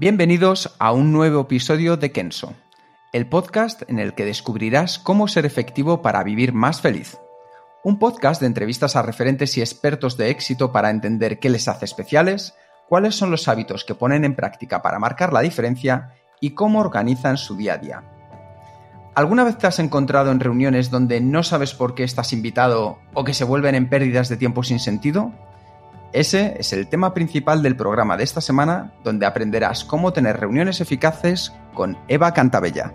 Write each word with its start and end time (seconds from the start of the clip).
Bienvenidos 0.00 0.74
a 0.78 0.92
un 0.92 1.12
nuevo 1.12 1.42
episodio 1.42 1.98
de 1.98 2.10
Kenso, 2.10 2.54
el 3.12 3.26
podcast 3.26 3.82
en 3.86 3.98
el 3.98 4.14
que 4.14 4.24
descubrirás 4.24 4.98
cómo 4.98 5.28
ser 5.28 5.44
efectivo 5.44 6.00
para 6.00 6.24
vivir 6.24 6.54
más 6.54 6.80
feliz. 6.80 7.18
Un 7.84 7.98
podcast 7.98 8.40
de 8.40 8.46
entrevistas 8.46 8.96
a 8.96 9.02
referentes 9.02 9.58
y 9.58 9.60
expertos 9.60 10.16
de 10.16 10.30
éxito 10.30 10.72
para 10.72 10.88
entender 10.88 11.38
qué 11.38 11.50
les 11.50 11.68
hace 11.68 11.84
especiales, 11.84 12.54
cuáles 12.88 13.14
son 13.14 13.30
los 13.30 13.46
hábitos 13.46 13.84
que 13.84 13.94
ponen 13.94 14.24
en 14.24 14.34
práctica 14.34 14.80
para 14.80 14.98
marcar 14.98 15.34
la 15.34 15.42
diferencia 15.42 16.14
y 16.40 16.54
cómo 16.54 16.80
organizan 16.80 17.36
su 17.36 17.58
día 17.58 17.74
a 17.74 17.78
día. 17.78 18.02
¿Alguna 19.14 19.44
vez 19.44 19.58
te 19.58 19.66
has 19.66 19.80
encontrado 19.80 20.30
en 20.30 20.40
reuniones 20.40 20.90
donde 20.90 21.20
no 21.20 21.42
sabes 21.42 21.74
por 21.74 21.94
qué 21.94 22.04
estás 22.04 22.32
invitado 22.32 23.00
o 23.12 23.22
que 23.22 23.34
se 23.34 23.44
vuelven 23.44 23.74
en 23.74 23.90
pérdidas 23.90 24.30
de 24.30 24.38
tiempo 24.38 24.62
sin 24.62 24.78
sentido? 24.78 25.34
Ese 26.12 26.56
es 26.58 26.72
el 26.72 26.88
tema 26.88 27.14
principal 27.14 27.62
del 27.62 27.76
programa 27.76 28.16
de 28.16 28.24
esta 28.24 28.40
semana, 28.40 28.92
donde 29.04 29.26
aprenderás 29.26 29.84
cómo 29.84 30.12
tener 30.12 30.40
reuniones 30.40 30.80
eficaces 30.80 31.52
con 31.72 31.96
Eva 32.08 32.34
Cantabella. 32.34 32.92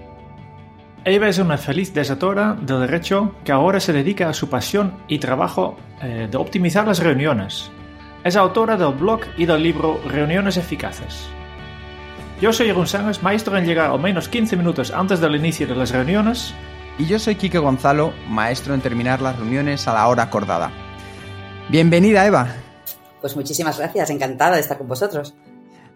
Eva 1.05 1.29
es 1.29 1.37
una 1.37 1.57
feliz 1.57 1.93
desatora 1.93 2.57
de 2.59 2.77
derecho 2.79 3.35
que 3.45 3.53
ahora 3.53 3.79
se 3.79 3.93
dedica 3.93 4.27
a 4.27 4.33
su 4.33 4.49
pasión 4.49 4.95
y 5.07 5.19
trabajo 5.19 5.77
eh, 6.01 6.27
de 6.29 6.37
optimizar 6.37 6.85
las 6.87 6.99
reuniones. 6.99 7.71
Es 8.23 8.35
autora 8.35 8.75
del 8.75 8.95
blog 8.95 9.21
y 9.37 9.45
del 9.45 9.63
libro 9.63 10.01
Reuniones 10.07 10.57
Eficaces. 10.57 11.29
Yo 12.41 12.51
soy 12.51 12.71
González, 12.71 13.23
maestro 13.23 13.55
en 13.55 13.65
llegar 13.65 13.91
al 13.91 13.99
menos 13.99 14.27
15 14.27 14.57
minutos 14.57 14.91
antes 14.91 15.21
del 15.21 15.35
inicio 15.35 15.67
de 15.67 15.75
las 15.75 15.91
reuniones. 15.91 16.53
Y 16.97 17.05
yo 17.05 17.17
soy 17.17 17.35
Quique 17.35 17.59
Gonzalo, 17.59 18.13
maestro 18.27 18.73
en 18.73 18.81
terminar 18.81 19.21
las 19.21 19.37
reuniones 19.37 19.87
a 19.87 19.93
la 19.93 20.07
hora 20.07 20.23
acordada. 20.23 20.71
Bienvenida, 21.69 22.25
Eva. 22.25 22.64
Pues 23.25 23.35
muchísimas 23.35 23.79
gracias, 23.79 24.11
encantada 24.11 24.53
de 24.53 24.61
estar 24.61 24.77
con 24.77 24.87
vosotros. 24.87 25.33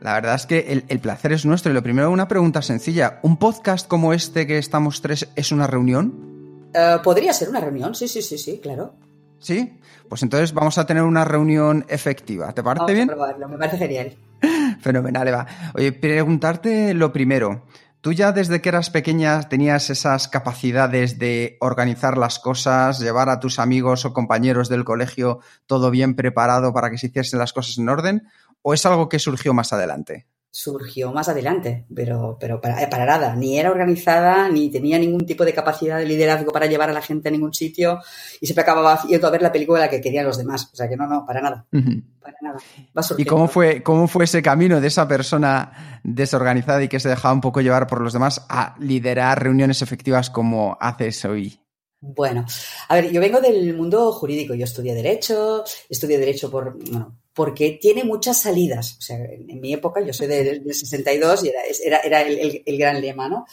La 0.02 0.16
verdad 0.16 0.34
es 0.34 0.48
que 0.48 0.66
el, 0.70 0.84
el, 0.88 1.00
placer 1.00 1.32
es 1.32 1.46
nuestro. 1.46 1.72
Y 1.72 1.76
lo 1.76 1.84
primero, 1.84 2.10
una 2.10 2.28
pregunta 2.28 2.64
sencilla. 2.64 3.20
¿Un 3.22 3.38
podcast 3.38 3.88
como 3.88 4.14
este 4.14 4.48
que 4.48 4.58
estamos 4.58 5.00
tres 5.04 5.30
es 5.36 5.52
una 5.52 5.68
reunión? 5.68 6.72
Uh, 6.74 7.04
podría 7.04 7.32
ser 7.34 7.50
una 7.50 7.60
reunión, 7.60 7.94
sí, 7.94 8.08
sí, 8.08 8.24
sí, 8.24 8.40
sí, 8.40 8.58
claro. 8.58 8.96
¿Sí? 9.38 9.78
Pues 10.10 10.24
entonces 10.24 10.56
vamos 10.56 10.80
a 10.80 10.88
tener 10.88 11.04
una 11.04 11.24
reunión 11.24 11.86
efectiva. 11.88 12.52
¿Te 12.52 12.64
parece 12.64 12.80
vamos 12.80 12.94
bien? 12.96 13.10
A 13.12 13.14
probarlo, 13.14 13.48
me 13.48 13.58
parece 13.60 13.78
genial. 13.78 14.18
Fenomenal, 14.82 15.28
Eva. 15.28 15.46
Oye, 15.76 15.92
preguntarte 15.92 16.96
lo 16.96 17.14
primero. 17.14 17.68
¿Tú 18.02 18.14
ya 18.14 18.32
desde 18.32 18.62
que 18.62 18.70
eras 18.70 18.90
pequeña 18.90 19.50
tenías 19.50 19.90
esas 19.90 20.30
capacidades 20.30 21.20
de 21.20 21.58
organizar 21.60 22.18
las 22.18 22.40
cosas, 22.40 23.00
llevar 23.00 23.28
a 23.28 23.42
tus 23.42 23.60
amigos 23.60 24.06
o 24.06 24.14
compañeros 24.14 24.70
del 24.70 24.86
colegio 24.86 25.42
todo 25.66 25.92
bien 25.92 26.16
preparado 26.16 26.72
para 26.74 26.90
que 26.90 26.98
se 26.98 27.08
hiciesen 27.08 27.40
las 27.40 27.52
cosas 27.52 27.78
en 27.78 27.90
orden? 27.90 28.28
¿O 28.62 28.74
es 28.74 28.86
algo 28.86 29.10
que 29.10 29.20
surgió 29.20 29.54
más 29.54 29.74
adelante? 29.74 30.28
Surgió 30.52 31.12
más 31.12 31.30
adelante, 31.30 31.86
pero, 31.94 32.38
pero 32.40 32.60
para, 32.60 32.90
para, 32.90 33.06
nada. 33.06 33.36
Ni 33.36 33.60
era 33.60 33.70
organizada, 33.70 34.50
ni 34.50 34.70
tenía 34.70 34.98
ningún 34.98 35.26
tipo 35.26 35.46
de 35.46 35.54
capacidad 35.54 35.98
de 35.98 36.06
liderazgo 36.06 36.52
para 36.52 36.66
llevar 36.66 36.90
a 36.90 36.94
la 36.94 37.02
gente 37.02 37.30
a 37.30 37.32
ningún 37.32 37.54
sitio 37.54 38.00
y 38.42 38.48
siempre 38.48 38.64
acababa 38.64 39.02
yendo 39.08 39.28
a 39.28 39.32
ver 39.32 39.42
la 39.42 39.52
película 39.52 39.90
que 39.90 40.02
querían 40.02 40.26
los 40.26 40.38
demás. 40.38 40.70
O 40.74 40.76
sea 40.76 40.90
que 40.90 40.98
no, 40.98 41.08
no, 41.08 41.26
para 41.26 41.42
nada. 41.42 41.66
Uh 41.72 41.78
-huh. 41.78 42.04
Para 42.20 42.38
nada. 42.42 42.60
Va 42.98 43.02
¿Y 43.18 43.26
cómo 43.26 43.48
fue, 43.48 43.84
cómo 43.84 44.08
fue 44.08 44.26
ese 44.26 44.42
camino 44.42 44.82
de 44.82 44.88
esa 44.88 45.08
persona 45.08 46.02
desorganizada 46.04 46.84
y 46.84 46.88
que 46.88 47.00
se 47.00 47.10
dejaba 47.10 47.34
un 47.34 47.42
poco 47.42 47.62
llevar 47.62 47.88
por 47.88 48.02
los 48.02 48.14
demás 48.14 48.46
a 48.50 48.76
liderar 48.80 49.42
reuniones 49.44 49.82
efectivas 49.82 50.30
como 50.30 50.78
haces 50.82 51.24
hoy? 51.26 51.60
Bueno, 52.02 52.46
a 52.88 52.96
ver, 52.96 53.12
yo 53.12 53.20
vengo 53.20 53.42
del 53.42 53.76
mundo 53.76 54.12
jurídico. 54.14 54.54
Yo 54.54 54.64
estudié 54.64 54.96
Derecho, 54.96 55.64
estudié 55.90 56.18
Derecho 56.18 56.50
por, 56.50 56.78
bueno, 56.78 57.18
porque 57.40 57.80
tiene 57.82 58.04
muchas 58.04 58.42
salidas. 58.42 58.98
O 59.00 59.02
sea, 59.02 59.16
en, 59.16 59.62
mi 59.62 59.72
época, 59.72 60.02
yo 60.02 60.12
soy 60.12 60.28
del, 60.28 60.62
del 60.62 60.74
62 60.74 61.46
y 61.46 61.48
era, 61.48 61.62
era, 61.86 62.00
era 62.00 62.22
el, 62.24 62.38
el, 62.38 62.64
el, 62.66 62.78
gran 62.78 63.00
lema, 63.00 63.30
¿no? 63.30 63.46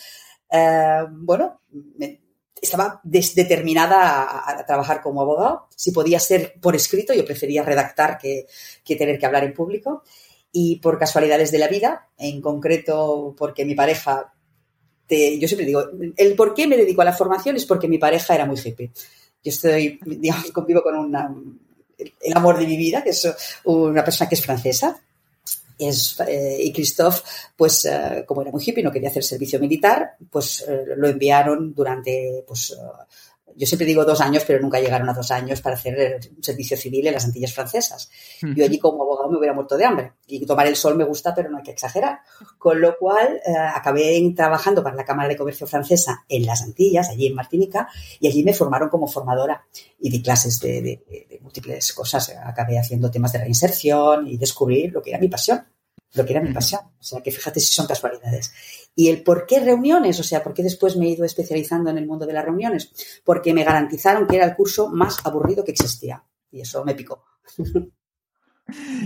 Uh, 0.50 1.06
bueno, 1.12 1.60
me, 1.96 2.20
estaba 2.60 3.00
determinada 3.04 4.24
a, 4.24 4.58
a, 4.58 4.66
trabajar 4.66 5.00
como 5.00 5.20
abogado. 5.20 5.68
Si 5.76 5.92
podía 5.92 6.18
ser 6.18 6.54
por 6.60 6.74
escrito, 6.74 7.14
yo 7.14 7.24
prefería 7.24 7.62
redactar 7.62 8.18
que, 8.18 8.48
que 8.84 8.96
tener 8.96 9.20
que 9.20 9.26
hablar 9.26 9.44
en 9.44 9.54
público. 9.54 10.02
Y 10.50 10.80
por 10.80 10.98
casualidades 10.98 11.52
de 11.52 11.58
la 11.58 11.68
vida, 11.68 12.08
en 12.18 12.42
concreto 12.42 13.36
porque 13.38 13.64
mi 13.64 13.76
pareja 13.76 14.34
te, 15.06 15.38
yo 15.38 15.46
siempre 15.46 15.64
digo, 15.64 15.84
el 16.16 16.34
por 16.34 16.54
qué 16.54 16.66
me 16.66 16.76
dedico 16.76 17.02
a 17.02 17.04
la 17.04 17.12
formación 17.12 17.54
es 17.54 17.66
porque 17.66 17.86
mi 17.86 17.98
pareja 17.98 18.34
era 18.34 18.46
muy 18.46 18.58
hippie. 18.58 18.90
Yo 19.44 19.50
estoy, 19.50 20.00
digamos, 20.04 20.50
convivo 20.50 20.82
con 20.82 20.96
una, 20.96 21.32
el 21.98 22.36
amor 22.36 22.58
de 22.58 22.66
mi 22.66 22.76
vida, 22.76 23.02
que 23.02 23.10
es 23.10 23.28
una 23.64 24.04
persona 24.04 24.28
que 24.28 24.34
es 24.34 24.42
francesa. 24.42 25.00
Es, 25.78 26.18
eh, 26.26 26.56
y 26.58 26.72
Christophe, 26.72 27.20
pues 27.54 27.84
eh, 27.84 28.24
como 28.26 28.40
era 28.40 28.50
muy 28.50 28.62
hippie, 28.64 28.82
no 28.82 28.90
quería 28.90 29.10
hacer 29.10 29.22
servicio 29.22 29.60
militar, 29.60 30.16
pues 30.30 30.64
eh, 30.66 30.84
lo 30.96 31.06
enviaron 31.06 31.74
durante, 31.74 32.42
pues 32.46 32.74
yo 33.56 33.66
siempre 33.66 33.86
digo 33.86 34.04
dos 34.04 34.20
años, 34.20 34.44
pero 34.46 34.60
nunca 34.60 34.78
llegaron 34.78 35.08
a 35.08 35.14
dos 35.14 35.30
años 35.30 35.60
para 35.60 35.76
hacer 35.76 36.20
un 36.36 36.42
servicio 36.42 36.76
civil 36.76 37.06
en 37.06 37.14
las 37.14 37.24
Antillas 37.24 37.52
francesas. 37.52 38.10
Uh 38.42 38.46
-huh. 38.46 38.54
Yo 38.54 38.64
allí 38.64 38.78
como 38.78 39.02
abogado 39.02 39.30
me 39.30 39.38
hubiera 39.38 39.54
muerto 39.54 39.76
de 39.76 39.84
hambre. 39.84 40.12
Y 40.26 40.44
tomar 40.44 40.66
el 40.66 40.76
sol 40.76 40.96
me 40.96 41.04
gusta, 41.04 41.34
pero 41.34 41.50
no 41.50 41.58
hay 41.58 41.64
que 41.64 41.70
exagerar. 41.70 42.20
Con 42.58 42.80
lo 42.80 42.96
cual 42.98 43.40
eh, 43.46 43.52
acabé 43.74 44.22
trabajando 44.36 44.82
para 44.82 44.96
la 44.96 45.04
Cámara 45.04 45.28
de 45.28 45.36
Comercio 45.36 45.66
francesa 45.66 46.24
en 46.28 46.44
las 46.44 46.62
Antillas, 46.62 47.08
allí 47.08 47.26
en 47.26 47.34
Martinica, 47.34 47.88
y 48.20 48.28
allí 48.28 48.42
me 48.44 48.52
formaron 48.52 48.88
como 48.88 49.06
formadora 49.06 49.66
y 49.98 50.10
di 50.10 50.22
clases 50.22 50.60
de, 50.60 50.82
de, 50.82 51.26
de 51.30 51.38
múltiples 51.40 51.92
cosas. 51.92 52.34
Acabé 52.44 52.78
haciendo 52.78 53.10
temas 53.10 53.32
de 53.32 53.38
reinserción 53.38 54.26
y 54.26 54.36
descubrir 54.36 54.92
lo 54.92 55.02
que 55.02 55.10
era 55.10 55.18
mi 55.18 55.28
pasión 55.28 55.64
lo 56.16 56.24
que 56.24 56.32
era 56.32 56.42
mi 56.42 56.52
pasión. 56.52 56.80
O 56.98 57.02
sea, 57.02 57.22
que 57.22 57.30
fíjate 57.30 57.60
si 57.60 57.72
son 57.72 57.86
casualidades. 57.86 58.52
¿Y 58.94 59.08
el 59.08 59.22
por 59.22 59.46
qué 59.46 59.60
reuniones? 59.60 60.18
O 60.18 60.22
sea, 60.22 60.42
¿por 60.42 60.54
qué 60.54 60.62
después 60.62 60.96
me 60.96 61.06
he 61.06 61.10
ido 61.10 61.24
especializando 61.24 61.90
en 61.90 61.98
el 61.98 62.06
mundo 62.06 62.26
de 62.26 62.32
las 62.32 62.44
reuniones? 62.44 63.20
Porque 63.24 63.52
me 63.52 63.64
garantizaron 63.64 64.26
que 64.26 64.36
era 64.36 64.46
el 64.46 64.56
curso 64.56 64.88
más 64.88 65.24
aburrido 65.24 65.64
que 65.64 65.72
existía. 65.72 66.24
Y 66.50 66.60
eso 66.60 66.84
me 66.84 66.94
picó. 66.94 67.24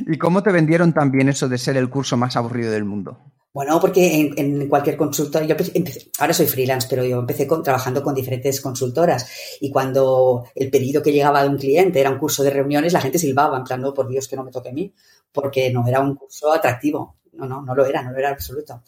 ¿Y 0.06 0.18
cómo 0.18 0.42
te 0.42 0.52
vendieron 0.52 0.92
también 0.92 1.28
eso 1.28 1.48
de 1.48 1.58
ser 1.58 1.76
el 1.76 1.90
curso 1.90 2.16
más 2.16 2.36
aburrido 2.36 2.72
del 2.72 2.84
mundo? 2.84 3.18
Bueno, 3.52 3.80
porque 3.80 4.32
en, 4.36 4.68
cualquier 4.68 4.96
consulta, 4.96 5.42
ahora 6.18 6.32
soy 6.32 6.46
freelance, 6.46 6.86
pero 6.88 7.04
yo 7.04 7.18
empecé 7.18 7.46
trabajando 7.46 8.00
con 8.00 8.14
diferentes 8.14 8.60
consultoras 8.60 9.28
y 9.60 9.72
cuando 9.72 10.44
el 10.54 10.70
pedido 10.70 11.02
que 11.02 11.12
llegaba 11.12 11.42
de 11.42 11.48
un 11.48 11.58
cliente 11.58 12.00
era 12.00 12.10
un 12.10 12.18
curso 12.18 12.44
de 12.44 12.50
reuniones, 12.50 12.92
la 12.92 13.00
gente 13.00 13.18
silbaba, 13.18 13.62
en 13.68 13.92
por 13.92 14.08
Dios, 14.08 14.28
que 14.28 14.36
no 14.36 14.44
me 14.44 14.52
toque 14.52 14.68
a 14.68 14.72
mí, 14.72 14.94
porque 15.32 15.72
no 15.72 15.86
era 15.86 16.00
un 16.00 16.14
curso 16.14 16.52
atractivo. 16.52 17.16
No, 17.32 17.46
no, 17.46 17.62
no 17.62 17.74
lo 17.74 17.84
era, 17.84 18.02
no 18.02 18.12
lo 18.12 18.18
era 18.18 18.30
absoluto. 18.30 18.82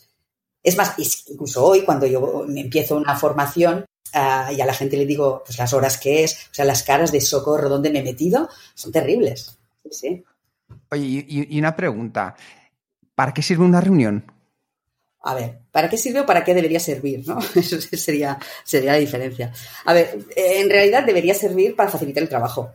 Es 0.62 0.76
más, 0.76 0.94
incluso 1.28 1.64
hoy, 1.64 1.82
cuando 1.82 2.06
yo 2.06 2.44
empiezo 2.48 2.96
una 2.96 3.16
formación 3.16 3.84
uh, 4.14 4.52
y 4.52 4.60
a 4.60 4.66
la 4.66 4.74
gente 4.74 4.96
le 4.96 5.06
digo 5.06 5.42
pues, 5.44 5.58
las 5.58 5.72
horas 5.72 5.98
que 5.98 6.22
es, 6.22 6.34
o 6.52 6.54
sea, 6.54 6.64
las 6.64 6.84
caras 6.84 7.10
de 7.10 7.20
socorro 7.20 7.68
donde 7.68 7.90
me 7.90 7.98
he 7.98 8.04
metido, 8.04 8.48
son 8.74 8.92
terribles. 8.92 9.58
Sí, 9.82 9.90
sí. 9.90 10.24
Oye, 10.90 11.26
y, 11.28 11.56
y 11.56 11.58
una 11.58 11.74
pregunta. 11.76 12.34
¿Para 13.14 13.32
qué 13.34 13.42
sirve 13.42 13.64
una 13.64 13.80
reunión? 13.80 14.24
A 15.24 15.34
ver, 15.34 15.60
¿para 15.70 15.88
qué 15.88 15.96
sirve 15.96 16.20
o 16.20 16.26
para 16.26 16.42
qué 16.42 16.54
debería 16.54 16.80
servir? 16.80 17.26
¿no? 17.26 17.38
Eso 17.54 17.80
sería, 17.80 18.38
sería 18.64 18.92
la 18.92 18.98
diferencia. 18.98 19.52
A 19.84 19.92
ver, 19.92 20.18
en 20.36 20.68
realidad 20.68 21.04
debería 21.04 21.34
servir 21.34 21.76
para 21.76 21.90
facilitar 21.90 22.22
el 22.22 22.28
trabajo. 22.28 22.72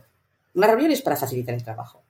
Una 0.54 0.66
reunión 0.66 0.90
es 0.90 1.02
para 1.02 1.16
facilitar 1.16 1.54
el 1.54 1.62
trabajo. 1.62 2.02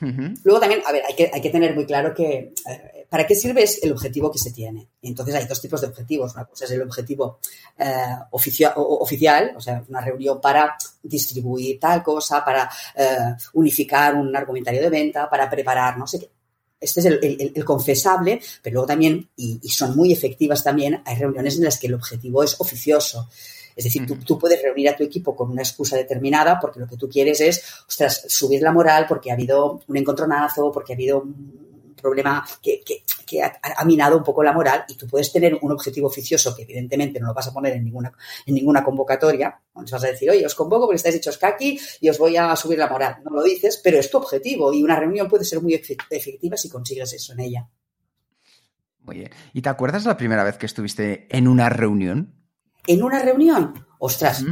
Luego 0.00 0.60
también, 0.60 0.82
a 0.86 0.92
ver, 0.92 1.04
hay 1.06 1.14
que, 1.14 1.30
hay 1.32 1.40
que 1.40 1.50
tener 1.50 1.74
muy 1.74 1.86
claro 1.86 2.14
que 2.14 2.54
eh, 2.68 3.06
para 3.08 3.26
qué 3.26 3.34
sirve 3.34 3.62
es 3.62 3.82
el 3.82 3.92
objetivo 3.92 4.30
que 4.30 4.38
se 4.38 4.50
tiene. 4.52 4.88
Entonces 5.02 5.34
hay 5.34 5.46
dos 5.46 5.60
tipos 5.60 5.80
de 5.80 5.88
objetivos. 5.88 6.34
Una 6.34 6.44
cosa 6.44 6.64
es 6.64 6.70
el 6.70 6.82
objetivo 6.82 7.40
eh, 7.78 8.16
oficial, 8.30 9.52
o 9.56 9.60
sea, 9.60 9.84
una 9.88 10.00
reunión 10.00 10.40
para 10.40 10.76
distribuir 11.02 11.78
tal 11.78 12.02
cosa, 12.02 12.44
para 12.44 12.70
eh, 12.94 13.34
unificar 13.54 14.14
un 14.14 14.34
argumentario 14.34 14.80
de 14.80 14.90
venta, 14.90 15.28
para 15.28 15.48
preparar 15.48 15.98
no 15.98 16.06
sé 16.06 16.20
qué 16.20 16.30
este 16.80 17.00
es 17.00 17.06
el, 17.06 17.52
el, 17.54 17.64
confesable, 17.64 18.40
pero 18.62 18.74
luego 18.74 18.86
también, 18.86 19.28
y, 19.36 19.60
son 19.68 19.94
muy 19.94 20.12
efectivas 20.12 20.64
también, 20.64 21.02
hay 21.04 21.16
reuniones 21.16 21.58
en 21.58 21.64
las 21.64 21.78
que 21.78 21.88
el 21.88 21.94
objetivo 21.94 22.42
es 22.42 22.58
oficioso. 22.58 23.28
Es 23.80 23.84
decir, 23.84 24.04
tú, 24.06 24.16
tú, 24.16 24.38
puedes 24.38 24.60
reunir 24.60 24.90
a 24.90 24.94
tu 24.94 25.02
equipo 25.02 25.34
con 25.34 25.50
una 25.50 25.62
excusa 25.62 25.96
determinada 25.96 26.60
porque 26.60 26.78
lo 26.78 26.86
que 26.86 26.98
tú 26.98 27.08
quieres 27.08 27.40
es, 27.40 27.64
ostras, 27.88 28.26
subir 28.28 28.60
la 28.60 28.72
moral 28.72 29.06
porque 29.08 29.30
ha 29.30 29.32
habido 29.32 29.80
un 29.88 29.96
encontronazo, 29.96 30.70
porque 30.70 30.92
ha 30.92 30.96
habido 30.96 31.22
un 31.22 31.94
problema 31.96 32.46
que, 32.60 32.82
ha, 33.42 33.84
minado 33.86 34.18
un 34.18 34.22
poco 34.22 34.42
la 34.42 34.52
moral 34.52 34.84
y 34.86 34.96
tú 34.96 35.06
puedes 35.06 35.32
tener 35.32 35.58
un 35.62 35.72
objetivo 35.72 36.08
oficioso 36.08 36.54
que 36.54 36.64
evidentemente 36.64 37.18
no 37.20 37.28
lo 37.28 37.32
vas 37.32 37.46
a 37.46 37.54
poner 37.54 37.72
en 37.72 37.84
ninguna, 37.84 38.12
en 38.44 38.54
ninguna 38.54 38.84
convocatoria. 38.84 39.58
No 39.74 39.82
vas 39.90 40.04
a 40.04 40.08
decir, 40.08 40.28
oye, 40.28 40.44
os 40.44 40.54
convoco 40.54 40.84
porque 40.84 40.96
estáis 40.96 41.14
hechos 41.14 41.38
kaki 41.38 41.80
y 42.02 42.10
os 42.10 42.18
voy 42.18 42.36
a 42.36 42.54
subir 42.54 42.78
la 42.78 42.86
moral. 42.86 43.22
No 43.24 43.30
lo 43.30 43.42
dices, 43.42 43.80
pero 43.82 43.98
es 43.98 44.10
tu 44.10 44.18
objetivo 44.18 44.74
y 44.74 44.82
una 44.82 45.00
reunión 45.00 45.26
puede 45.26 45.46
ser 45.46 45.62
muy 45.62 45.72
efectiva 45.72 46.58
si 46.58 46.68
consigues 46.68 47.14
eso 47.14 47.32
en 47.32 47.40
ella. 47.40 47.68
Muy 49.00 49.16
bien. 49.16 49.30
¿Y 49.54 49.62
te 49.62 49.70
acuerdas 49.70 50.04
la 50.04 50.18
primera 50.18 50.44
vez 50.44 50.58
que 50.58 50.66
estuviste 50.66 51.34
en 51.34 51.48
una 51.48 51.70
reunión? 51.70 52.39
¿En 52.86 53.02
una 53.02 53.20
reunión? 53.20 53.86
Ostras, 53.98 54.44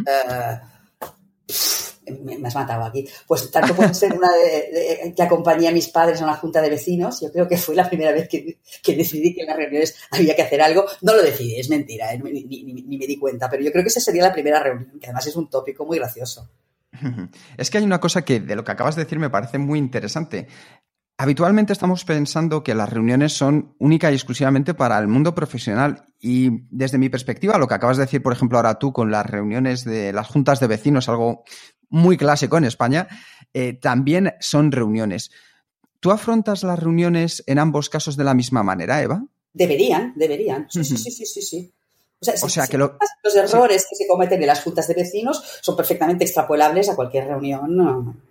me, 2.10 2.46
has 2.46 2.54
matado 2.54 2.84
aquí. 2.84 3.06
Pues 3.26 3.50
tanto 3.50 3.74
puede 3.74 3.94
ser 3.94 4.12
una 4.12 4.30
de, 4.32 5.12
que 5.14 5.22
acompañé 5.22 5.68
a 5.68 5.72
mis 5.72 5.88
padres 5.88 6.20
a 6.20 6.24
una 6.24 6.34
junta 6.34 6.60
de 6.60 6.70
vecinos. 6.70 7.20
Yo 7.20 7.30
creo 7.32 7.48
que 7.48 7.56
fue 7.56 7.74
la 7.74 7.88
primera 7.88 8.12
vez 8.12 8.28
que, 8.28 8.58
decidí 8.96 9.34
que 9.34 9.42
en 9.42 9.46
las 9.46 9.56
reuniones 9.56 9.96
había 10.10 10.34
que 10.34 10.42
hacer 10.42 10.60
algo. 10.60 10.84
No 11.02 11.14
lo 11.14 11.22
decidí, 11.22 11.58
es 11.58 11.70
mentira, 11.70 12.12
¿eh? 12.12 12.18
ni, 12.18 12.98
me 12.98 13.06
di 13.06 13.18
cuenta, 13.18 13.48
pero 13.48 13.62
yo 13.62 13.70
creo 13.70 13.82
que 13.82 13.88
esa 13.88 14.00
sería 14.00 14.22
la 14.22 14.32
primera 14.32 14.62
reunión, 14.62 14.98
que 14.98 15.06
además 15.06 15.26
es 15.26 15.36
un 15.36 15.48
tópico 15.48 15.84
muy 15.84 15.98
gracioso. 15.98 16.48
Es 17.56 17.70
que 17.70 17.78
hay 17.78 17.84
una 17.84 18.00
cosa 18.00 18.22
que 18.22 18.40
de 18.40 18.56
lo 18.56 18.64
que 18.64 18.72
acabas 18.72 18.96
de 18.96 19.04
decir 19.04 19.18
me 19.18 19.30
parece 19.30 19.58
muy 19.58 19.78
interesante. 19.78 20.48
Habitualmente 21.20 21.72
estamos 21.72 22.04
pensando 22.04 22.62
que 22.62 22.76
las 22.76 22.88
reuniones 22.88 23.32
son 23.32 23.74
única 23.80 24.08
y 24.12 24.14
exclusivamente 24.14 24.72
para 24.72 24.96
el 25.00 25.08
mundo 25.08 25.34
profesional 25.34 26.06
y 26.20 26.48
desde 26.70 26.96
mi 26.96 27.08
perspectiva, 27.08 27.58
lo 27.58 27.66
que 27.66 27.74
acabas 27.74 27.96
de 27.96 28.04
decir, 28.04 28.22
por 28.22 28.32
ejemplo, 28.32 28.56
ahora 28.56 28.78
tú 28.78 28.92
con 28.92 29.10
las 29.10 29.26
reuniones 29.26 29.84
de 29.84 30.12
las 30.12 30.28
juntas 30.28 30.60
de 30.60 30.68
vecinos, 30.68 31.08
algo 31.08 31.42
muy 31.88 32.16
clásico 32.16 32.56
en 32.56 32.66
España, 32.66 33.08
eh, 33.52 33.72
también 33.72 34.34
son 34.38 34.70
reuniones. 34.70 35.32
¿Tú 35.98 36.12
afrontas 36.12 36.62
las 36.62 36.78
reuniones 36.78 37.42
en 37.48 37.58
ambos 37.58 37.90
casos 37.90 38.16
de 38.16 38.22
la 38.22 38.34
misma 38.34 38.62
manera, 38.62 39.02
Eva? 39.02 39.24
Deberían, 39.52 40.12
deberían. 40.14 40.68
Sí, 40.70 40.84
sí, 40.84 40.96
sí, 40.96 41.10
sí, 41.10 41.42
sí, 41.42 41.72
O 42.42 42.48
sea, 42.48 42.68
que 42.68 42.78
los 42.78 42.92
errores 43.34 43.86
que 43.90 43.96
se 43.96 44.06
cometen 44.06 44.40
en 44.40 44.46
las 44.46 44.62
juntas 44.62 44.86
de 44.86 44.94
vecinos 44.94 45.42
son 45.62 45.74
perfectamente 45.76 46.22
extrapolables 46.22 46.88
a 46.88 46.94
cualquier 46.94 47.26
reunión 47.26 48.22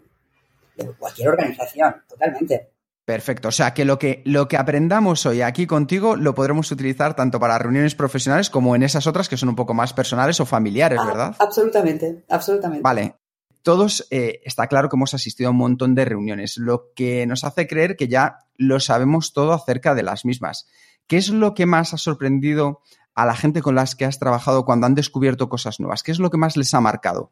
de 0.77 0.85
cualquier 0.93 1.27
organización, 1.27 1.93
totalmente. 2.07 2.76
Perfecto. 3.07 3.47
O 3.47 3.51
sea 3.51 3.73
que 3.73 3.85
lo, 3.85 3.97
que 3.97 4.21
lo 4.25 4.49
que 4.49 4.57
aprendamos 4.57 5.25
hoy 5.25 5.41
aquí 5.41 5.65
contigo 5.65 6.17
lo 6.17 6.35
podremos 6.35 6.69
utilizar 6.73 7.15
tanto 7.15 7.39
para 7.39 7.57
reuniones 7.57 7.95
profesionales 7.95 8.49
como 8.49 8.75
en 8.75 8.83
esas 8.83 9.07
otras 9.07 9.29
que 9.29 9.37
son 9.37 9.47
un 9.47 9.55
poco 9.55 9.73
más 9.73 9.93
personales 9.93 10.41
o 10.41 10.45
familiares, 10.45 10.99
ah, 11.01 11.05
¿verdad? 11.05 11.35
Absolutamente, 11.39 12.25
absolutamente. 12.27 12.83
Vale. 12.83 13.15
Todos 13.61 14.05
eh, 14.11 14.41
está 14.43 14.67
claro 14.67 14.89
que 14.89 14.97
hemos 14.97 15.13
asistido 15.13 15.47
a 15.47 15.51
un 15.51 15.57
montón 15.57 15.95
de 15.95 16.03
reuniones, 16.03 16.57
lo 16.57 16.91
que 16.97 17.25
nos 17.25 17.45
hace 17.45 17.65
creer 17.65 17.95
que 17.95 18.09
ya 18.09 18.39
lo 18.57 18.81
sabemos 18.81 19.31
todo 19.31 19.53
acerca 19.53 19.95
de 19.95 20.03
las 20.03 20.25
mismas. 20.25 20.67
¿Qué 21.07 21.15
es 21.15 21.29
lo 21.29 21.53
que 21.53 21.65
más 21.65 21.93
ha 21.93 21.97
sorprendido 21.97 22.81
a 23.15 23.25
la 23.25 23.37
gente 23.37 23.61
con 23.61 23.75
las 23.75 23.95
que 23.95 24.03
has 24.03 24.19
trabajado 24.19 24.65
cuando 24.65 24.85
han 24.85 24.95
descubierto 24.95 25.47
cosas 25.47 25.79
nuevas? 25.79 26.03
¿Qué 26.03 26.11
es 26.11 26.19
lo 26.19 26.29
que 26.29 26.37
más 26.37 26.57
les 26.57 26.73
ha 26.73 26.81
marcado? 26.81 27.31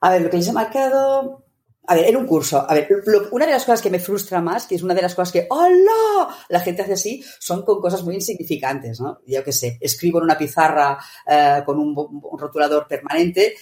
A 0.00 0.10
ver, 0.10 0.22
lo 0.22 0.30
que 0.30 0.38
les 0.38 0.48
ha 0.48 0.52
marcado 0.52 1.44
a 1.88 1.94
ver, 1.94 2.04
en 2.04 2.16
un 2.16 2.26
curso, 2.26 2.64
a 2.68 2.74
ver, 2.74 2.86
una 3.30 3.46
de 3.46 3.52
las 3.52 3.64
cosas 3.64 3.80
que 3.80 3.88
me 3.88 3.98
frustra 3.98 4.42
más, 4.42 4.66
que 4.66 4.74
es 4.74 4.82
una 4.82 4.94
de 4.94 5.00
las 5.00 5.14
cosas 5.14 5.32
que, 5.32 5.46
¡hola! 5.48 6.28
La 6.50 6.60
gente 6.60 6.82
hace 6.82 6.92
así, 6.92 7.24
son 7.38 7.62
con 7.62 7.80
cosas 7.80 8.02
muy 8.04 8.14
insignificantes, 8.14 9.00
¿no? 9.00 9.20
Yo 9.26 9.42
qué 9.42 9.52
sé, 9.52 9.78
escribo 9.80 10.18
en 10.18 10.24
una 10.24 10.36
pizarra 10.36 10.98
eh, 11.26 11.62
con 11.64 11.78
un, 11.78 12.20
rotulador 12.38 12.86
permanente 12.86 13.54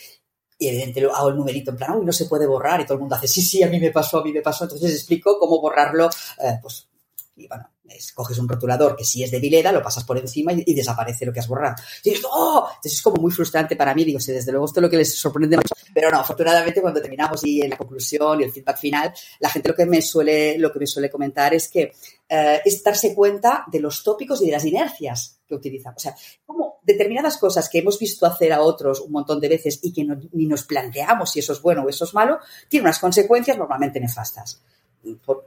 y 0.58 0.68
evidentemente 0.68 1.14
hago 1.14 1.28
el 1.28 1.36
numerito 1.36 1.70
en 1.70 1.76
plan, 1.76 1.98
uy, 1.98 2.04
no 2.04 2.12
se 2.12 2.24
puede 2.24 2.48
borrar 2.48 2.80
y 2.80 2.84
todo 2.84 2.94
el 2.94 3.00
mundo 3.00 3.14
hace, 3.14 3.28
sí, 3.28 3.42
sí, 3.42 3.62
a 3.62 3.68
mí 3.68 3.78
me 3.78 3.92
pasó, 3.92 4.18
a 4.18 4.24
mí 4.24 4.32
me 4.32 4.42
pasó. 4.42 4.64
Entonces 4.64 4.92
explico 4.92 5.38
cómo 5.38 5.60
borrarlo, 5.60 6.10
eh, 6.42 6.58
pues, 6.60 6.88
y 7.36 7.46
bueno, 7.46 7.70
coges 8.14 8.38
un 8.38 8.48
rotulador 8.48 8.96
que 8.96 9.04
si 9.04 9.22
es 9.22 9.30
de 9.30 9.40
vileda, 9.40 9.72
lo 9.72 9.82
pasas 9.82 10.04
por 10.04 10.18
encima 10.18 10.52
y, 10.52 10.74
desaparece 10.74 11.26
lo 11.26 11.32
que 11.32 11.40
has 11.40 11.48
borrado. 11.48 11.76
Y 12.02 12.10
dices, 12.10 12.26
¡oh! 12.30 12.66
Entonces 12.68 12.94
es 12.94 13.02
como 13.02 13.20
muy 13.20 13.30
frustrante 13.30 13.76
para 13.76 13.94
mí. 13.94 14.04
Digo, 14.04 14.20
sí, 14.20 14.32
desde 14.32 14.52
luego 14.52 14.66
esto 14.66 14.80
es 14.80 14.82
lo 14.82 14.90
que 14.90 14.98
les 14.98 15.18
sorprende 15.18 15.56
mucho. 15.56 15.74
Pero 15.92 16.10
no, 16.10 16.20
afortunadamente 16.20 16.80
cuando 16.80 17.00
terminamos 17.00 17.44
y 17.44 17.62
en 17.62 17.70
la 17.70 17.76
conclusión 17.76 18.40
y 18.40 18.44
el 18.44 18.52
feedback 18.52 18.78
final, 18.78 19.12
la 19.40 19.48
gente 19.48 19.68
lo 19.68 19.74
que 19.74 19.86
me 19.86 20.02
suele, 20.02 20.58
lo 20.58 20.72
que 20.72 20.78
me 20.78 20.86
suele 20.86 21.10
comentar 21.10 21.54
es 21.54 21.68
que 21.68 21.92
eh, 22.28 22.60
es 22.64 22.82
darse 22.82 23.14
cuenta 23.14 23.64
de 23.70 23.80
los 23.80 24.02
tópicos 24.02 24.42
y 24.42 24.46
de 24.46 24.52
las 24.52 24.64
inercias 24.64 25.40
que 25.46 25.54
utilizamos. 25.54 25.96
O 25.96 26.00
sea, 26.00 26.16
como 26.44 26.80
determinadas 26.82 27.36
cosas 27.38 27.68
que 27.68 27.78
hemos 27.78 27.98
visto 27.98 28.26
hacer 28.26 28.52
a 28.52 28.62
otros 28.62 29.00
un 29.00 29.12
montón 29.12 29.40
de 29.40 29.48
veces 29.48 29.80
y 29.82 29.92
que 29.92 30.04
ni 30.32 30.46
nos 30.46 30.64
planteamos 30.64 31.30
si 31.30 31.40
eso 31.40 31.52
es 31.52 31.62
bueno 31.62 31.82
o 31.82 31.88
eso 31.88 32.04
es 32.04 32.14
malo, 32.14 32.38
tienen 32.68 32.86
unas 32.86 32.98
consecuencias 32.98 33.56
normalmente 33.56 34.00
nefastas. 34.00 34.62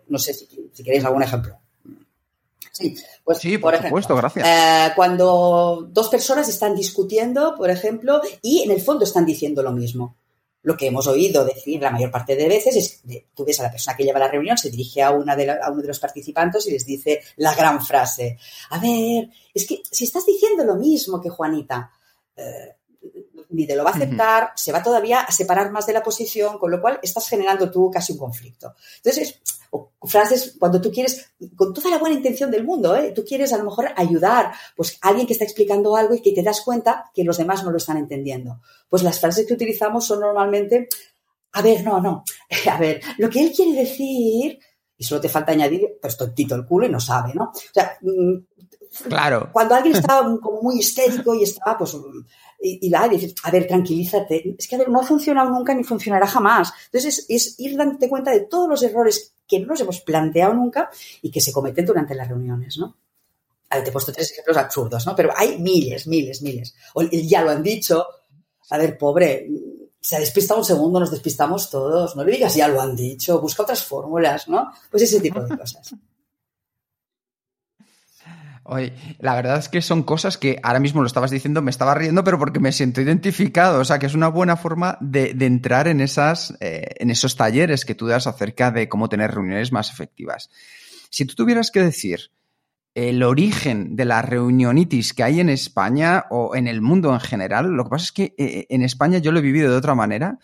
no 0.08 0.20
sé 0.20 0.34
si 0.34 0.84
queréis 0.84 1.06
algún 1.06 1.24
ejemplo. 1.24 1.60
Sí, 2.80 2.96
pues, 3.24 3.40
por, 3.60 3.78
supuesto, 3.78 4.16
gracias. 4.16 4.48
Eh, 4.48 4.94
cuando 4.96 5.88
dos 5.92 6.08
personas 6.08 6.48
están 6.48 6.76
discutiendo, 6.76 7.56
por 7.56 7.70
ejemplo, 7.70 8.22
y 8.42 8.62
en 8.62 8.72
el 8.72 8.82
fondo 8.82 9.04
están 9.04 9.26
diciendo 9.26 9.62
lo 9.62 9.72
mismo. 9.72 10.16
Lo 10.62 10.78
que 10.78 10.88
hemos 10.88 11.08
oído 11.08 11.46
decir 11.46 11.82
la 11.82 11.92
mayor 11.92 12.12
parte 12.12 12.36
de 12.36 12.48
veces 12.48 12.76
es, 12.76 13.02
tú 13.34 13.46
ves 13.46 13.60
a 13.60 13.64
la 13.64 13.72
persona 13.72 13.96
que 13.96 14.04
lleva 14.04 14.20
la 14.20 14.30
reunión, 14.30 14.58
se 14.58 14.70
dirige 14.70 15.02
a, 15.02 15.12
una 15.12 15.36
de 15.36 15.50
a 15.52 15.70
uno 15.72 15.82
de 15.82 15.88
los 15.88 16.00
participantes 16.00 16.68
y 16.68 16.72
les 16.72 16.86
dice 16.86 17.22
la 17.38 17.54
gran 17.54 17.84
frase. 17.84 18.38
A 18.70 18.80
ver, 18.80 19.30
es 19.54 19.68
que 19.68 19.82
si 19.90 20.06
estás 20.06 20.26
diciendo 20.26 20.64
lo 20.64 20.76
mismo 20.76 21.22
que 21.22 21.30
Juanita, 21.30 21.92
eh, 22.36 22.76
ni 23.50 23.66
te 23.66 23.76
lo 23.76 23.84
va 23.84 23.92
a 23.92 23.94
aceptar, 23.94 24.52
se 24.56 24.72
va 24.72 24.84
todavía 24.84 25.22
a 25.22 25.32
separar 25.32 25.72
más 25.72 25.88
de 25.88 25.94
la 25.94 26.04
posición, 26.04 26.58
con 26.60 26.72
lo 26.72 26.80
cual 26.80 27.00
estás 27.02 27.28
generando 27.28 27.70
tú 27.72 27.90
casi 27.92 28.14
un 28.14 28.20
conflicto. 28.20 28.76
Entonces, 28.98 29.42
o 29.72 29.92
frases 30.04 30.56
cuando 30.58 30.80
tú 30.80 30.92
quieres, 30.92 31.32
con 31.56 31.74
toda 31.74 31.90
la 31.90 31.98
buena 31.98 32.16
intención 32.16 32.52
del 32.52 32.64
mundo, 32.64 32.96
¿eh? 32.96 33.12
tú 33.12 33.24
quieres 33.24 33.52
a 33.54 33.58
lo 33.58 33.64
mejor 33.64 33.90
ayudar 33.96 34.52
pues, 34.76 34.98
a 35.02 35.10
alguien 35.10 35.28
que 35.28 35.34
está 35.34 35.46
explicando 35.46 35.96
algo 35.96 36.14
y 36.14 36.22
que 36.22 36.32
te 36.32 36.44
das 36.44 36.62
cuenta 36.62 37.12
que 37.14 37.24
los 37.24 37.38
demás 37.38 37.64
no 37.64 37.72
lo 37.72 37.78
están 37.78 37.98
entendiendo. 37.98 38.62
Pues 38.88 39.04
las 39.04 39.20
frases 39.20 39.46
que 39.48 39.54
utilizamos 39.54 40.06
son 40.06 40.22
normalmente, 40.22 40.88
a 41.54 41.62
ver, 41.62 41.84
no, 41.84 42.00
no, 42.00 42.24
a 42.72 42.78
ver, 42.78 43.02
lo 43.18 43.30
que 43.30 43.42
él 43.42 43.52
quiere 43.56 43.74
decir, 43.74 44.60
y 44.98 45.04
solo 45.04 45.22
te 45.22 45.30
falta 45.30 45.54
añadir, 45.54 45.98
pues 46.02 46.18
tontito 46.18 46.56
el 46.56 46.66
culo 46.66 46.86
y 46.86 46.90
no 46.90 47.00
sabe, 47.00 47.34
¿no? 47.34 47.46
O 47.46 47.74
sea, 47.74 47.98
mm, 48.02 48.38
Claro. 49.08 49.50
Cuando 49.52 49.76
alguien 49.76 49.96
está 49.98 50.22
como 50.42 50.62
muy 50.62 50.80
histérico 50.80 51.36
y 51.36 51.44
está, 51.44 51.78
pues, 51.78 51.96
y, 52.62 52.90
la 52.90 53.08
dices, 53.08 53.36
a 53.44 53.52
ver, 53.52 53.68
tranquilízate. 53.68 54.56
Es 54.58 54.68
que, 54.68 54.78
no 54.78 55.00
ha 55.00 55.06
funcionado 55.06 55.50
nunca 55.50 55.74
ni 55.74 55.84
funcionará 55.84 56.28
jamás. 56.28 56.74
Entonces, 56.86 57.26
es, 57.30 57.60
ir 57.60 57.78
dándote 57.78 58.10
cuenta 58.10 58.32
de 58.32 58.42
todos 58.42 58.68
los 58.68 58.84
errores 58.84 59.34
que 59.48 59.60
no 59.60 59.68
nos 59.68 59.80
hemos 59.80 60.02
planteado 60.02 60.54
nunca 60.54 60.90
y 61.22 61.32
que 61.32 61.42
se 61.42 61.54
cometen 61.54 61.86
durante 61.86 62.16
las 62.16 62.28
reuniones, 62.28 62.78
¿no? 62.78 62.98
A 63.70 63.76
ver, 63.76 63.84
te 63.84 63.90
he 63.90 63.94
puesto 63.94 64.12
tres 64.12 64.32
ejemplos 64.32 64.58
absurdos, 64.58 65.06
¿no? 65.06 65.16
Pero 65.16 65.32
hay 65.36 65.58
miles, 65.60 66.08
miles, 66.08 66.42
miles. 66.42 66.76
O 66.96 67.04
ya 67.04 67.44
lo 67.44 67.52
han 67.52 67.64
dicho. 67.64 68.06
A 68.72 68.78
ver, 68.78 68.98
pobre, 68.98 69.48
se 70.00 70.16
ha 70.16 70.20
despistado 70.20 70.60
un 70.60 70.66
segundo, 70.66 71.00
nos 71.00 71.12
despistamos 71.12 71.70
todos. 71.70 72.16
No 72.16 72.24
le 72.24 72.34
digas 72.34 72.56
ya 72.56 72.68
lo 72.68 72.82
han 72.82 72.96
dicho, 72.96 73.40
busca 73.40 73.64
otras 73.64 73.84
fórmulas, 73.84 74.48
¿no? 74.48 74.72
Pues 74.90 75.04
ese 75.04 75.22
tipo 75.22 75.42
de 75.42 75.58
cosas. 75.58 75.96
Oye, 78.72 78.94
la 79.18 79.34
verdad 79.34 79.58
es 79.58 79.68
que 79.68 79.82
son 79.82 80.04
cosas 80.04 80.38
que 80.38 80.60
ahora 80.62 80.80
mismo 80.80 81.02
lo 81.02 81.08
estabas 81.08 81.32
diciendo, 81.32 81.64
me 81.64 81.72
estaba 81.72 81.96
riendo, 81.96 82.24
pero 82.24 82.38
porque 82.38 82.60
me 82.60 82.72
siento 82.72 83.02
identificado. 83.02 83.80
O 83.80 83.86
sea, 83.86 83.98
que 83.98 84.06
es 84.06 84.14
una 84.14 84.28
buena 84.28 84.58
forma 84.58 84.96
de, 85.02 85.36
entrar 85.40 85.88
en, 85.88 86.02
esas, 86.02 86.56
eh, 86.60 86.86
en 87.00 87.10
esos 87.10 87.36
talleres 87.36 87.84
que 87.84 87.96
tú 87.96 88.06
das 88.06 88.28
acerca 88.28 88.70
de 88.70 88.88
cómo 88.88 89.10
tener 89.10 89.32
reuniones 89.32 89.72
más 89.72 89.92
efectivas. 89.92 90.52
Si 91.10 91.26
tú 91.26 91.34
tuvieras 91.34 91.72
que 91.72 91.82
decir 91.82 92.32
el 92.94 93.24
origen 93.24 93.96
de 93.96 94.06
la 94.06 94.22
reunionitis 94.22 95.16
que 95.16 95.24
hay 95.24 95.40
en 95.40 95.50
España 95.50 96.26
o 96.30 96.56
en 96.56 96.68
el 96.68 96.82
mundo 96.82 97.12
en 97.12 97.22
general, 97.22 97.72
lo 97.72 97.86
que 97.86 97.90
pasa 97.90 98.04
es 98.04 98.12
que 98.12 98.36
eh, 98.38 98.68
en 98.70 98.84
España 98.84 99.18
yo 99.18 99.32
lo 99.32 99.40
he 99.40 99.44
vivido 99.44 99.72
de 99.72 99.78
otra 99.78 99.96
manera. 99.96 100.38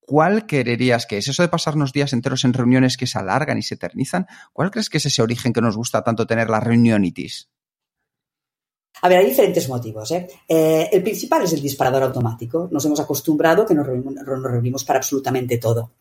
¿Cuál 0.00 0.46
quererías 0.46 1.06
que 1.06 1.18
es? 1.18 1.28
Eso 1.28 1.42
de 1.42 1.48
pasarnos 1.48 1.92
días 1.92 2.12
enteros 2.12 2.44
en 2.44 2.54
reuniones 2.54 2.96
que 2.96 3.06
se 3.06 3.20
alargan 3.20 3.56
y 3.56 3.62
se 3.62 3.74
eternizan, 3.74 4.26
¿cuál 4.52 4.72
crees 4.72 4.90
que 4.90 4.98
es 4.98 5.06
ese 5.06 5.22
origen 5.22 5.52
que 5.52 5.60
nos 5.60 5.76
gusta 5.76 6.02
tanto 6.02 6.26
tener 6.26 6.50
la 6.50 6.58
reunionitis? 6.58 7.50
A 9.02 9.08
ver, 9.08 9.18
hay 9.18 9.26
diferentes 9.26 9.68
motivos. 9.68 10.10
¿eh? 10.10 10.28
¿eh? 10.48 10.88
el 10.92 11.02
principal 11.02 11.42
es 11.42 11.52
el 11.52 11.62
disparador 11.62 12.02
automático. 12.04 12.68
Nos 12.70 12.84
hemos 12.84 13.00
acostumbrado 13.00 13.64
que 13.64 13.74
nos 13.74 13.86
reunimos, 13.86 14.84
para 14.84 14.98
absolutamente 14.98 15.58
todo. 15.58 15.92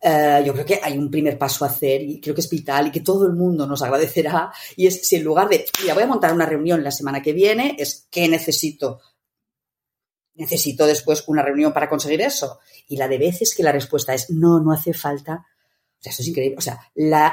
Eh, 0.00 0.42
yo 0.44 0.52
creo 0.52 0.64
que 0.64 0.80
hay 0.82 0.98
un 0.98 1.10
primer 1.10 1.38
paso 1.38 1.64
a 1.64 1.68
hacer 1.68 2.02
y 2.02 2.20
creo 2.20 2.34
que 2.34 2.40
es 2.40 2.50
vital 2.50 2.88
y 2.88 2.92
que 2.92 3.00
todo 3.00 3.26
el 3.26 3.32
mundo 3.32 3.66
nos 3.66 3.82
agradecerá. 3.82 4.52
Y 4.76 4.86
es 4.86 5.06
si 5.06 5.16
en 5.16 5.24
lugar 5.24 5.48
de, 5.48 5.64
voy 5.92 6.02
a 6.02 6.06
montar 6.06 6.32
una 6.32 6.46
reunión 6.46 6.82
la 6.82 6.90
semana 6.90 7.22
que 7.22 7.32
viene, 7.32 7.76
es 7.78 8.06
¿qué 8.10 8.28
necesito? 8.28 9.00
Necesito 10.34 10.86
después 10.86 11.24
una 11.28 11.42
reunión 11.42 11.72
para 11.72 11.88
conseguir 11.88 12.20
eso. 12.20 12.58
Y 12.88 12.96
la 12.96 13.08
de 13.08 13.18
veces 13.18 13.54
que 13.54 13.62
la 13.62 13.72
respuesta 13.72 14.12
es 14.12 14.30
no, 14.30 14.60
no 14.60 14.72
hace 14.72 14.92
falta. 14.92 15.46
O 15.98 16.02
sea, 16.02 16.10
esto 16.10 16.22
es 16.22 16.28
increíble. 16.28 16.58
O 16.58 16.60
sea, 16.60 16.78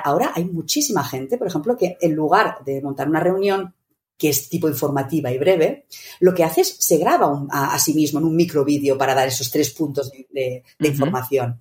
ahora 0.03 0.31
hay 0.35 0.45
muchísima 0.45 1.03
gente, 1.03 1.37
por 1.37 1.47
ejemplo, 1.47 1.75
que 1.75 1.97
en 1.99 2.13
lugar 2.13 2.63
de 2.63 2.81
montar 2.81 3.09
una 3.09 3.19
reunión 3.19 3.75
que 4.23 4.29
es 4.29 4.47
tipo 4.47 4.69
informativa 4.69 5.29
y 5.33 5.37
breve, 5.37 5.85
lo 6.21 6.33
que 6.33 6.45
hace 6.45 6.61
es 6.61 6.77
se 6.79 6.97
graba 6.97 7.45
a, 7.49 7.77
sí 7.77 7.93
mismo 7.93 8.19
en 8.19 8.25
un 8.25 8.37
microvídeo 8.37 8.97
para 8.97 9.13
dar 9.13 9.27
esos 9.27 9.51
tres 9.51 9.71
puntos 9.71 10.13
de, 10.29 10.63
información. 10.79 11.59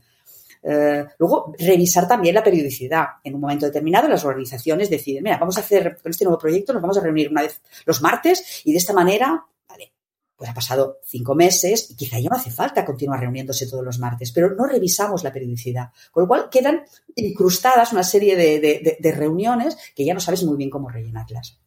Eh, 0.62 1.04
luego, 1.18 1.52
revisar 1.58 2.06
también 2.06 2.36
la 2.36 2.44
periodicidad. 2.44 3.04
En 3.24 3.34
un 3.34 3.40
momento 3.40 3.66
determinado, 3.66 4.06
las 4.06 4.24
organizaciones 4.24 4.88
deciden, 4.88 5.24
mira, 5.24 5.38
vamos 5.38 5.56
a 5.56 5.60
hacer 5.62 5.98
con 6.00 6.10
este 6.10 6.24
nuevo 6.24 6.38
proyecto, 6.38 6.72
nos 6.72 6.80
vamos 6.80 6.98
a 6.98 7.00
reunir 7.00 7.30
una 7.30 7.42
vez 7.42 7.60
los 7.84 8.00
martes 8.00 8.62
y 8.64 8.70
de 8.70 8.78
esta 8.78 8.92
manera, 8.92 9.44
vale, 9.68 9.92
pues 10.36 10.48
ha 10.48 10.54
pasado 10.54 10.98
cinco 11.04 11.34
meses 11.34 11.90
y 11.90 11.96
quizá 11.96 12.20
ya 12.20 12.30
no 12.30 12.36
hace 12.36 12.52
falta 12.52 12.84
continuar 12.84 13.18
reuniéndose 13.18 13.66
todos 13.66 13.84
los 13.84 13.98
martes, 13.98 14.30
pero 14.30 14.54
no 14.54 14.66
revisamos 14.66 15.24
la 15.24 15.32
periodicidad. 15.32 15.90
Con 16.12 16.22
lo 16.22 16.28
cual 16.28 16.48
quedan 16.48 16.84
incrustadas 17.16 17.92
una 17.92 18.04
serie 18.04 18.36
de 18.36 19.12
reuniones 19.16 19.76
que 19.96 20.04
ya 20.04 20.14
no 20.14 20.20
sabes 20.20 20.44
muy 20.44 20.56
bien 20.56 20.70
cómo 20.70 20.88
rellenarlas 20.88 21.58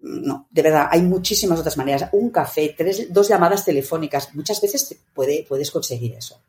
no, 0.00 0.46
de 0.50 0.62
verdad, 0.62 0.88
hay 0.90 1.02
muchísimas 1.02 1.58
otras 1.58 1.76
maneras. 1.76 2.08
Un 2.12 2.30
café, 2.30 2.74
tres, 2.76 3.12
dos 3.12 3.28
llamadas 3.28 3.64
telefónicas, 3.64 4.34
muchas 4.34 4.60
veces 4.60 4.96
puede, 5.12 5.44
puedes 5.48 5.70
conseguir 5.70 6.14
eso. 6.14 6.40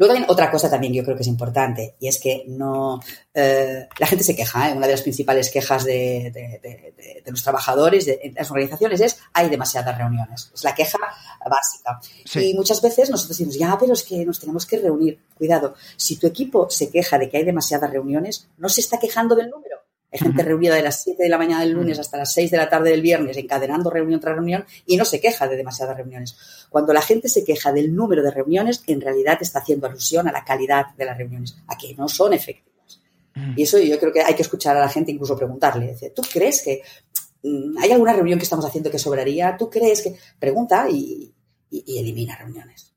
Luego 0.00 0.14
también 0.14 0.30
otra 0.30 0.50
cosa 0.50 0.70
también 0.70 0.94
yo 0.94 1.04
creo 1.04 1.14
que 1.14 1.20
es 1.20 1.28
importante 1.28 1.96
y 2.00 2.08
es 2.08 2.18
que 2.18 2.44
no 2.48 3.02
eh, 3.34 3.86
la 3.98 4.06
gente 4.06 4.24
se 4.24 4.34
queja, 4.34 4.70
¿eh? 4.70 4.72
una 4.72 4.86
de 4.86 4.94
las 4.94 5.02
principales 5.02 5.50
quejas 5.50 5.84
de, 5.84 6.94
los 7.26 7.42
trabajadores 7.42 8.06
de, 8.06 8.32
las 8.34 8.50
organizaciones 8.50 8.98
es 9.02 9.18
hay 9.34 9.50
demasiadas 9.50 9.98
reuniones, 9.98 10.50
es 10.54 10.64
la 10.64 10.74
queja 10.74 10.96
básica. 11.44 12.00
Y 12.40 12.54
muchas 12.54 12.80
veces 12.80 13.10
nosotros 13.10 13.36
decimos, 13.36 13.58
ya, 13.58 13.76
pero 13.78 13.92
es 13.92 14.02
que 14.02 14.24
nos 14.24 14.40
tenemos 14.40 14.64
que 14.64 14.78
reunir. 14.78 15.20
Cuidado, 15.36 15.74
si 15.96 16.16
tu 16.16 16.26
equipo 16.26 16.70
se 16.70 16.88
queja 16.88 17.18
de 17.18 17.28
que 17.28 17.36
hay 17.36 17.44
demasiadas 17.44 17.90
reuniones, 17.90 18.48
no 18.56 18.70
se 18.70 18.80
está 18.80 18.98
quejando 18.98 19.34
del 19.34 19.50
número, 19.50 19.69
hay 20.12 20.18
gente 20.18 20.42
reunida 20.42 20.74
de 20.74 20.82
las 20.82 21.02
7 21.02 21.22
de 21.22 21.28
la 21.28 21.38
mañana 21.38 21.60
del 21.60 21.72
lunes 21.72 21.98
hasta 21.98 22.18
las 22.18 22.32
6 22.32 22.50
de 22.50 22.56
la 22.56 22.68
tarde 22.68 22.90
del 22.90 23.00
viernes, 23.00 23.36
encadenando 23.36 23.90
reunión 23.90 24.18
tras 24.18 24.34
reunión, 24.34 24.64
y 24.86 24.96
no 24.96 25.04
se 25.04 25.20
queja 25.20 25.46
de 25.46 25.56
demasiadas 25.56 25.96
reuniones. 25.96 26.36
Cuando 26.68 26.92
la 26.92 27.02
gente 27.02 27.28
se 27.28 27.44
queja 27.44 27.72
del 27.72 27.94
número 27.94 28.22
de 28.22 28.30
reuniones, 28.30 28.82
en 28.86 29.00
realidad 29.00 29.38
está 29.40 29.60
haciendo 29.60 29.86
alusión 29.86 30.26
a 30.26 30.32
la 30.32 30.44
calidad 30.44 30.86
de 30.96 31.04
las 31.04 31.16
reuniones, 31.16 31.56
a 31.68 31.78
que 31.78 31.94
no 31.94 32.08
son 32.08 32.32
efectivas. 32.32 33.00
Y 33.56 33.62
eso 33.62 33.78
yo 33.78 33.98
creo 33.98 34.12
que 34.12 34.22
hay 34.22 34.34
que 34.34 34.42
escuchar 34.42 34.76
a 34.76 34.80
la 34.80 34.88
gente, 34.88 35.12
incluso 35.12 35.36
preguntarle. 35.36 35.96
¿Tú 36.14 36.22
crees 36.30 36.62
que 36.62 36.82
mm, 37.42 37.78
hay 37.78 37.92
alguna 37.92 38.12
reunión 38.12 38.38
que 38.38 38.42
estamos 38.44 38.64
haciendo 38.64 38.90
que 38.90 38.98
sobraría? 38.98 39.56
¿Tú 39.56 39.70
crees 39.70 40.02
que...? 40.02 40.16
Pregunta 40.38 40.88
y 40.90 41.32
elimina 41.70 42.36
reuniones. 42.36 42.89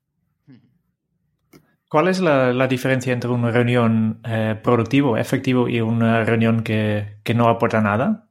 ¿Cuál 1.94 2.08
es 2.08 2.22
la, 2.22 2.66
diferencia 2.66 3.14
entre 3.14 3.30
una 3.30 3.52
reunión 3.52 4.20
eh, 4.28 4.60
productivo, 4.64 5.16
efectivo 5.16 5.70
y 5.70 5.80
una 5.80 6.24
reunión 6.24 6.64
que, 6.64 7.20
no 7.36 7.48
aporta 7.48 7.82
nada? 7.82 8.28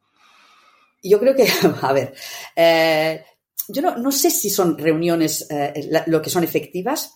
Yo 1.00 1.20
creo 1.20 1.36
que, 1.36 1.46
a 1.82 1.92
ver, 1.92 2.12
eh, 2.56 3.24
yo 3.68 3.82
no, 3.82 4.10
sé 4.10 4.32
si 4.32 4.50
son 4.50 4.76
reuniones 4.76 5.46
eh, 5.48 5.88
lo 6.08 6.20
que 6.20 6.28
son 6.28 6.42
efectivas 6.42 7.14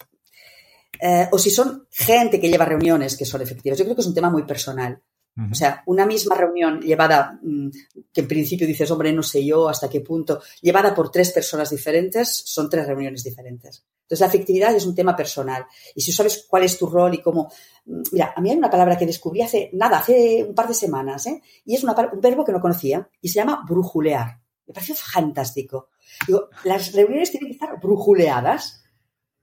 o 1.33 1.37
si 1.37 1.51
son 1.51 1.89
gente 1.91 2.41
que 2.41 2.49
lleva 2.49 2.65
reuniones 2.65 3.17
que 3.17 3.25
son 3.25 3.43
efectivas. 3.43 3.77
Yo 3.77 3.85
creo 3.85 3.97
que 3.97 4.03
es 4.03 4.07
un 4.07 4.15
tema 4.15 4.31
muy 4.31 4.45
personal. 4.45 5.03
O 5.51 5.55
sea, 5.55 5.83
una 5.85 6.07
misma 6.07 6.35
reunión 6.35 6.81
llevada, 6.81 7.39
mm, 7.43 7.69
que 8.11 8.23
en 8.23 8.29
principio 8.29 8.67
dices, 8.67 8.91
hombre, 8.91 9.13
no 9.13 9.23
sé 9.23 9.45
yo 9.45 9.69
hasta 9.69 9.89
qué 9.89 10.01
punto, 10.01 10.41
llevada 10.63 10.95
por 10.95 11.11
tres 11.11 11.31
personas 11.31 11.69
diferentes, 11.69 12.43
son 12.47 12.71
tres 12.71 12.87
reuniones 12.87 13.23
diferentes. 13.23 13.85
Entonces, 14.03 14.21
la 14.21 14.29
efectividad 14.29 14.75
es 14.75 14.87
un 14.87 14.95
tema 14.95 15.15
personal. 15.15 15.67
Y 15.95 16.01
si 16.01 16.11
sabes 16.11 16.47
cuál 16.49 16.63
es 16.63 16.79
tu 16.79 16.87
rol 16.87 17.13
y 17.13 17.21
cómo. 17.21 17.53
Mm, 17.85 18.03
mira, 18.13 18.33
a 18.35 18.41
mí 18.41 18.51
hay 18.51 18.57
una 18.57 18.71
palabra 18.71 18.97
que 18.97 19.05
descubrí 19.05 19.43
hace 19.43 19.69
nada, 19.75 19.99
hace 19.99 20.43
un 20.43 20.55
par 20.55 20.69
de 20.69 20.75
semanas, 20.75 21.27
¿eh? 21.27 21.43
y 21.67 21.75
es 21.75 21.85
un 21.85 21.93
verbo 22.21 22.45
que 22.45 22.53
no 22.53 22.61
conocía, 22.61 23.07
y 23.21 23.29
se 23.29 23.35
llama 23.35 23.63
brujulear. 23.69 24.41
Me 24.67 24.73
pareció 24.73 24.95
fantástico. 24.95 25.91
Digo, 26.27 26.49
las 26.65 26.93
reuniones 26.95 27.31
tienen 27.31 27.49
que 27.49 27.55
estar 27.55 27.79
brujuleadas, 27.79 28.83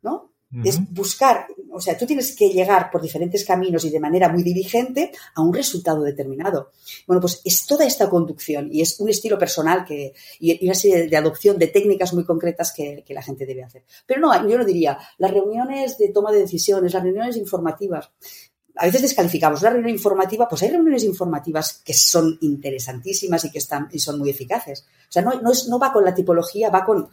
¿no? 0.01 0.33
Es 0.63 0.79
buscar, 0.93 1.48
o 1.72 1.81
sea, 1.81 1.98
tú 1.98 2.05
tienes 2.05 2.36
que 2.36 2.50
llegar 2.50 2.91
por 2.91 3.01
diferentes 3.01 3.43
caminos 3.43 3.86
y 3.86 3.89
de 3.89 4.00
manera 4.00 4.29
muy 4.29 4.43
dirigente 4.43 5.12
a 5.33 5.41
un 5.41 5.53
resultado 5.53 6.03
determinado. 6.03 6.72
Bueno, 7.07 7.22
pues 7.22 7.41
es 7.43 7.65
toda 7.65 7.86
esta 7.86 8.07
conducción 8.07 8.69
y 8.72 8.81
es 8.81 9.00
un 9.00 9.10
estilo 9.10 9.39
personal 9.39 9.83
que, 9.83 10.13
y 10.39 10.63
una 10.63 10.75
serie 10.75 11.07
de 11.07 11.17
adopción 11.17 11.57
de 11.57 11.67
técnicas 11.67 12.13
muy 12.13 12.24
concretas 12.24 12.72
que, 12.72 13.03
la 13.13 13.22
gente 13.22 13.45
debe 13.45 13.63
hacer. 13.63 13.83
Pero 14.05 14.22
no, 14.22 14.50
yo 14.50 14.57
no 14.57 14.65
diría, 14.65 14.98
las 15.17 15.31
reuniones 15.31 15.98
de 15.98 16.10
toma 16.10 16.31
de 16.31 16.39
decisiones, 16.39 16.93
las 16.93 17.03
reuniones 17.03 17.38
informativas, 17.38 18.10
a 18.75 18.86
veces 18.86 19.03
descalificamos 19.03 19.62
una 19.62 19.69
reunión 19.69 19.91
informativa, 19.91 20.48
pues 20.48 20.63
hay 20.63 20.72
reuniones 20.72 21.03
informativas 21.03 21.81
que 21.86 21.93
son 21.93 22.38
interesantísimas 22.41 23.45
y 23.45 23.51
que 23.51 23.60
están 23.60 23.88
y 23.91 24.00
son 24.00 24.17
muy 24.17 24.31
eficaces. 24.31 24.86
O 25.10 25.12
sea, 25.12 25.22
no, 25.22 25.39
no, 25.41 25.51
es, 25.51 25.67
no 25.67 25.77
va 25.77 25.93
con 25.93 26.03
la 26.03 26.13
tipología, 26.13 26.69
va 26.69 26.83
con 26.83 27.07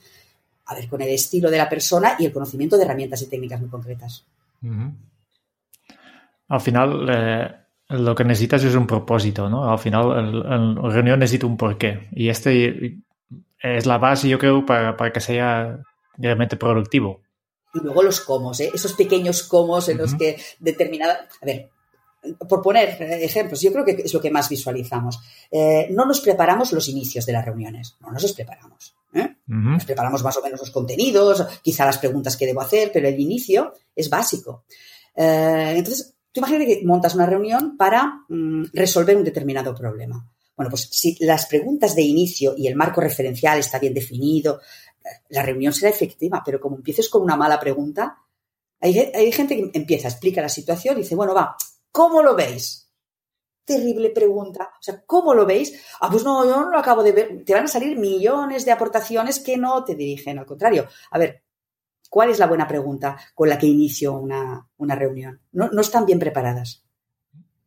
a 0.70 0.74
ver, 0.76 0.88
con 0.88 1.02
el 1.02 1.08
estilo 1.08 1.50
de 1.50 1.58
la 1.58 1.68
persona 1.68 2.14
y 2.16 2.26
el 2.26 2.32
conocimiento 2.32 2.76
de 2.76 2.84
herramientas 2.84 3.20
y 3.22 3.26
técnicas 3.26 3.60
muy 3.60 3.68
concretas. 3.68 4.24
Al 6.48 6.60
final, 6.60 7.08
eh, 7.10 7.56
lo 7.88 8.14
que 8.14 8.22
necesitas 8.22 8.62
es 8.62 8.76
un 8.76 8.86
propósito, 8.86 9.50
¿no? 9.50 9.68
Al 9.68 9.80
final, 9.80 10.16
el, 10.16 10.76
reunión 10.92 11.18
necesita 11.18 11.46
un 11.46 11.56
porqué. 11.56 12.08
Y 12.12 12.28
este 12.28 13.00
es 13.60 13.84
la 13.84 13.98
base, 13.98 14.28
yo 14.28 14.38
creo, 14.38 14.64
para, 14.64 15.12
que 15.12 15.20
sea 15.20 15.76
realmente 16.16 16.56
productivo. 16.56 17.20
Y 17.74 17.80
luego 17.80 18.04
los 18.04 18.20
cómo, 18.20 18.52
¿eh? 18.52 18.70
esos 18.72 18.92
pequeños 18.92 19.42
cómo 19.42 19.80
en 19.88 19.98
los 19.98 20.14
que 20.14 20.40
determinada. 20.60 21.26
A 21.42 21.46
ver, 21.46 21.68
por 22.48 22.62
poner 22.62 22.90
ejemplos, 23.02 23.60
yo 23.60 23.72
creo 23.72 23.84
que 23.84 24.02
es 24.04 24.14
lo 24.14 24.20
que 24.20 24.30
más 24.30 24.48
visualizamos. 24.48 25.18
Eh, 25.50 25.88
no 25.90 26.06
nos 26.06 26.20
preparamos 26.20 26.72
los 26.72 26.88
inicios 26.88 27.26
de 27.26 27.32
las 27.32 27.44
reuniones, 27.44 27.96
no 28.00 28.12
nos 28.12 28.22
los 28.22 28.34
preparamos. 28.34 28.94
¿Eh? 29.14 29.36
Nos 29.46 29.84
preparamos 29.84 30.22
más 30.22 30.36
o 30.36 30.42
menos 30.42 30.60
los 30.60 30.70
contenidos, 30.70 31.44
quizá 31.62 31.84
las 31.84 31.98
preguntas 31.98 32.36
que 32.36 32.46
debo 32.46 32.60
hacer, 32.60 32.90
pero 32.92 33.08
el 33.08 33.18
inicio 33.18 33.74
es 33.94 34.08
básico. 34.08 34.64
Eh, 35.14 35.74
entonces, 35.76 36.14
tú 36.30 36.40
imagínate 36.40 36.66
que 36.66 36.86
montas 36.86 37.14
una 37.14 37.26
reunión 37.26 37.76
para 37.76 38.24
mm, 38.28 38.66
resolver 38.72 39.16
un 39.16 39.24
determinado 39.24 39.74
problema. 39.74 40.24
Bueno, 40.56 40.70
pues 40.70 40.88
si 40.92 41.16
las 41.24 41.46
preguntas 41.46 41.94
de 41.94 42.02
inicio 42.02 42.54
y 42.56 42.68
el 42.68 42.76
marco 42.76 43.00
referencial 43.00 43.58
está 43.58 43.78
bien 43.78 43.94
definido, 43.94 44.60
eh, 45.04 45.08
la 45.30 45.42
reunión 45.42 45.72
será 45.72 45.90
efectiva, 45.90 46.42
pero 46.44 46.60
como 46.60 46.76
empieces 46.76 47.08
con 47.08 47.22
una 47.22 47.36
mala 47.36 47.58
pregunta, 47.58 48.18
hay, 48.80 48.98
hay 48.98 49.32
gente 49.32 49.56
que 49.56 49.70
empieza, 49.78 50.08
explica 50.08 50.40
la 50.40 50.48
situación 50.48 50.96
y 50.96 51.02
dice, 51.02 51.14
bueno, 51.14 51.34
va, 51.34 51.56
¿cómo 51.90 52.22
lo 52.22 52.34
veis? 52.34 52.89
Terrible 53.70 54.10
pregunta. 54.10 54.72
O 54.78 54.82
sea, 54.82 55.02
¿cómo 55.06 55.32
lo 55.32 55.46
veis? 55.46 55.80
Ah, 56.00 56.08
pues 56.10 56.24
no, 56.24 56.44
yo 56.44 56.60
no 56.60 56.70
lo 56.70 56.78
acabo 56.78 57.04
de 57.04 57.12
ver. 57.12 57.44
Te 57.44 57.54
van 57.54 57.64
a 57.64 57.68
salir 57.68 57.96
millones 57.96 58.64
de 58.64 58.72
aportaciones 58.72 59.38
que 59.38 59.56
no 59.56 59.84
te 59.84 59.94
dirigen. 59.94 60.40
Al 60.40 60.46
contrario, 60.46 60.88
a 61.12 61.18
ver, 61.18 61.44
¿cuál 62.08 62.30
es 62.30 62.40
la 62.40 62.48
buena 62.48 62.66
pregunta 62.66 63.16
con 63.32 63.48
la 63.48 63.58
que 63.58 63.66
inicio 63.66 64.14
una, 64.14 64.66
reunión? 64.96 65.40
No, 65.52 65.70
no, 65.70 65.80
están 65.80 66.04
bien 66.04 66.18
preparadas. 66.18 66.82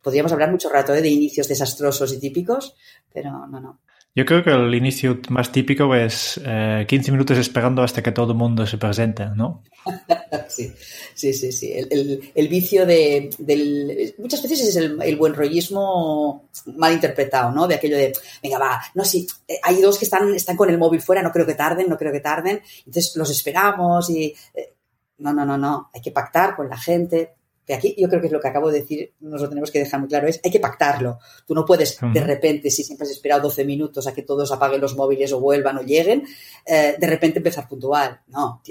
Podríamos 0.02 0.34
hablar 0.34 0.52
mucho 0.52 0.68
rato 0.68 0.94
¿eh? 0.94 1.02
de 1.02 1.08
inicios 1.08 1.48
desastrosos 1.48 2.12
y 2.12 2.20
típicos, 2.20 2.76
pero 3.14 3.32
no, 3.48 3.62
no. 3.62 3.80
Yo 4.15 4.25
creo 4.25 4.43
que 4.43 4.51
el 4.51 4.75
inicio 4.75 5.20
más 5.29 5.51
típico 5.51 5.93
es 5.96 6.36
15 6.36 6.46
eh, 6.46 7.12
minutos 7.12 7.36
esperando 7.39 7.82
hasta 7.82 8.03
que 8.03 8.12
todo 8.12 8.34
el 8.34 8.38
mundo 8.38 8.67
se 8.67 8.77
presente, 8.77 9.25
¿no? 9.36 9.63
sí, 10.50 10.72
sí, 11.15 11.34
sí, 11.34 11.51
sí. 11.51 11.74
El, 11.74 12.48
vicio 12.48 12.86
de, 12.86 13.32
del... 13.39 14.13
Muchas 14.20 14.43
veces 14.43 14.62
es 14.62 14.75
el, 14.75 15.15
buen 15.17 15.34
rollismo 15.34 16.48
mal 16.77 16.93
interpretado, 16.93 17.51
¿no? 17.51 17.67
De 17.67 17.75
aquello 17.75 17.98
de, 17.98 18.13
venga, 18.43 18.60
va, 18.60 18.84
no, 18.93 19.03
sí, 19.03 19.25
eh, 19.48 19.60
hay 19.63 19.82
dos 19.82 19.98
que 19.98 20.05
están, 20.05 20.32
están 20.36 20.58
con 20.58 20.70
el 20.70 20.77
móvil 20.77 21.01
fuera, 21.01 21.24
no 21.24 21.32
creo 21.32 21.48
que 21.48 21.55
tarden, 21.55 21.89
no 21.89 21.98
creo 21.98 22.12
que 22.12 22.20
tarden, 22.20 22.62
entonces 22.86 23.15
los 23.15 23.32
esperamos 23.32 24.10
y... 24.12 24.36
Eh, 24.53 24.74
no, 25.20 25.32
no, 25.32 25.46
no, 25.46 25.58
no, 25.58 25.89
hay 25.93 26.01
que 26.01 26.12
pactar 26.12 26.55
con 26.55 26.67
la 26.70 26.77
gente, 26.77 27.36
que 27.65 27.74
aquí 27.74 27.96
yo 27.98 28.10
creo 28.10 28.22
que 28.22 28.27
es 28.27 28.34
lo 28.34 28.39
que 28.39 28.48
acabo 28.48 28.72
de 28.72 28.82
decir, 28.82 29.13
nos 29.22 29.41
lo 29.41 29.50
tenemos 29.50 29.72
que 29.72 29.79
dejar 29.79 30.00
muy 30.00 30.10
claro, 30.10 30.27
es 30.27 30.39
hay 30.43 30.51
que 30.51 30.60
pactarlo. 30.60 31.20
Tú 31.46 31.55
no 31.55 31.65
puedes 31.65 31.98
de 32.01 32.22
repente, 32.22 32.70
si 32.70 32.84
siempre 32.84 33.05
has 33.05 33.12
esperado 33.12 33.43
12 33.43 33.65
minutos 33.65 34.08
a 34.08 34.13
que 34.13 34.24
todos 34.24 34.51
apaguen 34.51 34.82
los 34.82 34.96
móviles 34.96 35.32
o 35.34 35.39
vuelvan 35.39 35.77
o 35.77 35.82
lleguen, 35.82 36.24
eh, 36.65 36.96
de 36.98 37.08
repente 37.08 37.39
empezar 37.39 37.67
puntual. 37.67 38.22
No, 38.27 38.62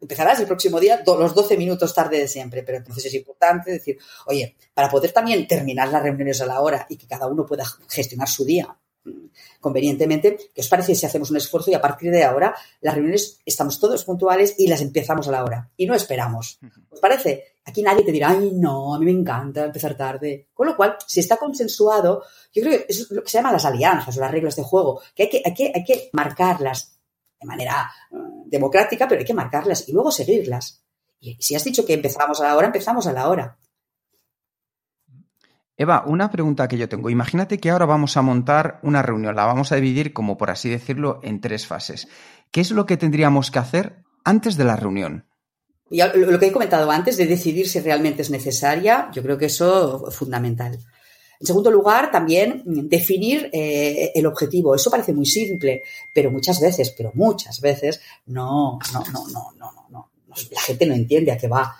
empezarás 0.00 0.38
el 0.40 0.46
próximo 0.46 0.78
día 0.78 1.02
los 1.04 1.34
12 1.34 1.56
minutos 1.56 1.94
tarde 1.94 2.18
de 2.18 2.28
siempre, 2.28 2.62
pero 2.62 2.78
entonces 2.78 3.06
es 3.06 3.14
importante 3.14 3.70
decir, 3.70 3.98
oye, 4.26 4.56
para 4.72 4.88
poder 4.88 5.12
también 5.12 5.46
terminar 5.46 5.88
las 5.88 6.02
reuniones 6.02 6.40
a 6.40 6.46
la 6.46 6.60
hora 6.60 6.86
y 6.88 6.96
que 6.96 7.06
cada 7.06 7.26
uno 7.26 7.44
pueda 7.44 7.64
gestionar 7.88 8.28
su 8.28 8.44
día 8.44 8.76
convenientemente, 9.60 10.36
¿qué 10.54 10.60
os 10.60 10.68
parece 10.68 10.94
si 10.94 11.06
hacemos 11.06 11.30
un 11.30 11.36
esfuerzo 11.36 11.70
y 11.70 11.74
a 11.74 11.80
partir 11.80 12.10
de 12.10 12.24
ahora 12.24 12.54
las 12.80 12.94
reuniones 12.94 13.40
estamos 13.44 13.78
todos 13.78 14.04
puntuales 14.04 14.54
y 14.58 14.68
las 14.68 14.80
empezamos 14.80 15.28
a 15.28 15.32
la 15.32 15.44
hora 15.44 15.70
y 15.76 15.86
no 15.86 15.94
esperamos? 15.94 16.58
¿Os 16.90 17.00
parece? 17.00 17.55
Aquí 17.68 17.82
nadie 17.82 18.04
te 18.04 18.12
dirá, 18.12 18.30
ay, 18.30 18.52
no, 18.54 18.94
a 18.94 18.98
mí 18.98 19.04
me 19.04 19.10
encanta 19.10 19.64
empezar 19.64 19.96
tarde. 19.96 20.48
Con 20.54 20.68
lo 20.68 20.76
cual, 20.76 20.96
si 21.04 21.18
está 21.18 21.36
consensuado, 21.36 22.22
yo 22.52 22.62
creo 22.62 22.78
que 22.78 22.86
es 22.88 23.10
lo 23.10 23.22
que 23.24 23.28
se 23.28 23.38
llama 23.38 23.50
las 23.50 23.64
alianzas 23.64 24.16
o 24.16 24.20
las 24.20 24.30
reglas 24.30 24.54
de 24.54 24.62
juego, 24.62 25.00
que 25.14 25.24
hay 25.24 25.28
que, 25.28 25.42
hay 25.44 25.52
que, 25.52 25.72
hay 25.74 25.84
que 25.84 26.08
marcarlas 26.12 26.96
de 27.40 27.46
manera 27.46 27.90
eh, 28.12 28.16
democrática, 28.46 29.08
pero 29.08 29.18
hay 29.18 29.26
que 29.26 29.34
marcarlas 29.34 29.88
y 29.88 29.92
luego 29.92 30.12
seguirlas. 30.12 30.84
Y 31.18 31.36
si 31.40 31.56
has 31.56 31.64
dicho 31.64 31.84
que 31.84 31.94
empezamos 31.94 32.40
a 32.40 32.44
la 32.44 32.56
hora, 32.56 32.68
empezamos 32.68 33.06
a 33.08 33.12
la 33.12 33.28
hora. 33.28 33.58
Eva, 35.76 36.04
una 36.06 36.30
pregunta 36.30 36.68
que 36.68 36.78
yo 36.78 36.88
tengo. 36.88 37.10
Imagínate 37.10 37.58
que 37.58 37.70
ahora 37.70 37.84
vamos 37.84 38.16
a 38.16 38.22
montar 38.22 38.78
una 38.82 39.02
reunión, 39.02 39.34
la 39.34 39.44
vamos 39.44 39.72
a 39.72 39.76
dividir, 39.76 40.12
como 40.12 40.38
por 40.38 40.50
así 40.50 40.70
decirlo, 40.70 41.18
en 41.22 41.40
tres 41.40 41.66
fases. 41.66 42.08
¿Qué 42.52 42.60
es 42.60 42.70
lo 42.70 42.86
que 42.86 42.96
tendríamos 42.96 43.50
que 43.50 43.58
hacer 43.58 44.04
antes 44.24 44.56
de 44.56 44.64
la 44.64 44.76
reunión? 44.76 45.26
Lo 45.90 46.38
que 46.38 46.46
he 46.46 46.52
comentado 46.52 46.90
antes 46.90 47.16
de 47.16 47.26
decidir 47.26 47.68
si 47.68 47.80
realmente 47.80 48.22
es 48.22 48.30
necesaria, 48.30 49.08
yo 49.12 49.22
creo 49.22 49.38
que 49.38 49.46
eso 49.46 50.08
es 50.08 50.14
fundamental. 50.14 50.78
En 51.38 51.46
segundo 51.46 51.70
lugar, 51.70 52.10
también 52.10 52.62
definir 52.64 53.50
eh, 53.52 54.10
el 54.14 54.26
objetivo. 54.26 54.74
Eso 54.74 54.90
parece 54.90 55.12
muy 55.12 55.26
simple, 55.26 55.82
pero 56.14 56.30
muchas 56.30 56.60
veces, 56.60 56.94
pero 56.96 57.12
muchas 57.14 57.60
veces, 57.60 58.00
no, 58.26 58.78
no, 58.92 59.04
no, 59.12 59.28
no, 59.28 59.52
no, 59.58 59.72
no, 59.72 59.86
no. 59.90 60.10
La 60.50 60.60
gente 60.60 60.86
no 60.86 60.94
entiende 60.94 61.32
a 61.32 61.38
qué 61.38 61.48
va. 61.48 61.76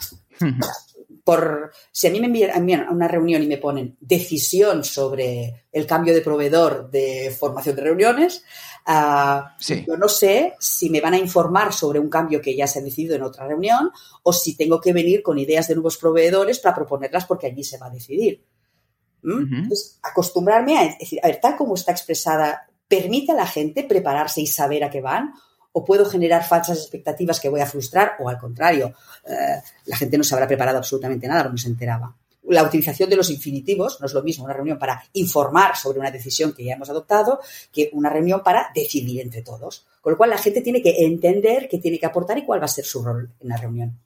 Por, 1.27 1.73
si 1.91 2.07
a 2.07 2.11
mí 2.13 2.21
me 2.21 2.27
envían 2.29 2.85
a 2.87 2.93
una 2.93 3.09
reunión 3.09 3.43
y 3.43 3.49
me 3.49 3.59
ponen 3.59 3.97
decisión 4.01 4.85
sobre 4.85 5.67
el 5.73 5.85
cambio 5.85 6.15
de 6.15 6.21
proveedor 6.21 6.89
de 6.89 7.35
formación 7.37 7.75
de 7.75 7.83
reuniones, 7.83 8.45
uh, 8.87 9.41
yo 9.85 9.97
no 9.97 10.09
sé 10.09 10.55
si 10.61 10.89
me 10.89 11.01
van 11.01 11.15
a 11.15 11.19
informar 11.19 11.73
sobre 11.73 11.99
un 11.99 12.09
cambio 12.09 12.41
que 12.41 12.55
ya 12.55 12.69
se 12.69 12.79
ha 12.79 12.83
decidido 12.83 13.17
en 13.17 13.25
otra 13.25 13.45
reunión 13.45 13.91
o 14.23 14.33
si 14.33 14.57
tengo 14.57 14.81
que 14.81 14.93
venir 14.93 15.25
con 15.25 15.37
ideas 15.37 15.67
de 15.67 15.75
nuevos 15.75 15.97
proveedores 15.97 16.61
para 16.61 16.77
proponerlas 16.77 17.27
porque 17.27 17.49
allí 17.49 17.65
se 17.65 17.79
va 17.79 17.87
a 17.87 17.91
decidir. 17.91 18.45
Entonces, 19.25 19.99
acostumbrarme 20.05 20.79
a 20.79 20.97
decir, 20.97 21.19
a 21.25 21.27
ver, 21.27 21.41
tal 21.41 21.57
como 21.57 21.75
está 21.75 21.91
expresada, 21.91 22.69
¿permite 22.87 23.33
a 23.33 23.35
la 23.35 23.47
gente 23.49 23.83
prepararse 23.83 24.41
y 24.41 24.47
saber 24.47 24.85
a 24.85 24.91
qué 24.91 25.01
van? 25.01 25.35
¿O 25.79 25.85
puedo 25.85 26.07
generar 26.07 26.43
falsas 26.43 26.79
expectativas 26.79 27.39
que 27.39 27.51
voy 27.51 27.61
a 27.61 27.67
frustrar? 27.67 28.17
O 28.21 28.31
al 28.31 28.39
contrario, 28.39 28.95
eh, 29.27 29.61
la 29.85 29.97
gente 29.99 30.17
no 30.17 30.25
se 30.25 30.35
habrá 30.35 30.47
preparado 30.47 30.79
absolutamente 30.79 31.29
nada, 31.29 31.51
no 31.51 31.59
se 31.59 31.69
enteraba. 31.69 32.17
La 32.45 32.63
utilización 32.63 33.11
de 33.11 33.17
los 33.17 33.29
infinitivos 33.29 34.01
no 34.01 34.07
es 34.07 34.15
lo 34.15 34.23
mismo 34.23 34.47
una 34.47 34.55
reunión 34.55 34.79
para 34.79 35.05
informar 35.13 35.77
sobre 35.77 35.99
una 35.99 36.11
decisión 36.11 36.55
que 36.55 36.65
ya 36.65 36.77
hemos 36.77 36.89
adoptado 36.89 37.41
que 37.71 37.91
una 37.93 38.09
reunión 38.09 38.43
para 38.43 38.71
decidir 38.75 39.21
entre 39.21 39.43
todos. 39.43 39.85
Con 40.01 40.13
lo 40.13 40.17
cual 40.17 40.31
la 40.31 40.39
gente 40.39 40.63
tiene 40.63 40.81
que 40.81 41.05
entender 41.05 41.69
qué 41.69 41.77
tiene 41.77 41.99
que 41.99 42.07
aportar 42.07 42.39
y 42.39 42.47
cuál 42.47 42.63
va 42.63 42.65
a 42.65 42.69
ser 42.69 42.87
su 42.87 43.05
rol 43.05 43.31
en 43.39 43.49
la 43.51 43.59
reunión. 43.59 44.01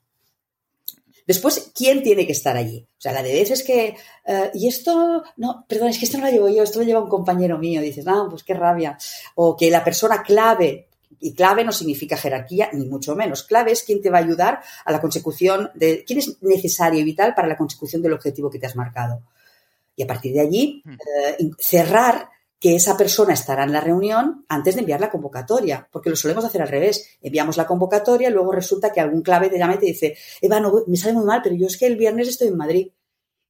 Después, 1.25 1.71
¿quién 1.73 2.03
tiene 2.03 2.25
que 2.25 2.33
estar 2.33 2.57
allí? 2.57 2.85
O 2.85 3.01
sea, 3.01 3.13
la 3.13 3.23
de 3.23 3.31
veces 3.31 3.63
que, 3.63 3.95
eh, 4.25 4.51
y 4.55 4.67
esto, 4.67 5.23
no, 5.37 5.63
perdón, 5.69 5.87
es 5.87 5.97
que 5.97 6.03
esto 6.03 6.17
no 6.17 6.25
lo 6.25 6.31
llevo 6.31 6.49
yo, 6.49 6.63
esto 6.63 6.79
lo 6.79 6.85
lleva 6.85 6.99
un 6.99 7.09
compañero 7.09 7.57
mío, 7.57 7.79
dices, 7.79 8.05
ah, 8.09 8.27
pues 8.29 8.43
qué 8.43 8.55
rabia. 8.55 8.97
O 9.35 9.55
que 9.55 9.71
la 9.71 9.85
persona 9.85 10.21
clave, 10.21 10.89
y 11.21 11.33
clave 11.33 11.63
no 11.63 11.71
significa 11.71 12.17
jerarquía, 12.17 12.69
ni 12.73 12.87
mucho 12.87 13.15
menos, 13.15 13.43
clave 13.43 13.71
es 13.71 13.83
quién 13.83 14.01
te 14.01 14.09
va 14.09 14.17
a 14.17 14.21
ayudar 14.21 14.61
a 14.83 14.91
la 14.91 14.99
consecución 14.99 15.69
de, 15.75 16.03
quién 16.05 16.19
es 16.19 16.41
necesario 16.41 16.99
y 16.99 17.03
vital 17.03 17.33
para 17.35 17.47
la 17.47 17.55
consecución 17.55 18.01
del 18.01 18.13
objetivo 18.13 18.49
que 18.49 18.59
te 18.59 18.65
has 18.65 18.75
marcado. 18.75 19.21
Y 19.95 20.03
a 20.03 20.07
partir 20.07 20.33
de 20.33 20.41
allí, 20.41 20.81
hmm. 20.83 20.91
eh, 20.91 21.51
cerrar 21.59 22.29
que 22.59 22.75
esa 22.75 22.95
persona 22.95 23.33
estará 23.33 23.63
en 23.63 23.73
la 23.73 23.81
reunión 23.81 24.45
antes 24.47 24.75
de 24.75 24.81
enviar 24.81 25.01
la 25.01 25.09
convocatoria, 25.09 25.87
porque 25.91 26.11
lo 26.11 26.15
solemos 26.15 26.45
hacer 26.45 26.61
al 26.61 26.67
revés. 26.67 27.17
Enviamos 27.19 27.57
la 27.57 27.65
convocatoria, 27.65 28.29
luego 28.29 28.51
resulta 28.51 28.91
que 28.91 29.01
algún 29.01 29.23
clave 29.23 29.49
te 29.49 29.57
llama 29.57 29.75
y 29.75 29.79
te 29.79 29.87
dice, 29.87 30.15
Eva, 30.39 30.59
no, 30.59 30.83
me 30.85 30.95
sale 30.95 31.13
muy 31.13 31.25
mal, 31.25 31.41
pero 31.43 31.55
yo 31.55 31.65
es 31.65 31.75
que 31.75 31.87
el 31.87 31.97
viernes 31.97 32.27
estoy 32.27 32.49
en 32.49 32.57
Madrid. 32.57 32.91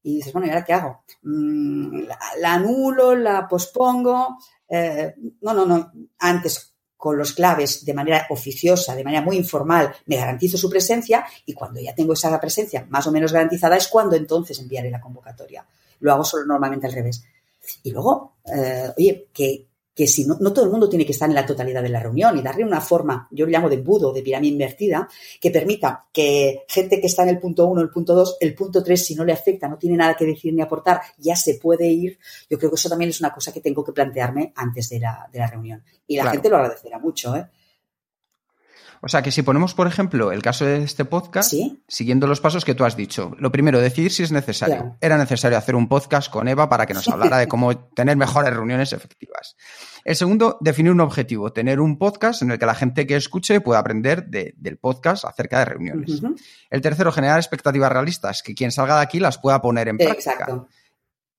Y 0.03 0.15
dices, 0.15 0.31
bueno, 0.31 0.47
¿y 0.47 0.51
ahora 0.51 0.63
qué 0.63 0.73
hago? 0.73 1.03
Mm, 1.23 2.03
la, 2.39 2.53
anulo, 2.53 3.13
la 3.13 3.47
pospongo. 3.49 4.37
Eh, 4.69 5.13
no, 5.41 5.53
no, 5.53 5.65
no. 5.65 5.91
Antes, 6.19 6.70
con 7.01 7.17
los 7.17 7.33
claves 7.33 7.83
de 7.83 7.95
manera 7.95 8.27
oficiosa, 8.29 8.93
de 8.93 9.03
manera 9.03 9.23
muy 9.23 9.35
informal, 9.35 9.91
me 10.05 10.17
garantizo 10.17 10.55
su 10.55 10.69
presencia 10.69 11.25
y 11.47 11.53
cuando 11.53 11.79
ya 11.81 11.95
tengo 11.95 12.13
esa 12.13 12.39
presencia 12.39 12.85
más 12.91 13.07
o 13.07 13.11
menos 13.11 13.33
garantizada 13.33 13.75
es 13.75 13.87
cuando 13.87 14.15
entonces 14.15 14.59
enviaré 14.59 14.91
la 14.91 15.01
convocatoria. 15.01 15.65
Lo 16.01 16.13
hago 16.13 16.23
solo 16.23 16.45
normalmente 16.45 16.85
al 16.85 16.93
revés. 16.93 17.23
Y 17.81 17.89
luego, 17.89 18.33
eh, 18.45 18.91
oye, 18.95 19.29
que, 19.33 19.65
si 19.95 20.25
no, 20.25 20.37
no, 20.39 20.53
todo 20.53 20.65
el 20.65 20.71
mundo 20.71 20.89
tiene 20.89 21.05
que 21.05 21.11
estar 21.11 21.29
en 21.29 21.35
la 21.35 21.45
totalidad 21.45 21.83
de 21.83 21.89
la 21.89 21.99
reunión 21.99 22.37
y 22.37 22.41
darle 22.41 22.63
una 22.63 22.81
forma, 22.81 23.27
yo 23.31 23.45
lo 23.45 23.51
llamo 23.51 23.69
de 23.69 23.77
budo, 23.77 24.13
de 24.13 24.21
pirámide 24.21 24.53
invertida, 24.53 25.07
que 25.39 25.51
permita 25.51 26.07
que 26.11 26.63
gente 26.67 26.99
que 26.99 27.07
está 27.07 27.23
en 27.23 27.29
el 27.29 27.39
punto 27.39 27.65
1, 27.67 27.81
el 27.81 27.89
punto 27.89 28.15
2, 28.15 28.37
el 28.39 28.53
punto 28.55 28.83
3, 28.83 29.05
si 29.05 29.15
no 29.15 29.23
le 29.23 29.33
afecta, 29.33 29.67
no 29.67 29.77
tiene 29.77 29.97
nada 29.97 30.15
que 30.15 30.25
decir 30.25 30.53
ni 30.53 30.61
aportar, 30.61 31.01
ya 31.17 31.35
se 31.35 31.55
puede 31.55 31.87
ir. 31.87 32.17
Yo 32.49 32.57
creo 32.57 32.71
que 32.71 32.75
eso 32.75 32.89
también 32.89 33.09
es 33.09 33.19
una 33.19 33.33
cosa 33.33 33.51
que 33.51 33.61
tengo 33.61 33.83
que 33.83 33.91
plantearme 33.91 34.53
antes 34.55 34.89
de 34.89 34.99
la, 34.99 35.29
de 35.31 35.39
la 35.39 35.47
reunión. 35.47 35.83
Y 36.07 36.15
la 36.15 36.31
gente 36.31 36.49
lo 36.49 36.57
agradecerá 36.57 36.97
mucho, 36.99 37.35
¿eh? 37.35 37.47
O 39.03 39.07
sea 39.07 39.23
que 39.23 39.31
si 39.31 39.41
ponemos, 39.41 39.73
por 39.73 39.87
ejemplo, 39.87 40.31
el 40.31 40.43
caso 40.43 40.63
de 40.63 40.83
este 40.83 41.05
podcast, 41.05 41.53
siguiendo 41.87 42.27
los 42.27 42.39
pasos 42.39 42.63
que 42.63 42.75
tú 42.75 42.85
has 42.85 42.95
dicho, 42.95 43.31
lo 43.39 43.51
primero, 43.51 43.81
decidir 43.81 44.11
si 44.11 44.21
es 44.21 44.31
necesario. 44.31 44.95
Era 45.01 45.17
necesario 45.17 45.57
hacer 45.57 45.75
un 45.75 45.87
podcast 45.87 46.31
con 46.31 46.47
Eva 46.47 46.69
para 46.69 46.85
que 46.85 46.93
nos 46.93 47.07
hablara 47.07 47.39
de 47.39 47.47
cómo 47.47 47.75
tener 47.75 48.15
mejores 48.15 48.53
reuniones 48.53 48.93
efectivas. 48.93 49.55
El 50.05 50.15
segundo, 50.15 50.57
definir 50.61 50.91
un 50.91 51.01
objetivo, 51.01 51.51
tener 51.51 51.79
un 51.79 51.97
podcast 51.97 52.43
en 52.43 52.51
el 52.51 52.59
que 52.59 52.65
la 52.67 52.75
gente 52.75 53.07
que 53.07 53.15
escuche 53.15 53.59
pueda 53.59 53.79
aprender 53.79 54.27
del 54.27 54.77
podcast 54.77 55.25
acerca 55.25 55.59
de 55.59 55.65
reuniones. 55.65 56.21
El 56.69 56.81
tercero, 56.81 57.11
generar 57.11 57.39
expectativas 57.39 57.91
realistas, 57.91 58.43
que 58.43 58.53
quien 58.53 58.71
salga 58.71 58.97
de 58.97 59.01
aquí 59.01 59.19
las 59.19 59.39
pueda 59.39 59.61
poner 59.63 59.87
en 59.87 59.97
práctica. 59.97 60.67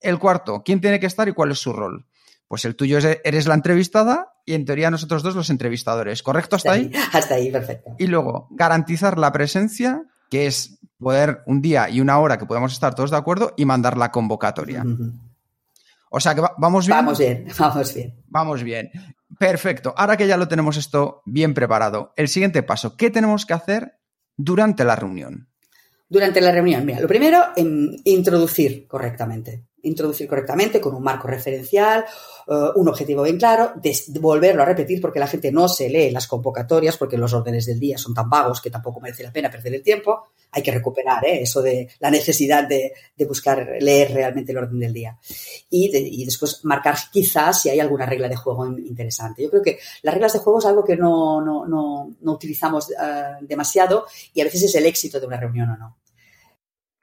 El 0.01 0.19
cuarto, 0.19 0.63
¿quién 0.65 0.81
tiene 0.81 0.99
que 0.99 1.07
estar 1.07 1.29
y 1.29 1.33
cuál 1.33 1.53
es 1.53 1.61
su 1.61 1.73
rol? 1.73 2.07
Pues 2.49 2.65
el 2.65 2.75
tuyo 2.75 2.99
es, 2.99 3.21
eres 3.23 3.47
la 3.47 3.55
entrevistada 3.55 4.32
y 4.45 4.55
en 4.55 4.65
teoría 4.65 4.91
nosotros 4.91 5.23
dos 5.23 5.35
los 5.35 5.51
entrevistadores. 5.51 6.23
¿Correcto 6.23 6.57
hasta 6.57 6.73
ahí? 6.73 6.91
Hasta 7.13 7.35
ahí, 7.35 7.51
perfecto. 7.51 7.95
Y 7.99 8.07
luego, 8.07 8.49
garantizar 8.51 9.19
la 9.19 9.33
presencia, 9.33 10.03
que 10.31 10.47
es 10.47 10.79
poder 10.99 11.43
un 11.47 11.61
día 11.61 11.89
y 11.89 12.01
una 12.01 12.19
hora 12.19 12.39
que 12.39 12.47
podamos 12.47 12.73
estar 12.73 12.95
todos 12.95 13.11
de 13.11 13.17
acuerdo 13.17 13.55
y 13.57 13.65
mandar 13.65 13.97
la 13.97 14.11
convocatoria. 14.11 14.85
O 16.11 16.21
sea 16.21 16.35
que 16.35 16.43
vamos 16.59 16.87
bien. 16.87 16.99
Vamos 16.99 17.19
bien, 17.19 17.47
vamos 17.59 17.95
bien. 17.95 18.23
Vamos 18.27 18.63
bien. 18.63 18.91
Perfecto. 19.39 19.95
Ahora 19.97 20.17
que 20.17 20.27
ya 20.27 20.37
lo 20.37 20.49
tenemos 20.49 20.77
esto 20.77 21.23
bien 21.25 21.55
preparado, 21.55 22.13
el 22.17 22.29
siguiente 22.29 22.63
paso, 22.63 22.97
¿qué 22.97 23.11
tenemos 23.11 23.47
que 23.47 23.55
hacer 23.55 23.99
durante 24.37 24.85
la 24.85 24.97
reunión? 24.97 25.49
Durante 26.13 26.43
la 26.43 26.53
reunión, 26.53 26.85
mira, 26.85 27.01
lo 27.01 27.09
primero, 27.09 27.39
introducir 28.05 28.87
correctamente 28.87 29.65
introducir 29.83 30.29
correctamente 30.29 30.81
con 30.81 30.95
un 30.95 31.03
marco 31.03 31.29
referencial, 31.29 32.05
eh, 32.49 32.69
un 32.77 32.89
objetivo 32.89 33.23
bien 33.23 33.39
claro, 33.39 33.73
volverlo 34.21 34.63
a 34.63 34.67
repetir 34.67 35.01
porque 35.01 35.19
la 35.19 35.27
gente 35.27 35.51
no 35.51 35.69
se 35.69 35.89
lee 35.89 36.11
las 36.11 36.27
convocatorias 36.27 36.97
porque 36.97 37.19
los 37.19 37.33
órdenes 37.33 37.67
del 37.67 37.81
día 37.81 37.99
son 37.99 38.15
tan 38.15 38.29
vagos 38.31 38.61
que 38.61 38.71
tampoco 38.71 39.01
merece 39.01 39.23
la 39.23 39.33
pena 39.33 39.51
perder 39.51 39.75
el 39.75 39.83
tiempo. 39.83 40.29
Hay 40.53 40.63
que 40.63 40.71
recuperar 40.71 41.25
¿eh? 41.25 41.43
eso 41.43 41.63
de 41.63 41.89
la 41.99 42.11
necesidad 42.11 42.69
de, 42.69 42.93
buscar 43.27 43.77
leer 43.81 44.13
realmente 44.13 44.53
el 44.53 44.59
orden 44.59 44.79
del 44.81 44.93
día. 44.93 45.17
Y, 45.71 46.25
después 46.25 46.65
marcar 46.65 46.97
quizás 47.11 47.63
si 47.63 47.71
hay 47.71 47.81
alguna 47.81 48.05
regla 48.05 48.29
de 48.29 48.37
juego 48.37 48.67
interesante. 48.67 49.43
Yo 49.43 49.51
creo 49.51 49.63
que 49.63 49.79
las 50.03 50.13
reglas 50.13 50.35
de 50.35 50.41
juego 50.41 50.59
es 50.59 50.67
algo 50.67 50.85
que 50.85 50.97
no, 50.97 51.41
no, 51.41 52.33
utilizamos 52.33 52.91
eh, 52.91 52.95
demasiado 53.43 54.07
y 54.35 54.41
a 54.41 54.45
veces 54.45 54.65
es 54.65 54.75
el 54.75 54.87
éxito 54.87 55.19
de 55.19 55.27
una 55.27 55.39
reunión 55.39 55.71
o 55.71 55.77
no. 55.77 56.02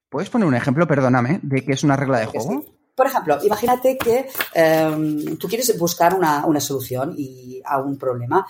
¿Puedes 0.09 0.29
poner 0.29 0.47
un 0.47 0.55
ejemplo, 0.55 0.87
perdóname, 0.87 1.39
de 1.43 1.63
qué 1.63 1.73
es 1.73 1.83
una 1.83 1.95
regla 1.95 2.19
de 2.19 2.25
juego? 2.25 2.65
Por 2.95 3.07
ejemplo, 3.07 3.37
imagínate 3.43 3.97
que 3.97 4.27
em, 4.53 5.37
tú 5.37 5.47
quieres 5.47 5.77
buscar 5.77 6.15
una, 6.15 6.59
solución 6.59 7.13
y, 7.17 7.61
a 7.63 7.79
un 7.79 7.97
problema 7.97 8.45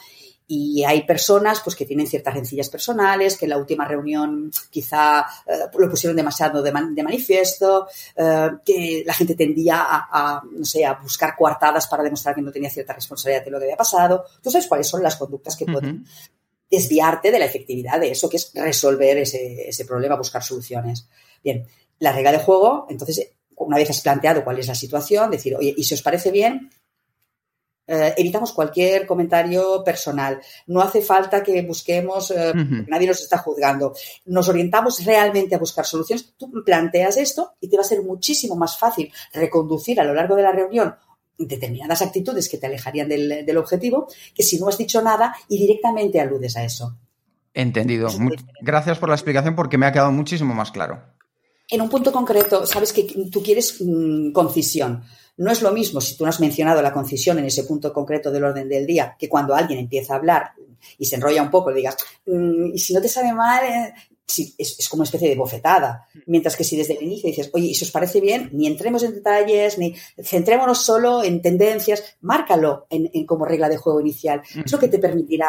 y 0.47 0.83
hay 0.83 1.03
personas 1.03 1.59
pues, 1.59 1.75
que 1.75 1.85
tienen 1.85 2.07
ciertas 2.07 2.33
rencillas 2.33 2.69
personales, 2.69 3.37
que 3.37 3.45
en 3.45 3.51
la 3.51 3.59
última 3.59 3.85
reunión 3.85 4.49
quizá 4.71 5.27
eh, 5.45 5.69
lo 5.77 5.87
pusieron 5.87 6.17
demasiado 6.17 6.63
de, 6.63 6.71
manifiesto, 6.71 7.87
eh, 8.15 8.49
que 8.65 9.03
la 9.05 9.13
gente 9.13 9.35
tendía 9.35 9.85
a, 9.87 10.41
no 10.51 10.65
sé, 10.65 10.83
a 10.83 10.93
buscar 10.93 11.35
coartadas 11.37 11.85
para 11.85 12.01
demostrar 12.01 12.33
que 12.33 12.41
no 12.41 12.51
tenía 12.51 12.71
cierta 12.71 12.93
responsabilidad 12.93 13.45
de 13.45 13.51
lo 13.51 13.59
que 13.59 13.65
había 13.65 13.77
pasado. 13.77 14.25
Tú 14.41 14.49
sabes 14.49 14.65
cuáles 14.65 14.87
son 14.87 15.03
las 15.03 15.17
conductas 15.17 15.55
que 15.55 15.67
pueden 15.67 16.03
desviarte 16.71 17.31
de 17.31 17.37
la 17.37 17.45
efectividad 17.45 17.99
de 17.99 18.11
eso, 18.11 18.27
que 18.27 18.37
es 18.37 18.51
resolver 18.55 19.19
ese, 19.19 19.69
ese 19.69 19.85
problema, 19.85 20.15
buscar 20.15 20.41
soluciones. 20.41 21.07
Bien, 21.43 21.65
la 21.99 22.11
regla 22.11 22.31
de 22.31 22.39
juego, 22.39 22.87
entonces, 22.89 23.31
una 23.55 23.77
vez 23.77 23.89
has 23.89 24.01
planteado 24.01 24.43
cuál 24.43 24.59
es 24.59 24.67
la 24.67 24.75
situación, 24.75 25.31
decir, 25.31 25.55
oye, 25.55 25.73
y 25.75 25.83
si 25.83 25.93
os 25.93 26.01
parece 26.01 26.31
bien, 26.31 26.69
eh, 27.91 28.13
evitamos 28.17 28.53
cualquier 28.53 29.07
comentario 29.07 29.83
personal. 29.83 30.39
No 30.67 30.79
hace 30.79 31.01
falta 31.01 31.41
que 31.41 31.59
busquemos, 31.63 32.29
eh, 32.29 32.53
nadie 32.87 33.07
nos 33.07 33.19
está 33.19 33.39
juzgando. 33.39 33.95
Nos 34.25 34.47
orientamos 34.47 35.03
realmente 35.03 35.55
a 35.55 35.57
buscar 35.57 35.85
soluciones. 35.85 36.35
Tú 36.37 36.51
planteas 36.63 37.17
esto 37.17 37.55
y 37.59 37.67
te 37.67 37.77
va 37.77 37.81
a 37.81 37.85
ser 37.85 38.03
muchísimo 38.03 38.55
más 38.55 38.77
fácil 38.77 39.11
reconducir 39.33 39.99
a 39.99 40.03
lo 40.03 40.13
largo 40.13 40.35
de 40.35 40.43
la 40.43 40.51
reunión 40.51 40.95
determinadas 41.39 42.01
actitudes 42.01 42.49
que 42.49 42.57
te 42.57 42.67
alejarían 42.67 43.07
del, 43.07 43.45
del 43.45 43.57
objetivo 43.57 44.07
que 44.35 44.43
si 44.43 44.59
no 44.59 44.67
has 44.67 44.77
dicho 44.77 45.01
nada 45.01 45.33
y 45.47 45.57
directamente 45.57 46.19
aludes 46.19 46.57
a 46.57 46.65
eso. 46.65 46.97
Entendido. 47.53 48.09
Gracias 48.61 48.99
por 48.99 49.09
la 49.09 49.15
explicación 49.15 49.55
porque 49.55 49.77
me 49.77 49.85
ha 49.85 49.91
quedado 49.93 50.11
muchísimo 50.11 50.53
más 50.53 50.71
claro 50.71 51.01
en 51.69 51.81
un 51.81 51.89
punto 51.89 52.11
concreto, 52.11 52.65
sabes 52.65 52.91
que 52.91 53.03
tú 53.31 53.43
quieres 53.43 53.77
mm, 53.79 54.31
concisión. 54.31 55.03
No 55.37 55.51
es 55.51 55.61
lo 55.61 55.71
mismo 55.71 56.01
si 56.01 56.17
tú 56.17 56.25
no 56.25 56.29
has 56.29 56.39
mencionado 56.39 56.81
la 56.81 56.91
concisión 56.91 57.39
en 57.39 57.45
ese 57.45 57.63
punto 57.63 57.93
concreto 57.93 58.31
del 58.31 58.43
orden 58.43 58.67
del 58.67 58.85
día, 58.85 59.15
que 59.17 59.29
cuando 59.29 59.55
alguien 59.55 59.79
empieza 59.79 60.13
a 60.13 60.17
hablar 60.17 60.51
y 60.97 61.05
se 61.05 61.15
enrolla 61.15 61.43
un 61.43 61.51
poco, 61.51 61.69
le 61.69 61.77
digas, 61.77 61.97
mm, 62.25 62.73
y 62.73 62.79
si 62.79 62.93
no 62.93 63.01
te 63.01 63.07
sabe 63.07 63.33
mal, 63.33 63.63
eh", 63.63 63.93
es, 64.57 64.89
como 64.89 65.01
una 65.01 65.05
especie 65.05 65.29
de 65.29 65.35
bofetada. 65.35 66.07
Mientras 66.25 66.55
que 66.55 66.63
si 66.63 66.77
desde 66.77 66.97
el 66.97 67.03
inicio 67.03 67.29
dices, 67.29 67.49
oye, 67.53 67.67
y 67.67 67.75
si 67.75 67.85
os 67.85 67.91
parece 67.91 68.21
bien, 68.21 68.49
ni 68.53 68.67
entremos 68.67 69.03
en 69.03 69.15
detalles, 69.15 69.77
ni 69.77 69.95
centrémonos 70.23 70.83
solo 70.83 71.23
en 71.23 71.41
tendencias, 71.41 72.17
márcalo 72.21 72.87
en, 72.89 73.25
como 73.25 73.45
regla 73.45 73.69
de 73.69 73.77
juego 73.77 73.99
inicial. 74.01 74.41
Es 74.63 74.71
lo 74.71 74.79
que 74.79 74.87
te 74.87 74.99
permitirá 74.99 75.47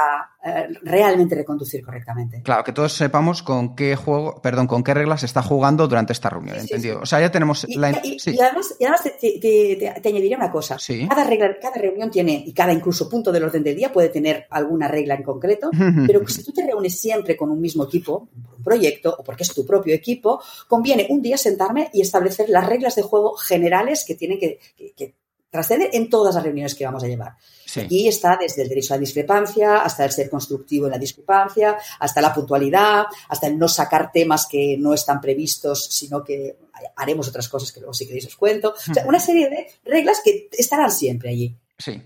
realmente 0.82 1.34
reconducir 1.34 1.84
correctamente. 1.84 2.42
Claro, 2.42 2.64
que 2.64 2.72
todos 2.72 2.94
sepamos 2.94 3.42
con 3.42 3.76
qué 3.76 3.94
juego, 3.94 4.40
perdón, 4.40 4.66
con 4.66 4.82
qué 4.82 4.94
reglas 4.94 5.20
se 5.20 5.26
está 5.26 5.42
jugando 5.42 5.86
durante 5.86 6.14
esta 6.14 6.30
reunión, 6.30 6.58
¿entendido? 6.58 7.00
O 7.00 7.06
sea, 7.06 7.20
ya 7.20 7.30
tenemos 7.30 7.66
y, 7.68 7.76
la... 7.76 7.90
y, 8.02 8.16
y 8.24 8.40
además, 8.40 8.74
y 8.78 8.84
además 8.84 9.02
te, 9.02 9.38
te, 9.38 9.92
te, 10.00 10.08
añadiría 10.08 10.38
una 10.38 10.50
cosa. 10.50 10.78
Cada 11.08 11.24
regla, 11.24 11.56
cada 11.60 11.76
reunión 11.76 12.10
tiene, 12.10 12.42
y 12.46 12.54
cada 12.54 12.72
incluso 12.72 13.08
punto 13.08 13.30
del 13.30 13.44
orden 13.44 13.62
del 13.62 13.76
día 13.76 13.92
puede 13.92 14.08
tener 14.08 14.46
alguna 14.50 14.88
regla 14.88 15.14
en 15.14 15.22
concreto, 15.22 15.70
pero 16.06 16.26
si 16.26 16.42
tú 16.42 16.52
te 16.52 16.64
reúnes 16.64 16.98
siempre 16.98 17.36
con 17.36 17.50
un 17.50 17.60
mismo 17.60 17.84
equipo, 17.84 18.28
un 18.56 18.64
proyecto, 18.64 19.14
o 19.18 19.22
porque 19.22 19.42
es 19.42 19.52
tu 19.52 19.66
propio 19.66 19.94
equipo, 19.94 20.40
conviene 20.68 21.06
un 21.10 21.20
día 21.20 21.36
sentarme 21.36 21.90
y 21.92 22.00
establecer 22.00 22.48
las 22.48 22.66
reglas 22.66 22.96
de 22.96 23.02
juego 23.02 23.34
generales 23.34 24.04
que 24.06 24.14
tienen 24.14 24.38
que, 24.38 24.58
que, 24.76 24.92
que 24.94 25.14
trascender 25.50 25.90
en 25.92 26.08
todas 26.08 26.34
las 26.34 26.44
reuniones 26.44 26.74
que 26.74 26.84
vamos 26.84 27.02
a 27.02 27.08
llevar. 27.08 27.34
Sí. 27.66 27.80
Aquí 27.80 28.08
está 28.08 28.36
desde 28.40 28.62
el 28.62 28.68
derecho 28.68 28.94
a 28.94 28.96
la 28.96 29.00
discrepancia, 29.00 29.78
hasta 29.78 30.04
el 30.04 30.12
ser 30.12 30.30
constructivo 30.30 30.86
en 30.86 30.92
la 30.92 30.98
discrepancia, 30.98 31.76
hasta 31.98 32.20
la 32.20 32.32
puntualidad, 32.32 33.06
hasta 33.28 33.46
el 33.48 33.58
no 33.58 33.68
sacar 33.68 34.10
temas 34.12 34.46
que 34.46 34.76
no 34.78 34.94
están 34.94 35.20
previstos, 35.20 35.86
sino 35.86 36.24
que 36.24 36.56
haremos 36.96 37.28
otras 37.28 37.48
cosas 37.48 37.72
que 37.72 37.80
luego 37.80 37.92
si 37.92 38.06
queréis 38.06 38.26
os 38.26 38.36
cuento. 38.36 38.74
O 38.90 38.94
sea, 38.94 39.04
una 39.06 39.20
serie 39.20 39.50
de 39.50 39.66
reglas 39.84 40.20
que 40.24 40.48
estarán 40.52 40.90
siempre 40.90 41.30
allí. 41.30 41.56
Sí, 41.78 42.00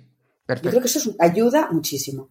perfecto. 0.46 0.68
Yo 0.68 0.70
creo 0.70 0.82
que 0.82 0.98
eso 0.98 1.14
ayuda 1.18 1.68
muchísimo. 1.70 2.30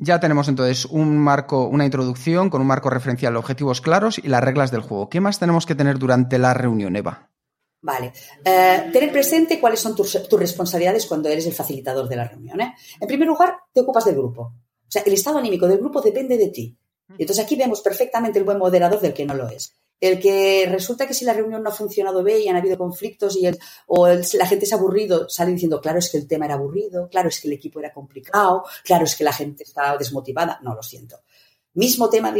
Ya 0.00 0.20
tenemos 0.20 0.46
entonces 0.48 0.84
un 0.84 1.18
marco, 1.18 1.66
una 1.66 1.84
introducción 1.84 2.50
con 2.50 2.60
un 2.60 2.68
marco 2.68 2.88
referencial, 2.88 3.36
objetivos 3.36 3.80
claros 3.80 4.18
y 4.18 4.28
las 4.28 4.44
reglas 4.44 4.70
del 4.70 4.80
juego. 4.80 5.08
¿Qué 5.08 5.20
más 5.20 5.40
tenemos 5.40 5.66
que 5.66 5.74
tener 5.74 5.98
durante 5.98 6.38
la 6.38 6.54
reunión, 6.54 6.94
Eva? 6.94 7.27
Vale. 7.80 8.12
Eh, 8.44 8.90
tener 8.92 9.12
presente 9.12 9.60
cuáles 9.60 9.80
son 9.80 9.94
tus, 9.94 10.28
tus, 10.28 10.40
responsabilidades 10.40 11.06
cuando 11.06 11.28
eres 11.28 11.46
el 11.46 11.52
facilitador 11.52 12.08
de 12.08 12.16
la 12.16 12.26
reunión. 12.26 12.60
¿eh? 12.60 12.74
En 13.00 13.06
primer 13.06 13.28
lugar, 13.28 13.56
te 13.72 13.80
ocupas 13.80 14.04
del 14.04 14.16
grupo. 14.16 14.42
O 14.42 14.90
sea, 14.90 15.02
el 15.02 15.12
estado 15.12 15.38
anímico 15.38 15.68
del 15.68 15.78
grupo 15.78 16.00
depende 16.00 16.36
de 16.36 16.48
ti. 16.48 16.76
Y 17.16 17.22
entonces 17.22 17.44
aquí 17.44 17.56
vemos 17.56 17.80
perfectamente 17.80 18.38
el 18.38 18.44
buen 18.44 18.58
moderador 18.58 19.00
del 19.00 19.14
que 19.14 19.24
no 19.24 19.34
lo 19.34 19.48
es. 19.48 19.74
El 20.00 20.20
que 20.20 20.66
resulta 20.70 21.06
que 21.06 21.14
si 21.14 21.24
la 21.24 21.32
reunión 21.32 21.62
no 21.62 21.70
ha 21.70 21.72
funcionado 21.74 22.22
bien 22.22 22.42
y 22.42 22.48
han 22.48 22.56
habido 22.56 22.78
conflictos 22.78 23.36
y 23.36 23.46
el, 23.46 23.58
o 23.86 24.06
el, 24.06 24.24
la 24.34 24.46
gente 24.46 24.64
se 24.64 24.74
ha 24.74 24.78
aburrido, 24.78 25.28
sale 25.28 25.52
diciendo, 25.52 25.80
claro, 25.80 25.98
es 25.98 26.10
que 26.10 26.18
el 26.18 26.28
tema 26.28 26.44
era 26.44 26.54
aburrido, 26.54 27.08
claro, 27.08 27.28
es 27.28 27.40
que 27.40 27.48
el 27.48 27.54
equipo 27.54 27.80
era 27.80 27.92
complicado, 27.92 28.64
claro, 28.84 29.04
es 29.04 29.16
que 29.16 29.24
la 29.24 29.32
gente 29.32 29.64
estaba 29.64 29.96
desmotivada. 29.96 30.60
No, 30.62 30.74
lo 30.74 30.82
siento. 30.82 31.16
Mismo 31.74 32.08
tema 32.08 32.34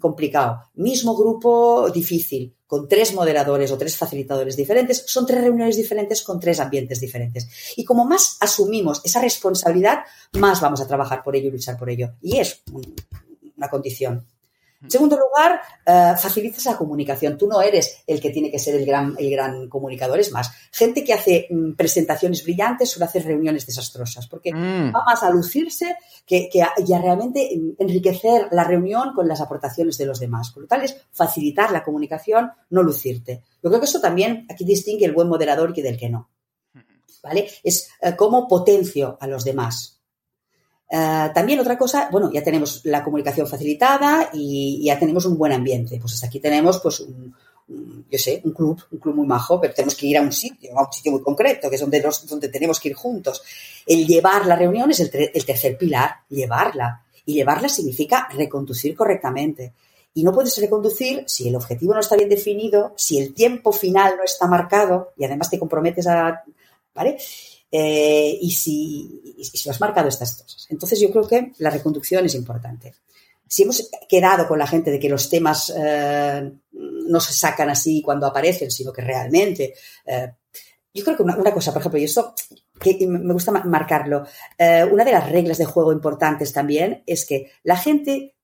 complicado, 0.00 0.62
mismo 0.74 1.16
grupo 1.16 1.90
difícil, 1.90 2.55
con 2.66 2.88
tres 2.88 3.14
moderadores 3.14 3.70
o 3.70 3.78
tres 3.78 3.96
facilitadores 3.96 4.56
diferentes, 4.56 5.04
son 5.06 5.26
tres 5.26 5.42
reuniones 5.42 5.76
diferentes 5.76 6.22
con 6.22 6.40
tres 6.40 6.60
ambientes 6.60 7.00
diferentes. 7.00 7.48
Y 7.76 7.84
como 7.84 8.04
más 8.04 8.36
asumimos 8.40 9.00
esa 9.04 9.20
responsabilidad, 9.20 10.00
más 10.32 10.60
vamos 10.60 10.80
a 10.80 10.86
trabajar 10.86 11.22
por 11.22 11.36
ello 11.36 11.48
y 11.48 11.52
luchar 11.52 11.78
por 11.78 11.90
ello. 11.90 12.14
Y 12.20 12.38
es 12.38 12.62
una 13.56 13.68
condición. 13.68 14.26
En 14.82 14.90
segundo 14.90 15.16
lugar, 15.16 15.60
uh, 15.86 16.18
facilitas 16.18 16.64
la 16.66 16.76
comunicación. 16.76 17.38
Tú 17.38 17.46
no 17.46 17.60
eres 17.62 18.02
el 18.06 18.20
que 18.20 18.30
tiene 18.30 18.50
que 18.50 18.58
ser 18.58 18.74
el 18.74 18.84
gran, 18.84 19.14
el 19.18 19.30
gran 19.30 19.68
comunicador. 19.68 20.20
Es 20.20 20.32
más, 20.32 20.50
gente 20.70 21.02
que 21.02 21.14
hace 21.14 21.48
mm, 21.50 21.72
presentaciones 21.72 22.44
brillantes 22.44 22.90
suele 22.90 23.06
hacer 23.06 23.24
reuniones 23.24 23.66
desastrosas, 23.66 24.26
porque 24.26 24.52
mm. 24.52 24.94
va 24.94 25.04
más 25.04 25.22
a 25.22 25.30
lucirse 25.30 25.96
que, 26.26 26.48
que 26.50 26.62
a, 26.62 26.72
y 26.76 26.92
a 26.92 27.00
realmente 27.00 27.48
enriquecer 27.78 28.48
la 28.50 28.64
reunión 28.64 29.14
con 29.14 29.26
las 29.26 29.40
aportaciones 29.40 29.96
de 29.96 30.06
los 30.06 30.20
demás. 30.20 30.50
Por 30.50 30.64
lo 30.64 30.68
tal, 30.68 30.82
es 30.82 30.96
facilitar 31.12 31.70
la 31.70 31.82
comunicación, 31.82 32.50
no 32.70 32.82
lucirte. 32.82 33.42
Yo 33.62 33.70
creo 33.70 33.80
que 33.80 33.86
eso 33.86 34.00
también 34.00 34.46
aquí 34.50 34.64
distingue 34.64 35.06
el 35.06 35.12
buen 35.12 35.28
moderador 35.28 35.72
y 35.74 35.82
del 35.82 35.96
que 35.96 36.10
no. 36.10 36.28
¿Vale? 37.22 37.48
Es 37.64 37.90
uh, 38.02 38.14
cómo 38.14 38.46
potencio 38.46 39.16
a 39.20 39.26
los 39.26 39.44
demás. 39.44 39.95
Uh, 40.88 41.32
también 41.34 41.58
otra 41.58 41.76
cosa, 41.76 42.08
bueno, 42.12 42.30
ya 42.32 42.44
tenemos 42.44 42.80
la 42.84 43.02
comunicación 43.02 43.46
facilitada 43.48 44.30
y, 44.32 44.84
ya 44.84 44.98
tenemos 44.98 45.26
un 45.26 45.36
buen 45.36 45.52
ambiente. 45.52 45.98
Pues 46.00 46.14
hasta 46.14 46.26
aquí 46.26 46.38
tenemos, 46.40 46.78
pues, 46.80 47.00
un, 47.00 47.34
yo 48.10 48.18
sé, 48.18 48.40
un 48.44 48.52
club, 48.52 48.80
un 48.92 48.98
club 48.98 49.16
muy 49.16 49.26
majo, 49.26 49.60
pero 49.60 49.74
tenemos 49.74 49.96
que 49.96 50.06
ir 50.06 50.18
a 50.18 50.22
un 50.22 50.32
sitio, 50.32 50.78
a 50.78 50.86
un 50.86 50.92
sitio 50.92 51.12
muy 51.12 51.22
concreto, 51.22 51.68
que 51.68 51.74
es 51.74 51.80
donde, 51.80 52.00
los, 52.00 52.26
donde 52.26 52.48
tenemos 52.48 52.78
que 52.78 52.90
ir 52.90 52.94
juntos. 52.94 53.42
El 53.84 54.06
llevar 54.06 54.46
la 54.46 54.56
reunión 54.56 54.90
es 54.90 55.00
el, 55.00 55.10
el 55.34 55.44
tercer 55.44 55.76
pilar, 55.76 56.20
llevarla. 56.28 57.02
Y 57.24 57.34
llevarla 57.34 57.68
significa 57.68 58.28
reconducir 58.32 58.94
correctamente. 58.94 59.72
Y 60.14 60.22
no 60.22 60.32
puedes 60.32 60.56
reconducir 60.58 61.24
si 61.26 61.48
el 61.48 61.56
objetivo 61.56 61.92
no 61.92 62.00
está 62.00 62.16
bien 62.16 62.28
definido, 62.28 62.94
si 62.96 63.18
el 63.18 63.34
tiempo 63.34 63.72
final 63.72 64.14
no 64.16 64.24
está 64.24 64.46
marcado 64.46 65.12
y 65.16 65.24
además 65.24 65.50
te 65.50 65.58
comprometes 65.58 66.06
a, 66.06 66.42
¿vale? 66.94 67.18
Eh, 67.78 68.38
y, 68.40 68.50
si, 68.52 69.34
y 69.36 69.44
si 69.44 69.68
has 69.68 69.80
marcado 69.82 70.08
estas 70.08 70.34
cosas. 70.34 70.66
Entonces 70.70 70.98
yo 70.98 71.10
creo 71.10 71.28
que 71.28 71.52
la 71.58 71.68
reconducción 71.68 72.24
es 72.24 72.34
importante. 72.34 72.94
Si 73.46 73.64
hemos 73.64 73.90
quedado 74.08 74.48
con 74.48 74.58
la 74.58 74.66
gente 74.66 74.90
de 74.90 74.98
que 74.98 75.10
los 75.10 75.28
temas 75.28 75.70
eh, 75.76 76.52
no 76.72 77.20
se 77.20 77.34
sacan 77.34 77.68
así 77.68 78.00
cuando 78.00 78.26
aparecen, 78.26 78.70
sino 78.70 78.92
que 78.94 79.02
realmente... 79.02 79.74
Eh, 80.06 80.32
yo 80.94 81.04
creo 81.04 81.18
que 81.18 81.22
una, 81.24 81.36
una, 81.36 81.52
cosa, 81.52 81.74
por 81.74 81.82
ejemplo, 81.82 82.00
y 82.00 82.04
esto 82.04 82.34
que 82.80 83.06
me 83.06 83.34
gusta 83.34 83.52
marcarlo, 83.52 84.24
una 84.90 85.04
de 85.04 85.12
las 85.12 85.30
reglas 85.30 85.58
de 85.58 85.66
juego 85.66 85.92
importantes 85.92 86.54
también 86.54 87.02
es 87.04 87.26
que 87.26 87.50
la 87.64 87.76
gente 87.76 88.36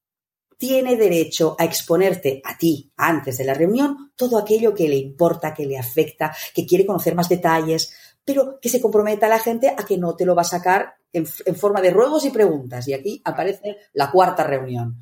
tiene 0.59 0.95
derecho 0.97 1.57
a 1.59 1.65
exponerte 1.65 2.43
a 2.45 2.59
ti 2.59 2.93
antes 2.99 3.39
de 3.39 3.45
la 3.45 3.55
reunión 3.55 4.13
todo 4.15 4.39
aquello 4.39 4.73
que 4.75 4.87
le 4.87 4.97
importa, 4.97 5.53
que 5.53 5.67
le 5.67 5.77
afecta, 5.77 6.33
que 6.55 6.67
quiere 6.67 6.87
conocer 6.87 7.15
más 7.15 7.29
detalles, 7.29 7.93
pero 8.25 8.59
que 8.61 8.69
se 8.69 8.81
comprometa 8.81 9.29
la 9.29 9.39
gente 9.39 9.69
a 9.69 9.85
que 9.85 9.99
no 9.99 10.15
te 10.15 10.25
lo 10.25 10.35
va 10.35 10.43
a 10.43 10.47
sacar 10.47 10.95
en, 11.13 11.27
en 11.45 11.57
forma 11.57 11.81
de 11.81 11.91
ruegos 11.91 12.25
y 12.25 12.31
preguntas. 12.31 12.87
Y 12.89 12.95
aquí 12.95 13.21
aparece 13.25 13.77
la 13.93 14.11
cuarta 14.11 14.45
reunión. 14.45 15.01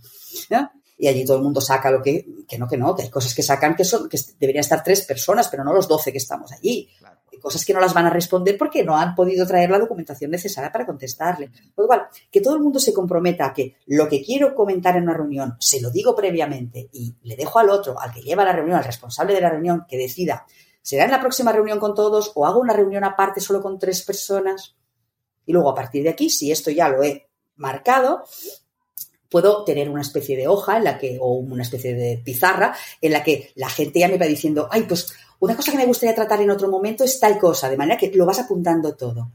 ¿no? 0.51 0.71
Y 1.01 1.09
allí 1.09 1.25
todo 1.25 1.39
el 1.39 1.43
mundo 1.43 1.63
saca 1.63 1.91
lo 1.91 2.03
que, 2.03 2.27
que 2.47 2.59
no, 2.59 2.69
que 2.69 2.77
no, 2.77 2.95
que 2.95 3.03
hay 3.03 3.09
cosas 3.09 3.35
que 3.35 3.43
sacan 3.43 3.75
que 3.75 3.85
son, 3.85 4.07
que 4.07 4.19
deberían 4.39 4.61
estar 4.61 4.83
tres 4.83 5.07
personas, 5.07 5.49
pero 5.49 5.65
no 5.65 5.73
los 5.73 5.89
doce 5.89 6.13
que 6.13 6.19
estamos 6.19 6.53
allí. 6.53 6.91
Claro. 6.99 7.17
Hay 7.33 7.39
cosas 7.39 7.65
que 7.65 7.73
no 7.73 7.81
las 7.81 7.95
van 7.95 8.05
a 8.05 8.11
responder 8.11 8.59
porque 8.59 8.85
no 8.85 8.99
han 8.99 9.15
podido 9.15 9.47
traer 9.47 9.71
la 9.71 9.79
documentación 9.79 10.31
necesaria 10.31 10.71
para 10.71 10.85
contestarle. 10.85 11.51
Por 11.75 11.85
lo 11.85 11.87
cual, 11.87 12.03
que 12.31 12.43
todo 12.43 12.55
el 12.55 12.61
mundo 12.61 12.79
se 12.79 12.93
comprometa 12.93 13.47
a 13.47 13.55
que 13.55 13.77
lo 13.87 14.09
que 14.11 14.23
quiero 14.23 14.55
comentar 14.55 14.95
en 14.97 15.05
una 15.05 15.15
reunión 15.15 15.57
se 15.59 15.81
lo 15.81 15.91
digo 15.91 16.15
previamente 16.15 16.91
y 16.93 17.15
le 17.23 17.35
dejo 17.35 17.59
al 17.59 17.71
otro, 17.71 17.99
al 17.99 18.13
que 18.13 18.21
lleva 18.21 18.45
la 18.45 18.53
reunión, 18.53 18.77
al 18.77 18.85
responsable 18.85 19.33
de 19.33 19.41
la 19.41 19.49
reunión, 19.49 19.87
que 19.89 19.97
decida 19.97 20.45
¿Será 20.83 21.05
en 21.05 21.11
la 21.11 21.21
próxima 21.21 21.53
reunión 21.53 21.79
con 21.79 21.95
todos 21.95 22.33
o 22.35 22.47
hago 22.47 22.61
una 22.61 22.73
reunión 22.73 23.05
aparte 23.05 23.41
solo 23.41 23.61
con 23.61 23.79
tres 23.79 24.03
personas? 24.03 24.77
Y 25.47 25.53
luego 25.53 25.71
a 25.71 25.75
partir 25.75 26.03
de 26.03 26.11
aquí, 26.11 26.31
si 26.31 26.51
esto 26.51 26.71
ya 26.71 26.89
lo 26.89 27.03
he 27.03 27.29
marcado, 27.57 28.25
puedo 29.31 29.65
tener 29.65 29.89
una 29.89 30.03
especie 30.03 30.37
de 30.37 30.49
hoja 30.49 30.77
en 30.77 30.85
la 30.85 30.99
que, 30.99 31.19
o 31.21 31.35
una 31.35 31.63
especie 31.63 31.95
de 31.95 32.21
pizarra 32.25 32.75
en 33.01 33.13
la 33.13 33.23
que 33.23 33.53
la 33.55 33.69
gente 33.69 34.01
ya 34.01 34.09
me 34.09 34.19
va 34.19 34.27
diciendo, 34.27 34.69
ay, 34.71 34.83
pues 34.83 35.13
una 35.39 35.57
cosa 35.57 35.71
que 35.71 35.79
me 35.79 35.87
gustaría 35.87 36.15
tratar 36.15 36.41
en 36.41 36.51
otro 36.51 36.69
momento 36.69 37.05
es 37.05 37.19
tal 37.19 37.39
cosa, 37.39 37.71
de 37.71 37.77
manera 37.77 37.99
que 37.99 38.11
lo 38.15 38.27
vas 38.27 38.41
apuntando 38.41 38.95
todo. 38.95 39.31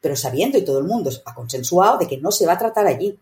Pero 0.00 0.16
sabiendo 0.16 0.56
y 0.56 0.64
todo 0.64 0.78
el 0.78 0.86
mundo 0.86 1.10
ha 1.24 1.34
consensuado 1.34 1.98
de 1.98 2.06
que 2.06 2.18
no 2.18 2.30
se 2.30 2.46
va 2.46 2.54
a 2.54 2.58
tratar 2.58 2.86
allí 2.86 3.18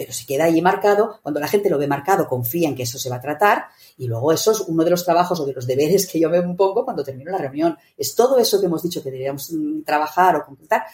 pero 0.00 0.14
se 0.14 0.24
queda 0.24 0.44
ahí 0.44 0.62
marcado, 0.62 1.20
cuando 1.22 1.40
la 1.40 1.46
gente 1.46 1.68
lo 1.68 1.76
ve 1.76 1.86
marcado, 1.86 2.26
confía 2.26 2.70
en 2.70 2.74
que 2.74 2.84
eso 2.84 2.98
se 2.98 3.10
va 3.10 3.16
a 3.16 3.20
tratar, 3.20 3.66
y 3.98 4.06
luego 4.06 4.32
eso 4.32 4.52
es 4.52 4.60
uno 4.60 4.82
de 4.82 4.88
los 4.88 5.04
trabajos 5.04 5.38
o 5.40 5.44
de 5.44 5.52
los 5.52 5.66
deberes 5.66 6.06
que 6.06 6.18
yo 6.18 6.30
un 6.30 6.56
poco 6.56 6.86
cuando 6.86 7.04
termino 7.04 7.30
la 7.30 7.36
reunión. 7.36 7.76
Es 7.98 8.14
todo 8.14 8.38
eso 8.38 8.58
que 8.58 8.64
hemos 8.64 8.82
dicho 8.82 9.02
que 9.02 9.10
deberíamos 9.10 9.52
mm, 9.52 9.82
trabajar 9.82 10.36
o 10.36 10.46
completar, 10.46 10.84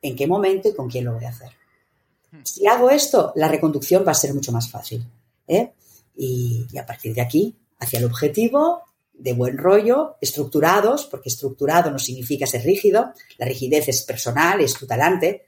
en 0.00 0.16
qué 0.16 0.26
momento 0.26 0.70
y 0.70 0.74
con 0.74 0.88
quién 0.88 1.04
lo 1.04 1.12
voy 1.12 1.26
a 1.26 1.28
hacer. 1.28 1.50
Si 2.42 2.66
hago 2.66 2.88
esto, 2.88 3.34
la 3.36 3.48
reconducción 3.48 4.02
va 4.02 4.12
a 4.12 4.14
ser 4.14 4.32
mucho 4.32 4.50
más 4.50 4.70
fácil. 4.70 5.06
¿eh? 5.46 5.74
Y, 6.16 6.66
y 6.72 6.78
a 6.78 6.86
partir 6.86 7.14
de 7.14 7.20
aquí, 7.20 7.54
hacia 7.80 7.98
el 7.98 8.06
objetivo, 8.06 8.80
de 9.12 9.34
buen 9.34 9.58
rollo, 9.58 10.16
estructurados, 10.22 11.04
porque 11.04 11.28
estructurado 11.28 11.90
no 11.90 11.98
significa 11.98 12.46
ser 12.46 12.62
rígido, 12.62 13.12
la 13.36 13.44
rigidez 13.44 13.88
es 13.88 14.04
personal, 14.04 14.62
es 14.62 14.72
tu 14.72 14.86
talante, 14.86 15.44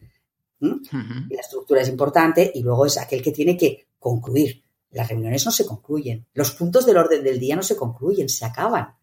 ¿Mm? 0.60 0.66
Uh 0.66 0.78
-huh. 0.80 1.26
La 1.30 1.40
estructura 1.40 1.82
es 1.82 1.88
importante 1.88 2.50
y 2.54 2.62
luego 2.62 2.86
es 2.86 2.98
aquel 2.98 3.22
que 3.22 3.32
tiene 3.32 3.56
que 3.56 3.88
concluir. 3.98 4.62
Las 4.90 5.08
reuniones 5.08 5.44
no 5.44 5.52
se 5.52 5.66
concluyen. 5.66 6.26
Los 6.32 6.52
puntos 6.52 6.86
del 6.86 6.96
orden 6.96 7.22
del 7.22 7.38
día 7.38 7.56
no 7.56 7.62
se 7.62 7.76
concluyen, 7.76 8.28
se 8.28 8.44
acaban. 8.44 8.94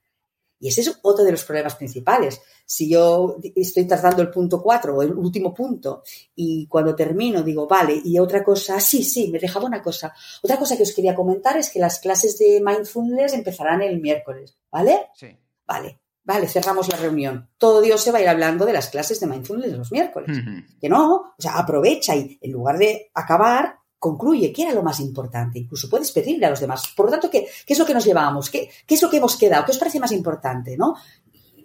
Y 0.60 0.70
ese 0.70 0.80
es 0.80 1.00
otro 1.02 1.26
de 1.26 1.32
los 1.32 1.44
problemas 1.44 1.76
principales. 1.76 2.42
Si 2.66 2.90
yo 2.90 3.36
estoy 3.54 3.86
tratando 3.86 4.22
el 4.22 4.32
punto 4.32 4.62
4 4.64 4.96
o 4.96 5.02
el 5.02 5.14
último 5.14 5.54
punto 5.54 6.04
y 6.36 6.68
cuando 6.68 6.96
termino 6.96 7.44
digo, 7.44 7.68
vale, 7.68 8.02
y 8.02 8.18
otra 8.18 8.42
cosa, 8.44 8.80
sí, 8.80 9.04
sí, 9.04 9.30
me 9.30 9.40
dejaba 9.40 9.66
una 9.66 9.82
cosa. 9.82 10.14
Otra 10.42 10.58
cosa 10.58 10.78
que 10.78 10.84
os 10.84 10.94
quería 10.94 11.16
comentar 11.16 11.58
es 11.58 11.70
que 11.70 11.80
las 11.80 12.00
clases 12.00 12.38
de 12.38 12.62
mindfulness 12.66 13.34
empezarán 13.34 13.82
el 13.82 14.00
miércoles, 14.00 14.58
¿vale? 14.72 15.10
Sí. 15.16 15.38
Vale. 15.68 16.00
Vale, 16.26 16.48
cerramos 16.48 16.88
la 16.90 16.98
reunión. 16.98 17.50
Todo 17.58 17.82
Dios 17.82 18.02
se 18.02 18.12
va 18.12 18.20
a 18.20 18.22
ir 18.22 18.30
hablando 18.30 18.66
de 18.66 18.74
las 18.74 18.90
clases 18.90 19.20
de 19.20 19.28
mindfulness 19.28 19.72
de 19.72 19.78
los 19.78 19.92
miércoles. 19.92 20.38
Uh 20.38 20.42
-huh. 20.42 20.80
Que 20.80 20.88
no, 20.88 21.16
o 21.38 21.42
sea, 21.42 21.58
aprovecha 21.58 22.16
y 22.16 22.38
en 22.42 22.52
lugar 22.52 22.78
de 22.78 23.12
acabar, 23.14 23.78
concluye 24.00 24.52
qué 24.54 24.64
era 24.64 24.74
lo 24.74 24.84
más 24.84 25.00
importante. 25.00 25.60
Incluso 25.60 25.90
puedes 25.90 26.12
pedirle 26.12 26.46
a 26.46 26.50
los 26.50 26.60
demás. 26.60 26.84
Por 26.96 27.06
lo 27.08 27.12
tanto, 27.12 27.30
¿qué, 27.30 27.48
qué 27.66 27.74
es 27.74 27.80
lo 27.80 27.86
que 27.86 27.94
nos 27.94 28.06
llevamos? 28.06 28.50
¿Qué, 28.50 28.70
¿Qué, 28.88 28.96
es 28.96 29.02
lo 29.02 29.10
que 29.10 29.18
hemos 29.18 29.36
quedado? 29.36 29.66
¿Qué 29.66 29.72
os 29.72 29.78
parece 29.78 30.00
más 30.00 30.12
importante? 30.12 30.78
¿no? 30.78 30.96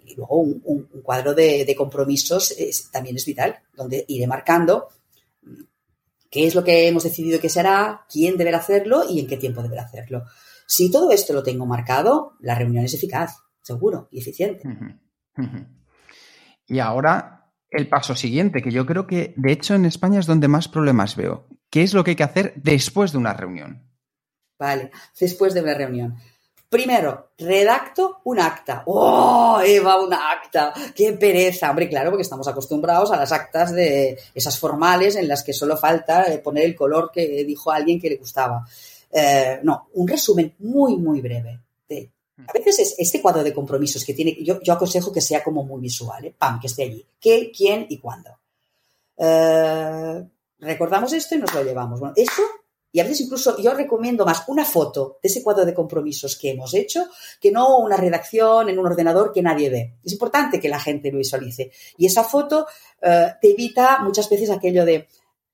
Y 0.05 0.15
luego 0.15 0.35
un, 0.37 0.61
un, 0.65 0.89
un 0.91 1.01
cuadro 1.01 1.33
de, 1.33 1.63
de 1.65 1.75
compromisos 1.75 2.51
es, 2.51 2.89
también 2.91 3.15
es 3.15 3.25
vital, 3.25 3.59
donde 3.75 4.03
iré 4.07 4.27
marcando 4.27 4.87
qué 6.29 6.45
es 6.47 6.55
lo 6.55 6.63
que 6.63 6.87
hemos 6.87 7.03
decidido 7.03 7.39
que 7.39 7.49
se 7.49 7.59
hará, 7.59 8.05
quién 8.09 8.37
deberá 8.37 8.59
hacerlo 8.59 9.03
y 9.09 9.19
en 9.19 9.27
qué 9.27 9.37
tiempo 9.37 9.61
deberá 9.61 9.83
hacerlo. 9.83 10.23
Si 10.67 10.91
todo 10.91 11.11
esto 11.11 11.33
lo 11.33 11.43
tengo 11.43 11.65
marcado, 11.65 12.33
la 12.39 12.55
reunión 12.55 12.85
es 12.85 12.93
eficaz, 12.93 13.37
seguro 13.61 14.07
y 14.11 14.19
eficiente. 14.19 14.63
Y 16.67 16.79
ahora 16.79 17.39
el 17.71 17.87
paso 17.87 18.15
siguiente, 18.15 18.61
que 18.61 18.71
yo 18.71 18.85
creo 18.85 19.05
que 19.05 19.33
de 19.37 19.51
hecho 19.51 19.75
en 19.75 19.85
España 19.85 20.19
es 20.19 20.25
donde 20.25 20.47
más 20.47 20.67
problemas 20.67 21.15
veo. 21.15 21.47
¿Qué 21.69 21.83
es 21.83 21.93
lo 21.93 22.03
que 22.03 22.11
hay 22.11 22.15
que 22.15 22.23
hacer 22.23 22.53
después 22.55 23.11
de 23.11 23.19
una 23.19 23.33
reunión? 23.33 23.87
Vale, 24.57 24.91
después 25.19 25.53
de 25.53 25.61
una 25.61 25.73
reunión. 25.73 26.17
Primero, 26.67 27.31
redacto 27.37 28.21
un 28.25 28.39
acta. 28.39 28.83
¡Oh, 28.85 29.59
Eva, 29.63 29.99
una 29.99 30.31
acta! 30.31 30.71
¡Qué 30.95 31.13
pereza! 31.13 31.69
Hombre, 31.69 31.89
claro, 31.89 32.11
porque 32.11 32.21
estamos 32.21 32.47
acostumbrados 32.47 33.11
a 33.11 33.17
las 33.17 33.31
actas 33.31 33.71
de 33.73 34.19
esas 34.35 34.59
formales 34.59 35.15
en 35.15 35.27
las 35.27 35.43
que 35.43 35.53
solo 35.53 35.77
falta 35.77 36.31
eh, 36.31 36.37
poner 36.37 36.65
el 36.65 36.75
color 36.75 37.09
que 37.11 37.43
dijo 37.43 37.71
alguien 37.71 37.99
que 37.99 38.09
le 38.09 38.17
gustaba. 38.17 38.67
Eh, 39.11 39.59
no, 39.63 39.89
un 39.93 40.07
resumen 40.07 40.53
muy, 40.59 40.95
muy 40.97 41.21
breve. 41.21 41.59
A 42.47 42.53
veces 42.53 42.79
es 42.79 42.95
este 42.97 43.21
cuadro 43.21 43.43
de 43.43 43.53
compromisos 43.53 44.03
que 44.05 44.13
tiene, 44.13 44.37
yo, 44.43 44.59
aconsejo 44.71 45.11
que 45.11 45.21
sea 45.21 45.43
como 45.43 45.63
muy 45.63 45.81
visual, 45.81 46.25
¿eh? 46.25 46.35
¡pam!, 46.37 46.59
que 46.59 46.67
esté 46.67 46.83
allí. 46.83 47.05
¿Qué, 47.19 47.51
quién 47.55 47.85
y 47.89 47.97
cuándo? 47.97 48.31
recordamos 50.59 51.11
esto 51.11 51.35
y 51.35 51.39
nos 51.39 51.53
lo 51.53 51.61
llevamos. 51.61 51.99
Bueno, 51.99 52.13
y 52.91 52.99
a 52.99 53.03
veces 53.03 53.21
incluso 53.21 53.57
yo 53.61 53.73
recomiendo 53.73 54.25
más 54.25 54.43
una 54.47 54.65
foto 54.65 55.19
de 55.21 55.29
ese 55.29 55.43
cuadro 55.43 55.65
de 55.65 55.73
compromisos 55.73 56.35
que 56.37 56.51
hemos 56.51 56.73
hecho 56.73 57.07
que 57.39 57.51
no 57.51 57.77
una 57.79 57.97
redacción 57.97 58.69
en 58.69 58.79
un 58.79 58.87
ordenador 58.87 59.31
que 59.31 59.43
nadie 59.43 59.69
ve. 59.69 59.97
Es 60.03 60.13
importante 60.13 60.59
que 60.59 60.69
la 60.69 60.79
gente 60.79 61.11
lo 61.11 61.19
visualice. 61.19 61.71
Y 61.97 62.07
esa 62.07 62.23
foto 62.23 62.65
eh, 63.01 63.33
te 63.39 63.51
evita 63.51 63.99
muchas 63.99 64.27
veces 64.29 64.49
aquello 64.49 64.85
de, 64.85 65.07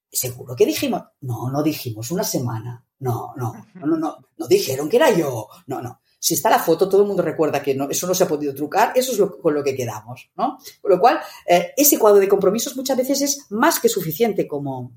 ¿seguro 0.09 0.55
que 0.55 0.65
dijimos? 0.65 1.03
No, 1.21 1.49
no 1.49 1.61
dijimos 1.61 2.11
una 2.11 2.23
semana. 2.23 2.81
No, 2.99 3.33
no, 3.35 3.53
no, 3.73 3.85
no, 3.85 3.97
no, 3.97 4.17
no 4.37 4.47
dijeron 4.47 4.87
que 4.87 4.95
era 4.95 5.11
yo. 5.11 5.49
No, 5.67 5.81
no. 5.81 5.99
Si 6.25 6.33
está 6.33 6.49
la 6.49 6.57
foto, 6.57 6.89
todo 6.89 7.03
el 7.03 7.07
mundo 7.07 7.21
recuerda 7.21 7.61
que 7.61 7.75
no, 7.75 7.87
eso 7.87 8.07
no 8.07 8.15
se 8.15 8.23
ha 8.23 8.27
podido 8.27 8.51
trucar, 8.51 8.93
eso 8.95 9.11
es 9.11 9.31
con 9.39 9.53
lo 9.53 9.63
que 9.63 9.75
quedamos, 9.75 10.31
¿no? 10.35 10.57
Con 10.81 10.89
lo 10.89 10.99
cual, 10.99 11.19
eh, 11.45 11.71
ese 11.77 11.99
cuadro 11.99 12.19
de 12.19 12.27
compromisos 12.27 12.75
muchas 12.75 12.97
veces 12.97 13.21
es 13.21 13.45
más 13.51 13.79
que 13.79 13.89
suficiente 13.89 14.47
como, 14.47 14.91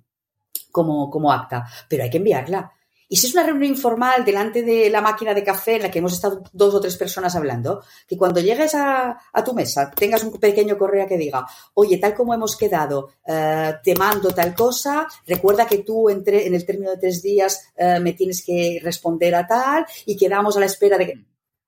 como, 0.73 1.11
como 1.11 1.31
acta, 1.31 1.67
pero 1.87 2.03
hay 2.05 2.09
que 2.09 2.17
enviarla. 2.17 2.73
Y 3.09 3.17
si 3.17 3.27
es 3.27 3.33
una 3.33 3.43
reunión 3.43 3.73
informal 3.73 4.25
delante 4.25 4.63
de 4.63 4.91
la 4.91 5.01
máquina 5.01 5.33
de 5.33 5.43
café 5.43 5.77
en 5.77 5.83
la 5.83 5.91
que 5.91 5.99
hemos 5.99 6.13
estado 6.13 6.43
dos 6.53 6.75
o 6.75 6.81
tres 6.81 6.97
personas 6.97 7.35
hablando, 7.35 7.83
que 8.07 8.19
cuando 8.19 8.41
llegues 8.41 8.75
a, 8.75 9.19
tu 9.45 9.55
mesa 9.55 9.91
tengas 9.91 10.23
un 10.25 10.39
pequeño 10.39 10.77
correo 10.77 11.07
que 11.07 11.17
diga, 11.17 11.47
oye, 11.75 11.97
tal 11.97 12.15
como 12.15 12.35
hemos 12.35 12.57
quedado, 12.57 13.09
eh, 13.27 13.75
te 13.83 13.95
mando 13.95 14.31
tal 14.31 14.55
cosa, 14.55 15.07
recuerda 15.27 15.67
que 15.67 15.79
tú 15.79 16.11
entre, 16.11 16.47
en 16.47 16.55
el 16.55 16.67
término 16.67 16.91
de 16.91 16.99
tres 16.99 17.23
días 17.23 17.71
eh, 17.77 17.99
me 17.99 18.13
tienes 18.13 18.45
que 18.45 18.79
responder 18.83 19.35
a 19.35 19.47
tal 19.47 19.87
y 20.05 20.17
quedamos 20.17 20.57
a 20.57 20.61
la 20.61 20.67
espera 20.67 20.99
de 20.99 21.07
que... 21.07 21.25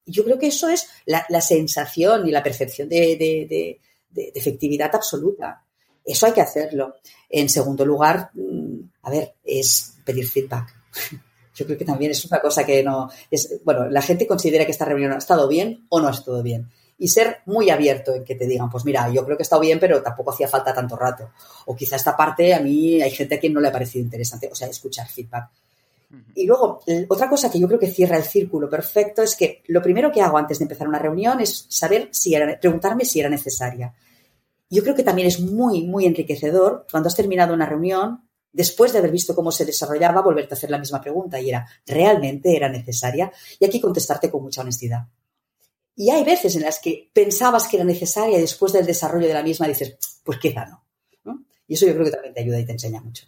Yo 0.07 0.25
creo 0.25 0.39
que 0.39 0.49
eso 0.49 0.69
es 0.69 0.89
la, 1.07 1.41
sensación 1.41 2.27
y 2.27 2.33
la 2.33 2.43
percepción 2.43 2.89
de 2.89 3.79
efectividad 4.35 4.93
absoluta. 4.93 5.63
Eso 6.05 6.27
hay 6.27 6.33
que 6.33 6.41
hacerlo. 6.41 6.97
En 7.29 7.49
segundo 7.49 7.85
lugar, 7.85 8.31
mm, 8.35 8.81
a 9.03 9.11
ver, 9.11 9.35
es 9.45 9.95
pedir 10.05 10.27
feedback. 10.27 10.75
Yo 11.61 11.67
creo 11.67 11.77
que 11.77 11.85
también 11.85 12.11
es 12.11 12.25
una 12.25 12.41
cosa 12.41 12.65
que 12.65 12.83
no 12.83 13.11
es, 13.31 13.61
bueno, 13.65 13.91
la 13.91 14.01
gente 14.01 14.27
considera 14.27 14.65
que 14.65 14.71
esta 14.71 14.87
reunión 14.87 15.13
ha 15.13 15.19
estado 15.19 15.47
bien 15.47 15.85
o 15.91 16.01
no 16.01 16.09
ha 16.09 16.13
estado 16.13 16.43
bien. 16.43 16.71
Y 16.97 17.09
ser 17.09 17.41
muy 17.45 17.69
abierto 17.69 18.15
en 18.15 18.25
que 18.25 18.35
te 18.35 18.47
digan, 18.47 18.71
pues 18.71 18.87
mira, 18.87 19.11
yo 19.13 19.23
creo 19.27 19.37
que 19.37 19.43
ha 19.43 19.45
estado 19.45 19.61
bien, 19.61 19.79
pero 19.79 20.03
tampoco 20.03 20.31
hacía 20.31 20.49
falta 20.49 20.73
tanto 20.73 20.97
rato. 20.97 21.33
O 21.67 21.77
quizá 21.77 21.97
esta 21.97 22.17
parte 22.17 22.55
a 22.55 22.61
mí 22.61 23.03
hay 23.03 23.11
gente 23.11 23.35
a 23.35 23.39
quien 23.39 23.53
no 23.53 23.61
le 23.61 23.69
ha 23.69 23.73
parecido 23.73 24.03
interesante, 24.03 24.49
o 24.51 24.55
sea, 24.55 24.69
escuchar 24.69 25.07
feedback. 25.07 25.51
Y 26.35 26.47
luego, 26.47 26.81
otra 27.09 27.29
cosa 27.29 27.51
que 27.51 27.61
yo 27.61 27.69
creo 27.69 27.79
que 27.79 27.91
cierra 27.91 28.17
el 28.17 28.25
círculo 28.25 28.71
perfecto 28.71 29.23
es 29.23 29.37
que 29.37 29.63
lo 29.67 29.83
primero 29.83 30.11
que 30.11 30.23
hago 30.23 30.39
antes 30.39 30.59
de 30.59 30.65
empezar 30.65 30.89
una 30.89 30.99
reunión 30.99 31.41
es 31.41 31.67
saber 31.69 32.09
si 32.11 32.35
era, 32.35 32.59
preguntarme 32.59 33.05
si 33.05 33.21
era 33.21 33.29
necesaria. 33.29 33.95
Yo 34.71 34.83
creo 34.83 34.95
que 34.95 35.03
también 35.03 35.29
es 35.29 35.41
muy, 35.41 35.83
muy 35.83 36.07
enriquecedor 36.07 36.87
cuando 36.91 37.09
has 37.09 37.17
terminado 37.17 37.53
una 37.53 37.67
reunión, 37.67 38.23
después 38.53 38.93
de 38.93 38.99
haber 38.99 39.11
visto 39.11 39.35
cómo 39.35 39.53
se 39.53 39.65
desarrollaba, 39.65 40.23
volverte 40.23 40.55
a 40.55 40.57
hacer 40.57 40.71
la 40.71 40.79
misma 40.79 41.01
pregunta 41.01 41.41
y 41.41 41.51
era, 41.51 41.67
¿realmente 41.87 42.57
era 42.57 42.69
necesaria? 42.69 43.31
Y 43.59 43.65
aquí 43.65 43.81
contestarte 43.81 44.31
con 44.31 44.43
mucha 44.43 44.63
honestidad. 44.63 45.07
Y 45.97 46.11
hay 46.11 46.25
veces 46.25 46.57
en 46.57 46.63
las 46.63 46.79
que 46.79 47.11
pensabas 47.13 47.69
que 47.69 47.77
era 47.77 47.85
necesaria 47.85 48.39
y 48.39 48.41
después 48.41 48.73
del 48.73 48.87
desarrollo 48.87 49.27
de 49.27 49.35
la 49.35 49.43
misma 49.43 49.69
dices, 49.69 49.99
pues 50.25 50.39
quizá 50.39 50.67
no. 50.67 50.85
¿no? 51.25 51.45
Y 51.67 51.75
eso 51.75 51.87
yo 51.87 51.93
creo 51.93 52.05
que 52.05 52.13
también 52.13 52.35
te 52.35 52.41
ayuda 52.41 52.59
y 52.59 52.65
te 52.65 52.73
enseña 52.73 53.01
mucho. 53.01 53.27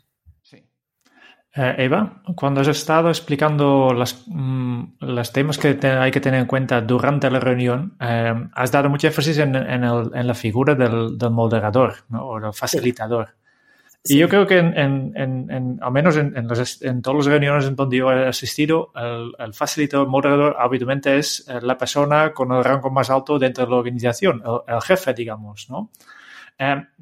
Eh, 1.55 1.75
Eva, 1.79 2.23
cuando 2.35 2.63
has 2.63 2.69
estado 2.69 3.11
explicando 3.11 3.93
las, 3.93 4.25
mm, 4.27 4.85
los 5.01 5.33
temas 5.33 5.59
que 5.59 5.79
hay 5.87 6.11
que 6.11 6.21
tener 6.21 6.41
en 6.41 6.47
cuenta 6.47 6.81
durante 6.81 7.31
la 7.31 7.41
reunión, 7.41 7.95
eh, 8.01 8.33
has 8.55 8.73
dado 8.73 8.89
mucho 8.89 9.09
énfasis 9.09 9.37
en, 9.37 9.53
la 9.53 10.35
figura 10.35 10.75
del, 10.75 11.15
moderador 11.31 11.95
o 12.11 12.41
del 12.41 12.55
facilitador. 12.55 13.37
Y 14.05 14.19
yo 14.19 14.29
creo 14.29 14.47
que, 14.47 14.59
en, 14.59 15.79
al 15.81 15.93
menos 15.93 16.17
en, 16.17 16.33
todas 17.03 17.19
las 17.19 17.27
reuniones 17.27 17.67
en 17.67 17.77
donde 17.77 17.99
yo 17.99 18.11
he 18.11 18.27
asistido, 18.27 18.93
el, 18.95 19.55
facilitador 19.55 20.09
moderador 20.09 20.57
habitualmente 20.59 21.17
es 21.19 21.49
eh, 21.49 21.61
la 21.63 21.79
persona 21.79 22.33
con 22.33 22.51
el 22.53 22.65
rango 22.65 22.91
más 22.91 23.11
alto 23.11 23.39
dentro 23.39 23.65
de 23.65 23.71
la 23.71 23.77
organización, 23.77 24.43
el, 24.67 24.81
jefe, 24.83 25.15
digamos. 25.15 25.71
¿no? 25.71 25.91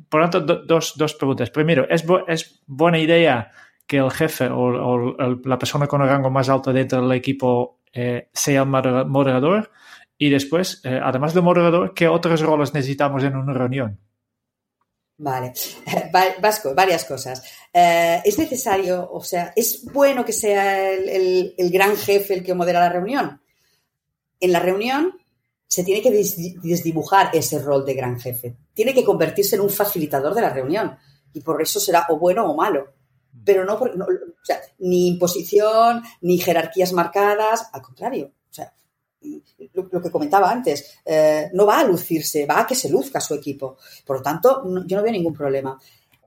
por 0.08 0.20
lo 0.20 0.30
tanto, 0.30 0.56
dos, 0.56 0.94
dos 0.96 1.14
preguntas. 1.14 1.50
Primero, 1.50 1.86
¿es, 1.88 2.04
¿es 2.28 2.62
buena 2.66 2.98
idea? 2.98 3.50
que 3.90 3.96
el 3.96 4.12
jefe 4.12 4.48
o, 4.48 5.16
la 5.44 5.58
persona 5.58 5.88
con 5.88 6.00
el 6.00 6.08
rango 6.08 6.30
más 6.30 6.48
alto 6.48 6.72
dentro 6.72 7.02
del 7.02 7.10
equipo 7.10 7.80
eh, 7.92 8.28
sea 8.32 8.62
el 8.62 8.68
moderador. 8.68 9.72
Y 10.16 10.30
después, 10.30 10.80
eh, 10.84 11.00
además 11.02 11.34
del 11.34 11.42
moderador, 11.42 11.92
¿qué 11.92 12.06
otros 12.06 12.40
roles 12.40 12.72
necesitamos 12.72 13.24
en 13.24 13.34
una 13.34 13.52
reunión? 13.52 13.98
Vale, 15.22 15.52
Vasco, 16.40 16.74
varias 16.74 17.04
cosas. 17.04 17.42
Eh, 17.72 18.22
es 18.24 18.38
necesario, 18.38 19.10
o 19.12 19.22
sea, 19.22 19.52
es 19.54 19.84
bueno 19.84 20.24
que 20.24 20.32
sea 20.32 20.90
el, 20.92 21.54
gran 21.70 21.94
jefe 21.96 22.34
el 22.34 22.42
que 22.42 22.54
modera 22.54 22.80
la 22.80 22.88
reunión. 22.88 23.40
En 24.40 24.52
la 24.52 24.60
reunión 24.60 25.18
se 25.66 25.84
tiene 25.84 26.00
que 26.00 26.10
desdibujar 26.10 27.30
ese 27.34 27.58
rol 27.58 27.84
de 27.84 27.94
gran 27.94 28.18
jefe. 28.18 28.56
Tiene 28.72 28.94
que 28.94 29.04
convertirse 29.04 29.56
en 29.56 29.62
un 29.62 29.70
facilitador 29.70 30.34
de 30.34 30.40
la 30.40 30.50
reunión. 30.50 30.96
Y 31.34 31.40
por 31.40 31.60
eso 31.60 31.78
será 31.78 32.06
o 32.08 32.18
bueno 32.18 32.50
o 32.50 32.56
malo 32.56 32.94
pero 33.44 33.64
no, 33.64 33.78
por, 33.78 33.90
o 33.90 34.44
sea, 34.44 34.60
ni 34.78 35.08
imposición, 35.08 36.02
ni 36.20 36.38
jerarquías 36.38 36.92
marcadas, 36.92 37.68
al 37.72 37.82
contrario. 37.82 38.32
Lo, 39.72 40.02
que 40.02 40.10
comentaba 40.10 40.50
antes, 40.50 40.98
eh, 41.04 41.50
no 41.52 41.66
va 41.66 41.80
a 41.80 41.84
lucirse, 41.84 42.46
va 42.46 42.60
a 42.60 42.66
que 42.66 42.74
se 42.74 42.88
luzca 42.88 43.20
su 43.20 43.34
equipo. 43.34 43.76
Por 44.04 44.18
lo 44.18 44.22
tanto, 44.22 44.62
yo 44.86 44.96
no 44.96 45.02
veo 45.02 45.12
ningún 45.12 45.34
problema. 45.34 45.78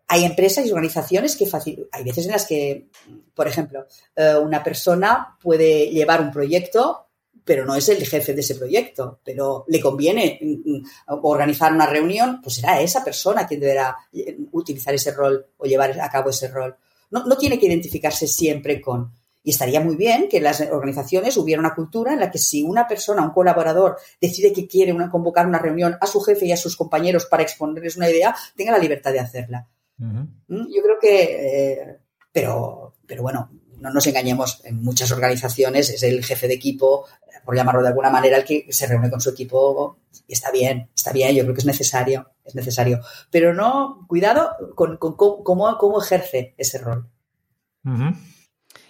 Hay 0.07 0.25
empresas 0.25 0.65
y 0.65 0.71
organizaciones 0.71 1.35
que 1.35 1.47
hay 1.91 2.03
veces 2.03 2.25
en 2.25 2.31
las 2.31 2.45
que, 2.45 2.87
por 3.33 3.47
ejemplo, 3.47 3.87
eh, 4.15 4.35
una 4.35 4.63
persona 4.63 5.37
puede 5.41 5.89
llevar 5.89 6.21
un 6.21 6.31
proyecto, 6.31 7.07
pero 7.43 7.65
no 7.65 7.75
es 7.75 7.89
el 7.89 8.05
jefe 8.05 8.33
de 8.33 8.41
ese 8.41 8.55
proyecto, 8.55 9.19
pero 9.23 9.65
le 9.67 9.81
conviene 9.81 10.39
mm, 10.41 10.71
mm, 10.71 10.83
organizar 11.23 11.73
una 11.73 11.87
reunión, 11.87 12.41
pues 12.41 12.55
será 12.55 12.79
esa 12.79 13.03
persona 13.03 13.47
quien 13.47 13.59
deberá 13.59 13.97
eh, 14.13 14.37
utilizar 14.51 14.93
ese 14.93 15.11
rol 15.11 15.47
o 15.57 15.65
llevar 15.65 15.99
a 15.99 16.09
cabo 16.09 16.29
ese 16.29 16.47
rol 16.47 16.77
no, 17.13 17.37
tiene 17.37 17.59
que 17.59 17.67
identificarse 17.67 18.27
siempre 18.27 18.81
con. 18.81 19.11
Y 19.43 19.51
estaría 19.51 19.81
muy 19.81 19.95
bien 19.95 20.29
que 20.29 20.37
en 20.37 20.43
las 20.43 20.61
organizaciones 20.61 21.35
hubiera 21.37 21.59
una 21.59 21.75
cultura 21.75 22.13
en 22.13 22.19
la 22.21 22.31
que 22.31 22.37
si 22.37 22.63
una 22.63 22.87
persona, 22.87 23.23
un 23.23 23.31
colaborador, 23.31 23.97
decide 24.19 24.53
que 24.53 24.67
quiere 24.67 24.95
convocar 25.11 25.45
una 25.45 25.59
reunión 25.59 25.97
a 25.99 26.07
su 26.07 26.21
jefe 26.21 26.45
y 26.45 26.53
a 26.53 26.57
sus 26.57 26.77
compañeros 26.77 27.25
para 27.25 27.43
exponerles 27.43 27.97
una 27.97 28.09
idea, 28.09 28.33
tenga 28.55 28.71
la 28.71 28.77
libertad 28.79 29.11
de 29.11 29.19
hacerla. 29.19 29.67
¿Mm? 29.97 30.23
Yo 30.47 30.81
creo 30.81 30.97
que, 30.99 31.23
eh, 31.23 31.99
pero, 32.31 32.95
pero 33.05 33.21
bueno, 33.21 33.49
no 33.79 33.91
nos 33.91 34.07
engañemos, 34.07 34.61
en 34.63 34.81
muchas 34.81 35.11
organizaciones 35.11 35.89
es 35.89 36.03
el 36.03 36.23
jefe 36.23 36.47
de 36.47 36.53
equipo, 36.53 37.05
por 37.43 37.55
llamarlo 37.55 37.81
de 37.81 37.89
alguna 37.89 38.09
manera, 38.09 38.37
el 38.37 38.45
que 38.45 38.67
se 38.69 38.87
reúne 38.87 39.09
con 39.09 39.19
su 39.19 39.31
equipo 39.31 39.99
y 40.27 40.33
está 40.33 40.51
bien, 40.51 40.89
está 40.95 41.11
bien, 41.11 41.35
yo 41.35 41.43
creo 41.43 41.53
que 41.53 41.59
es 41.59 41.65
necesario, 41.65 42.31
es 42.45 42.55
necesario. 42.55 43.01
Pero 43.29 43.53
no, 43.53 44.05
cuidado 44.07 44.51
con, 44.75 44.97
cómo, 44.97 46.01
ejerce 46.01 46.53
ese 46.57 46.77
rol. 46.77 47.09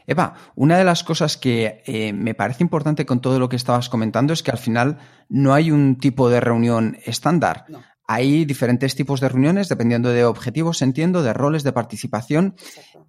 Eva, 0.07 0.35
una 0.55 0.77
de 0.77 0.83
las 0.83 1.03
cosas 1.03 1.37
que 1.37 1.83
eh, 1.85 2.13
me 2.13 2.33
parece 2.33 2.63
importante 2.63 3.05
con 3.05 3.21
todo 3.21 3.39
lo 3.39 3.49
que 3.49 3.55
estabas 3.55 3.89
comentando 3.89 4.33
es 4.33 4.43
que 4.43 4.51
al 4.51 4.57
final 4.57 4.97
no 5.29 5.53
hay 5.53 5.71
un 5.71 5.97
tipo 5.97 6.29
de 6.29 6.39
reunión 6.39 6.97
estándar. 7.05 7.65
Hay 8.05 8.45
diferentes 8.45 8.95
tipos 8.95 9.21
de 9.21 9.29
reuniones 9.29 9.69
dependiendo 9.69 10.09
de 10.09 10.25
objetivos, 10.25 10.81
entiendo, 10.81 11.23
de 11.23 11.33
roles 11.33 11.63
de 11.63 11.71
participación. 11.71 12.55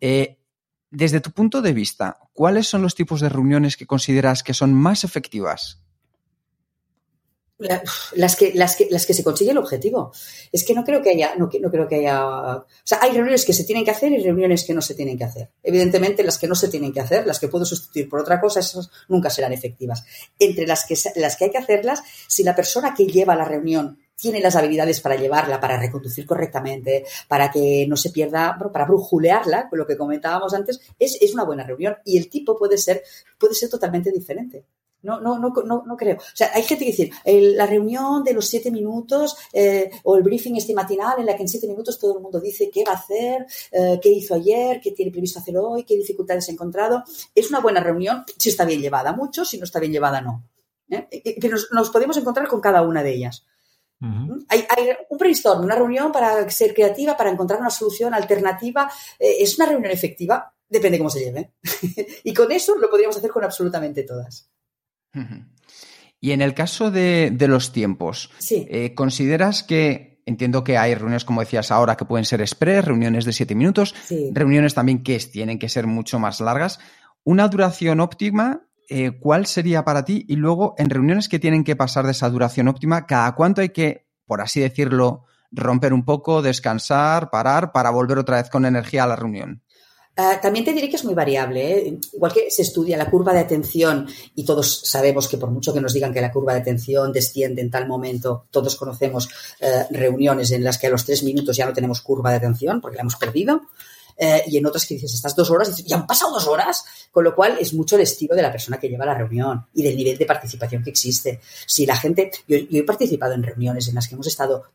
Eh, 0.00 0.38
desde 0.90 1.20
tu 1.20 1.33
punto 1.33 1.62
de 1.62 1.72
vista, 1.72 2.18
¿cuáles 2.33 2.68
son 2.68 2.83
los 2.83 2.94
tipos 2.94 3.20
de 3.20 3.28
reuniones 3.28 3.76
que 3.76 3.87
consideras 3.87 4.44
que 4.44 4.54
son 4.54 4.72
más 4.72 5.02
efectivas? 5.02 5.85
Las 8.14 8.37
que, 8.37 8.53
las 8.55 8.77
que, 8.77 8.88
las 8.90 9.07
que 9.07 9.14
se 9.14 9.24
consigue 9.24 9.50
el 9.50 9.59
objetivo. 9.59 10.12
Es 10.53 10.64
que 10.64 10.74
no 10.74 10.85
creo 10.85 11.03
que 11.03 11.11
haya, 11.11 11.35
no, 11.37 11.48
creo 11.48 11.88
que 11.88 11.96
haya, 11.96 12.57
o 12.57 12.66
sea, 12.85 12.98
hay 13.03 13.12
reuniones 13.12 13.44
que 13.44 13.53
se 13.53 13.64
tienen 13.64 13.85
que 13.85 13.90
hacer 13.90 14.12
y 14.12 14.22
reuniones 14.22 14.64
que 14.64 14.74
no 14.74 14.83
se 14.83 14.94
tienen 14.94 15.18
que 15.18 15.24
hacer. 15.24 15.50
Evidentemente, 15.62 16.22
las 16.22 16.38
que 16.38 16.48
no 16.48 16.55
se 16.55 16.68
tienen 16.68 16.92
que 16.92 17.00
hacer, 17.00 17.27
las 17.27 17.38
que 17.38 17.48
puedo 17.48 17.64
sustituir 17.64 18.09
por 18.09 18.20
otra 18.20 18.40
cosa, 18.40 18.61
esas 18.61 18.90
nunca 19.09 19.31
serán 19.31 19.53
efectivas. 19.53 20.05
Entre 20.38 20.66
las 20.66 20.85
que, 20.85 20.96
las 21.16 21.37
que 21.37 21.44
hay 21.46 21.50
que 21.50 21.59
hacerlas, 21.59 22.03
si 22.29 22.42
la 22.42 22.55
persona 22.55 22.94
que 22.94 23.07
lleva 23.07 23.37
la 23.37 23.44
reunión 23.44 23.98
tiene 24.16 24.40
las 24.40 24.57
habilidades 24.57 25.00
para 25.00 25.16
llevarla, 25.16 25.61
para 25.61 25.79
reconducir 25.79 26.27
correctamente, 26.27 27.05
para 27.29 27.50
que 27.50 27.87
no 27.88 27.96
se 27.96 28.11
pierda, 28.11 28.57
para 28.72 28.85
brujulearla, 28.85 29.68
con 29.68 29.79
lo 29.79 29.87
que 29.87 29.96
comentábamos 29.96 30.55
antes, 30.55 30.81
es, 30.98 31.18
es 31.20 31.35
una 31.35 31.44
buena 31.44 31.64
reunión 31.64 31.96
y 32.05 32.16
el 32.16 32.31
tipo 32.31 32.57
puede 32.57 32.79
ser, 32.79 33.03
puede 33.38 33.55
ser 33.55 33.68
totalmente 33.68 34.11
diferente. 34.12 34.64
No, 35.04 35.20
no, 35.20 35.38
no, 35.38 35.52
no, 35.66 35.84
no 35.86 35.96
creo. 35.98 36.16
O 36.16 36.36
sea, 36.36 36.50
hay 36.54 36.62
gente 36.62 36.86
que 36.86 36.90
dice, 36.92 37.10
la 37.56 37.66
reunión 37.66 38.24
de 38.24 38.32
los 38.32 38.48
siete 38.48 38.70
minutos 38.70 39.36
eh, 39.52 39.90
o 40.02 40.16
el 40.16 40.22
briefing 40.22 40.56
este 40.56 40.72
matinal 40.72 41.18
en 41.18 41.26
la 41.26 41.36
que 41.36 41.42
en 41.42 41.48
siete 41.48 41.66
minutos 41.68 41.98
todo 41.98 42.16
el 42.16 42.22
mundo 42.22 42.40
dice 42.40 42.70
qué 42.72 42.84
va 42.84 42.92
a 42.92 42.96
hacer, 42.96 43.46
eh, 43.70 44.00
qué 44.02 44.08
hizo 44.08 44.34
ayer, 44.34 44.80
qué 44.80 44.92
tiene 44.92 45.12
previsto 45.12 45.40
hacer 45.40 45.58
hoy, 45.58 45.84
qué 45.84 45.94
dificultades 45.96 46.48
ha 46.48 46.52
encontrado. 46.52 47.04
Es 47.34 47.50
una 47.50 47.60
buena 47.60 47.80
reunión 47.80 48.24
si 48.38 48.48
está 48.48 48.64
bien 48.64 48.80
llevada, 48.80 49.12
mucho, 49.12 49.44
si 49.44 49.58
no 49.58 49.64
está 49.64 49.78
bien 49.78 49.92
llevada, 49.92 50.22
no. 50.22 50.42
¿Eh? 50.88 51.06
Que 51.38 51.48
nos, 51.50 51.90
podemos 51.90 52.16
encontrar 52.16 52.48
con 52.48 52.62
cada 52.62 52.80
una 52.80 53.02
de 53.02 53.12
ellas. 53.12 53.44
hay, 54.48 54.66
hay, 54.70 54.88
un 55.10 55.18
brainstorm, 55.18 55.64
una 55.64 55.74
reunión 55.74 56.12
para 56.12 56.48
ser 56.48 56.72
creativa, 56.72 57.14
para 57.14 57.30
encontrar 57.30 57.60
una 57.60 57.70
solución 57.70 58.14
alternativa. 58.14 58.90
es 59.18 59.58
una 59.58 59.66
reunión 59.66 59.92
efectiva, 59.92 60.54
depende 60.66 60.96
cómo 60.96 61.10
se 61.10 61.20
lleve. 61.20 61.52
y 62.24 62.32
con 62.32 62.50
eso 62.50 62.74
lo 62.78 62.88
podríamos 62.88 63.18
hacer 63.18 63.30
con 63.30 63.44
absolutamente 63.44 64.02
todas. 64.04 64.48
Y 66.20 66.33
en 66.33 66.40
el 66.40 66.55
caso 66.55 66.90
de, 66.90 67.37
los 67.48 67.72
tiempos, 67.72 68.31
eh, 68.50 68.94
¿consideras 68.94 69.62
que, 69.62 70.22
entiendo 70.27 70.64
que 70.64 70.79
hay 70.79 70.94
reuniones, 70.94 71.24
como 71.24 71.40
decías 71.40 71.70
ahora, 71.70 71.96
que 71.96 72.07
pueden 72.07 72.24
ser 72.24 72.40
express, 72.40 72.85
reuniones 72.85 73.24
de 73.24 73.33
siete 73.33 73.55
minutos, 73.55 73.94
reuniones 74.33 74.74
también 74.74 75.03
que 75.03 75.18
tienen 75.18 75.59
que 75.59 75.68
ser 75.68 75.87
mucho 75.87 76.18
más 76.18 76.40
largas, 76.40 76.79
una 77.24 77.48
duración 77.48 78.00
óptima, 78.00 78.66
eh, 78.88 79.12
¿cuál 79.18 79.46
sería 79.46 79.85
para 79.85 80.05
ti? 80.05 80.24
Y 80.29 80.37
luego, 80.37 80.74
en 80.79 80.90
reuniones 80.90 81.29
que 81.29 81.38
tienen 81.38 81.64
que 81.64 81.77
pasar 81.77 82.05
de 82.05 82.12
esa 82.12 82.29
duración 82.29 82.68
óptima, 82.68 83.07
¿cada 83.07 83.35
cuánto 83.35 83.62
hay 83.62 83.70
que, 83.70 84.07
por 84.27 84.42
así 84.42 84.61
decirlo, 84.61 85.24
romper 85.50 85.94
un 85.94 86.05
poco, 86.05 86.42
descansar, 86.42 87.31
parar, 87.31 87.72
para 87.72 87.90
volver 87.90 88.18
otra 88.18 88.37
vez 88.37 88.50
con 88.50 88.66
energía 88.66 89.05
a 89.05 89.07
la 89.07 89.16
reunión? 89.16 89.62
Ah, 90.16 90.38
también 90.40 90.64
te 90.64 90.72
diré 90.72 90.88
que 90.88 90.96
es 90.96 91.05
muy 91.05 91.14
variable. 91.14 91.79
¿eh? 91.79 91.98
Igual 92.12 92.33
que 92.33 92.50
se 92.50 92.62
estudia 92.62 92.96
la 92.96 93.11
curva 93.11 93.33
de 93.33 93.40
atención 93.40 94.07
y 94.35 94.44
todos 94.44 94.83
sabemos 94.85 95.27
que 95.27 95.38
por 95.38 95.50
mucho 95.50 95.74
que 95.74 95.81
nos 95.81 95.92
digan 95.92 96.12
que 96.12 96.20
la 96.20 96.31
curva 96.31 96.55
de 96.55 96.61
atención 96.61 97.12
desciende 97.12 97.62
en 97.62 97.70
tal 97.70 97.88
momento, 97.88 98.46
todos 98.50 98.77
conocemos 98.77 99.29
eh, 99.61 99.87
reuniones 99.90 100.53
en 100.53 100.62
las 100.62 100.79
que 100.79 100.87
a 100.87 100.90
los 100.90 101.05
tres 101.05 101.24
minutos 101.24 101.57
ya 101.57 101.66
no 101.66 101.72
tenemos 101.72 102.00
curva 102.00 102.31
de 102.31 102.37
atención 102.37 102.81
porque 102.81 102.96
la 102.96 103.03
hemos 103.03 103.16
perdido. 103.16 103.62
Eh, 104.16 104.44
y 104.46 104.59
en 104.59 104.66
otras 104.66 104.87
que 104.87 104.94
dices, 104.94 105.12
estas 105.12 105.35
dos 105.35 105.50
horas, 105.50 105.83
y 105.85 105.92
han 105.92 106.07
pasado 106.07 106.33
dos 106.33 106.46
horas, 106.46 106.85
con 107.11 107.24
lo 107.24 107.35
cual 107.35 107.57
es 107.61 107.74
mucho 107.74 107.96
el 107.96 108.03
estilo 108.03 108.37
de 108.37 108.42
la 108.42 108.53
persona 108.53 108.79
que 108.79 108.88
lleva 108.88 109.05
la 109.05 109.14
reunión 109.14 109.66
y 109.74 109.83
del 109.83 109.96
nivel 109.96 110.16
de 110.16 110.24
participación 110.24 110.85
que 110.85 110.90
existe. 110.90 111.40
Si 111.66 111.85
la 111.85 111.96
gente, 111.96 112.31
yo 112.46 112.57
he 112.70 112.85
participado 112.85 113.35
en 113.35 113.42
reuniones 113.42 113.88
en 113.88 113.96
las 113.96 114.07
que 114.07 114.14
hemos 114.14 114.29
estado 114.29 114.66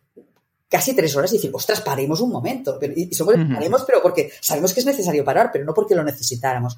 casi 0.70 0.96
tres 0.96 1.16
horas 1.16 1.32
y 1.34 1.38
decir, 1.38 1.52
ostras, 1.54 1.82
paremos 1.82 2.22
un 2.22 2.30
momento. 2.30 2.80
Y 2.96 3.14
somos, 3.14 3.36
paremos, 3.52 3.84
pero 3.86 4.02
porque 4.02 4.32
sabemos 4.40 4.74
que 4.74 4.82
es 4.82 4.86
necesario 4.86 5.26
parar, 5.26 5.50
pero 5.52 5.66
no 5.66 5.74
porque 5.74 5.96
lo 5.96 6.04
necesitáramos. 6.04 6.78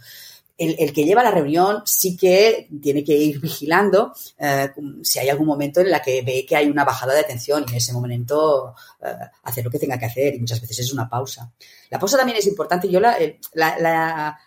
El, 0.58 0.94
que 0.94 1.06
lleva 1.06 1.24
la 1.24 1.32
reunión 1.32 1.82
sí 1.86 2.16
que 2.16 2.68
tiene 2.84 3.04
que 3.04 3.18
ir 3.18 3.40
vigilando 3.40 4.14
eh, 4.38 4.70
si 5.02 5.18
hay 5.18 5.28
algún 5.30 5.48
momento 5.48 5.82
en 5.82 5.90
la 5.90 6.04
que 6.04 6.22
ve 6.22 6.46
que 6.48 6.56
hay 6.56 6.70
una 6.70 6.84
bajada 6.84 7.16
de 7.16 7.22
atención 7.22 7.66
y 7.66 7.72
en 7.72 7.78
ese 7.78 7.94
momento 7.94 8.76
eh, 9.02 9.08
hacer 9.42 9.66
lo 9.66 9.72
que 9.72 9.80
tenga 9.80 9.98
que 9.98 10.06
hacer 10.06 10.36
y 10.36 10.40
muchas 10.40 10.62
veces 10.62 10.78
es 10.80 10.94
una 10.94 11.10
pausa. 11.10 11.52
La 11.90 11.98
pausa 11.98 12.16
también 12.16 12.38
es 12.38 12.46
importante. 12.46 12.88
Yo 12.88 13.00
la, 13.00 13.18
eh, 13.18 13.40
la, 13.54 14.38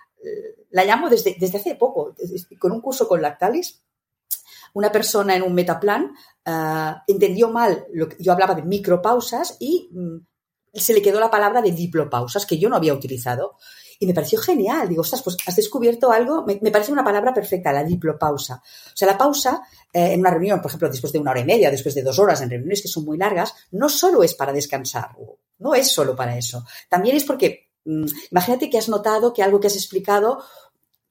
la, 0.70 0.84
llamo 0.84 1.10
desde, 1.10 1.36
desde 1.36 1.58
hace 1.58 1.74
poco, 1.74 2.14
con 2.60 2.70
un 2.70 2.80
curso 2.80 3.08
con 3.08 3.20
Lactalis 3.20 3.80
una 4.74 4.92
persona 4.92 5.34
en 5.34 5.42
un 5.42 5.54
metaplan 5.54 6.12
uh, 6.46 6.94
entendió 7.06 7.48
mal 7.50 7.86
lo 7.92 8.08
que 8.08 8.16
yo 8.18 8.32
hablaba 8.32 8.54
de 8.54 8.62
micropausas 8.62 9.56
y 9.58 9.88
mm, 9.92 10.18
se 10.74 10.92
le 10.92 11.02
quedó 11.02 11.20
la 11.20 11.30
palabra 11.30 11.62
de 11.62 11.72
diplopausas 11.72 12.46
que 12.46 12.58
yo 12.58 12.68
no 12.68 12.76
había 12.76 12.94
utilizado. 12.94 13.56
Y 14.00 14.06
me 14.06 14.14
pareció 14.14 14.40
genial. 14.40 14.88
Digo, 14.88 15.02
ostras, 15.02 15.22
pues 15.22 15.36
has 15.46 15.54
descubierto 15.54 16.10
algo. 16.10 16.44
Me, 16.44 16.56
parece 16.72 16.90
una 16.90 17.04
palabra 17.04 17.32
perfecta, 17.32 17.72
la 17.72 17.84
diplopausa. 17.84 18.56
O 18.56 18.96
sea, 18.96 19.06
la 19.06 19.16
pausa 19.16 19.62
eh, 19.92 20.12
en 20.12 20.20
una 20.20 20.30
reunión, 20.30 20.60
por 20.60 20.70
ejemplo, 20.70 20.88
después 20.88 21.12
de 21.12 21.20
una 21.20 21.30
hora 21.30 21.40
y 21.40 21.44
media, 21.44 21.70
después 21.70 21.94
de 21.94 22.02
dos 22.02 22.18
horas, 22.18 22.40
en 22.40 22.50
reuniones 22.50 22.82
que 22.82 22.88
son 22.88 23.04
muy 23.04 23.16
largas, 23.16 23.54
no 23.70 23.88
solo 23.88 24.24
es 24.24 24.34
para 24.34 24.52
descansar. 24.52 25.10
No 25.58 25.74
es 25.76 25.92
solo 25.92 26.16
para 26.16 26.36
eso. 26.36 26.64
También 26.88 27.16
es 27.16 27.24
porque, 27.24 27.70
mm, 27.84 28.06
imagínate 28.32 28.68
que 28.68 28.78
has 28.78 28.88
notado 28.88 29.32
que 29.32 29.44
algo 29.44 29.60
que 29.60 29.68
has 29.68 29.76
explicado 29.76 30.42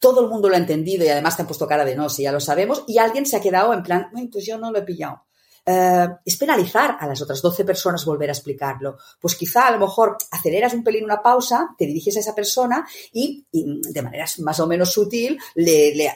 todo 0.04 0.20
el 0.20 0.28
mundo 0.28 0.50
lo 0.50 0.56
ha 0.56 0.58
entendido 0.58 1.06
y 1.06 1.08
además 1.08 1.38
te 1.38 1.44
han 1.44 1.48
puesto 1.48 1.66
cara 1.66 1.86
de 1.86 1.96
no, 1.96 2.10
si 2.10 2.24
ya 2.24 2.34
lo 2.34 2.42
sabemos, 2.42 2.84
y 2.88 2.98
alguien 2.98 3.26
se 3.26 3.38
ha 3.38 3.42
quedado 3.42 3.74
en 3.74 3.84
plan, 3.84 4.10
pues 4.30 4.46
yo 4.46 4.58
no 4.58 4.70
lo 4.70 4.80
he 4.80 4.82
pillado. 4.82 5.24
Eh, 5.66 6.08
es 6.26 6.36
penalizar 6.36 6.98
a 7.00 7.08
las 7.08 7.22
otras 7.22 7.42
12 7.42 7.64
personas 7.64 8.04
volver 8.04 8.28
a 8.28 8.34
explicarlo. 8.34 8.98
Pues 9.22 9.36
quizá 9.36 9.70
a 9.70 9.72
lo 9.72 9.80
mejor 9.80 10.18
aceleras 10.32 10.74
un 10.74 10.84
pelín 10.84 11.06
una 11.06 11.22
pausa, 11.22 11.74
te 11.78 11.86
diriges 11.86 12.18
a 12.18 12.20
esa 12.20 12.36
persona 12.36 12.86
y, 13.14 13.46
de 13.50 14.02
manera 14.02 14.26
más 14.40 14.60
o 14.60 14.68
menos 14.68 14.92
sutil, 14.92 15.40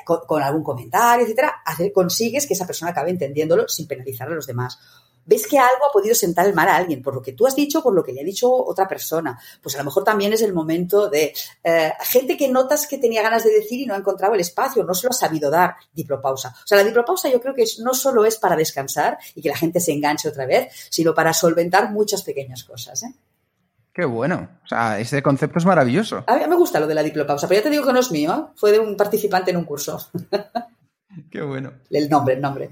con, 0.05 0.43
algún 0.43 0.63
comentario, 0.63 1.23
etcétera, 1.23 1.55
consigues 1.93 2.45
que 2.45 2.55
esa 2.55 2.67
persona 2.67 2.91
acabe 2.91 3.11
entendiéndolo 3.11 3.69
sin 3.69 3.87
penalizar 3.87 4.27
a 4.27 4.35
los 4.35 4.47
demás 4.47 4.77
ves 5.27 5.45
que 5.45 5.59
algo 5.59 5.85
ha 5.87 5.91
podido 5.91 6.15
sentar 6.15 6.47
el 6.47 6.55
mal 6.55 6.67
a 6.67 6.75
alguien, 6.75 7.03
por 7.03 7.13
lo 7.13 7.21
que 7.21 7.33
tú 7.33 7.45
has 7.45 7.55
dicho, 7.55 7.83
por 7.83 7.93
lo 7.93 8.03
que 8.03 8.13
le 8.13 8.21
ha 8.21 8.23
dicho 8.23 8.51
otra 8.51 8.87
persona. 8.87 9.39
Pues 9.61 9.75
a 9.75 9.79
lo 9.79 9.83
mejor 9.85 10.03
también 10.03 10.33
es 10.33 10.41
el 10.41 10.53
momento 10.53 11.09
de 11.09 11.33
eh, 11.63 11.93
gente 12.01 12.35
que 12.35 12.47
notas 12.47 12.87
que 12.87 12.97
tenía 12.97 13.21
ganas 13.21 13.43
de 13.43 13.51
decir 13.51 13.81
y 13.81 13.85
no 13.85 13.93
ha 13.93 13.97
encontrado 13.97 14.33
el 14.33 14.39
espacio, 14.39 14.83
no 14.83 14.93
se 14.93 15.05
lo 15.05 15.11
ha 15.11 15.13
sabido 15.13 15.51
dar, 15.51 15.75
diplopausa. 15.93 16.49
O 16.49 16.67
sea, 16.67 16.77
la 16.77 16.83
diplopausa 16.83 17.29
yo 17.29 17.39
creo 17.41 17.53
que 17.53 17.65
no 17.79 17.93
solo 17.93 18.25
es 18.25 18.37
para 18.37 18.55
descansar 18.55 19.17
y 19.35 19.41
que 19.41 19.49
la 19.49 19.57
gente 19.57 19.79
se 19.79 19.91
enganche 19.91 20.29
otra 20.29 20.45
vez, 20.45 20.73
sino 20.89 21.13
para 21.13 21.33
solventar 21.33 21.91
muchas 21.91 22.23
pequeñas 22.23 22.63
cosas. 22.63 23.03
¿eh? 23.03 23.13
Qué 23.93 24.05
bueno. 24.05 24.47
O 24.63 24.67
sea, 24.67 24.99
ese 24.99 25.21
concepto 25.21 25.59
es 25.59 25.65
maravilloso. 25.65 26.23
A 26.27 26.37
mí 26.37 26.45
me 26.47 26.55
gusta 26.55 26.79
lo 26.79 26.87
de 26.87 26.95
la 26.95 27.03
diplopausa, 27.03 27.47
pero 27.47 27.59
ya 27.59 27.63
te 27.63 27.69
digo 27.69 27.85
que 27.85 27.93
no 27.93 27.99
es 27.99 28.11
mío, 28.11 28.31
¿eh? 28.31 28.53
fue 28.55 28.71
de 28.71 28.79
un 28.79 28.95
participante 28.95 29.51
en 29.51 29.57
un 29.57 29.65
curso. 29.65 29.99
Qué 31.31 31.41
bueno. 31.41 31.71
El 31.89 32.09
nombre, 32.09 32.35
el 32.35 32.41
nombre. 32.41 32.69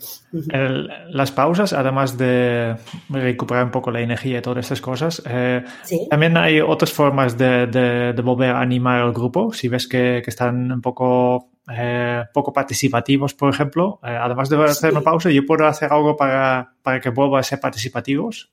las 1.10 1.31
pausas, 1.31 1.73
además 1.73 2.17
de 2.17 2.75
recuperar 3.10 3.65
un 3.65 3.71
poco 3.71 3.91
la 3.91 4.01
energía 4.01 4.39
y 4.39 4.41
todas 4.41 4.65
estas 4.65 4.81
cosas, 4.81 5.21
eh, 5.25 5.63
también 6.10 6.38
hay 6.38 6.62
otras 6.62 6.91
formas 6.91 7.38
de, 7.38 8.13
volver 8.23 8.51
a 8.51 8.62
animar 8.62 9.01
al 9.01 9.13
grupo. 9.13 9.53
Si 9.53 9.67
ves 9.67 9.88
que, 9.88 10.23
están 10.25 10.71
un 10.71 10.81
poco, 10.81 11.51
eh, 11.71 12.23
poco 12.34 12.51
participativos, 12.51 13.34
por 13.34 13.53
ejemplo, 13.53 13.99
eh, 14.03 14.17
además 14.19 14.49
de 14.49 14.63
hacer 14.63 14.91
una 14.91 15.01
pausa, 15.01 15.29
yo 15.31 15.45
puedo 15.45 15.65
hacer 15.65 15.91
algo 15.91 16.15
para, 16.15 16.73
para 16.81 16.99
que 16.99 17.10
vuelvan 17.10 17.39
a 17.39 17.43
ser 17.43 17.60
participativos. 17.60 18.51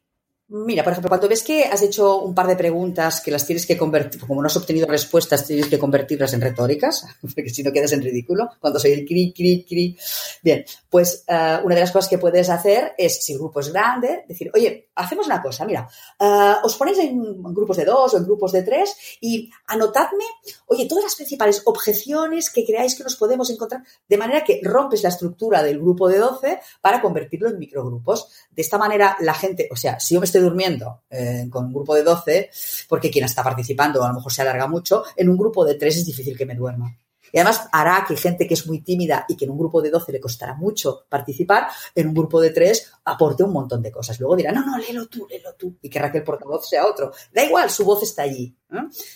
Mira, 0.54 0.84
por 0.84 0.92
ejemplo, 0.92 1.08
cuando 1.08 1.30
ves 1.30 1.42
que 1.42 1.64
has 1.64 1.80
hecho 1.80 2.18
un 2.18 2.34
par 2.34 2.46
de 2.46 2.56
preguntas 2.56 3.22
que 3.22 3.30
las 3.30 3.46
tienes 3.46 3.64
que 3.64 3.78
convertir, 3.78 4.20
como 4.20 4.42
no 4.42 4.48
has 4.48 4.56
obtenido 4.58 4.86
respuestas, 4.86 5.46
tienes 5.46 5.66
que 5.66 5.78
convertirlas 5.78 6.34
en 6.34 6.42
retóricas, 6.42 7.06
porque 7.34 7.48
si 7.48 7.62
no 7.62 7.72
quedas 7.72 7.92
en 7.92 8.02
ridículo, 8.02 8.50
cuando 8.60 8.78
soy 8.78 8.92
el 8.92 9.06
cri, 9.06 9.32
cri, 9.32 9.64
cri. 9.66 9.96
Bien, 10.42 10.62
pues 10.90 11.24
eh, 11.26 11.58
una 11.64 11.74
de 11.74 11.80
las 11.80 11.90
cosas 11.90 12.10
que 12.10 12.18
puedes 12.18 12.50
hacer 12.50 12.92
es, 12.98 13.24
si 13.24 13.32
el 13.32 13.38
grupo 13.38 13.60
es 13.60 13.72
grande, 13.72 14.26
decir, 14.28 14.50
oye, 14.52 14.90
hacemos 14.94 15.24
una 15.24 15.40
cosa, 15.40 15.64
mira, 15.64 15.88
eh, 16.20 16.54
os 16.62 16.76
ponéis 16.76 16.98
en 16.98 17.42
grupos 17.54 17.78
de 17.78 17.86
dos 17.86 18.12
o 18.12 18.18
en 18.18 18.24
grupos 18.24 18.52
de 18.52 18.62
tres 18.62 18.94
y 19.22 19.50
anotadme, 19.68 20.26
oye, 20.66 20.84
todas 20.84 21.04
las 21.04 21.14
principales 21.14 21.62
objeciones 21.64 22.50
que 22.50 22.66
creáis 22.66 22.94
que 22.94 23.04
nos 23.04 23.16
podemos 23.16 23.48
encontrar, 23.48 23.84
de 24.06 24.18
manera 24.18 24.44
que 24.44 24.60
rompes 24.62 25.02
la 25.02 25.08
estructura 25.08 25.62
del 25.62 25.78
grupo 25.78 26.10
de 26.10 26.18
12 26.18 26.60
para 26.82 27.00
convertirlo 27.00 27.48
en 27.48 27.58
microgrupos. 27.58 28.28
De 28.50 28.60
esta 28.60 28.76
manera, 28.76 29.16
la 29.20 29.32
gente, 29.32 29.66
o 29.72 29.76
sea, 29.76 29.98
si 29.98 30.12
yo 30.12 30.20
me 30.20 30.26
estoy 30.26 30.41
durmiendo 30.42 31.02
eh, 31.08 31.46
con 31.50 31.66
un 31.66 31.72
grupo 31.72 31.94
de 31.94 32.02
12, 32.02 32.50
porque 32.88 33.10
quien 33.10 33.24
está 33.24 33.42
participando 33.42 34.02
a 34.02 34.08
lo 34.08 34.14
mejor 34.14 34.32
se 34.32 34.42
alarga 34.42 34.66
mucho, 34.66 35.04
en 35.16 35.28
un 35.28 35.36
grupo 35.36 35.64
de 35.64 35.74
3 35.74 35.96
es 35.96 36.06
difícil 36.06 36.36
que 36.36 36.46
me 36.46 36.54
duerma. 36.54 36.96
Y 37.34 37.38
además 37.38 37.66
hará 37.72 38.04
que 38.06 38.14
gente 38.14 38.46
que 38.46 38.54
es 38.54 38.66
muy 38.66 38.82
tímida 38.82 39.24
y 39.26 39.36
que 39.36 39.46
en 39.46 39.52
un 39.52 39.58
grupo 39.58 39.80
de 39.80 39.90
12 39.90 40.12
le 40.12 40.20
costará 40.20 40.54
mucho 40.54 41.06
participar, 41.08 41.66
en 41.94 42.08
un 42.08 42.14
grupo 42.14 42.38
de 42.40 42.50
3 42.50 42.92
aporte 43.06 43.42
un 43.42 43.52
montón 43.52 43.80
de 43.80 43.90
cosas. 43.90 44.20
Luego 44.20 44.36
dirá, 44.36 44.52
no, 44.52 44.66
no, 44.66 44.76
léelo 44.76 45.06
tú, 45.06 45.26
léelo 45.30 45.54
tú. 45.54 45.78
Y 45.80 45.88
querrá 45.88 46.12
que 46.12 46.18
el 46.18 46.24
portavoz 46.24 46.68
sea 46.68 46.86
otro. 46.86 47.10
Da 47.32 47.42
igual, 47.42 47.70
su 47.70 47.86
voz 47.86 48.02
está 48.02 48.22
allí. 48.22 48.54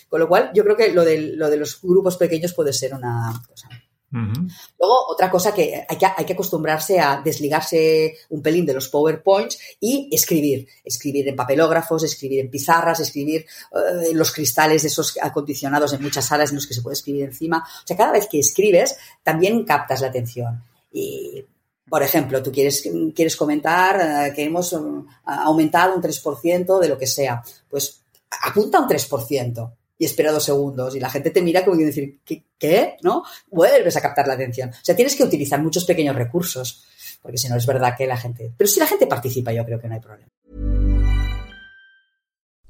Con 0.09 0.19
lo 0.19 0.27
cual, 0.27 0.49
yo 0.53 0.63
creo 0.63 0.75
que 0.75 0.91
lo 0.91 1.05
de, 1.05 1.19
lo 1.35 1.47
de 1.49 1.57
los 1.57 1.79
grupos 1.79 2.17
pequeños 2.17 2.53
puede 2.53 2.73
ser 2.73 2.95
una 2.95 3.39
cosa 3.47 3.69
Luego, 4.09 5.07
otra 5.09 5.29
cosa 5.29 5.53
que 5.53 5.85
hay, 5.87 5.97
que 5.97 6.05
hay 6.05 6.25
que 6.25 6.33
acostumbrarse 6.33 6.99
a 6.99 7.21
desligarse 7.21 8.17
un 8.29 8.41
pelín 8.41 8.65
de 8.65 8.73
los 8.73 8.87
PowerPoints 8.87 9.59
y 9.81 10.09
escribir. 10.11 10.67
Escribir 10.83 11.27
en 11.27 11.35
papelógrafos, 11.35 12.03
escribir 12.03 12.39
en 12.39 12.49
pizarras, 12.49 12.99
escribir 13.01 13.41
eh, 13.41 14.09
en 14.11 14.17
los 14.17 14.31
cristales 14.31 14.83
de 14.83 14.87
esos 14.87 15.17
acondicionados 15.21 15.91
en 15.93 16.01
muchas 16.01 16.25
salas 16.25 16.49
en 16.49 16.55
los 16.55 16.67
que 16.67 16.73
se 16.73 16.81
puede 16.81 16.93
escribir 16.93 17.25
encima. 17.25 17.57
O 17.59 17.87
sea, 17.87 17.97
cada 17.97 18.13
vez 18.13 18.27
que 18.27 18.39
escribes, 18.39 18.97
también 19.23 19.65
captas 19.65 20.01
la 20.01 20.07
atención. 20.07 20.63
Y 20.91 21.43
Por 21.89 22.01
ejemplo, 22.01 22.41
tú 22.41 22.51
quieres, 22.51 22.87
quieres 23.13 23.35
comentar 23.35 24.29
eh, 24.29 24.33
que 24.33 24.43
hemos 24.43 24.71
um, 24.73 25.05
aumentado 25.25 25.95
un 25.95 26.01
3% 26.01 26.79
de 26.79 26.87
lo 26.87 26.97
que 26.97 27.07
sea. 27.07 27.43
Pues 27.69 28.01
apunta 28.29 28.79
un 28.79 28.87
3% 28.87 29.71
y 29.97 30.05
espera 30.05 30.31
dos 30.31 30.43
segundos 30.43 30.95
y 30.95 30.99
la 30.99 31.09
gente 31.09 31.31
te 31.31 31.41
mira 31.41 31.63
como 31.63 31.77
decir, 31.77 32.19
¿qué? 32.23 32.43
¿qué? 32.57 32.97
¿No? 33.01 33.23
Vuelves 33.49 33.95
a 33.97 34.01
captar 34.01 34.27
la 34.27 34.33
atención. 34.33 34.69
O 34.69 34.73
sea, 34.81 34.95
tienes 34.95 35.15
que 35.15 35.23
utilizar 35.23 35.61
muchos 35.61 35.85
pequeños 35.85 36.15
recursos, 36.15 36.83
porque 37.21 37.37
si 37.37 37.49
no 37.49 37.55
es 37.55 37.65
verdad 37.65 37.95
que 37.97 38.07
la 38.07 38.17
gente... 38.17 38.51
Pero 38.55 38.67
si 38.67 38.79
la 38.79 38.87
gente 38.87 39.07
participa, 39.07 39.51
yo 39.51 39.65
creo 39.65 39.79
que 39.79 39.87
no 39.87 39.95
hay 39.95 40.01
problema. 40.01 40.31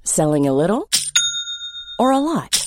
Selling 0.04 0.48
a 0.48 0.54
little 0.54 0.88
or 2.00 2.14
a 2.14 2.20
lot? 2.20 2.67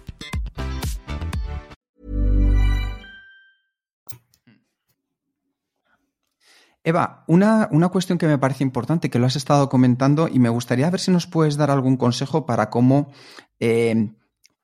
Eva, 6.83 7.23
una, 7.27 7.69
una, 7.71 7.89
cuestión 7.89 8.17
que 8.17 8.27
me 8.27 8.39
parece 8.39 8.63
importante, 8.63 9.09
que 9.09 9.19
lo 9.19 9.27
has 9.27 9.35
estado 9.35 9.69
comentando 9.69 10.27
y 10.27 10.39
me 10.39 10.49
gustaría 10.49 10.89
ver 10.89 10.99
si 10.99 11.11
nos 11.11 11.27
puedes 11.27 11.55
dar 11.55 11.69
algún 11.69 11.95
consejo 11.95 12.47
para 12.47 12.71
cómo 12.71 13.11
eh, 13.59 14.13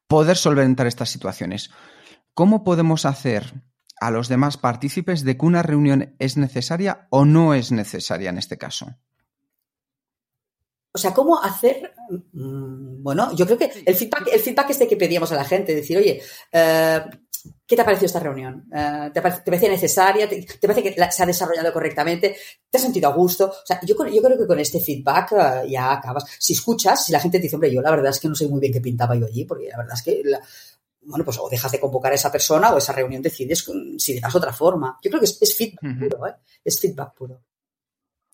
poder 0.07 0.36
solventar 0.36 0.88
estas 0.88 1.09
situaciones. 1.09 1.70
¿Cómo 2.34 2.63
podemos 2.63 3.05
hacer 3.05 3.53
a 3.99 4.11
los 4.11 4.30
demás 4.30 4.57
partícipes 4.57 5.24
de 5.24 5.38
que 5.38 5.45
una 5.45 5.63
reunión 5.63 6.15
es 6.18 6.38
necesaria 6.38 7.07
o 7.11 7.26
no 7.26 7.53
es 7.53 7.72
necesaria 7.72 8.30
en 8.30 8.38
este 8.39 8.57
caso? 8.57 8.95
O 10.93 10.99
sea, 10.99 11.13
¿cómo 11.13 11.39
hacer? 11.39 11.93
Mm, 12.34 13.03
bueno, 13.03 13.36
yo 13.36 13.45
creo 13.45 13.57
que 13.59 13.72
el 13.86 13.93
feedback, 13.93 14.30
el 14.34 14.39
feedback 14.39 14.72
este 14.72 14.88
que 14.88 14.97
pedíamos 14.97 15.32
a 15.32 15.36
la 15.36 15.43
gente, 15.43 15.76
decir, 15.76 15.97
oye, 15.97 16.22
eh, 16.51 17.01
¿Qué 17.68 17.76
te 17.76 17.82
ha 17.82 17.86
parecido 17.86 18.05
esta 18.05 18.22
reunión? 18.22 18.65
Uh, 18.72 19.11
¿te, 19.11 19.22
parece, 19.22 19.41
¿te, 19.41 19.51
parecía 19.51 19.70
necesaria? 19.70 20.30
¿Te, 20.30 20.41
¿Te, 20.41 20.68
parece 20.68 20.82
que 20.82 21.11
se 21.11 21.24
ha 21.24 21.26
desarrollado 21.26 21.74
correctamente? 21.74 22.38
¿Te 22.70 22.78
has 22.78 22.82
sentido 22.82 23.09
a 23.09 23.13
gusto? 23.13 23.47
O 23.47 23.65
sea, 23.65 23.82
yo, 23.84 23.93
yo 24.07 24.22
creo 24.22 24.38
que 24.38 24.47
con 24.47 24.57
este 24.57 24.80
feedback 24.80 25.34
uh, 25.34 25.68
ya 25.68 25.91
acabas. 25.91 26.24
Si 26.39 26.53
escuchas, 26.53 27.05
si 27.05 27.11
la 27.11 27.20
gente 27.20 27.39
te 27.39 27.43
dice, 27.43 27.57
hombre, 27.57 27.74
yo 27.74 27.82
la 27.82 27.91
verdad 27.91 28.11
es 28.11 28.22
que 28.22 28.30
no 28.30 28.36
sé 28.36 28.47
muy 28.47 28.61
bien 28.61 28.72
qué 28.72 28.80
pintaba 28.80 29.15
yo 29.15 29.26
allí, 29.26 29.43
porque 29.43 29.68
la 29.68 29.78
verdad 29.78 29.95
es 29.95 30.01
que, 30.01 30.22
la, 30.24 30.39
bueno, 31.01 31.26
pues 31.26 31.38
o 31.39 31.49
dejas 31.49 31.72
de 31.72 31.80
convocar 31.80 32.13
a 32.13 32.15
esa 32.15 32.32
persona 32.32 32.74
o 32.74 32.78
esa 32.78 32.93
reunión 32.93 33.22
decides 33.22 33.65
si 33.97 34.13
le 34.13 34.22
das 34.22 34.36
otra 34.36 34.53
forma. 34.53 34.97
Yo 35.03 35.09
creo 35.09 35.20
que 35.20 35.26
es, 35.26 35.38
es 35.41 35.55
feedback 35.55 35.84
uh 35.84 35.88
-huh. 35.88 36.09
puro, 36.09 36.28
¿eh? 36.28 36.36
Es 36.63 36.80
feedback 36.80 37.13
puro. 37.15 37.41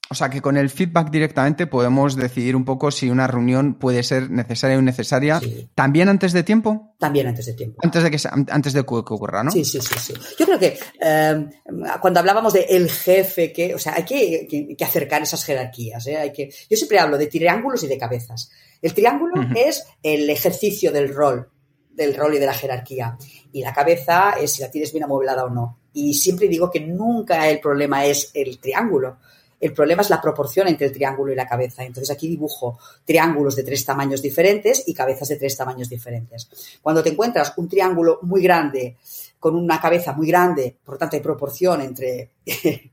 O 0.09 0.15
sea 0.15 0.29
que 0.29 0.41
con 0.41 0.57
el 0.57 0.69
feedback 0.69 1.09
directamente 1.09 1.65
podemos 1.65 2.15
decidir 2.15 2.55
un 2.55 2.65
poco 2.65 2.91
si 2.91 3.09
una 3.09 3.25
reunión 3.25 3.75
puede 3.75 4.03
ser 4.03 4.29
necesaria 4.29 4.77
o 4.77 4.79
innecesaria. 4.79 5.39
Sí. 5.39 5.69
¿También 5.73 6.07
antes 6.09 6.33
de 6.33 6.43
tiempo? 6.43 6.93
También 6.99 7.27
antes 7.27 7.45
de 7.47 7.53
tiempo. 7.53 7.79
Antes 7.83 8.03
de 8.03 8.11
que, 8.11 8.17
antes 8.31 8.73
de 8.73 8.83
que 8.83 8.93
ocurra, 8.93 9.43
¿no? 9.43 9.51
Sí, 9.51 9.65
sí, 9.65 9.79
sí. 9.81 9.95
sí. 9.97 10.13
Yo 10.37 10.45
creo 10.45 10.59
que 10.59 10.77
eh, 11.01 11.49
cuando 11.99 12.19
hablábamos 12.19 12.53
de 12.53 12.61
el 12.69 12.91
jefe, 12.91 13.51
que, 13.51 13.73
o 13.73 13.79
sea, 13.79 13.95
hay 13.95 14.03
que, 14.03 14.45
que, 14.47 14.75
que 14.75 14.83
acercar 14.83 15.23
esas 15.23 15.43
jerarquías. 15.45 16.05
¿eh? 16.05 16.17
Hay 16.17 16.31
que, 16.31 16.53
yo 16.69 16.77
siempre 16.77 16.99
hablo 16.99 17.17
de 17.17 17.27
triángulos 17.27 17.81
y 17.83 17.87
de 17.87 17.97
cabezas. 17.97 18.51
El 18.81 18.93
triángulo 18.93 19.39
uh 19.39 19.45
-huh. 19.45 19.57
es 19.67 19.83
el 20.03 20.29
ejercicio 20.29 20.91
del 20.91 21.13
rol, 21.13 21.49
del 21.89 22.13
rol 22.15 22.35
y 22.35 22.39
de 22.39 22.45
la 22.45 22.53
jerarquía. 22.53 23.17
Y 23.51 23.61
la 23.61 23.73
cabeza 23.73 24.31
es 24.39 24.51
si 24.51 24.61
la 24.61 24.69
tienes 24.69 24.91
bien 24.91 25.05
amueblada 25.05 25.45
o 25.45 25.49
no. 25.49 25.79
Y 25.93 26.13
siempre 26.13 26.47
digo 26.47 26.69
que 26.69 26.81
nunca 26.81 27.49
el 27.49 27.59
problema 27.59 28.05
es 28.05 28.29
el 28.33 28.59
triángulo. 28.59 29.17
El 29.63 29.71
problema 29.71 30.01
es 30.01 30.09
la 30.09 30.19
proporción 30.19 30.67
entre 30.67 30.87
el 30.87 30.91
triángulo 30.91 31.31
y 31.31 31.37
la 31.37 31.47
cabeza. 31.47 31.85
Entonces 31.85 32.13
aquí 32.13 32.27
dibujo 32.27 32.77
triángulos 33.05 33.55
de 33.55 33.63
tres 33.63 33.85
tamaños 33.85 34.21
diferentes 34.21 34.83
y 34.87 34.93
cabezas 34.93 35.29
de 35.29 35.37
tres 35.37 35.55
tamaños 35.55 35.87
diferentes. 35.87 36.49
Cuando 36.81 37.01
te 37.01 37.11
encuentras 37.11 37.53
un 37.55 37.69
triángulo 37.69 38.19
muy 38.23 38.43
grande 38.43 38.97
con 39.39 39.55
una 39.55 39.79
cabeza 39.79 40.11
muy 40.11 40.27
grande, 40.27 40.75
por 40.83 40.95
lo 40.95 40.99
tanto 40.99 41.15
hay 41.15 41.21
proporción 41.21 41.79
entre 41.79 42.31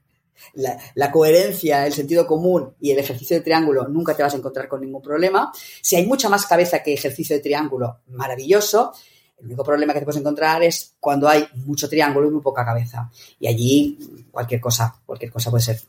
la, 0.54 0.78
la, 0.94 1.10
coherencia, 1.10 1.88
el 1.88 1.92
sentido 1.92 2.24
común 2.24 2.72
y 2.80 2.92
el 2.92 3.00
ejercicio 3.00 3.36
de 3.36 3.42
triángulo, 3.42 3.88
nunca 3.88 4.16
te 4.16 4.22
vas 4.22 4.34
a 4.34 4.36
encontrar 4.36 4.68
con 4.68 4.80
ningún 4.80 5.02
problema. 5.02 5.50
Si 5.82 5.96
hay 5.96 6.06
mucha 6.06 6.28
más 6.28 6.46
cabeza 6.46 6.84
que 6.84 6.94
ejercicio 6.94 7.34
de 7.34 7.42
triángulo, 7.42 7.98
maravilloso. 8.10 8.92
El 9.40 9.46
único 9.46 9.64
problema 9.64 9.92
que 9.92 10.00
te 10.00 10.04
puedes 10.04 10.20
encontrar 10.20 10.62
es 10.62 10.94
cuando 11.00 11.28
hay 11.28 11.46
mucho 11.66 11.88
triángulo 11.88 12.28
y 12.28 12.30
muy 12.30 12.42
poca 12.42 12.64
cabeza. 12.64 13.10
Y 13.38 13.46
allí 13.48 14.26
cualquier 14.30 14.60
cosa, 14.60 14.94
cualquier 15.06 15.32
cosa 15.32 15.50
puede 15.50 15.62
ser, 15.62 15.80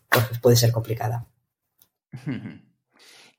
puede 0.41 0.55
ser 0.55 0.71
complicada. 0.71 1.25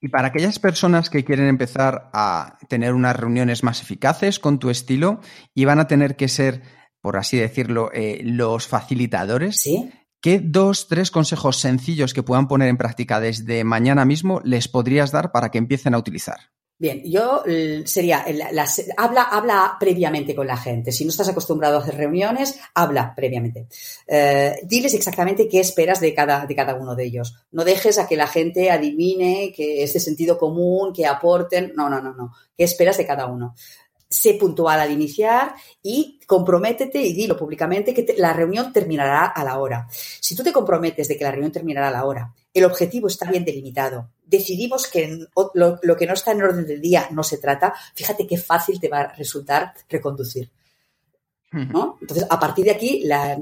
Y 0.04 0.08
para 0.08 0.28
aquellas 0.28 0.58
personas 0.58 1.08
que 1.10 1.24
quieren 1.24 1.46
empezar 1.46 2.10
a 2.12 2.58
tener 2.68 2.92
unas 2.92 3.14
reuniones 3.14 3.62
más 3.62 3.82
eficaces 3.82 4.40
con 4.40 4.58
tu 4.58 4.68
estilo 4.68 5.20
y 5.54 5.64
van 5.64 5.78
a 5.78 5.86
tener 5.86 6.16
que 6.16 6.26
ser, 6.26 6.62
por 7.00 7.16
así 7.16 7.36
decirlo, 7.36 7.88
eh, 7.94 8.20
los 8.24 8.66
facilitadores, 8.66 9.60
¿Sí? 9.60 9.92
¿qué 10.20 10.40
dos, 10.42 10.88
tres 10.88 11.12
consejos 11.12 11.58
sencillos 11.58 12.14
que 12.14 12.24
puedan 12.24 12.48
poner 12.48 12.68
en 12.68 12.78
práctica 12.78 13.20
desde 13.20 13.62
mañana 13.62 14.04
mismo 14.04 14.40
les 14.42 14.66
podrías 14.66 15.12
dar 15.12 15.30
para 15.30 15.52
que 15.52 15.58
empiecen 15.58 15.94
a 15.94 15.98
utilizar? 15.98 16.50
Bien, 16.82 17.00
yo 17.04 17.44
sería, 17.84 18.24
las, 18.50 18.82
habla, 18.96 19.22
habla 19.22 19.76
previamente 19.78 20.34
con 20.34 20.48
la 20.48 20.56
gente. 20.56 20.90
Si 20.90 21.04
no 21.04 21.10
estás 21.10 21.28
acostumbrado 21.28 21.76
a 21.76 21.80
hacer 21.80 21.94
reuniones, 21.94 22.58
habla 22.74 23.14
previamente. 23.14 23.68
Eh, 24.04 24.56
diles 24.64 24.92
exactamente 24.92 25.48
qué 25.48 25.60
esperas 25.60 26.00
de 26.00 26.12
cada, 26.12 26.44
de 26.44 26.56
cada 26.56 26.74
uno 26.74 26.96
de 26.96 27.04
ellos. 27.04 27.36
No 27.52 27.62
dejes 27.62 28.00
a 28.00 28.08
que 28.08 28.16
la 28.16 28.26
gente 28.26 28.68
adivine 28.68 29.52
que 29.54 29.84
es 29.84 29.92
de 29.92 30.00
sentido 30.00 30.36
común, 30.36 30.92
que 30.92 31.06
aporten. 31.06 31.72
No, 31.76 31.88
no, 31.88 32.02
no, 32.02 32.14
no. 32.14 32.32
¿Qué 32.58 32.64
esperas 32.64 32.96
de 32.96 33.06
cada 33.06 33.26
uno? 33.26 33.54
sé 34.08 34.34
puntual 34.34 34.78
al 34.78 34.90
iniciar 34.90 35.54
y 35.82 36.20
comprométete 36.26 37.00
y 37.00 37.14
dilo 37.14 37.34
públicamente 37.34 37.94
que 37.94 38.14
la 38.18 38.32
reunión 38.32 38.72
terminará 38.72 39.26
a 39.26 39.44
la 39.44 39.58
hora. 39.58 39.86
Si 39.88 40.34
tú 40.34 40.42
te 40.42 40.52
comprometes 40.52 41.06
de 41.08 41.16
que 41.16 41.24
la 41.24 41.30
reunión 41.30 41.52
terminará 41.52 41.88
a 41.88 41.92
la 41.92 42.04
hora, 42.04 42.34
el 42.54 42.64
objetivo 42.64 43.08
está 43.08 43.30
bien 43.30 43.44
delimitado, 43.44 44.10
decidimos 44.24 44.86
que 44.86 45.26
lo, 45.54 45.78
lo 45.82 45.96
que 45.96 46.06
no 46.06 46.14
está 46.14 46.32
en 46.32 46.42
orden 46.42 46.66
del 46.66 46.80
día 46.80 47.08
no 47.10 47.22
se 47.22 47.38
trata, 47.38 47.74
fíjate 47.94 48.26
qué 48.26 48.38
fácil 48.38 48.80
te 48.80 48.88
va 48.88 49.00
a 49.00 49.12
resultar 49.14 49.74
reconducir. 49.88 50.50
¿No? 51.52 51.98
Entonces, 52.00 52.26
a 52.28 52.40
partir 52.40 52.64
de 52.64 52.70
aquí, 52.70 53.02
la, 53.04 53.38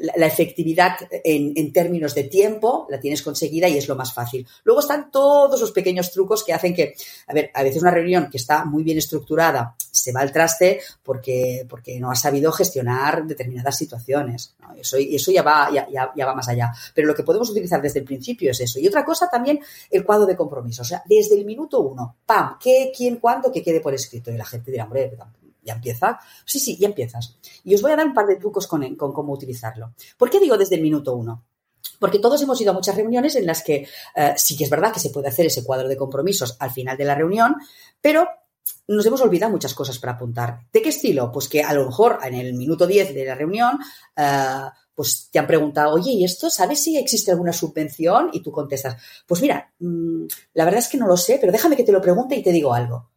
la, 0.00 0.12
la 0.16 0.26
efectividad 0.26 0.96
en, 1.10 1.52
en, 1.56 1.72
términos 1.72 2.14
de 2.14 2.24
tiempo 2.24 2.86
la 2.90 3.00
tienes 3.00 3.22
conseguida 3.22 3.68
y 3.68 3.78
es 3.78 3.88
lo 3.88 3.96
más 3.96 4.12
fácil. 4.12 4.46
Luego 4.64 4.80
están 4.80 5.10
todos 5.10 5.60
los 5.60 5.72
pequeños 5.72 6.12
trucos 6.12 6.44
que 6.44 6.52
hacen 6.52 6.74
que, 6.74 6.94
a 7.26 7.32
ver, 7.32 7.50
a 7.54 7.62
veces 7.62 7.82
una 7.82 7.90
reunión 7.90 8.28
que 8.30 8.36
está 8.36 8.64
muy 8.64 8.82
bien 8.82 8.98
estructurada 8.98 9.74
se 9.78 10.12
va 10.12 10.20
al 10.20 10.32
traste 10.32 10.80
porque, 11.02 11.66
porque 11.68 11.98
no 11.98 12.10
ha 12.10 12.14
sabido 12.14 12.52
gestionar 12.52 13.26
determinadas 13.26 13.76
situaciones. 13.76 14.54
¿no? 14.60 14.74
Eso, 14.74 14.96
eso 14.98 15.32
ya, 15.32 15.42
va, 15.42 15.70
ya, 15.72 15.88
ya, 15.90 16.12
ya, 16.14 16.26
va 16.26 16.34
más 16.34 16.48
allá. 16.48 16.72
Pero 16.94 17.08
lo 17.08 17.14
que 17.14 17.22
podemos 17.22 17.50
utilizar 17.50 17.80
desde 17.80 18.00
el 18.00 18.04
principio 18.04 18.50
es 18.50 18.60
eso. 18.60 18.78
Y 18.78 18.86
otra 18.86 19.04
cosa 19.04 19.28
también, 19.30 19.58
el 19.90 20.04
cuadro 20.04 20.26
de 20.26 20.36
compromiso. 20.36 20.82
O 20.82 20.84
sea, 20.84 21.02
desde 21.06 21.36
el 21.36 21.44
minuto 21.44 21.80
uno, 21.80 22.16
¡pam! 22.26 22.56
¿Qué, 22.60 22.92
quién, 22.94 23.16
cuándo? 23.16 23.50
Que 23.50 23.62
quede 23.62 23.80
por 23.80 23.94
escrito. 23.94 24.30
Y 24.30 24.36
la 24.36 24.44
gente 24.44 24.70
dirá, 24.70 24.84
hombre, 24.84 25.16
¿Ya 25.66 25.74
empieza? 25.74 26.18
Sí, 26.44 26.60
sí, 26.60 26.76
ya 26.78 26.86
empiezas. 26.86 27.36
Y 27.64 27.74
os 27.74 27.82
voy 27.82 27.92
a 27.92 27.96
dar 27.96 28.06
un 28.06 28.14
par 28.14 28.26
de 28.26 28.36
trucos 28.36 28.66
con, 28.66 28.94
con 28.94 29.12
cómo 29.12 29.32
utilizarlo. 29.32 29.92
¿Por 30.16 30.30
qué 30.30 30.40
digo 30.40 30.56
desde 30.56 30.76
el 30.76 30.82
minuto 30.82 31.14
uno? 31.14 31.44
Porque 31.98 32.18
todos 32.18 32.40
hemos 32.42 32.60
ido 32.60 32.70
a 32.70 32.74
muchas 32.74 32.96
reuniones 32.96 33.36
en 33.36 33.46
las 33.46 33.62
que 33.62 33.88
eh, 34.14 34.34
sí 34.36 34.56
que 34.56 34.64
es 34.64 34.70
verdad 34.70 34.92
que 34.92 35.00
se 35.00 35.10
puede 35.10 35.28
hacer 35.28 35.46
ese 35.46 35.64
cuadro 35.64 35.88
de 35.88 35.96
compromisos 35.96 36.56
al 36.60 36.70
final 36.70 36.96
de 36.96 37.04
la 37.04 37.14
reunión, 37.14 37.56
pero 38.00 38.28
nos 38.88 39.04
hemos 39.06 39.20
olvidado 39.20 39.52
muchas 39.52 39.74
cosas 39.74 39.98
para 39.98 40.12
apuntar. 40.12 40.60
¿De 40.72 40.82
qué 40.82 40.90
estilo? 40.90 41.32
Pues 41.32 41.48
que 41.48 41.62
a 41.62 41.72
lo 41.72 41.86
mejor 41.86 42.18
en 42.22 42.34
el 42.34 42.54
minuto 42.54 42.86
10 42.86 43.14
de 43.14 43.24
la 43.24 43.34
reunión, 43.34 43.78
eh, 44.16 44.60
pues 44.94 45.28
te 45.30 45.38
han 45.38 45.46
preguntado, 45.46 45.94
oye, 45.94 46.12
¿y 46.12 46.24
esto 46.24 46.48
sabes 46.48 46.82
si 46.82 46.96
existe 46.96 47.30
alguna 47.30 47.52
subvención? 47.52 48.30
Y 48.32 48.42
tú 48.42 48.50
contestas, 48.50 48.96
pues 49.26 49.42
mira, 49.42 49.72
mm, 49.78 50.24
la 50.54 50.64
verdad 50.64 50.80
es 50.80 50.88
que 50.88 50.98
no 50.98 51.06
lo 51.06 51.16
sé, 51.16 51.38
pero 51.40 51.52
déjame 51.52 51.76
que 51.76 51.84
te 51.84 51.92
lo 51.92 52.00
pregunte 52.00 52.36
y 52.36 52.42
te 52.42 52.52
digo 52.52 52.72
algo. 52.72 53.10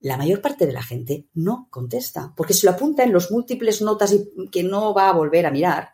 La 0.00 0.16
mayor 0.16 0.40
parte 0.40 0.66
de 0.66 0.72
la 0.72 0.82
gente 0.82 1.26
no 1.34 1.68
contesta, 1.70 2.32
porque 2.36 2.54
se 2.54 2.66
lo 2.66 2.72
apunta 2.72 3.02
en 3.02 3.12
los 3.12 3.30
múltiples 3.30 3.80
notas 3.82 4.12
y 4.12 4.50
que 4.50 4.62
no 4.62 4.94
va 4.94 5.08
a 5.08 5.12
volver 5.12 5.46
a 5.46 5.50
mirar. 5.50 5.90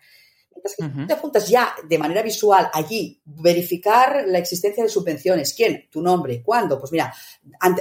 Mientras 0.50 0.76
que 0.76 0.84
tú 0.88 1.06
te 1.06 1.12
apuntas 1.12 1.48
ya 1.48 1.74
de 1.88 1.98
manera 1.98 2.22
visual 2.22 2.70
allí, 2.72 3.20
verificar 3.24 4.24
la 4.26 4.38
existencia 4.38 4.82
de 4.84 4.90
subvenciones. 4.90 5.54
¿Quién? 5.54 5.88
¿Tu 5.90 6.00
nombre? 6.00 6.42
¿Cuándo? 6.42 6.78
Pues 6.78 6.92
mira, 6.92 7.12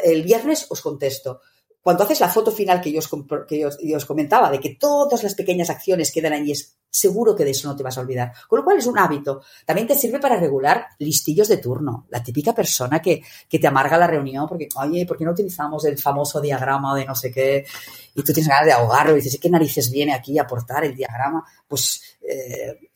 el 0.03 0.23
viernes 0.23 0.65
os 0.69 0.81
contesto 0.81 1.41
cuando 1.81 2.03
haces 2.03 2.19
la 2.19 2.29
foto 2.29 2.51
final 2.51 2.79
que 2.79 2.91
yo, 2.91 2.99
os, 2.99 3.09
que 3.47 3.95
os, 3.95 4.05
comentaba, 4.05 4.51
de 4.51 4.59
que 4.59 4.75
todas 4.75 5.23
las 5.23 5.33
pequeñas 5.33 5.69
acciones 5.69 6.11
quedan 6.11 6.33
allí, 6.33 6.51
es 6.51 6.77
seguro 6.89 7.35
que 7.35 7.45
de 7.45 7.51
eso 7.51 7.67
no 7.67 7.75
te 7.75 7.83
vas 7.83 7.97
a 7.97 8.01
olvidar. 8.01 8.33
Con 8.47 8.59
lo 8.59 8.65
cual 8.65 8.77
es 8.77 8.85
un 8.85 8.99
hábito. 8.99 9.41
También 9.65 9.87
te 9.87 9.95
sirve 9.95 10.19
para 10.19 10.39
regular 10.39 10.87
listillos 10.99 11.47
de 11.47 11.57
turno. 11.57 12.05
La 12.09 12.21
típica 12.21 12.53
persona 12.53 13.01
que, 13.01 13.23
que 13.49 13.59
te 13.59 13.67
amarga 13.67 13.97
la 13.97 14.07
reunión 14.07 14.47
porque, 14.47 14.69
oye, 14.75 15.05
¿por 15.05 15.17
qué 15.17 15.25
no 15.25 15.31
utilizamos 15.31 15.85
el 15.85 15.97
famoso 15.97 16.39
diagrama 16.39 16.95
de 16.95 17.05
no 17.05 17.15
sé 17.15 17.31
qué? 17.31 17.65
Y 18.13 18.21
tú 18.23 18.33
tienes 18.33 18.49
ganas 18.49 18.65
de 18.65 18.73
ahogarlo 18.73 19.13
y 19.13 19.21
dices, 19.21 19.39
¿qué 19.39 19.49
narices 19.49 19.89
viene 19.89 20.13
aquí 20.13 20.37
a 20.37 20.43
aportar 20.43 20.83
el 20.85 20.95
diagrama? 20.95 21.43
Pues 21.67 22.17
eh, 22.21 22.90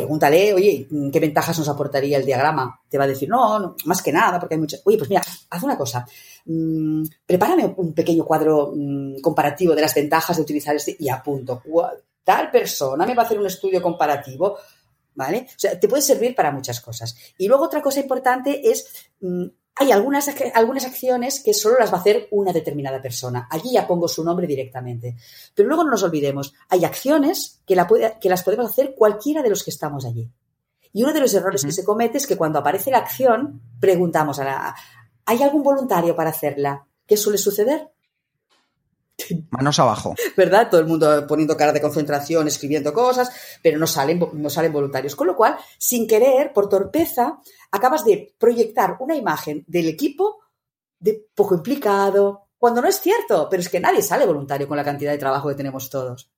pregúntale, 0.00 0.54
oye, 0.54 0.88
¿qué 1.12 1.20
ventajas 1.20 1.58
nos 1.58 1.68
aportaría 1.68 2.18
el 2.18 2.24
diagrama? 2.24 2.80
Te 2.88 2.98
va 2.98 3.04
a 3.04 3.08
decir, 3.08 3.28
no, 3.28 3.76
más 3.84 4.02
que 4.02 4.12
nada, 4.12 4.40
porque 4.40 4.54
hay 4.54 4.60
muchas. 4.60 4.82
Oye, 4.84 4.96
pues 4.96 5.08
mira, 5.10 5.22
haz 5.50 5.62
una 5.62 5.76
cosa. 5.76 6.06
Mmm, 6.46 7.04
prepárame 7.26 7.74
un 7.76 7.92
pequeño 7.92 8.24
cuadro 8.24 8.72
mmm, 8.74 9.20
comparativo 9.20 9.74
de 9.74 9.82
las 9.82 9.94
ventajas 9.94 10.36
de 10.36 10.42
utilizar 10.42 10.74
este 10.74 10.96
y 10.98 11.08
apunto. 11.08 11.62
Tal 12.24 12.50
persona 12.50 13.06
me 13.06 13.14
va 13.14 13.22
a 13.22 13.26
hacer 13.26 13.38
un 13.38 13.46
estudio 13.46 13.82
comparativo. 13.82 14.56
¿Vale? 15.12 15.48
O 15.48 15.58
sea, 15.58 15.78
te 15.78 15.88
puede 15.88 16.02
servir 16.02 16.34
para 16.34 16.52
muchas 16.52 16.80
cosas. 16.80 17.14
Y 17.36 17.48
luego 17.48 17.64
otra 17.64 17.82
cosa 17.82 18.00
importante 18.00 18.70
es 18.70 19.10
mmm, 19.20 19.44
hay 19.80 19.92
algunas, 19.92 20.30
algunas 20.52 20.84
acciones 20.84 21.42
que 21.42 21.54
solo 21.54 21.78
las 21.78 21.90
va 21.90 21.96
a 21.96 22.00
hacer 22.00 22.28
una 22.32 22.52
determinada 22.52 23.00
persona. 23.00 23.48
Allí 23.50 23.72
ya 23.72 23.86
pongo 23.86 24.08
su 24.08 24.22
nombre 24.22 24.46
directamente. 24.46 25.16
Pero 25.54 25.68
luego 25.68 25.84
no 25.84 25.92
nos 25.92 26.02
olvidemos, 26.02 26.52
hay 26.68 26.84
acciones 26.84 27.62
que, 27.66 27.74
la 27.74 27.88
que 28.20 28.28
las 28.28 28.42
podemos 28.42 28.70
hacer 28.70 28.94
cualquiera 28.94 29.42
de 29.42 29.48
los 29.48 29.64
que 29.64 29.70
estamos 29.70 30.04
allí. 30.04 30.30
Y 30.92 31.02
uno 31.02 31.14
de 31.14 31.20
los 31.20 31.32
errores 31.32 31.64
que 31.64 31.72
se 31.72 31.82
comete 31.82 32.18
es 32.18 32.26
que 32.26 32.36
cuando 32.36 32.58
aparece 32.58 32.90
la 32.90 32.98
acción, 32.98 33.62
preguntamos 33.80 34.38
a 34.38 34.44
la, 34.44 34.76
¿hay 35.24 35.42
algún 35.42 35.62
voluntario 35.62 36.14
para 36.14 36.28
hacerla? 36.28 36.86
¿Qué 37.06 37.16
suele 37.16 37.38
suceder? 37.38 37.90
Manos 39.50 39.78
abajo. 39.78 40.14
¿Verdad? 40.36 40.68
Todo 40.70 40.80
el 40.80 40.86
mundo 40.86 41.26
poniendo 41.26 41.56
cara 41.56 41.72
de 41.72 41.80
concentración, 41.80 42.48
escribiendo 42.48 42.92
cosas, 42.92 43.30
pero 43.62 43.78
no 43.78 43.86
salen, 43.86 44.20
no 44.32 44.50
salen 44.50 44.72
voluntarios. 44.72 45.16
Con 45.16 45.26
lo 45.26 45.36
cual, 45.36 45.56
sin 45.78 46.06
querer, 46.06 46.52
por 46.52 46.68
torpeza, 46.68 47.40
acabas 47.70 48.04
de 48.04 48.34
proyectar 48.38 48.96
una 49.00 49.16
imagen 49.16 49.64
del 49.66 49.88
equipo 49.88 50.38
de 50.98 51.28
poco 51.34 51.54
implicado, 51.54 52.48
cuando 52.58 52.82
no 52.82 52.88
es 52.88 53.00
cierto, 53.00 53.48
pero 53.50 53.62
es 53.62 53.70
que 53.70 53.80
nadie 53.80 54.02
sale 54.02 54.26
voluntario 54.26 54.68
con 54.68 54.76
la 54.76 54.84
cantidad 54.84 55.12
de 55.12 55.18
trabajo 55.18 55.48
que 55.48 55.54
tenemos 55.54 55.88
todos. 55.88 56.30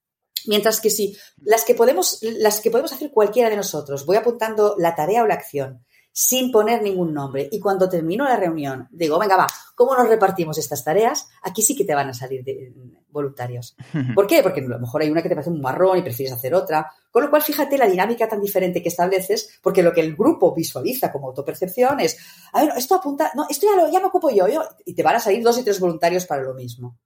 Mientras 0.46 0.80
que 0.80 0.88
si 0.88 1.16
las 1.38 1.64
que 1.64 1.74
podemos, 1.74 2.20
las 2.22 2.60
que 2.60 2.70
podemos 2.70 2.92
hacer 2.92 3.10
cualquiera 3.10 3.50
de 3.50 3.56
nosotros, 3.56 4.06
voy 4.06 4.16
apuntando 4.16 4.76
la 4.78 4.94
tarea 4.94 5.24
o 5.24 5.26
la 5.26 5.34
acción 5.34 5.84
sin 6.12 6.52
poner 6.52 6.82
ningún 6.82 7.14
nombre. 7.14 7.48
Y 7.50 7.58
cuando 7.58 7.88
termino 7.88 8.24
la 8.24 8.36
reunión, 8.36 8.88
digo, 8.90 9.18
venga, 9.18 9.36
va, 9.36 9.46
¿cómo 9.74 9.94
nos 9.96 10.08
repartimos 10.08 10.58
estas 10.58 10.84
tareas? 10.84 11.28
Aquí 11.42 11.62
sí 11.62 11.74
que 11.74 11.84
te 11.84 11.94
van 11.94 12.10
a 12.10 12.14
salir 12.14 12.44
de, 12.44 12.72
voluntarios. 13.08 13.76
¿Por 14.14 14.26
qué? 14.26 14.42
Porque 14.42 14.60
a 14.60 14.64
lo 14.64 14.78
mejor 14.78 15.02
hay 15.02 15.10
una 15.10 15.22
que 15.22 15.28
te 15.28 15.34
parece 15.34 15.50
un 15.50 15.60
marrón 15.60 15.98
y 15.98 16.02
prefieres 16.02 16.34
hacer 16.34 16.54
otra. 16.54 16.90
Con 17.10 17.22
lo 17.22 17.30
cual, 17.30 17.42
fíjate 17.42 17.76
la 17.76 17.86
dinámica 17.86 18.28
tan 18.28 18.40
diferente 18.40 18.82
que 18.82 18.88
estableces, 18.88 19.58
porque 19.62 19.82
lo 19.82 19.92
que 19.92 20.00
el 20.00 20.16
grupo 20.16 20.54
visualiza 20.54 21.12
como 21.12 21.28
autopercepción 21.28 22.00
es, 22.00 22.18
a 22.52 22.62
ver, 22.62 22.72
esto 22.76 22.94
apunta, 22.94 23.30
no, 23.34 23.46
esto 23.48 23.66
ya, 23.66 23.76
lo, 23.76 23.90
ya 23.90 24.00
me 24.00 24.06
ocupo 24.06 24.30
yo, 24.30 24.48
yo, 24.48 24.62
y 24.84 24.94
te 24.94 25.02
van 25.02 25.16
a 25.16 25.20
salir 25.20 25.42
dos 25.42 25.58
y 25.58 25.62
tres 25.64 25.78
voluntarios 25.78 26.26
para 26.26 26.42
lo 26.42 26.54
mismo. 26.54 26.98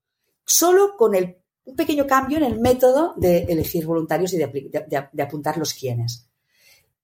Solo 0.44 0.96
con 0.96 1.14
el, 1.16 1.38
un 1.64 1.74
pequeño 1.74 2.06
cambio 2.06 2.38
en 2.38 2.44
el 2.44 2.60
método 2.60 3.14
de 3.16 3.38
elegir 3.48 3.84
voluntarios 3.84 4.32
y 4.32 4.38
de, 4.38 5.08
de 5.12 5.22
apuntar 5.22 5.58
los 5.58 5.74
quiénes. 5.74 6.25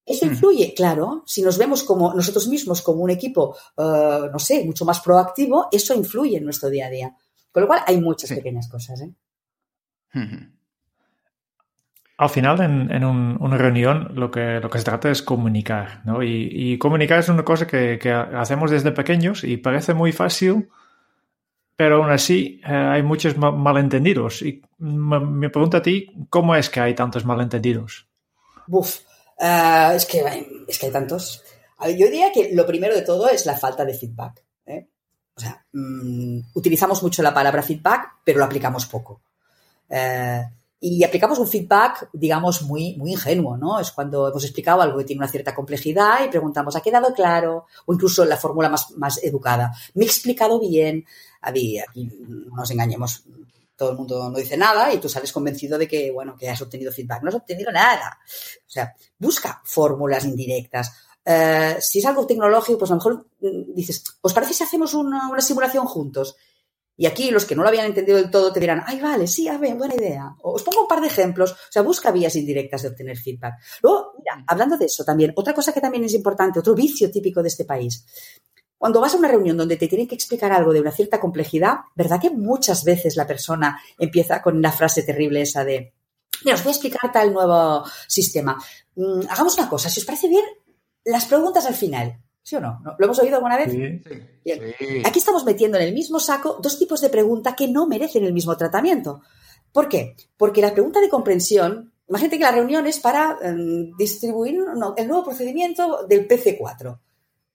¿Eso 0.05 0.27
influye? 0.27 0.75
Claro, 0.75 1.23
si 1.27 1.43
nos 1.43 1.57
vemos 1.59 1.85
como 1.85 2.13
nosotros 2.13 2.49
mismos 2.49 2.83
como 2.83 3.03
un 3.03 3.11
equipo, 3.11 3.57
uh, 3.77 4.27
no 4.33 4.39
sé, 4.39 4.65
mucho 4.65 4.85
más 4.85 5.01
proactivo, 5.01 5.69
eso 5.71 5.95
influye 5.95 6.39
en 6.39 6.45
nuestro 6.45 6.71
día 6.71 6.87
a 6.87 6.91
día. 6.91 7.17
Con 7.53 7.63
lo 7.63 7.67
cual 7.69 7.83
hay 7.87 8.01
muchas 8.01 8.29
sí. 8.29 8.35
pequeñas 8.35 8.69
cosas. 8.69 9.01
¿eh? 9.01 9.13
Al 12.17 12.31
final, 12.31 12.61
en, 12.61 12.91
en 12.91 13.05
un, 13.05 13.37
una 13.41 13.57
reunión, 13.57 14.13
lo 14.15 14.31
que, 14.31 14.59
lo 14.61 14.71
que 14.71 14.79
se 14.79 14.85
trata 14.85 15.11
es 15.11 15.23
comunicar, 15.23 16.03
¿no? 16.05 16.23
Y, 16.23 16.49
y 16.51 16.79
comunicar 16.79 17.21
es 17.21 17.29
una 17.29 17.45
cosa 17.45 17.67
que, 17.67 17.99
que, 18.01 18.11
hacemos 18.11 18.71
desde 18.71 18.93
pequeños 18.93 19.45
y 19.45 19.57
parece 19.57 19.95
muy 19.95 20.13
fácil, 20.13 20.69
pero 21.77 21.97
aún 21.97 22.11
así 22.11 22.61
eh, 22.67 22.73
hay 22.73 23.03
muchos 23.03 23.37
ma 23.37 23.53
malentendidos. 23.53 24.43
Y 24.43 24.63
me, 24.79 25.21
me 25.21 25.51
pregunto 25.51 25.77
a 25.77 25.83
ti, 25.83 26.11
¿cómo 26.29 26.57
es 26.57 26.71
que 26.71 26.81
hay 26.81 26.95
tantos 26.95 27.25
malentendidos? 27.25 28.09
Buf, 28.67 29.01
Uh, 29.43 29.97
es, 29.97 30.07
que 30.07 30.23
es 30.69 30.79
que 30.79 30.87
hay 30.87 30.93
tantos. 30.93 31.43
Ver, 31.81 31.97
yo 31.97 32.07
diría 32.07 32.31
que 32.31 32.51
lo 32.55 32.65
primero 32.65 32.95
de 32.95 33.03
todo 33.03 33.29
es 33.29 33.45
la 33.45 33.59
falta 33.59 33.85
de 33.85 33.93
feedback. 33.93 34.45
¿eh? 34.67 34.87
O 35.35 35.41
sea, 35.41 35.67
mmm, 35.73 36.39
utilizamos 36.55 37.03
mucho 37.03 37.25
la 37.25 37.35
palabra 37.35 37.61
feedback, 37.61 38.21
pero 38.23 38.39
lo 38.39 38.45
aplicamos 38.45 38.87
poco. 38.87 39.21
Uh, 39.89 40.45
y 40.79 41.03
aplicamos 41.05 41.39
un 41.39 41.49
feedback, 41.49 42.09
digamos, 42.13 42.63
muy, 42.63 42.97
muy 42.97 43.13
ingenuo, 43.13 43.57
¿no? 43.57 43.81
Es 43.81 43.93
cuando 43.93 44.29
hemos 44.29 44.45
explicado 44.45 44.81
algo 44.83 44.99
que 44.99 45.05
tiene 45.05 45.21
una 45.21 45.31
cierta 45.31 45.55
complejidad 45.55 46.25
y 46.25 46.29
preguntamos, 46.29 46.75
¿ha 46.75 46.81
quedado 46.81 47.13
claro? 47.13 47.67
O 47.87 47.95
incluso 47.95 48.25
la 48.25 48.37
fórmula 48.37 48.69
más, 48.69 48.91
más 48.93 49.23
educada. 49.23 49.73
¿Me 49.95 50.05
he 50.05 50.07
explicado 50.07 50.59
bien? 50.61 51.05
Aquí, 51.41 51.79
aquí 51.79 52.11
no 52.27 52.57
nos 52.57 52.71
engañemos, 52.71 53.25
todo 53.77 53.91
el 53.91 53.97
mundo 53.97 54.31
no 54.31 54.39
dice 54.39 54.57
nada 54.57 54.93
y 54.93 54.99
tú 54.99 55.09
sales 55.09 55.33
convencido 55.33 55.79
de 55.79 55.89
que, 55.89 56.11
bueno, 56.11 56.37
que 56.37 56.49
has 56.49 56.61
obtenido 56.63 56.93
feedback. 56.93 57.23
No 57.23 57.29
has 57.29 57.35
obtenido 57.35 57.73
nada. 57.73 58.19
O 58.67 58.71
sea, 58.71 58.95
busca 59.19 59.61
fórmulas 59.65 60.25
indirectas. 60.25 60.93
Uh, 61.25 61.81
si 61.81 62.01
es 62.01 62.07
algo 62.07 62.27
tecnológico, 62.27 62.79
pues 62.79 62.91
a 62.91 62.95
lo 62.95 62.99
mejor 62.99 63.27
dices, 63.75 64.03
¿os 64.21 64.33
parece 64.33 64.55
si 64.55 64.65
hacemos 64.65 64.93
una, 64.95 65.41
simulación 65.41 65.87
juntos? 65.87 66.37
Y 66.97 67.07
aquí 67.07 67.31
los 67.31 67.45
que 67.45 67.55
no 67.55 67.63
lo 67.63 67.69
habían 67.69 67.87
entendido 67.87 68.19
del 68.19 68.31
todo 68.31 68.53
te 68.53 68.61
dirán, 68.61 68.83
ay, 68.87 69.01
vale, 69.01 69.27
sí, 69.27 69.49
a 69.49 69.57
ver, 69.57 69.75
buena 69.77 69.95
idea. 69.95 70.35
Os 70.43 70.63
pongo 70.63 70.83
un 70.83 70.89
par 70.89 71.01
de 71.01 71.07
ejemplos. 71.07 71.53
O 71.53 71.57
sea, 71.71 71.83
busca 71.83 72.11
vías 72.11 72.37
indirectas 72.37 72.83
de 72.83 72.89
obtener 72.89 73.17
feedback. 73.17 73.55
Luego, 73.83 74.13
mira, 74.19 74.45
hablando 74.47 74.77
de 74.77 74.87
eso 74.87 75.05
también, 75.05 75.33
otra 75.37 75.55
cosa 75.55 75.73
que 75.73 75.81
también 75.81 76.05
es 76.05 76.13
importante, 76.13 76.59
otro 76.59 76.75
vicio 76.75 77.11
típico 77.11 77.43
de 77.43 77.49
este 77.49 77.65
país. 77.65 78.05
Cuando 78.83 79.01
vas 79.01 79.15
a 79.15 79.17
una 79.17 79.29
reunión 79.29 79.57
donde 79.57 79.77
te 79.77 79.87
tienen 79.87 80.09
que 80.09 80.17
explicar 80.17 80.51
algo 80.51 80.73
de 80.73 80.81
una 80.81 80.91
cierta 80.91 81.21
complejidad, 81.21 81.83
¿verdad 81.95 82.21
que 82.21 82.31
muchas 82.31 82.83
veces 82.83 83.15
la 83.15 83.29
persona 83.29 83.81
empieza 83.97 84.43
con 84.43 84.61
la 84.61 84.73
frase 84.73 85.05
terrible 85.05 85.41
esa 85.41 85.65
de, 85.65 85.93
mira, 86.45 86.57
os 86.57 86.65
voy 86.65 86.71
a 86.71 86.75
explicar 86.75 87.13
tal 87.13 87.33
nuevo 87.33 87.85
sistema. 88.09 88.59
Mm, 88.97 89.21
hagamos 89.29 89.57
una 89.57 89.69
cosa, 89.69 89.89
si 89.89 90.01
os 90.01 90.05
parece 90.05 90.27
bien, 90.27 90.43
las 91.05 91.27
preguntas 91.27 91.65
al 91.67 91.75
final. 91.75 92.19
¿Sí 92.43 92.57
o 92.57 92.61
no? 92.61 92.83
¿Lo 92.99 93.05
hemos 93.05 93.21
oído 93.21 93.37
alguna 93.37 93.57
vez? 93.57 93.71
Sí. 93.71 93.79
Bien. 94.45 94.75
Sí. 94.77 95.03
Aquí 95.05 95.21
estamos 95.21 95.45
metiendo 95.45 95.79
en 95.79 95.85
el 95.85 95.95
mismo 95.95 96.19
saco 96.19 96.59
dos 96.61 96.77
tipos 96.77 97.01
de 97.01 97.09
pregunta 97.09 97.55
que 97.55 97.69
no 97.69 97.87
merecen 97.87 98.25
el 98.25 98.33
mismo 98.33 98.57
tratamiento. 98.57 99.21
¿Por 99.71 99.89
qué? 99.89 100.17
Porque 100.37 100.61
la 100.61 100.73
pregunta 100.73 101.01
de 101.01 101.09
comprensión, 101.09 101.93
imagínate 102.09 102.37
que 102.37 102.45
la 102.45 102.51
reunión 102.51 102.85
es 102.89 102.99
para 102.99 103.39
um, 103.45 103.97
distribuir 103.97 104.59
no, 104.75 104.95
el 104.97 105.07
nuevo 105.07 105.23
procedimiento 105.23 106.05
del 106.09 106.27
PC4. 106.27 106.99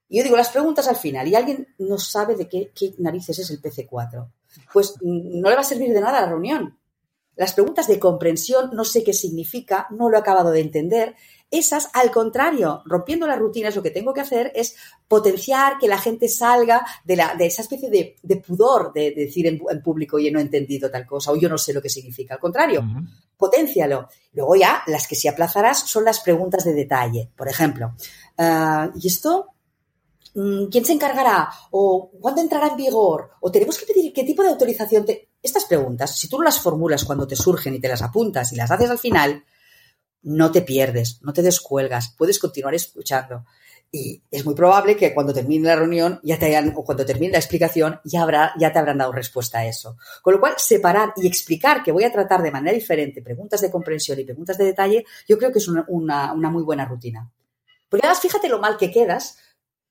Y 0.10 0.18
yo 0.18 0.24
digo 0.24 0.38
las 0.38 0.50
preguntas 0.50 0.88
al 0.88 0.96
final 0.96 1.28
y 1.28 1.36
alguien 1.36 1.68
no 1.78 1.98
sabe 1.98 2.36
de 2.36 2.48
qué, 2.48 2.72
qué 2.74 2.94
narices 2.98 3.40
es 3.40 3.50
el 3.50 3.62
PC4. 3.62 4.28
Pues 4.72 4.96
no 5.02 5.50
le 5.50 5.56
va 5.56 5.62
a 5.62 5.66
servir 5.66 5.94
de 5.94 6.02
nada 6.02 6.20
a 6.20 6.22
la 6.22 6.28
reunión. 6.30 6.78
Las 7.36 7.54
preguntas 7.54 7.88
de 7.88 8.00
comprensión, 8.00 8.72
no 8.74 8.84
sé 8.84 9.04
qué 9.04 9.14
significa, 9.14 9.88
no 9.92 10.10
lo 10.10 10.18
he 10.18 10.20
acabado 10.20 10.50
de 10.50 10.62
entender. 10.62 11.16
Esas, 11.52 11.90
al 11.94 12.10
contrario, 12.10 12.82
rompiendo 12.86 13.28
las 13.28 13.38
rutinas, 13.38 13.76
lo 13.76 13.84
que 13.84 13.92
tengo 13.92 14.12
que 14.14 14.22
hacer 14.22 14.52
es 14.56 14.76
potenciar 15.08 15.78
que 15.78 15.88
la 15.88 16.00
gente 16.00 16.28
salga 16.30 16.86
de, 17.06 17.16
la, 17.16 17.36
de 17.36 17.46
esa 17.46 17.62
especie 17.62 17.90
de, 17.90 18.16
de 18.24 18.38
pudor 18.38 18.92
de, 18.92 19.12
de 19.12 19.26
decir 19.26 19.46
en, 19.46 19.62
en, 19.70 19.82
público, 19.84 20.18
oye, 20.18 20.32
no 20.32 20.40
he 20.40 20.42
entendido 20.42 20.90
tal 20.90 21.06
cosa, 21.06 21.32
o 21.32 21.38
yo 21.38 21.48
no 21.48 21.58
sé 21.58 21.74
lo 21.74 21.82
que 21.82 21.90
significa. 21.90 22.34
Al 22.34 22.40
contrario, 22.40 22.82
uh 22.82 22.84
-huh. 22.84 23.08
potencialo. 23.38 24.10
Luego 24.34 24.56
ya, 24.56 24.82
las 24.88 25.08
que 25.08 25.16
sí 25.16 25.28
aplazarás 25.28 25.80
son 25.80 26.04
las 26.06 26.20
preguntas 26.20 26.66
de 26.66 26.74
detalle. 26.74 27.30
Por 27.36 27.48
ejemplo, 27.48 27.94
uh, 28.40 28.92
¿y 29.00 29.08
esto 29.08 29.54
¿Quién 30.70 30.86
se 30.86 30.94
encargará? 30.94 31.50
¿O 31.72 32.12
cuándo 32.22 32.42
entrará 32.42 32.68
en 32.68 32.78
vigor? 32.78 33.32
¿O 33.40 33.52
tenemos 33.52 33.80
que 33.80 33.92
pedir 33.92 34.14
qué 34.14 34.24
tipo 34.24 34.44
de 34.44 34.50
autorización? 34.50 35.04
Te... 35.04 35.30
Estas 35.42 35.66
preguntas, 35.66 36.16
si 36.16 36.30
tú 36.30 36.38
no 36.38 36.44
las 36.44 36.60
formulas 36.60 37.06
cuando 37.06 37.26
te 37.26 37.36
surgen 37.36 37.74
y 37.74 37.80
te 37.80 37.88
las 37.88 38.04
apuntas 38.04 38.54
y 38.54 38.56
las 38.56 38.70
haces 38.70 38.92
al 38.92 39.00
final, 39.00 39.44
no 40.22 40.52
te 40.52 40.62
pierdes, 40.62 41.20
no 41.24 41.34
te 41.34 41.42
descuelgas, 41.42 42.14
puedes 42.16 42.38
continuar 42.38 42.76
escuchando. 42.76 43.46
Y 43.92 44.22
es 44.30 44.46
muy 44.46 44.54
probable 44.54 44.96
que 44.96 45.12
cuando 45.12 45.34
termine 45.34 45.70
la 45.70 45.76
reunión 45.76 46.20
ya 46.22 46.38
te 46.38 46.46
hayan, 46.46 46.72
o 46.76 46.84
cuando 46.84 47.04
termine 47.04 47.32
la 47.32 47.40
explicación, 47.40 48.00
ya, 48.04 48.22
habrá, 48.22 48.54
ya 48.60 48.72
te 48.72 48.78
habrán 48.78 49.00
dado 49.00 49.14
respuesta 49.14 49.60
a 49.60 49.66
eso. 49.66 49.98
Con 50.22 50.36
lo 50.36 50.40
cual, 50.40 50.54
separar 50.58 51.14
y 51.16 51.26
explicar 51.26 51.82
que 51.82 51.92
voy 51.92 52.04
a 52.04 52.12
tratar 52.12 52.44
de 52.44 52.52
manera 52.52 52.76
diferente 52.76 53.24
preguntas 53.24 53.62
de 53.62 53.72
comprensión 53.72 54.20
y 54.20 54.24
preguntas 54.24 54.60
de 54.60 54.66
detalle, 54.66 55.04
yo 55.28 55.40
creo 55.40 55.52
que 55.52 55.58
es 55.58 55.68
una, 55.68 55.84
una, 55.88 56.32
una 56.34 56.52
muy 56.52 56.62
buena 56.62 56.86
rutina. 56.86 57.28
Porque 57.90 58.06
además, 58.06 58.22
fíjate 58.22 58.50
lo 58.50 58.60
mal 58.60 58.78
que 58.78 58.92
quedas 58.92 59.40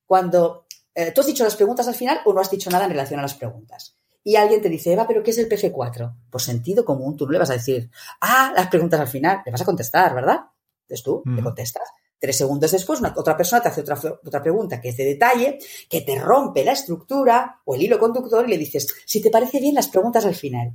cuando 0.07 0.65
eh, 0.95 1.11
tú 1.11 1.21
has 1.21 1.27
dicho 1.27 1.43
las 1.43 1.55
preguntas 1.55 1.87
al 1.87 1.93
final 1.93 2.21
o 2.25 2.33
no 2.33 2.41
has 2.41 2.49
dicho 2.49 2.71
nada 2.71 2.85
en 2.85 2.91
relación 2.91 3.19
a 3.19 3.23
las 3.23 3.35
preguntas. 3.35 3.95
Y 4.23 4.35
alguien 4.35 4.61
te 4.61 4.69
dice, 4.69 4.91
Eva, 4.91 5.07
¿pero 5.07 5.21
qué 5.21 5.31
es 5.31 5.37
el 5.37 5.47
PF4? 5.47 6.15
Por 6.29 6.41
sentido 6.41 6.83
común, 6.83 7.15
tú 7.15 7.25
no 7.25 7.33
le 7.33 7.39
vas 7.39 7.49
a 7.51 7.53
decir, 7.53 7.89
ah, 8.19 8.51
las 8.55 8.67
preguntas 8.67 8.99
al 8.99 9.07
final, 9.07 9.41
le 9.45 9.51
vas 9.51 9.61
a 9.61 9.65
contestar, 9.65 10.15
¿verdad? 10.15 10.39
Entonces 10.81 11.03
tú 11.03 11.21
le 11.25 11.43
contestas. 11.43 11.83
Tres 12.19 12.35
segundos 12.35 12.71
después, 12.71 12.99
una, 12.99 13.13
otra 13.15 13.37
persona 13.37 13.61
te 13.61 13.69
hace 13.69 13.81
otra, 13.81 13.95
otra 14.25 14.41
pregunta 14.41 14.81
que 14.81 14.89
es 14.89 14.97
de 14.97 15.05
detalle, 15.05 15.59
que 15.87 16.01
te 16.01 16.19
rompe 16.19 16.65
la 16.65 16.71
estructura 16.71 17.61
o 17.63 17.75
el 17.75 17.83
hilo 17.83 17.99
conductor 17.99 18.43
y 18.47 18.49
le 18.49 18.57
dices, 18.57 18.93
si 19.05 19.21
te 19.21 19.29
parece 19.29 19.59
bien 19.59 19.75
las 19.75 19.87
preguntas 19.87 20.25
al 20.25 20.35
final. 20.35 20.73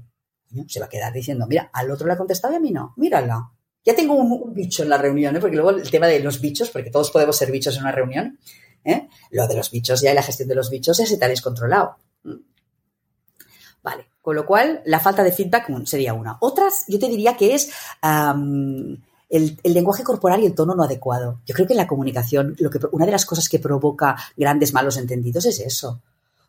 Se 0.69 0.79
va 0.79 0.87
a 0.87 0.89
quedar 0.89 1.13
diciendo, 1.13 1.47
mira, 1.49 1.69
al 1.73 1.91
otro 1.91 2.07
le 2.07 2.13
ha 2.13 2.17
contestado 2.17 2.55
y 2.55 2.57
a 2.57 2.61
mí 2.61 2.71
no, 2.71 2.95
mírala. 2.97 3.53
Ya 3.85 3.97
tengo 3.97 4.15
un, 4.15 4.55
bicho 4.55 4.85
en 4.85 4.89
la 4.89 4.99
reunión, 4.99 5.35
¿eh? 5.35 5.41
porque 5.41 5.57
luego 5.57 5.71
el 5.71 5.91
tema 5.91 6.07
de 6.07 6.21
los 6.21 6.41
bichos, 6.41 6.71
porque 6.71 6.91
todos 6.91 7.11
podemos 7.11 7.37
ser 7.37 7.51
bichos 7.51 7.77
en 7.77 7.83
una 7.83 7.93
reunión, 7.93 8.39
¿eh? 8.85 9.09
lo 9.31 9.47
de 9.47 9.57
los 9.57 9.71
bichos 9.71 10.01
ya 10.01 10.13
y 10.13 10.15
la 10.15 10.23
gestión 10.23 10.49
de 10.49 10.55
los 10.55 10.71
bichos 10.71 10.99
ya 10.99 11.07
se 11.07 11.17
te 11.17 11.25
ha 11.25 11.29
descontrolado. 11.29 11.97
Mm. 12.25 12.35
Vale, 13.83 14.07
con 14.21 14.37
lo 14.37 14.47
cual 14.47 14.81
la 14.85 15.01
falta 15.01 15.25
de 15.25 15.33
feedback 15.33 15.69
sería 15.85 16.15
una. 16.15 16.37
Otras, 16.41 16.85
yo 16.87 16.99
te 16.99 17.09
diría 17.09 17.37
que 17.37 17.55
es 17.55 17.73
el, 19.33 19.59
lenguaje 19.65 20.05
corporal 20.05 20.43
y 20.43 20.47
el 20.47 20.55
tono 20.55 20.75
no 20.75 20.85
adecuado. 20.85 21.41
Yo 21.47 21.55
creo 21.55 21.67
que 21.67 21.73
en 21.73 21.79
la 21.79 21.87
comunicación, 21.89 22.55
lo 22.59 22.71
que, 22.71 22.79
una 22.93 23.07
de 23.07 23.13
las 23.13 23.27
cosas 23.27 23.49
que 23.49 23.59
provoca 23.59 24.17
grandes 24.37 24.73
malos 24.73 24.97
entendidos 24.99 25.47
es 25.47 25.59
eso. 25.59 26.01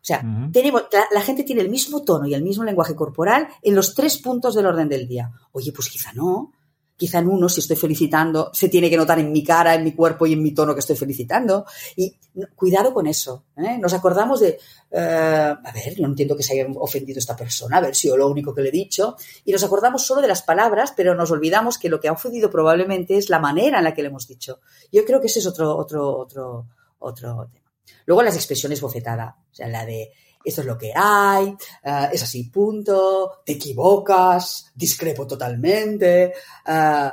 O 0.04 0.06
sea, 0.06 0.22
tenemos, 0.52 0.82
la, 1.12 1.20
gente 1.22 1.44
tiene 1.44 1.62
el 1.62 1.70
mismo 1.70 2.02
tono 2.02 2.26
y 2.26 2.34
el 2.34 2.42
mismo 2.42 2.62
lenguaje 2.62 2.94
corporal 2.94 3.48
en 3.62 3.74
los 3.74 3.94
tres 3.94 4.18
puntos 4.18 4.54
del 4.54 4.66
orden 4.66 4.86
del 4.86 5.08
día. 5.08 5.32
Oye, 5.52 5.72
pues 5.72 5.88
quizá 5.88 6.12
no. 6.12 6.52
Quizá 6.96 7.18
en 7.18 7.28
uno, 7.28 7.48
si 7.48 7.60
estoy 7.60 7.76
felicitando, 7.76 8.50
se 8.52 8.68
tiene 8.68 8.88
que 8.88 8.96
notar 8.96 9.18
en 9.18 9.32
mi 9.32 9.42
cara, 9.42 9.74
en 9.74 9.82
mi 9.82 9.92
cuerpo 9.92 10.26
y 10.26 10.32
en 10.34 10.42
mi 10.42 10.52
tono 10.52 10.74
que 10.74 10.80
estoy 10.80 10.96
felicitando. 10.96 11.66
Y 11.96 12.16
cuidado 12.54 12.94
con 12.94 13.06
eso. 13.06 13.46
¿eh? 13.56 13.78
Nos 13.78 13.92
acordamos 13.94 14.40
de, 14.40 14.58
eh, 14.90 15.54
a 15.64 15.72
ver, 15.72 16.00
no 16.00 16.06
entiendo 16.06 16.36
que 16.36 16.42
se 16.42 16.52
haya 16.52 16.70
ofendido 16.76 17.18
esta 17.18 17.36
persona, 17.36 17.78
a 17.78 17.80
ver 17.80 17.94
si 17.96 18.08
yo 18.08 18.16
lo 18.16 18.28
único 18.28 18.54
que 18.54 18.62
le 18.62 18.68
he 18.68 18.72
dicho. 18.72 19.16
Y 19.44 19.52
nos 19.52 19.64
acordamos 19.64 20.06
solo 20.06 20.20
de 20.20 20.28
las 20.28 20.42
palabras, 20.42 20.92
pero 20.96 21.14
nos 21.14 21.30
olvidamos 21.30 21.78
que 21.78 21.88
lo 21.88 22.00
que 22.00 22.08
ha 22.08 22.12
ofendido 22.12 22.50
probablemente 22.50 23.16
es 23.16 23.28
la 23.28 23.40
manera 23.40 23.78
en 23.78 23.84
la 23.84 23.94
que 23.94 24.02
le 24.02 24.08
hemos 24.08 24.28
dicho. 24.28 24.60
Yo 24.92 25.04
creo 25.04 25.20
que 25.20 25.26
ese 25.26 25.40
es 25.40 25.46
otro, 25.46 25.76
otro, 25.76 26.16
otro, 26.16 26.66
otro 26.98 27.48
tema. 27.52 27.64
Luego 28.06 28.22
las 28.22 28.36
expresiones 28.36 28.80
bofetada, 28.80 29.36
o 29.50 29.54
sea, 29.54 29.68
la 29.68 29.84
de 29.86 30.12
esto 30.44 30.60
es 30.60 30.66
lo 30.66 30.76
que 30.76 30.92
hay, 30.94 31.56
eh, 31.82 32.08
es 32.12 32.22
así, 32.22 32.44
punto, 32.44 33.42
te 33.44 33.52
equivocas, 33.52 34.70
discrepo 34.74 35.26
totalmente. 35.26 36.34
Eh, 36.66 37.10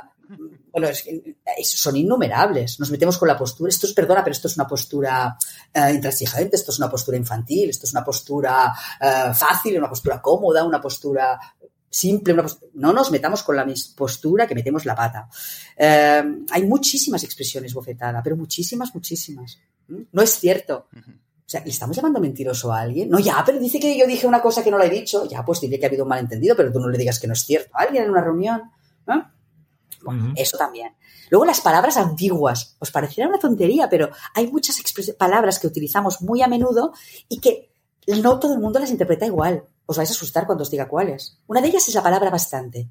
bueno, 0.70 0.88
son 1.62 1.96
innumerables. 1.96 2.80
Nos 2.80 2.90
metemos 2.90 3.18
con 3.18 3.28
la 3.28 3.36
postura. 3.36 3.68
Esto 3.68 3.86
es, 3.86 3.92
perdona, 3.92 4.22
pero 4.22 4.32
esto 4.32 4.48
es 4.48 4.56
una 4.56 4.66
postura 4.66 5.36
eh, 5.72 5.92
intransigente, 5.92 6.56
esto 6.56 6.70
es 6.70 6.78
una 6.78 6.90
postura 6.90 7.16
infantil, 7.16 7.70
esto 7.70 7.86
es 7.86 7.92
una 7.92 8.04
postura 8.04 8.72
fácil, 9.34 9.78
una 9.78 9.88
postura 9.88 10.20
cómoda, 10.20 10.64
una 10.64 10.80
postura 10.80 11.38
simple. 11.90 12.34
no 12.74 12.92
nos 12.92 13.10
metamos 13.10 13.42
con 13.42 13.56
la 13.56 13.66
postura 13.94 14.46
que 14.46 14.54
metemos 14.54 14.86
la 14.86 14.94
pata. 14.94 15.28
hay 15.76 16.62
muchísimas 16.64 17.22
expresiones 17.24 17.74
bofetada, 17.74 18.22
pero 18.22 18.36
muchísimas, 18.36 18.94
muchísimas. 18.94 19.58
¿Mm? 19.88 20.02
No 20.12 20.22
es 20.22 20.38
cierto. 20.38 20.88
Sea, 21.52 21.62
¿le 21.64 21.70
estamos 21.70 21.94
llamando 21.94 22.20
mentiroso 22.20 22.72
a 22.72 22.80
alguien? 22.80 23.10
No, 23.10 23.18
ya, 23.18 23.42
pero 23.44 23.58
dice 23.58 23.78
que 23.78 23.96
yo 23.96 24.06
dije 24.06 24.26
una 24.26 24.40
cosa 24.40 24.64
que 24.64 24.70
no 24.70 24.78
la 24.78 24.86
he 24.86 24.90
dicho. 24.90 25.28
Ya, 25.28 25.44
pues 25.44 25.60
diré 25.60 25.78
que 25.78 25.86
ha 25.86 25.88
habido 25.88 26.04
un 26.04 26.08
malentendido, 26.08 26.56
pero 26.56 26.72
tú 26.72 26.80
no 26.80 26.88
le 26.88 26.96
digas 26.98 27.18
que 27.18 27.26
no 27.26 27.34
es 27.34 27.44
cierto 27.44 27.70
a 27.74 27.82
alguien 27.82 28.04
en 28.04 28.10
una 28.10 28.22
reunión. 28.22 28.62
Bueno, 30.02 30.32
eso 30.34 30.56
también. 30.56 30.94
Luego 31.30 31.44
las 31.44 31.60
palabras 31.60 31.96
ambiguas. 31.96 32.76
Os 32.78 32.90
parecerá 32.90 33.28
una 33.28 33.38
tontería, 33.38 33.88
pero 33.88 34.10
hay 34.34 34.46
muchas 34.50 34.82
palabras 35.16 35.58
que 35.58 35.66
utilizamos 35.66 36.22
muy 36.22 36.42
a 36.42 36.48
menudo 36.48 36.92
y 37.28 37.38
que 37.38 37.70
no 38.06 38.38
todo 38.38 38.54
el 38.54 38.60
mundo 38.60 38.78
las 38.78 38.90
interpreta 38.90 39.26
igual. 39.26 39.64
Os 39.86 39.96
vais 39.96 40.10
a 40.10 40.12
asustar 40.12 40.46
cuando 40.46 40.62
os 40.62 40.70
diga 40.70 40.88
cuáles. 40.88 41.38
Una 41.46 41.60
de 41.60 41.68
ellas 41.68 41.86
es 41.86 41.94
la 41.94 42.02
palabra 42.02 42.30
bastante. 42.30 42.88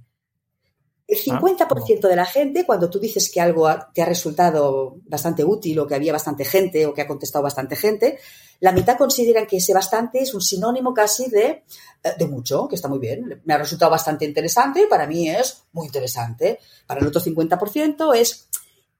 El 1.12 1.22
50% 1.22 2.00
ah, 2.06 2.08
de 2.08 2.16
la 2.16 2.26
gente, 2.26 2.66
cuando 2.66 2.90
tú 2.90 2.98
dices 2.98 3.30
que 3.30 3.42
algo 3.42 3.68
te 3.94 4.02
ha 4.02 4.06
resultado 4.06 4.96
bastante 5.04 5.44
útil 5.44 5.78
o 5.80 5.86
que 5.86 5.96
había 5.96 6.14
bastante 6.14 6.46
gente 6.46 6.86
o 6.86 6.94
que 6.94 7.02
ha 7.02 7.08
contestado 7.08 7.44
bastante 7.44 7.76
gente, 7.76 8.18
la 8.62 8.72
mitad 8.72 8.98
consideran 8.98 9.46
que 9.46 9.58
ese 9.58 9.74
bastante 9.74 10.22
es 10.22 10.34
un 10.34 10.40
sinónimo 10.40 10.94
casi 10.94 11.30
de, 11.30 11.66
eh, 12.02 12.14
de 12.18 12.28
mucho, 12.28 12.66
que 12.70 12.76
está 12.76 12.88
muy 12.88 13.00
bien. 13.00 13.42
Me 13.44 13.54
ha 13.54 13.58
resultado 13.58 13.92
bastante 13.92 14.24
interesante 14.24 14.84
y 14.84 14.86
para 14.86 15.06
mí 15.06 15.30
es 15.30 15.64
muy 15.74 15.88
interesante. 15.88 16.60
Para 16.88 17.02
el 17.02 17.08
otro 17.08 17.20
50% 17.20 18.16
es, 18.16 18.48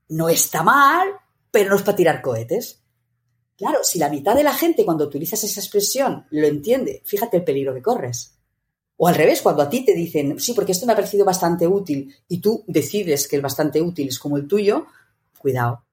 no 0.10 0.28
está 0.28 0.64
mal, 0.64 1.08
pero 1.50 1.70
no 1.70 1.78
es 1.78 1.82
para 1.82 1.96
tirar 1.96 2.22
cohetes. 2.22 2.82
Claro, 3.56 3.86
si 3.86 4.00
la 4.00 4.10
mitad 4.10 4.36
de 4.36 4.44
la 4.44 4.54
gente 4.54 4.84
cuando 4.84 5.06
utilizas 5.06 5.42
esa 5.46 5.62
expresión 5.62 6.26
lo 6.32 6.46
entiende, 6.46 7.04
fíjate 7.06 7.38
el 7.38 7.46
peligro 7.46 7.74
que 7.74 7.82
corres. 7.82 8.41
O 9.04 9.08
al 9.08 9.16
revés, 9.16 9.42
cuando 9.42 9.64
a 9.64 9.70
ti 9.70 9.84
te 9.84 9.96
dicen, 9.96 10.40
sí, 10.40 10.54
porque 10.54 10.74
esto 10.74 10.86
me 10.86 10.94
ha 10.94 10.96
parecido 10.96 11.26
bastante 11.26 11.66
útil 11.66 12.16
y 12.28 12.40
tú 12.40 12.64
decides 12.68 13.28
que 13.28 13.36
el 13.36 13.42
bastante 13.42 13.82
útil 13.82 14.10
es 14.10 14.20
como 14.20 14.38
el 14.38 14.48
tuyo, 14.48 14.86
cuidado. 15.40 15.86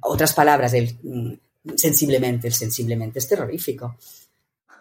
Otras 0.00 0.32
palabras, 0.32 0.72
el 0.72 0.98
mm, 1.02 1.34
sensiblemente, 1.74 2.48
el 2.48 2.54
sensiblemente 2.54 3.18
es 3.18 3.28
terrorífico. 3.28 3.98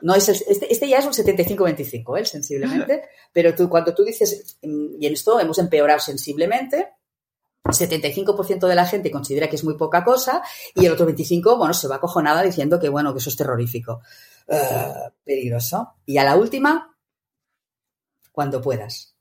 No 0.03 0.15
es 0.15 0.29
este, 0.29 0.71
este, 0.71 0.87
ya 0.87 0.99
es 0.99 1.05
un 1.05 1.11
75-25, 1.11 2.15
¿eh? 2.15 2.19
el 2.21 2.25
sensiblemente, 2.25 3.09
pero 3.33 3.53
tú, 3.53 3.67
cuando 3.67 3.93
tú 3.93 4.05
dices, 4.05 4.55
mm, 4.61 5.01
y 5.01 5.07
en 5.07 5.11
esto 5.11 5.37
hemos 5.41 5.59
empeorado 5.59 5.99
sensiblemente, 5.99 6.93
el 7.65 7.73
75% 7.73 8.67
de 8.69 8.75
la 8.75 8.85
gente 8.85 9.11
considera 9.11 9.49
que 9.49 9.57
es 9.57 9.65
muy 9.65 9.75
poca 9.75 10.05
cosa 10.05 10.41
y 10.73 10.85
el 10.85 10.93
otro 10.93 11.05
25%, 11.05 11.57
bueno, 11.57 11.73
se 11.73 11.89
va 11.89 11.97
acojonada 11.97 12.41
diciendo 12.41 12.79
que, 12.79 12.87
bueno, 12.87 13.11
que 13.11 13.19
eso 13.19 13.29
es 13.29 13.35
terrorífico. 13.35 13.99
Eh, 14.47 14.93
peligroso. 15.25 15.95
Y 16.05 16.17
a 16.19 16.23
la 16.23 16.37
última, 16.37 16.94
cuando 18.35 18.61
puedas. 18.61 19.15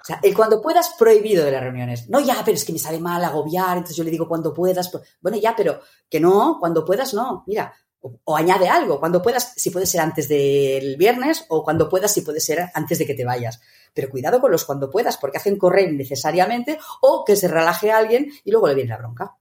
O 0.00 0.04
sea, 0.04 0.20
el 0.22 0.34
cuando 0.34 0.62
puedas 0.62 0.94
prohibido 0.98 1.44
de 1.44 1.52
las 1.52 1.62
reuniones. 1.62 2.08
No, 2.08 2.20
ya, 2.20 2.42
pero 2.44 2.56
es 2.56 2.64
que 2.64 2.72
me 2.72 2.78
sale 2.78 2.98
mal 2.98 3.22
agobiar, 3.22 3.76
entonces 3.76 3.96
yo 3.96 4.04
le 4.04 4.10
digo 4.10 4.26
cuando 4.26 4.54
puedas. 4.54 4.90
Bueno, 5.20 5.38
ya, 5.38 5.54
pero 5.54 5.80
que 6.08 6.18
no, 6.18 6.56
cuando 6.58 6.84
puedas 6.84 7.14
no. 7.14 7.44
Mira, 7.46 7.74
o, 8.00 8.36
añade 8.36 8.68
algo, 8.68 9.00
cuando 9.00 9.20
puedas, 9.20 9.54
si 9.56 9.70
puede 9.70 9.86
ser 9.86 10.00
antes 10.00 10.28
del 10.28 10.96
viernes, 10.96 11.44
o 11.48 11.64
cuando 11.64 11.88
puedas, 11.88 12.12
si 12.12 12.22
puede 12.22 12.40
ser 12.40 12.70
antes 12.74 12.98
de 12.98 13.06
que 13.06 13.14
te 13.14 13.24
vayas. 13.24 13.60
Pero 13.92 14.08
cuidado 14.08 14.40
con 14.40 14.52
los 14.52 14.64
cuando 14.64 14.88
puedas, 14.88 15.16
porque 15.16 15.38
hacen 15.38 15.58
correr 15.58 15.90
innecesariamente 15.90 16.78
o 17.02 17.24
que 17.24 17.34
se 17.36 17.48
relaje 17.48 17.90
a 17.90 17.98
alguien 17.98 18.30
y 18.44 18.50
luego 18.50 18.68
le 18.68 18.74
viene 18.74 18.90
la 18.90 18.98
bronca. 18.98 19.36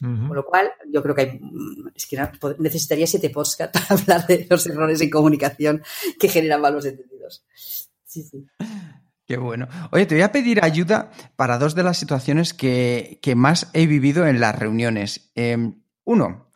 Con 0.00 0.34
lo 0.34 0.44
cual, 0.44 0.70
yo 0.90 1.02
creo 1.02 1.14
que 1.14 1.22
hay, 1.22 1.40
es 1.94 2.06
que 2.06 2.18
necesitaría 2.58 3.06
siete 3.06 3.30
podcasts 3.30 3.80
para 3.88 4.00
hablar 4.00 4.26
de 4.26 4.46
los 4.50 4.66
errores 4.66 5.00
en 5.00 5.08
comunicación 5.08 5.82
que 6.18 6.28
generan 6.28 6.60
malos 6.60 6.84
entendidos. 6.84 7.44
Sí, 8.14 8.22
sí. 8.22 8.46
Qué 9.26 9.38
bueno. 9.38 9.66
Oye, 9.90 10.06
te 10.06 10.14
voy 10.14 10.22
a 10.22 10.30
pedir 10.30 10.62
ayuda 10.62 11.10
para 11.34 11.58
dos 11.58 11.74
de 11.74 11.82
las 11.82 11.98
situaciones 11.98 12.54
que, 12.54 13.18
más 13.34 13.68
he 13.72 13.88
vivido 13.88 14.24
en 14.26 14.38
las 14.38 14.56
reuniones. 14.56 15.32
Em, 15.34 15.82
uno, 16.04 16.52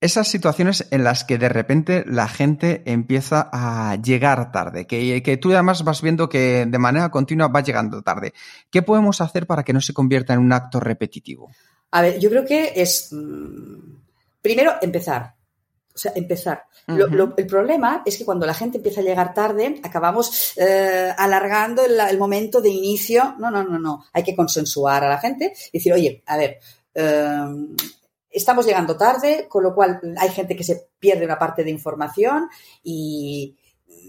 esas 0.00 0.28
situaciones 0.28 0.88
en 0.90 1.04
las 1.04 1.24
que 1.24 1.36
de 1.36 1.50
repente 1.50 2.04
la 2.06 2.26
gente 2.26 2.84
empieza 2.86 3.50
a 3.52 3.96
llegar 3.96 4.50
tarde, 4.50 4.86
que, 4.86 5.22
que, 5.22 5.36
tú 5.36 5.52
además 5.52 5.84
vas 5.84 6.00
viendo 6.00 6.30
que 6.30 6.64
de 6.66 6.78
manera 6.78 7.10
continua 7.10 7.48
va 7.48 7.60
llegando 7.60 8.00
tarde. 8.00 8.32
¿Qué 8.70 8.80
podemos 8.80 9.20
hacer 9.20 9.46
para 9.46 9.62
que 9.62 9.74
no 9.74 9.82
se 9.82 9.92
convierta 9.92 10.32
en 10.32 10.40
un 10.40 10.52
acto 10.54 10.80
repetitivo? 10.80 11.50
A 11.90 12.00
ver, 12.00 12.18
yo 12.18 12.30
creo 12.30 12.46
que 12.46 12.72
es, 12.76 13.12
mm, 13.12 13.96
primero, 14.40 14.72
empezar. 14.80 15.34
O 15.98 16.00
sea, 16.00 16.12
empezar. 16.14 16.62
el 16.86 17.46
problema 17.48 18.04
es 18.06 18.16
que 18.16 18.24
cuando 18.24 18.46
la 18.46 18.54
gente 18.54 18.76
empieza 18.76 19.00
a 19.00 19.04
llegar 19.04 19.34
tarde, 19.34 19.80
acabamos 19.82 20.52
eh, 20.56 21.12
alargando 21.18 21.82
el, 21.84 22.18
momento 22.18 22.60
de 22.60 22.68
inicio. 22.68 23.34
No, 23.40 23.50
no, 23.50 23.64
no, 23.64 23.80
no. 23.80 24.04
Hay 24.12 24.22
que 24.22 24.36
consensuar 24.36 25.02
a 25.02 25.08
la 25.08 25.18
gente 25.18 25.52
y 25.72 25.78
decir, 25.78 25.92
oye, 25.92 26.22
a 26.26 26.36
ver, 26.36 26.60
em, 26.94 27.74
estamos 28.30 28.64
llegando 28.64 28.96
tarde, 28.96 29.48
con 29.48 29.64
lo 29.64 29.74
cual 29.74 30.00
hay 30.18 30.28
gente 30.28 30.54
que 30.54 30.62
se 30.62 30.90
pierde 31.00 31.24
una 31.24 31.36
parte 31.36 31.64
de 31.64 31.70
información 31.70 32.48
y 32.84 33.56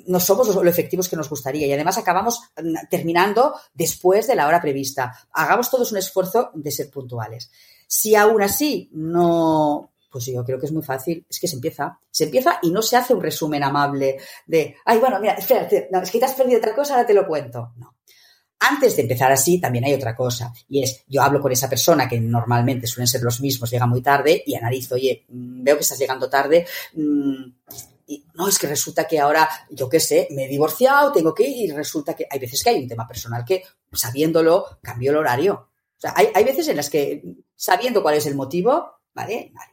no 0.05 0.19
somos 0.19 0.53
lo 0.53 0.69
efectivos 0.69 1.09
que 1.09 1.15
nos 1.15 1.27
gustaría. 1.27 1.65
Y 1.65 1.73
además 1.73 1.97
acabamos 1.97 2.39
mm, 2.55 2.87
terminando 2.87 3.55
después 3.73 4.27
de 4.27 4.35
la 4.35 4.45
hora 4.45 4.61
prevista. 4.61 5.11
Hagamos 5.31 5.71
todos 5.71 5.91
un 5.91 5.97
esfuerzo 5.97 6.51
de 6.53 6.69
ser 6.69 6.91
puntuales. 6.91 7.49
Si 7.87 8.13
aún 8.13 8.43
así 8.43 8.91
no 8.93 9.89
pues 10.09 10.25
yo 10.25 10.43
creo 10.43 10.59
que 10.59 10.65
es 10.65 10.71
muy 10.71 10.83
fácil, 10.83 11.25
es 11.29 11.39
que 11.39 11.47
se 11.47 11.55
empieza, 11.55 11.99
se 12.09 12.25
empieza 12.25 12.59
y 12.61 12.71
no 12.71 12.81
se 12.81 12.97
hace 12.97 13.13
un 13.13 13.21
resumen 13.21 13.63
amable 13.63 14.17
de, 14.47 14.75
ay, 14.85 14.97
bueno, 14.97 15.19
mira, 15.19 15.33
espérate, 15.33 15.87
no, 15.91 16.01
es 16.01 16.09
que 16.09 16.19
te 16.19 16.25
has 16.25 16.33
perdido 16.33 16.57
otra 16.57 16.75
cosa, 16.75 16.95
ahora 16.95 17.05
te 17.05 17.13
lo 17.13 17.27
cuento. 17.27 17.73
No. 17.77 17.95
Antes 18.61 18.97
de 18.97 19.03
empezar 19.03 19.31
así, 19.31 19.59
también 19.61 19.85
hay 19.85 19.93
otra 19.93 20.15
cosa, 20.15 20.51
y 20.67 20.83
es, 20.83 21.05
yo 21.07 21.21
hablo 21.21 21.39
con 21.39 21.51
esa 21.51 21.69
persona 21.69 22.09
que 22.09 22.19
normalmente 22.19 22.87
suelen 22.87 23.07
ser 23.07 23.21
los 23.21 23.39
mismos, 23.39 23.71
llega 23.71 23.85
muy 23.85 24.01
tarde, 24.01 24.43
y 24.45 24.55
analizo, 24.55 24.95
oye, 24.95 25.25
mm, 25.29 25.63
veo 25.63 25.77
que 25.77 25.83
estás 25.83 25.99
llegando 25.99 26.29
tarde, 26.29 26.65
mm, 26.93 27.43
y 28.07 28.25
no, 28.33 28.47
es 28.47 28.57
que 28.57 28.67
resulta 28.67 29.07
que 29.07 29.19
ahora, 29.19 29.47
yo 29.69 29.87
qué 29.87 29.99
sé, 29.99 30.27
me 30.31 30.45
he 30.45 30.47
divorciado, 30.47 31.11
tengo 31.11 31.33
que 31.33 31.47
ir, 31.47 31.69
y 31.69 31.71
resulta 31.71 32.15
que 32.15 32.25
hay 32.29 32.39
veces 32.39 32.61
que 32.63 32.71
hay 32.71 32.81
un 32.81 32.87
tema 32.87 33.07
personal 33.07 33.45
que, 33.45 33.63
sabiéndolo, 33.93 34.65
cambio 34.81 35.11
el 35.11 35.17
horario. 35.17 35.69
O 35.97 36.01
sea, 36.01 36.13
hay, 36.15 36.29
hay 36.33 36.43
veces 36.43 36.67
en 36.69 36.77
las 36.77 36.89
que, 36.89 37.21
sabiendo 37.55 38.01
cuál 38.01 38.15
es 38.15 38.25
el 38.25 38.35
motivo, 38.35 38.98
¿vale? 39.13 39.51
Vale. 39.53 39.71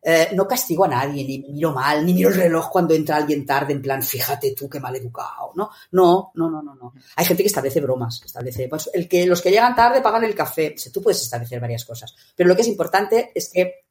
Eh, 0.00 0.30
no 0.32 0.46
castigo 0.46 0.84
a 0.84 0.88
nadie, 0.88 1.24
ni 1.24 1.38
miro 1.40 1.72
mal, 1.72 2.06
ni 2.06 2.14
miro 2.14 2.28
el 2.28 2.36
reloj 2.36 2.70
cuando 2.70 2.94
entra 2.94 3.16
alguien 3.16 3.44
tarde, 3.44 3.72
en 3.72 3.82
plan, 3.82 4.02
fíjate 4.02 4.54
tú 4.54 4.68
qué 4.68 4.78
mal 4.78 4.94
educado, 4.94 5.52
¿no? 5.56 5.70
No, 5.92 6.32
no, 6.34 6.48
no, 6.48 6.62
no, 6.62 6.74
no. 6.74 6.94
Hay 7.16 7.24
gente 7.24 7.42
que 7.42 7.48
establece 7.48 7.80
bromas, 7.80 8.22
establece, 8.24 8.68
pues, 8.68 8.88
el 8.94 9.08
que 9.08 9.26
los 9.26 9.42
que 9.42 9.50
llegan 9.50 9.74
tarde 9.74 10.00
pagan 10.00 10.24
el 10.24 10.34
café. 10.34 10.74
O 10.76 10.78
sea, 10.78 10.92
tú 10.92 11.02
puedes 11.02 11.20
establecer 11.20 11.60
varias 11.60 11.84
cosas. 11.84 12.14
Pero 12.34 12.48
lo 12.48 12.54
que 12.54 12.62
es 12.62 12.68
importante 12.68 13.32
es 13.34 13.50
que 13.52 13.86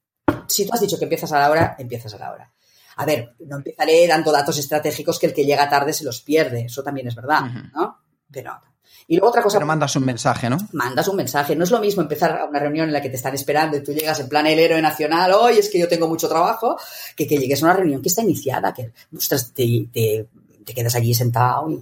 si 0.48 0.66
tú 0.66 0.74
has 0.74 0.82
dicho 0.82 0.98
que 0.98 1.06
empiezas 1.06 1.32
a 1.34 1.40
la 1.40 1.52
hora, 1.52 1.76
empiezas 1.78 2.14
a 2.14 2.18
la 2.18 2.32
hora. 2.32 2.54
A 2.96 3.06
ver, 3.06 3.36
no 3.40 3.58
empezaré 3.58 4.08
dando 4.08 4.32
datos 4.32 4.58
estratégicos 4.58 5.20
que 5.20 5.28
el 5.28 5.34
que 5.34 5.46
llega 5.46 5.70
tarde 5.70 5.94
se 5.94 6.04
los 6.04 6.22
pierde, 6.22 6.62
eso 6.62 6.82
también 6.82 7.08
es 7.08 7.16
verdad, 7.16 7.44
¿no? 7.76 8.00
Pero 8.32 8.60
y 9.08 9.16
luego 9.16 9.30
otra 9.30 9.42
cosa. 9.42 9.58
Pero 9.58 9.68
mandas 9.68 9.96
un 9.96 10.06
mensaje, 10.06 10.50
¿no? 10.50 10.58
Mandas 10.74 11.08
un 11.08 11.16
mensaje. 11.16 11.56
No 11.56 11.64
es 11.64 11.72
lo 11.72 11.80
mismo 11.80 12.02
empezar 12.02 12.40
una 12.48 12.60
reunión 12.60 12.88
en 12.88 12.94
la 12.94 13.02
que 13.02 13.10
te 13.10 13.16
están 13.16 13.34
esperando 13.34 13.78
y 13.78 13.84
tú 13.84 13.94
llegas 13.94 14.20
en 14.20 14.28
plan 14.28 14.46
el 14.48 14.60
héroe 14.60 14.82
nacional, 14.82 15.32
hoy 15.32 15.58
es 15.58 15.70
que 15.70 15.80
yo 15.80 15.88
tengo 15.88 16.08
mucho 16.08 16.28
trabajo, 16.28 16.78
que 17.16 17.28
que 17.28 17.38
llegues 17.38 17.64
a 17.64 17.68
una 17.68 17.76
reunión 17.76 18.02
que 18.02 18.10
está 18.10 18.22
iniciada, 18.22 18.74
que 18.74 18.92
ostras, 19.16 19.54
te, 19.54 19.88
te, 19.92 20.28
te, 20.66 20.74
quedas 20.74 20.96
allí 20.96 21.14
sentado 21.14 21.70
y. 21.70 21.80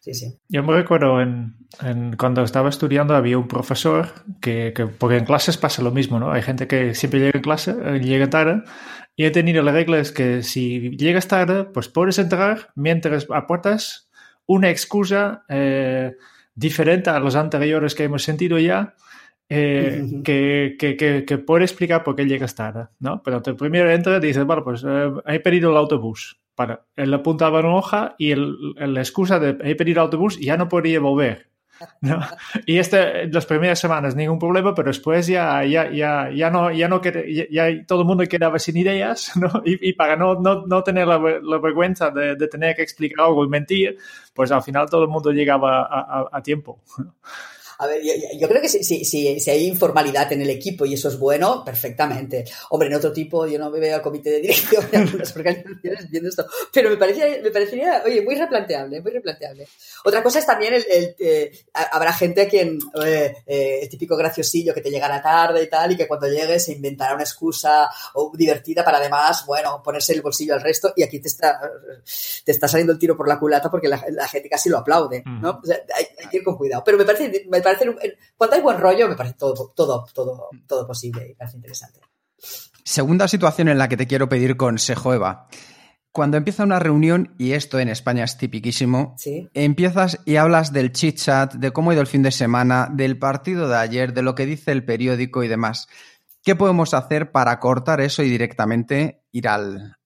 Sí, 0.00 0.14
sí. 0.14 0.36
Yo 0.48 0.64
me 0.64 0.72
recuerdo 0.72 1.20
en, 1.20 1.54
en, 1.80 2.16
cuando 2.16 2.42
estaba 2.42 2.68
estudiando 2.68 3.14
había 3.14 3.38
un 3.38 3.46
profesor 3.46 4.08
que, 4.40 4.72
que, 4.74 4.86
porque 4.86 5.18
en 5.18 5.24
clases 5.24 5.56
pasa 5.56 5.80
lo 5.80 5.92
mismo, 5.92 6.18
¿no? 6.18 6.32
Hay 6.32 6.42
gente 6.42 6.66
que 6.66 6.92
siempre 6.96 7.20
llega 7.20 7.38
en 7.38 7.42
clase, 7.42 7.70
eh, 7.70 8.00
llega 8.00 8.28
tarde, 8.28 8.64
y 9.14 9.26
he 9.26 9.30
tenido 9.30 9.62
la 9.62 9.70
regla 9.70 9.98
es 9.98 10.10
que 10.10 10.42
si 10.42 10.96
llegas 10.96 11.28
tarde, 11.28 11.64
pues 11.64 11.88
puedes 11.88 12.18
entrar 12.18 12.72
mientras 12.74 13.26
aportas 13.30 14.08
una 14.52 14.70
excusa 14.70 15.44
eh, 15.48 16.16
diferente 16.54 17.10
a 17.10 17.18
los 17.20 17.36
anteriores 17.36 17.94
que 17.94 18.04
hemos 18.04 18.22
sentido 18.22 18.58
ya, 18.58 18.94
eh, 19.48 20.20
que, 20.24 20.76
que, 20.78 20.96
que, 20.96 21.24
que, 21.24 21.38
puede 21.38 21.64
explicar 21.64 22.04
por 22.04 22.16
qué 22.16 22.26
llegas 22.26 22.54
tarde, 22.54 22.88
¿no? 23.00 23.22
Pero 23.22 23.42
te 23.42 23.54
primero 23.54 23.90
entra 23.90 24.16
y 24.16 24.20
dices, 24.20 24.44
bueno, 24.44 24.64
pues 24.64 24.84
eh, 24.86 25.10
he 25.26 25.40
pedido 25.40 25.70
el 25.70 25.76
autobús. 25.76 26.40
Para, 26.54 26.84
él 26.96 27.12
apuntaba 27.14 27.60
una 27.60 27.74
hoja 27.74 28.14
y 28.18 28.32
el, 28.32 28.74
la 28.76 29.00
excusa 29.00 29.38
de 29.38 29.56
he 29.62 29.74
pedido 29.74 30.00
el 30.00 30.06
autobús 30.06 30.38
ya 30.38 30.56
no 30.56 30.68
podría 30.68 31.00
volver. 31.00 31.51
¿No? 32.00 32.20
Y 32.66 32.78
este, 32.78 33.26
las 33.28 33.46
primeras 33.46 33.78
semanas 33.78 34.14
ningún 34.14 34.38
problema, 34.38 34.74
pero 34.74 34.88
después 34.88 35.26
ya, 35.26 35.64
ya, 35.64 35.90
ya, 35.90 36.30
ya 36.30 36.50
no, 36.50 36.70
ya 36.70 36.88
no 36.88 37.00
ya, 37.02 37.44
ya 37.50 37.86
todo 37.86 38.02
el 38.02 38.06
mundo 38.06 38.24
quedaba 38.26 38.58
sin 38.58 38.76
ideas, 38.76 39.32
¿no? 39.36 39.62
Y, 39.64 39.90
y 39.90 39.92
para 39.94 40.16
no, 40.16 40.34
no, 40.34 40.66
no 40.66 40.82
tener 40.82 41.06
la, 41.06 41.18
la 41.18 41.58
vergüenza 41.58 42.10
de, 42.10 42.36
de, 42.36 42.48
tener 42.48 42.76
que 42.76 42.82
explicar 42.82 43.26
algo 43.26 43.44
y 43.44 43.48
mentir, 43.48 43.96
pues 44.34 44.50
al 44.52 44.62
final 44.62 44.88
todo 44.88 45.02
el 45.02 45.08
mundo 45.08 45.30
llegaba 45.30 45.82
a, 45.82 46.20
a, 46.20 46.28
a 46.32 46.42
tiempo. 46.42 46.80
A 47.82 47.86
ver, 47.88 48.00
yo, 48.00 48.12
yo, 48.38 48.48
creo 48.48 48.62
que 48.62 48.68
si, 48.68 48.84
si, 48.84 49.04
si, 49.04 49.40
si, 49.40 49.50
hay 49.50 49.66
informalidad 49.66 50.32
en 50.32 50.42
el 50.42 50.50
equipo 50.50 50.86
y 50.86 50.94
eso 50.94 51.08
es 51.08 51.18
bueno, 51.18 51.64
perfectamente. 51.64 52.44
Hombre, 52.70 52.86
en 52.86 52.94
otro 52.94 53.12
tipo, 53.12 53.44
yo 53.44 53.58
no 53.58 53.70
me 53.70 53.80
veo 53.80 53.96
al 53.96 54.02
comité 54.02 54.30
de 54.30 54.40
dirección 54.40 54.88
de 54.88 54.98
algunas 54.98 55.36
organizaciones 55.36 56.08
viendo 56.08 56.28
esto, 56.28 56.46
pero 56.72 56.90
me 56.90 56.96
parecería, 56.96 57.42
me 57.42 57.50
parecería, 57.50 58.02
oye, 58.06 58.22
muy 58.22 58.36
replanteable, 58.36 59.00
muy 59.00 59.10
replanteable. 59.10 59.66
Otra 60.04 60.22
cosa 60.22 60.38
es 60.38 60.46
también 60.46 60.74
el, 60.74 60.84
el 60.88 61.16
eh, 61.18 61.50
habrá 61.72 62.12
gente 62.12 62.42
a 62.42 62.48
quien, 62.48 62.78
eh, 63.04 63.34
eh, 63.44 63.80
el 63.82 63.88
típico 63.88 64.16
graciosillo 64.16 64.72
que 64.72 64.80
te 64.80 64.90
llegará 64.90 65.20
tarde 65.20 65.64
y 65.64 65.68
tal, 65.68 65.90
y 65.90 65.96
que 65.96 66.06
cuando 66.06 66.28
llegues 66.28 66.66
se 66.66 66.74
inventará 66.74 67.14
una 67.14 67.24
excusa 67.24 67.90
divertida 68.34 68.84
para 68.84 68.98
además, 68.98 69.44
bueno, 69.44 69.82
ponerse 69.82 70.12
el 70.12 70.22
bolsillo 70.22 70.54
al 70.54 70.60
resto 70.60 70.92
y 70.94 71.02
aquí 71.02 71.18
te 71.18 71.26
está, 71.26 71.60
te 72.44 72.52
está 72.52 72.68
saliendo 72.68 72.92
el 72.92 73.00
tiro 73.00 73.16
por 73.16 73.26
la 73.26 73.40
culata 73.40 73.68
porque 73.68 73.88
la, 73.88 74.00
la 74.10 74.28
gente 74.28 74.48
casi 74.48 74.68
lo 74.68 74.78
aplaude, 74.78 75.24
¿no? 75.26 75.58
O 75.60 75.66
sea, 75.66 75.80
hay, 75.96 76.06
hay, 76.20 76.28
que 76.28 76.36
ir 76.36 76.44
con 76.44 76.56
cuidado. 76.56 76.84
Pero 76.84 76.96
me 76.96 77.04
parece, 77.04 77.44
me 77.48 77.60
parece 77.60 77.71
cuando 78.36 78.56
hay 78.56 78.62
buen 78.62 78.78
rollo 78.78 79.08
me 79.08 79.16
parece 79.16 79.36
todo, 79.36 79.72
todo, 79.74 80.06
todo, 80.12 80.48
todo 80.66 80.86
posible 80.86 81.30
y 81.30 81.34
parece 81.34 81.56
interesante. 81.56 82.00
Segunda 82.84 83.28
situación 83.28 83.68
en 83.68 83.78
la 83.78 83.88
que 83.88 83.96
te 83.96 84.06
quiero 84.06 84.28
pedir 84.28 84.56
consejo, 84.56 85.14
Eva. 85.14 85.48
Cuando 86.10 86.36
empieza 86.36 86.64
una 86.64 86.78
reunión, 86.78 87.34
y 87.38 87.52
esto 87.52 87.78
en 87.78 87.88
España 87.88 88.24
es 88.24 88.36
tipiquísimo, 88.36 89.14
¿Sí? 89.16 89.48
empiezas 89.54 90.18
y 90.26 90.36
hablas 90.36 90.72
del 90.72 90.92
chit 90.92 91.16
chat, 91.16 91.54
de 91.54 91.72
cómo 91.72 91.90
ha 91.90 91.94
ido 91.94 92.02
el 92.02 92.06
fin 92.06 92.22
de 92.22 92.32
semana, 92.32 92.88
del 92.92 93.18
partido 93.18 93.66
de 93.66 93.76
ayer, 93.76 94.12
de 94.12 94.22
lo 94.22 94.34
que 94.34 94.44
dice 94.44 94.72
el 94.72 94.84
periódico 94.84 95.42
y 95.42 95.48
demás. 95.48 95.88
¿Qué 96.42 96.54
podemos 96.54 96.92
hacer 96.92 97.32
para 97.32 97.58
cortar 97.60 98.00
eso 98.02 98.22
y 98.22 98.28
directamente 98.28 99.24
ir 99.30 99.48
al, 99.48 99.96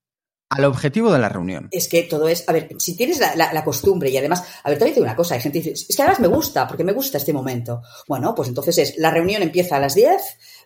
al 0.48 0.64
objetivo 0.64 1.12
de 1.12 1.18
la 1.18 1.28
reunión. 1.28 1.68
Es 1.72 1.88
que 1.88 2.04
todo 2.04 2.28
es, 2.28 2.48
a 2.48 2.52
ver, 2.52 2.68
si 2.78 2.96
tienes 2.96 3.18
la, 3.18 3.34
la, 3.34 3.52
la 3.52 3.64
costumbre 3.64 4.10
y 4.10 4.16
además, 4.16 4.44
a 4.62 4.70
ver, 4.70 4.78
te 4.78 4.84
decir 4.84 5.02
una 5.02 5.16
cosa, 5.16 5.34
hay 5.34 5.40
gente 5.40 5.60
que 5.60 5.70
dice, 5.70 5.86
es 5.88 5.96
que 5.96 6.02
además 6.02 6.20
me 6.20 6.28
gusta, 6.28 6.68
porque 6.68 6.84
me 6.84 6.92
gusta 6.92 7.18
este 7.18 7.32
momento. 7.32 7.82
Bueno, 8.06 8.34
pues 8.34 8.48
entonces 8.48 8.78
es, 8.78 8.98
la 8.98 9.10
reunión 9.10 9.42
empieza 9.42 9.76
a 9.76 9.80
las 9.80 9.94
10 9.94 10.20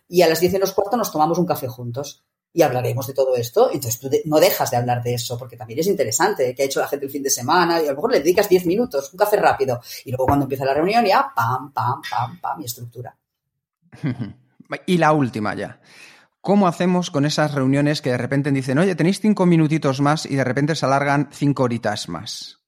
y 0.08 0.22
a 0.22 0.28
las 0.28 0.40
10 0.40 0.54
menos 0.54 0.72
cuarto 0.72 0.96
nos 0.96 1.10
tomamos 1.10 1.38
un 1.38 1.46
café 1.46 1.68
juntos 1.68 2.24
y 2.52 2.62
hablaremos 2.62 3.06
de 3.06 3.14
todo 3.14 3.36
esto. 3.36 3.70
Entonces 3.72 4.00
tú 4.00 4.08
de, 4.08 4.22
no 4.26 4.38
dejas 4.38 4.70
de 4.70 4.76
hablar 4.76 5.02
de 5.02 5.14
eso, 5.14 5.38
porque 5.38 5.56
también 5.56 5.80
es 5.80 5.86
interesante 5.86 6.54
que 6.54 6.62
ha 6.62 6.66
hecho 6.66 6.80
la 6.80 6.88
gente 6.88 7.06
el 7.06 7.12
fin 7.12 7.22
de 7.22 7.30
semana 7.30 7.80
y 7.80 7.86
a 7.86 7.90
lo 7.90 7.96
mejor 7.96 8.12
le 8.12 8.18
dedicas 8.18 8.48
10 8.48 8.66
minutos, 8.66 9.12
un 9.12 9.18
café 9.18 9.36
rápido, 9.36 9.80
y 10.04 10.10
luego 10.10 10.26
cuando 10.26 10.44
empieza 10.44 10.64
la 10.64 10.74
reunión 10.74 11.04
ya, 11.04 11.32
pam, 11.34 11.72
pam, 11.72 12.02
pam, 12.08 12.40
pam, 12.40 12.60
y 12.60 12.64
estructura. 12.64 13.16
y 14.86 14.98
la 14.98 15.12
última 15.12 15.54
ya. 15.54 15.80
¿Cómo 16.40 16.66
hacemos 16.66 17.10
con 17.10 17.26
esas 17.26 17.52
reuniones 17.52 18.00
que 18.00 18.10
de 18.10 18.16
repente 18.16 18.50
dicen, 18.50 18.78
oye, 18.78 18.94
tenéis 18.94 19.20
cinco 19.20 19.44
minutitos 19.44 20.00
más 20.00 20.24
y 20.24 20.36
de 20.36 20.44
repente 20.44 20.74
se 20.74 20.86
alargan 20.86 21.28
cinco 21.32 21.64
horitas 21.64 22.08
más? 22.08 22.64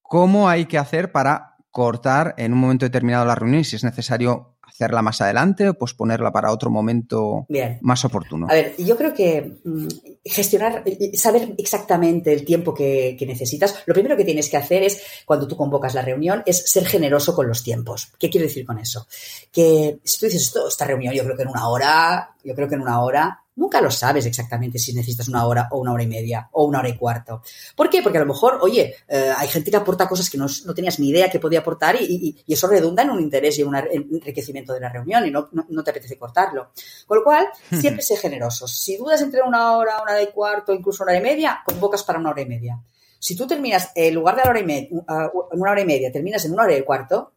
¿Cómo 0.00 0.48
hay 0.48 0.66
que 0.66 0.78
hacer 0.78 1.12
para 1.12 1.56
cortar 1.70 2.34
en 2.38 2.52
un 2.54 2.60
momento 2.60 2.86
determinado 2.86 3.24
la 3.26 3.34
reunión 3.34 3.60
y 3.60 3.64
si 3.64 3.76
es 3.76 3.84
necesario 3.84 4.53
hacerla 4.74 5.02
más 5.02 5.20
adelante 5.20 5.68
o 5.68 5.74
posponerla 5.74 6.32
para 6.32 6.50
otro 6.50 6.68
momento 6.68 7.46
Bien. 7.48 7.78
más 7.82 8.04
oportuno? 8.04 8.48
A 8.50 8.54
ver, 8.54 8.74
yo 8.76 8.96
creo 8.96 9.14
que 9.14 9.58
mmm, 9.62 9.86
gestionar, 10.24 10.82
saber 11.14 11.54
exactamente 11.58 12.32
el 12.32 12.44
tiempo 12.44 12.74
que, 12.74 13.14
que, 13.16 13.24
necesitas, 13.24 13.82
lo 13.86 13.94
primero 13.94 14.16
que 14.16 14.24
tienes 14.24 14.48
que 14.48 14.56
hacer 14.56 14.82
es, 14.82 15.00
cuando 15.24 15.46
tú 15.46 15.56
convocas 15.56 15.94
la 15.94 16.02
reunión, 16.02 16.42
es 16.44 16.70
ser 16.70 16.86
generoso 16.86 17.36
con 17.36 17.46
los 17.46 17.62
tiempos. 17.62 18.12
¿Qué 18.18 18.28
quiero 18.28 18.48
decir 18.48 18.66
con 18.66 18.78
eso? 18.78 19.06
Que 19.52 19.98
si 20.02 20.18
tú 20.18 20.26
dices, 20.26 20.42
esto, 20.42 20.66
esta 20.66 20.84
reunión 20.84 21.14
yo 21.14 21.22
creo 21.22 21.36
que 21.36 21.44
en 21.44 21.50
una 21.50 21.68
hora, 21.68 22.34
yo 22.42 22.54
creo 22.54 22.68
que 22.68 22.74
en 22.74 22.82
una 22.82 23.00
hora, 23.00 23.43
nunca 23.56 23.80
lo 23.80 23.90
sabes 23.90 24.26
exactamente 24.26 24.78
si 24.78 24.92
necesitas 24.92 25.28
una 25.28 25.46
hora 25.46 25.68
o 25.70 25.78
una 25.78 25.92
hora 25.92 26.02
y 26.02 26.06
media 26.06 26.48
o 26.52 26.64
una 26.64 26.80
hora 26.80 26.88
y 26.88 26.96
cuarto. 26.96 27.42
¿Por 27.76 27.90
qué? 27.90 28.02
Porque 28.02 28.18
a 28.18 28.20
lo 28.20 28.26
mejor, 28.26 28.58
oye, 28.62 28.94
eh, 29.08 29.32
hay 29.36 29.48
gente 29.48 29.70
que 29.70 29.76
aporta 29.76 30.08
cosas 30.08 30.30
que 30.30 30.38
no, 30.38 30.46
no, 30.64 30.74
tenías 30.74 30.98
ni 30.98 31.10
idea 31.10 31.30
que 31.30 31.38
podía 31.38 31.60
aportar 31.60 31.96
y, 31.96 32.04
y, 32.04 32.44
y, 32.46 32.52
eso 32.52 32.66
redunda 32.66 33.02
en 33.02 33.10
un 33.10 33.20
interés 33.20 33.58
y 33.58 33.62
en 33.62 33.68
un 33.68 33.76
enriquecimiento 33.76 34.72
de 34.72 34.80
la 34.80 34.88
reunión 34.88 35.26
y 35.26 35.30
no, 35.30 35.48
no, 35.52 35.66
no 35.68 35.84
te 35.84 35.90
apetece 35.90 36.18
cortarlo. 36.18 36.70
Con 37.06 37.18
lo 37.18 37.24
cual, 37.24 37.48
siempre 37.80 38.02
sé 38.02 38.16
generosos. 38.16 38.76
Si 38.76 38.96
dudas 38.96 39.20
entre 39.22 39.42
una 39.42 39.76
hora, 39.76 40.02
una 40.02 40.12
hora 40.12 40.22
y 40.22 40.28
cuarto, 40.28 40.72
incluso 40.72 41.02
una 41.02 41.12
hora 41.12 41.20
y 41.20 41.22
media, 41.22 41.62
convocas 41.64 42.02
para 42.02 42.18
una 42.18 42.30
hora 42.30 42.42
y 42.42 42.46
media. 42.46 42.80
Si 43.18 43.36
tú 43.36 43.46
terminas, 43.46 43.90
en 43.94 44.14
lugar 44.14 44.36
de 44.36 44.42
la 44.44 44.50
hora 44.50 44.60
y 44.60 44.64
media, 44.64 44.88
una 44.90 45.70
hora 45.70 45.80
y 45.80 45.86
media, 45.86 46.12
terminas 46.12 46.44
en 46.44 46.52
una 46.52 46.64
hora 46.64 46.76
y 46.76 46.82
cuarto, 46.82 47.33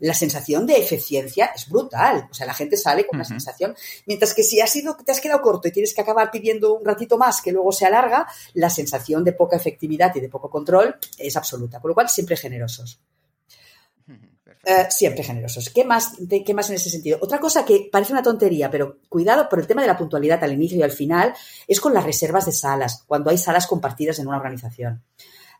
la 0.00 0.14
sensación 0.14 0.66
de 0.66 0.78
eficiencia 0.78 1.52
es 1.54 1.68
brutal. 1.68 2.28
O 2.30 2.34
sea, 2.34 2.46
la 2.46 2.54
gente 2.54 2.76
sale 2.76 3.06
con 3.06 3.16
una 3.16 3.24
uh 3.24 3.26
-huh. 3.26 3.30
sensación. 3.30 3.76
Mientras 4.06 4.34
que 4.34 4.42
si 4.42 4.60
has 4.60 4.70
sido, 4.70 4.96
te 4.96 5.12
has 5.12 5.20
quedado 5.20 5.40
corto 5.42 5.68
y 5.68 5.72
tienes 5.72 5.94
que 5.94 6.00
acabar 6.00 6.30
pidiendo 6.30 6.74
un 6.74 6.84
ratito 6.84 7.18
más 7.18 7.40
que 7.40 7.52
luego 7.52 7.70
se 7.72 7.86
alarga, 7.86 8.26
la 8.54 8.68
sensación 8.68 9.22
de 9.22 9.32
poca 9.32 9.56
efectividad 9.56 10.14
y 10.16 10.20
de 10.20 10.28
poco 10.28 10.50
control 10.50 10.96
es 11.18 11.36
absoluta. 11.36 11.80
Por 11.80 11.90
lo 11.90 11.94
cual, 11.94 12.08
siempre 12.08 12.36
generosos. 12.36 13.00
Uh, 14.64 14.88
siempre 14.90 15.24
generosos. 15.24 15.70
¿Qué 15.70 15.84
más, 15.84 16.14
de, 16.18 16.44
¿Qué 16.44 16.54
más 16.54 16.70
en 16.70 16.76
ese 16.76 16.88
sentido? 16.88 17.18
Otra 17.20 17.40
cosa 17.40 17.64
que 17.64 17.88
parece 17.90 18.12
una 18.12 18.22
tontería, 18.22 18.70
pero 18.70 18.98
cuidado 19.08 19.48
por 19.48 19.58
el 19.58 19.66
tema 19.66 19.82
de 19.82 19.88
la 19.88 19.96
puntualidad 19.96 20.42
al 20.44 20.52
inicio 20.52 20.78
y 20.78 20.82
al 20.82 20.92
final, 20.92 21.34
es 21.66 21.80
con 21.80 21.92
las 21.92 22.04
reservas 22.04 22.46
de 22.46 22.52
salas, 22.52 23.02
cuando 23.06 23.30
hay 23.30 23.38
salas 23.38 23.66
compartidas 23.66 24.20
en 24.20 24.28
una 24.28 24.36
organización. 24.36 25.02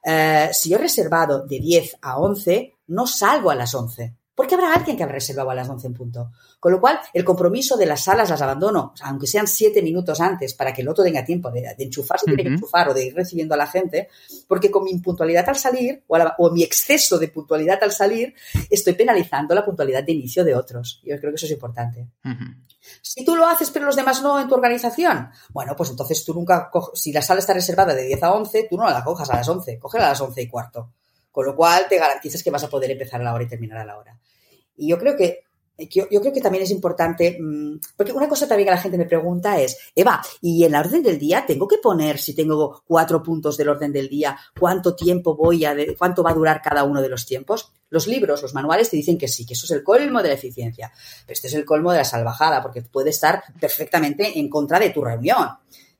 Uh, 0.04 0.52
si 0.52 0.70
yo 0.70 0.76
he 0.76 0.80
reservado 0.80 1.44
de 1.44 1.58
10 1.58 1.98
a 2.00 2.18
11, 2.18 2.76
no 2.88 3.08
salgo 3.08 3.50
a 3.50 3.56
las 3.56 3.74
11 3.74 4.14
porque 4.42 4.56
habrá 4.56 4.74
alguien 4.74 4.96
que 4.96 5.04
habrá 5.04 5.14
reservado 5.14 5.50
a 5.50 5.54
las 5.54 5.68
11 5.68 5.86
en 5.86 5.94
punto. 5.94 6.32
Con 6.58 6.72
lo 6.72 6.80
cual, 6.80 6.98
el 7.14 7.24
compromiso 7.24 7.76
de 7.76 7.86
las 7.86 8.02
salas 8.02 8.28
las 8.28 8.42
abandono, 8.42 8.92
aunque 9.02 9.28
sean 9.28 9.46
7 9.46 9.80
minutos 9.82 10.20
antes, 10.20 10.54
para 10.54 10.72
que 10.72 10.82
el 10.82 10.88
otro 10.88 11.04
tenga 11.04 11.24
tiempo 11.24 11.48
de, 11.52 11.60
de 11.78 11.84
enchufar 11.84 12.18
si 12.18 12.24
uh 12.24 12.32
-huh. 12.32 12.34
tiene 12.34 12.42
que 12.50 12.54
enchufar 12.56 12.88
o 12.88 12.92
de 12.92 13.06
ir 13.06 13.14
recibiendo 13.14 13.54
a 13.54 13.56
la 13.56 13.68
gente, 13.68 14.08
porque 14.48 14.68
con 14.68 14.82
mi 14.82 14.90
impuntualidad 14.90 15.48
al 15.48 15.54
salir, 15.54 16.02
o, 16.08 16.18
la, 16.18 16.34
o, 16.38 16.50
mi 16.50 16.64
exceso 16.64 17.20
de 17.20 17.28
puntualidad 17.28 17.78
al 17.84 17.92
salir, 17.92 18.34
estoy 18.68 18.94
penalizando 18.94 19.54
la 19.54 19.64
puntualidad 19.64 20.02
de 20.02 20.10
inicio 20.10 20.42
de 20.42 20.56
otros. 20.56 21.00
Yo 21.04 21.16
creo 21.20 21.30
que 21.30 21.36
eso 21.36 21.46
es 21.46 21.52
importante. 21.52 22.08
Uh 22.24 22.30
-huh. 22.30 22.56
Si 23.00 23.24
tú 23.24 23.36
lo 23.36 23.46
haces, 23.46 23.70
pero 23.70 23.86
los 23.86 23.94
demás 23.94 24.24
no 24.24 24.40
en 24.40 24.48
tu 24.48 24.56
organización, 24.56 25.30
bueno, 25.50 25.76
pues 25.76 25.90
entonces 25.90 26.24
tú 26.24 26.34
nunca, 26.34 26.68
si 26.94 27.12
la 27.12 27.22
sala 27.22 27.38
está 27.38 27.54
reservada 27.54 27.94
de 27.94 28.06
10 28.06 28.24
a 28.24 28.32
11, 28.32 28.66
tú 28.68 28.76
no 28.76 28.90
la 28.90 29.04
cojas 29.04 29.30
a 29.30 29.36
las 29.36 29.48
11, 29.48 29.78
cógela 29.78 30.06
a 30.06 30.08
las 30.08 30.20
11 30.20 30.42
y 30.42 30.48
cuarto 30.48 30.90
con 31.32 31.46
lo 31.46 31.56
cual 31.56 31.86
te 31.88 31.98
garantizas 31.98 32.42
que 32.42 32.50
vas 32.50 32.62
a 32.62 32.68
poder 32.68 32.90
empezar 32.90 33.20
a 33.20 33.24
la 33.24 33.34
hora 33.34 33.44
y 33.44 33.48
terminar 33.48 33.78
a 33.78 33.84
la 33.86 33.96
hora. 33.96 34.16
Y 34.82 34.88
yo 34.88 34.98
creo 34.98 35.16
que 35.16 35.44
yo, 35.78 36.06
creo 36.08 36.32
que 36.32 36.40
también 36.40 36.64
es 36.64 36.70
importante, 36.70 37.38
mm, 37.40 37.80
porque 37.96 38.12
una 38.12 38.28
cosa 38.28 38.46
también 38.46 38.66
que 38.66 38.74
la 38.74 38.80
gente 38.80 38.98
me 38.98 39.06
pregunta 39.06 39.58
es, 39.60 39.78
Eva, 39.94 40.20
¿y 40.40 40.64
en 40.64 40.72
la 40.72 40.80
orden 40.80 41.02
del 41.02 41.18
día 41.18 41.44
tengo 41.46 41.66
que 41.66 41.78
poner, 41.78 42.18
si 42.18 42.34
tengo 42.34 42.82
cuatro 42.86 43.22
puntos 43.22 43.56
del 43.56 43.68
orden 43.68 43.92
del 43.92 44.08
día, 44.08 44.36
cuánto 44.58 44.94
tiempo 44.94 45.36
voy 45.36 45.64
a, 45.64 45.74
cuánto 45.96 46.22
va 46.22 46.30
a 46.30 46.34
durar 46.34 46.60
cada 46.62 46.84
uno 46.84 47.00
de 47.00 47.08
los 47.08 47.26
tiempos? 47.26 47.72
Los 47.88 48.06
libros, 48.06 48.42
los 48.42 48.54
manuales 48.54 48.90
te 48.90 48.96
dicen 48.96 49.16
que 49.16 49.28
sí, 49.28 49.46
que 49.46 49.54
eso 49.54 49.66
es 49.66 49.70
el 49.70 49.82
colmo 49.84 50.20
de 50.20 50.28
la 50.28 50.34
eficiencia, 50.34 50.92
pero 51.26 51.34
este 51.34 51.48
es 51.48 51.54
el 51.54 51.64
colmo 51.64 51.92
de 51.92 51.98
la 51.98 52.04
salvajada, 52.04 52.60
porque 52.60 52.82
puede 52.82 53.10
estar 53.10 53.42
perfectamente 53.60 54.38
en 54.38 54.48
contra 54.48 54.78
de 54.78 54.90
tu 54.90 55.02
reunión. 55.02 55.48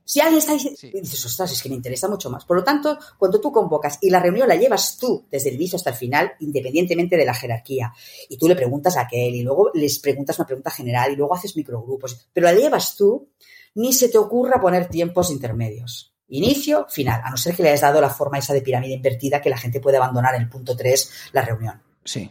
Si 0.04 0.20
alguien 0.20 0.38
está 0.38 0.52
diciendo, 0.52 0.78
dices, 0.80 1.24
ostras, 1.24 1.52
es 1.52 1.62
que 1.62 1.68
me 1.68 1.76
interesa 1.76 2.08
mucho 2.08 2.28
más. 2.28 2.44
Por 2.44 2.56
lo 2.56 2.64
tanto, 2.64 2.98
cuando 3.18 3.40
tú 3.40 3.52
convocas 3.52 3.98
y 4.00 4.10
la 4.10 4.20
reunión 4.20 4.48
la 4.48 4.56
llevas 4.56 4.96
tú 4.96 5.26
desde 5.30 5.50
el 5.50 5.56
inicio 5.56 5.76
hasta 5.76 5.90
el 5.90 5.96
final, 5.96 6.32
independientemente 6.40 7.16
de 7.16 7.24
la 7.24 7.34
jerarquía, 7.34 7.92
y 8.28 8.36
tú 8.36 8.48
le 8.48 8.56
preguntas 8.56 8.96
a 8.96 9.02
aquel 9.02 9.34
y 9.34 9.42
luego 9.42 9.70
les 9.74 9.98
preguntas 9.98 10.38
una 10.38 10.46
pregunta 10.46 10.70
general 10.70 11.12
y 11.12 11.16
luego 11.16 11.34
haces 11.34 11.56
microgrupos, 11.56 12.28
pero 12.32 12.46
la 12.46 12.54
llevas 12.54 12.96
tú, 12.96 13.28
ni 13.74 13.92
se 13.92 14.08
te 14.08 14.18
ocurra 14.18 14.60
poner 14.60 14.88
tiempos 14.88 15.30
intermedios. 15.30 16.12
Inicio, 16.28 16.86
final, 16.88 17.20
a 17.24 17.30
no 17.30 17.36
ser 17.36 17.54
que 17.54 17.62
le 17.62 17.68
hayas 17.68 17.82
dado 17.82 18.00
la 18.00 18.08
forma 18.08 18.38
esa 18.38 18.54
de 18.54 18.62
pirámide 18.62 18.94
invertida 18.94 19.40
que 19.40 19.50
la 19.50 19.58
gente 19.58 19.80
puede 19.80 19.98
abandonar 19.98 20.34
en 20.34 20.42
el 20.42 20.48
punto 20.48 20.76
3 20.76 21.10
la 21.32 21.42
reunión. 21.42 21.82
Sí. 22.04 22.30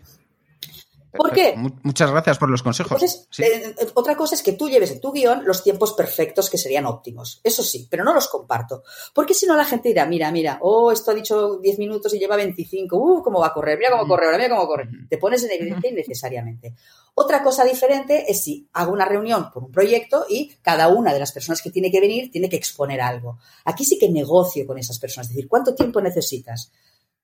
¿Por 1.12 1.32
qué? 1.32 1.55
Muchas 1.84 2.09
gracias 2.09 2.38
por 2.38 2.49
los 2.49 2.64
consejos. 2.64 3.01
Eh, 3.03 3.22
eh, 3.39 3.76
otra 3.95 4.16
cosa 4.16 4.36
es 4.36 4.43
que 4.43 4.53
tú 4.53 4.70
lleves 4.70 4.91
en 4.91 5.01
tu 5.01 5.12
guion 5.12 5.43
los 5.45 5.64
tiempos 5.64 5.93
perfectos 5.93 6.49
que 6.49 6.57
serían 6.57 6.86
óptimos. 6.86 7.41
Eso 7.43 7.64
sí, 7.64 7.88
pero 7.89 8.03
no 8.03 8.14
los 8.14 8.28
comparto. 8.28 8.84
Porque 9.14 9.34
si 9.34 9.45
no, 9.45 9.55
la 9.55 9.66
gente 9.66 9.89
dirá, 9.89 10.05
mira, 10.05 10.32
mira, 10.32 10.59
oh, 10.62 10.91
esto 10.91 11.12
ha 11.12 11.14
dicho 11.14 11.57
10 11.57 11.80
minutos 11.80 12.14
y 12.14 12.20
lleva 12.20 12.36
25. 12.36 12.97
Uh, 12.97 13.22
cómo 13.22 13.39
va 13.39 13.47
a 13.47 13.53
correr, 13.53 13.78
mira 13.78 13.91
cómo 13.91 14.07
corre 14.07 14.26
ahora, 14.26 14.38
mira 14.38 14.49
cómo 14.49 14.68
corre. 14.68 14.89
Te 15.09 15.18
pones 15.18 15.43
en 15.43 15.51
evidencia 15.51 15.89
innecesariamente. 15.89 16.76
Otra 17.14 17.43
cosa 17.43 17.66
diferente 17.66 18.32
es 18.32 18.43
si 18.43 18.70
hago 18.74 18.93
una 18.93 19.05
reunión 19.05 19.51
por 19.51 19.66
un 19.66 19.72
proyecto 19.72 20.26
y 20.30 20.55
cada 20.62 20.88
una 20.88 21.14
de 21.14 21.20
las 21.20 21.34
personas 21.34 21.62
que 21.62 21.70
tiene 21.70 21.91
que 21.91 21.99
venir 21.99 22.32
tiene 22.32 22.47
que 22.47 22.55
exponer 22.55 23.01
algo. 23.01 23.38
Aquí 23.66 23.84
sí 23.84 23.99
que 23.99 24.09
negocio 24.09 24.66
con 24.66 24.78
esas 24.78 24.97
personas, 24.97 25.28
es 25.28 25.36
decir, 25.36 25.49
¿cuánto 25.49 25.76
tiempo 25.76 25.99
necesitas? 25.99 26.72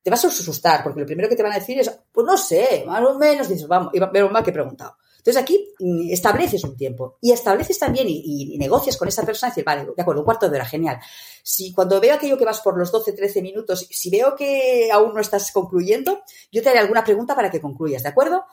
Te 0.07 0.11
vas 0.11 0.23
a 0.23 0.29
asustar, 0.29 0.83
porque 0.83 1.01
lo 1.01 1.05
primero 1.05 1.27
que 1.27 1.35
te 1.35 1.43
van 1.43 1.51
a 1.51 1.59
decir 1.59 1.77
es, 1.81 1.91
pues 2.13 2.25
no 2.25 2.37
sé, 2.37 2.85
más 2.87 3.03
o 3.03 3.19
menos, 3.19 3.49
dices, 3.49 3.67
vamos, 3.67 3.93
y 3.93 3.99
ver 3.99 4.31
mal 4.31 4.41
que 4.41 4.51
he 4.51 4.53
preguntado. 4.53 4.95
Entonces 5.17 5.35
aquí 5.35 5.73
mm, 5.79 6.13
estableces 6.13 6.63
un 6.63 6.77
tiempo 6.77 7.17
y 7.19 7.33
estableces 7.33 7.77
también 7.77 8.07
y, 8.07 8.57
negocias 8.57 8.95
con 8.95 9.09
esa 9.09 9.25
persona 9.25 9.49
y 9.49 9.51
dices, 9.51 9.65
vale, 9.65 9.83
de 9.83 10.01
acuerdo, 10.01 10.21
un 10.21 10.25
cuarto 10.25 10.49
de 10.49 10.55
hora, 10.55 10.65
genial. 10.65 10.97
Si 11.43 11.73
cuando 11.73 11.99
veo 11.99 12.13
aquello 12.13 12.37
que 12.37 12.45
vas 12.45 12.61
por 12.61 12.77
los 12.77 12.89
12, 12.89 13.11
13 13.11 13.41
minutos, 13.41 13.85
si 13.91 14.09
veo 14.09 14.33
que 14.33 14.89
aún 14.93 15.13
no 15.13 15.19
estás 15.19 15.51
concluyendo, 15.51 16.21
yo 16.53 16.63
te 16.63 16.69
haré 16.69 16.79
alguna 16.79 17.03
pregunta 17.03 17.35
para 17.35 17.51
que 17.51 17.59
concluyas, 17.59 18.01
¿de 18.01 18.07
acuerdo? 18.07 18.45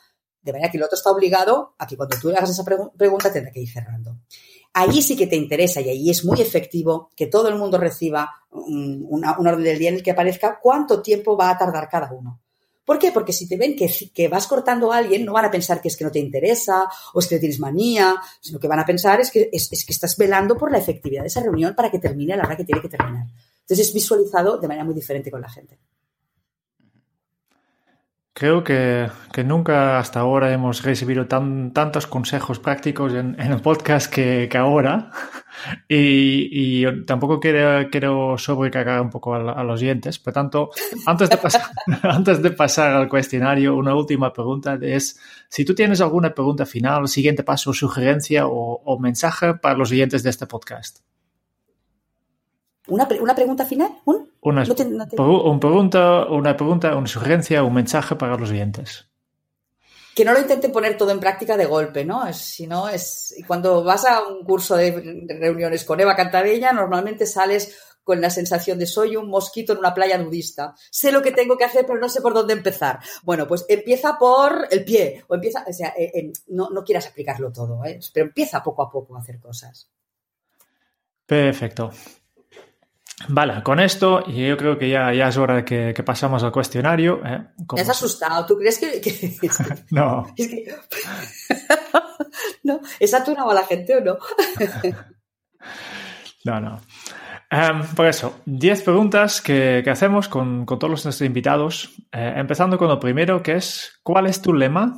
De 0.43 0.53
manera 0.53 0.73
que 0.73 0.79
el 0.79 0.83
otro 0.83 0.97
está 0.97 1.13
obligado 1.13 1.77
a 1.79 1.87
que 1.87 1.97
cuando 1.97 2.19
tú 2.21 2.31
le 2.31 2.37
hagas 2.37 2.51
esa 2.51 2.65
pregunta 2.65 3.33
tendrá 3.33 3.53
que 3.53 3.61
ir 3.61 3.71
cerrando. 3.71 4.14
Allí 4.77 5.03
sí 5.03 5.17
que 5.17 5.29
te 5.29 5.37
interesa 5.37 5.81
y 5.81 5.89
allí 5.89 6.11
es 6.11 6.25
muy 6.25 6.41
efectivo 6.41 7.13
que 7.15 7.29
todo 7.29 7.49
el 7.49 7.55
mundo 7.55 7.79
reciba 7.79 8.29
un, 8.51 9.25
orden 9.25 9.63
del 9.63 9.79
día 9.79 9.91
en 9.91 9.95
el 9.95 10.03
que 10.03 10.11
aparezca 10.11 10.59
cuánto 10.61 11.01
tiempo 11.01 11.37
va 11.37 11.51
a 11.51 11.57
tardar 11.57 11.89
cada 11.89 12.13
uno. 12.13 12.41
¿Por 12.85 12.99
qué? 12.99 13.13
Porque 13.13 13.33
si 13.33 13.49
te 13.49 13.57
ven 13.57 13.77
que, 13.77 14.29
vas 14.29 14.49
cortando 14.49 14.93
a 14.93 14.97
alguien, 14.97 15.25
no 15.25 15.33
van 15.33 15.45
a 15.45 15.51
pensar 15.51 15.81
que 15.81 15.87
es 15.87 15.97
que 15.97 16.05
no 16.05 16.11
te 16.11 16.19
interesa 16.19 16.89
o 17.15 17.21
es 17.21 17.29
que 17.29 17.39
tienes 17.39 17.61
manía, 17.61 18.17
sino 18.41 18.59
que 18.59 18.67
van 18.67 18.81
a 18.81 18.85
pensar 18.85 19.21
es 19.21 19.31
que, 19.31 19.49
es, 19.53 19.69
que 19.69 19.93
estás 19.93 20.17
velando 20.17 20.57
por 20.57 20.73
la 20.73 20.79
efectividad 20.79 21.23
de 21.23 21.29
esa 21.29 21.41
reunión 21.41 21.75
para 21.77 21.89
que 21.89 22.01
termine 22.01 22.35
a 22.35 22.37
la 22.37 22.45
hora 22.45 22.57
que 22.57 22.65
tiene 22.65 22.83
que 22.83 22.89
terminar. 22.89 23.27
Entonces 23.61 23.87
es 23.87 23.95
visualizado 23.95 24.59
de 24.59 24.67
manera 24.67 24.85
muy 24.85 24.95
diferente 24.95 25.31
con 25.31 25.41
la 25.41 25.49
gente. 25.49 25.79
Creo 28.37 28.65
que, 28.65 29.09
nunca 29.45 30.01
hasta 30.01 30.19
ahora 30.19 30.53
hemos 30.53 30.83
recibido 30.83 31.29
tan, 31.29 31.73
tantos 31.73 32.09
consejos 32.09 32.59
prácticos 32.59 33.15
en, 33.15 33.39
el 33.39 33.61
podcast 33.61 34.13
que, 34.13 34.51
ahora. 34.57 35.13
Y, 35.89 36.85
tampoco 37.05 37.39
quiero, 37.39 37.89
quiero 37.89 38.37
sobrecargar 38.37 39.01
un 39.01 39.09
poco 39.09 39.37
a, 39.37 39.63
los 39.63 39.81
oyentes. 39.81 40.19
Por 40.19 40.33
tanto, 40.33 40.71
antes 41.07 41.31
de, 41.31 41.37
pasar, 41.37 41.63
antes 42.03 42.43
de 42.43 42.51
pasar 42.51 42.97
al 42.97 43.09
cuestionario, 43.09 43.77
una 43.77 43.95
última 43.95 44.33
pregunta 44.33 44.77
es 44.83 45.17
si 45.49 45.65
tú 45.65 45.73
tienes 45.73 46.01
alguna 46.01 46.35
pregunta 46.35 46.67
final, 46.67 47.07
siguiente 47.07 47.45
paso, 47.45 47.73
sugerencia 47.73 48.47
o, 48.49 48.99
mensaje 48.99 49.55
para 49.55 49.79
los 49.79 49.93
oyentes 49.93 50.25
de 50.25 50.31
este 50.31 50.47
podcast. 50.47 50.99
¿Una, 52.89 53.09
una 53.21 53.35
pregunta 53.35 53.65
final? 53.65 53.91
¿Un? 54.05 54.31
Una, 54.41 54.65
pregunta, 55.59 56.27
una 56.27 56.57
pregunta, 56.57 56.97
una 56.97 57.07
sugerencia, 57.07 57.63
un 57.63 57.75
mensaje 57.75 58.15
para 58.17 58.37
los 58.37 58.51
oyentes. 58.51 59.07
Que 60.15 60.25
no 60.25 60.33
lo 60.33 60.41
intenten 60.41 60.71
poner 60.71 60.97
todo 60.97 61.11
en 61.11 61.19
práctica 61.19 61.57
de 61.57 61.65
golpe, 61.65 62.05
¿no? 62.05 62.31
Si 62.33 62.67
no, 62.67 62.89
es. 62.89 63.35
Cuando 63.47 63.83
vas 63.83 64.05
a 64.05 64.23
un 64.29 64.45
curso 64.45 64.77
de 64.77 65.27
reuniones 65.41 65.85
con 65.85 65.99
Eva 65.99 66.15
Cantadella, 66.15 66.73
normalmente 66.73 67.27
sales 67.27 67.75
con 68.05 68.21
la 68.21 68.31
sensación 68.31 68.79
de 68.79 68.87
soy 68.87 69.17
un 69.17 69.29
mosquito 69.29 69.73
en 69.73 69.79
una 69.79 69.95
playa 69.95 70.19
nudista. 70.19 70.75
Sé 70.91 71.11
lo 71.11 71.23
que 71.23 71.33
tengo 71.33 71.57
que 71.57 71.65
hacer, 71.65 71.87
pero 71.87 71.99
no 71.99 72.09
sé 72.09 72.21
por 72.21 72.35
dónde 72.35 72.53
empezar. 72.53 73.01
Bueno, 73.23 73.49
pues 73.49 73.65
empieza 73.69 74.19
por 74.19 74.69
el 74.71 74.85
pie, 74.85 75.25
o 75.27 75.35
empieza, 75.35 75.65
o 75.67 75.73
sea, 75.73 75.95
eh, 75.97 76.31
no, 76.49 76.69
no 76.71 76.85
quieras 76.85 77.07
aplicarlo 77.07 77.51
todo, 77.51 77.83
¿eh? 77.85 77.99
pero 78.13 78.27
empieza 78.27 78.63
poco 78.63 78.83
a 78.83 78.91
poco 78.91 79.17
a 79.17 79.21
hacer 79.21 79.41
cosas. 79.41 79.89
Perfecto. 81.27 81.91
Vale, 83.29 83.63
con 83.63 83.79
esto 83.81 84.27
yo 84.27 84.57
creo 84.57 84.77
que 84.77 84.89
ya, 84.89 85.13
ya 85.13 85.29
es 85.29 85.37
hora 85.37 85.63
de 85.63 85.65
que, 85.65 86.03
pasamos 86.03 86.43
al 86.43 86.53
cuestionario. 86.53 87.21
¿eh? 87.25 87.47
¿Te 87.75 87.81
has 87.81 87.91
asustado? 87.91 88.45
¿Tú 88.45 88.57
crees 88.57 88.79
que...? 88.79 89.01
no. 89.91 90.27
Es 90.37 90.49
que... 90.49 90.75
no, 92.65 92.81
¿es 92.99 93.11
saturado 93.11 93.51
a 93.53 93.55
la 93.55 93.65
gente 93.65 93.97
o 93.97 94.01
no? 94.01 94.19
no, 96.45 96.61
no. 96.61 96.81
Em, 97.51 97.87
por 97.95 98.07
eso, 98.07 98.41
10 98.47 98.83
preguntas 98.83 99.41
que, 99.41 99.85
hacemos 99.89 100.29
con, 100.29 100.67
todos 100.67 100.91
nuestros 100.91 101.21
invitados, 101.23 101.91
eh, 102.11 102.35
empezando 102.37 102.77
con 102.79 102.89
lo 102.89 102.99
primero, 102.99 103.43
que 103.43 103.55
es, 103.55 104.01
¿cuál 104.03 104.27
es 104.27 104.43
tu 104.43 104.53
lema? 104.53 104.97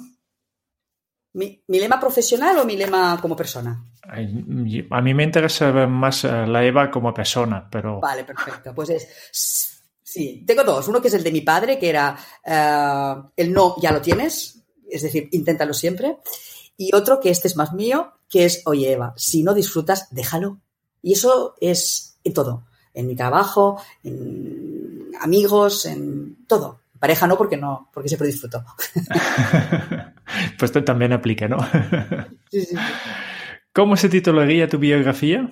¿Mi, 1.37 1.61
lema 1.69 2.01
profesional 2.01 2.59
o 2.59 2.65
mi 2.65 2.77
lema 2.77 3.21
como 3.21 3.37
persona? 3.37 3.85
A 4.09 5.01
mí 5.03 5.15
me 5.15 5.23
interesa 5.23 5.71
más 5.87 6.25
eh, 6.25 6.47
la 6.47 6.65
Eva 6.65 6.91
como 6.91 7.13
persona, 7.13 7.69
pero... 7.71 8.01
Vale, 8.01 8.25
perfecto. 8.25 8.75
Pues 8.75 8.91
es... 8.91 9.83
Sí, 10.03 10.45
tengo 10.47 10.65
dos. 10.65 10.89
Uno 10.89 11.03
que 11.03 11.09
es 11.09 11.15
el 11.15 11.23
de 11.23 11.33
mi 11.33 11.43
padre, 11.43 11.79
que 11.79 11.91
era 11.91 12.17
eh, 12.43 13.15
el 13.37 13.53
no 13.53 13.75
ya 13.83 13.93
lo 13.93 14.01
tienes, 14.01 14.63
es 14.89 15.03
decir, 15.03 15.29
inténtalo 15.33 15.75
siempre. 15.75 16.17
Y 16.79 16.95
otro 16.95 17.21
que 17.21 17.29
este 17.29 17.49
es 17.49 17.57
más 17.57 17.75
mío, 17.75 18.15
que 18.31 18.47
es, 18.47 18.63
oye 18.65 18.93
Eva, 18.93 19.13
si 19.19 19.43
no 19.43 19.53
disfrutas, 19.53 20.09
déjalo. 20.13 20.61
Y 21.03 21.13
eso 21.13 21.55
es 21.61 22.19
en 22.25 22.33
todo, 22.33 22.65
en 22.95 23.07
mi 23.07 23.15
trabajo, 23.15 23.79
en 24.03 25.11
amigos, 25.21 25.85
en 25.85 26.47
todo. 26.47 26.81
Pareja 26.99 27.27
no, 27.27 27.37
porque 27.37 27.59
no, 27.59 27.91
porque 27.93 28.09
siempre 28.09 28.29
disfruto. 28.29 28.65
pues 30.59 30.73
también 30.85 31.13
aplica, 31.13 31.49
¿no? 31.49 31.59
sí, 32.51 32.65
sí, 32.65 32.77
¿Cómo 33.73 33.97
se 33.97 34.09
titularía 34.09 34.69
tu 34.69 34.79
biografía? 34.79 35.51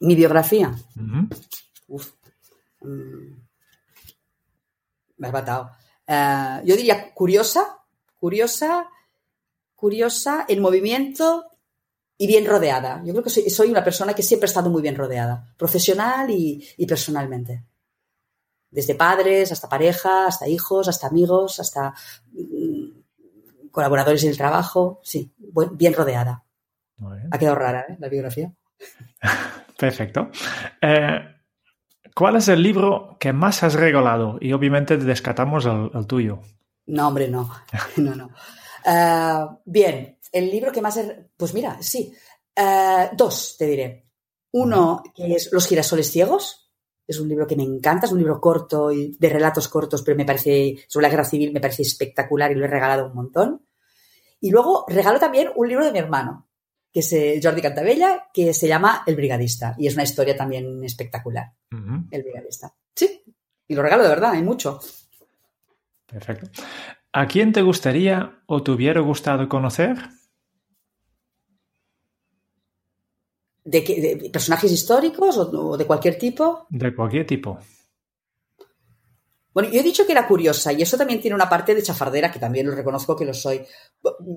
Mi 0.00 0.14
biografía. 0.14 0.74
Uf. 1.88 2.12
Mm. 2.80 3.42
Me 5.16 5.26
has 5.26 5.32
matado. 5.32 5.70
Eh, 6.06 6.62
yo 6.64 6.76
diría 6.76 7.12
curiosa, 7.14 7.78
curiosa, 8.18 8.88
curiosa, 9.74 10.44
en 10.48 10.60
movimiento 10.60 11.46
y 12.18 12.26
bien 12.26 12.46
rodeada. 12.46 13.02
Yo 13.04 13.12
creo 13.12 13.24
que 13.24 13.30
soy, 13.30 13.70
una 13.70 13.82
persona 13.82 14.14
que 14.14 14.22
siempre 14.22 14.46
ha 14.46 14.48
estado 14.48 14.70
muy 14.70 14.82
bien 14.82 14.96
rodeada, 14.96 15.54
profesional 15.56 16.30
y 16.30 16.86
personalmente 16.86 17.64
desde 18.74 18.96
padres 18.96 19.52
hasta 19.52 19.68
pareja, 19.68 20.26
hasta 20.26 20.48
hijos, 20.48 20.88
hasta 20.88 21.06
amigos, 21.06 21.60
hasta 21.60 21.94
colaboradores 23.74 24.22
en 24.22 24.30
el 24.30 24.36
trabajo. 24.36 25.00
Sí, 25.02 25.34
bien 25.72 25.92
rodeada. 25.94 26.44
Ha 27.30 27.38
quedado 27.38 27.56
rara 27.56 27.86
¿eh? 27.88 27.96
la 27.98 28.08
biografía. 28.08 28.52
Perfecto. 29.78 30.30
Eh, 30.80 31.18
¿Cuál 32.14 32.36
es 32.36 32.46
el 32.46 32.62
libro 32.62 33.16
que 33.18 33.32
más 33.32 33.64
has 33.64 33.74
regalado? 33.74 34.38
Y 34.40 34.52
obviamente 34.52 34.96
descatamos 34.96 35.66
el, 35.66 36.06
tuyo. 36.06 36.40
No, 36.86 37.08
hombre, 37.08 37.28
no. 37.28 37.50
No, 37.96 38.14
no. 38.14 38.30
Eh, 38.86 39.46
bien, 39.64 40.18
el 40.30 40.50
libro 40.50 40.70
que 40.70 40.80
más... 40.80 41.00
Pues 41.36 41.52
mira, 41.52 41.76
sí. 41.80 42.14
dos, 43.16 43.56
te 43.58 43.66
diré. 43.66 44.06
Uno 44.52 45.02
que 45.12 45.34
es 45.34 45.50
Los 45.52 45.66
girasoles 45.66 46.12
ciegos, 46.12 46.63
es 47.06 47.20
un 47.20 47.28
libro 47.28 47.46
que 47.46 47.56
me 47.56 47.62
encanta, 47.62 48.06
es 48.06 48.12
un 48.12 48.18
libro 48.18 48.40
corto 48.40 48.90
y 48.90 49.16
de 49.18 49.28
relatos 49.28 49.68
cortos, 49.68 50.02
pero 50.02 50.16
me 50.16 50.24
parece, 50.24 50.76
sobre 50.88 51.04
la 51.04 51.10
guerra 51.10 51.24
civil, 51.24 51.52
me 51.52 51.60
parece 51.60 51.82
espectacular 51.82 52.50
y 52.50 52.54
lo 52.54 52.64
he 52.64 52.68
regalado 52.68 53.06
un 53.06 53.14
montón. 53.14 53.66
Y 54.40 54.50
luego 54.50 54.84
regalo 54.88 55.18
también 55.18 55.50
un 55.54 55.68
libro 55.68 55.84
de 55.84 55.92
mi 55.92 55.98
hermano, 55.98 56.48
que 56.92 57.00
es 57.00 57.12
eh, 57.12 57.40
Jordi 57.42 57.62
Cantabella, 57.62 58.28
que 58.32 58.54
se 58.54 58.68
llama 58.68 59.02
El 59.06 59.16
Brigadista. 59.16 59.74
Y 59.78 59.86
es 59.86 59.94
una 59.94 60.02
historia 60.02 60.36
también 60.36 60.82
espectacular. 60.84 61.52
El 62.10 62.22
Brigadista. 62.22 62.74
Sí. 62.94 63.22
Y 63.66 63.74
lo 63.74 63.82
regalo 63.82 64.02
de 64.02 64.10
verdad, 64.10 64.32
hay 64.32 64.42
mucho. 64.42 64.80
Perfecto. 66.06 66.62
¿A 67.12 67.26
quién 67.26 67.52
te 67.52 67.62
gustaría 67.62 68.42
o 68.46 68.62
te 68.62 68.70
hubiera 68.70 69.00
gustado 69.00 69.48
conocer? 69.48 69.96
¿De, 73.64 73.82
qué, 73.82 74.00
de 74.00 74.30
personajes 74.30 74.70
históricos 74.70 75.38
o, 75.38 75.70
o 75.70 75.76
de 75.76 75.86
cualquier 75.86 76.18
tipo? 76.18 76.66
De 76.68 76.94
cualquier 76.94 77.26
tipo. 77.26 77.58
Bueno, 79.54 79.70
yo 79.70 79.78
he 79.78 79.84
dicho 79.84 80.04
que 80.04 80.12
era 80.12 80.26
curiosa 80.26 80.72
y 80.72 80.82
eso 80.82 80.98
también 80.98 81.20
tiene 81.20 81.36
una 81.36 81.48
parte 81.48 81.76
de 81.76 81.82
chafardera 81.82 82.30
que 82.30 82.40
también 82.40 82.66
lo 82.66 82.74
reconozco 82.74 83.14
que 83.14 83.24
lo 83.24 83.32
soy. 83.32 83.64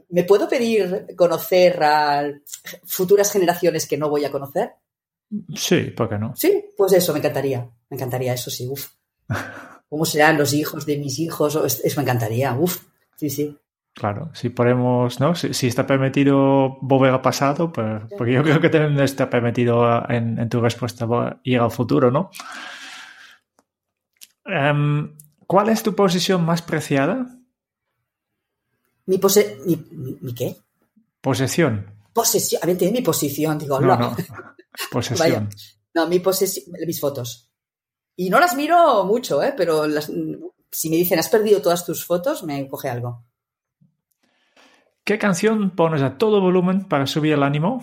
¿Me 0.10 0.24
puedo 0.24 0.48
pedir 0.48 1.08
conocer 1.16 1.84
a 1.84 2.32
futuras 2.86 3.32
generaciones 3.32 3.88
que 3.88 3.98
no 3.98 4.10
voy 4.10 4.26
a 4.26 4.32
conocer? 4.32 4.74
Sí, 5.56 5.86
¿por 5.96 6.08
qué 6.08 6.20
no? 6.20 6.36
Sí, 6.36 6.66
pues 6.78 6.94
eso, 6.94 7.14
me 7.14 7.20
encantaría. 7.20 7.68
Me 7.90 7.96
encantaría, 7.98 8.34
eso 8.34 8.52
sí, 8.52 8.68
uf. 8.70 8.92
¿Cómo 9.90 10.06
serán 10.06 10.38
los 10.38 10.54
hijos 10.54 10.86
de 10.86 10.98
mis 10.98 11.18
hijos? 11.18 11.56
Eso 11.56 12.00
me 12.00 12.04
encantaría, 12.04 12.54
uf. 12.54 12.84
Sí, 13.16 13.32
sí. 13.32 13.58
Claro, 13.98 14.30
si 14.36 14.50
podemos, 14.50 15.20
¿no? 15.20 15.34
Si, 15.34 15.56
si 15.56 15.66
está 15.66 15.88
permitido 15.88 16.78
volver 16.82 17.12
al 17.12 17.22
pasado, 17.22 17.74
pues, 17.74 18.04
porque 18.16 18.34
yo 18.34 18.44
creo 18.44 18.62
que 18.62 18.70
también 18.70 19.00
está 19.00 19.28
permitido 19.28 20.08
en, 20.08 20.38
en 20.38 20.50
tu 20.50 20.62
respuesta 20.62 21.08
ir 21.44 21.60
al 21.60 21.72
futuro, 21.72 22.12
¿no? 22.12 22.30
Um, 24.46 25.18
¿Cuál 25.48 25.70
es 25.70 25.82
tu 25.82 25.96
posición 25.96 26.46
más 26.46 26.62
preciada? 26.62 27.26
Mi, 29.08 29.18
pose 29.18 29.58
mi, 29.66 29.84
mi, 29.90 30.16
¿mi 30.22 30.36
qué? 30.36 30.56
Posesión. 31.20 31.92
Posesión. 32.14 32.62
A 32.64 32.68
ver, 32.68 32.78
tiene 32.78 33.00
mi 33.00 33.04
posición, 33.04 33.58
digo, 33.58 33.80
No, 33.80 33.88
no. 33.98 34.12
no. 34.12 34.16
Posesión. 34.92 35.28
Vaya. 35.28 35.50
No, 35.96 36.08
mi 36.08 36.20
posesión, 36.20 36.68
mis 36.86 37.00
fotos. 37.00 37.50
Y 38.16 38.30
no 38.30 38.40
las 38.40 38.56
miro 38.56 39.06
mucho, 39.06 39.42
¿eh? 39.42 39.56
Pero 39.58 39.88
las, 39.88 40.12
si 40.72 40.90
me 40.92 40.98
dicen, 40.98 41.18
has 41.18 41.30
perdido 41.30 41.64
todas 41.64 41.84
tus 41.84 42.06
fotos, 42.06 42.44
me 42.44 42.68
coge 42.68 42.90
algo. 42.90 43.26
¿Qué 45.08 45.18
canción 45.18 45.70
pones 45.70 46.02
a 46.02 46.18
todo 46.18 46.42
volumen 46.42 46.84
para 46.84 47.08
subir 47.08 47.32
el 47.32 47.42
ánimo? 47.42 47.82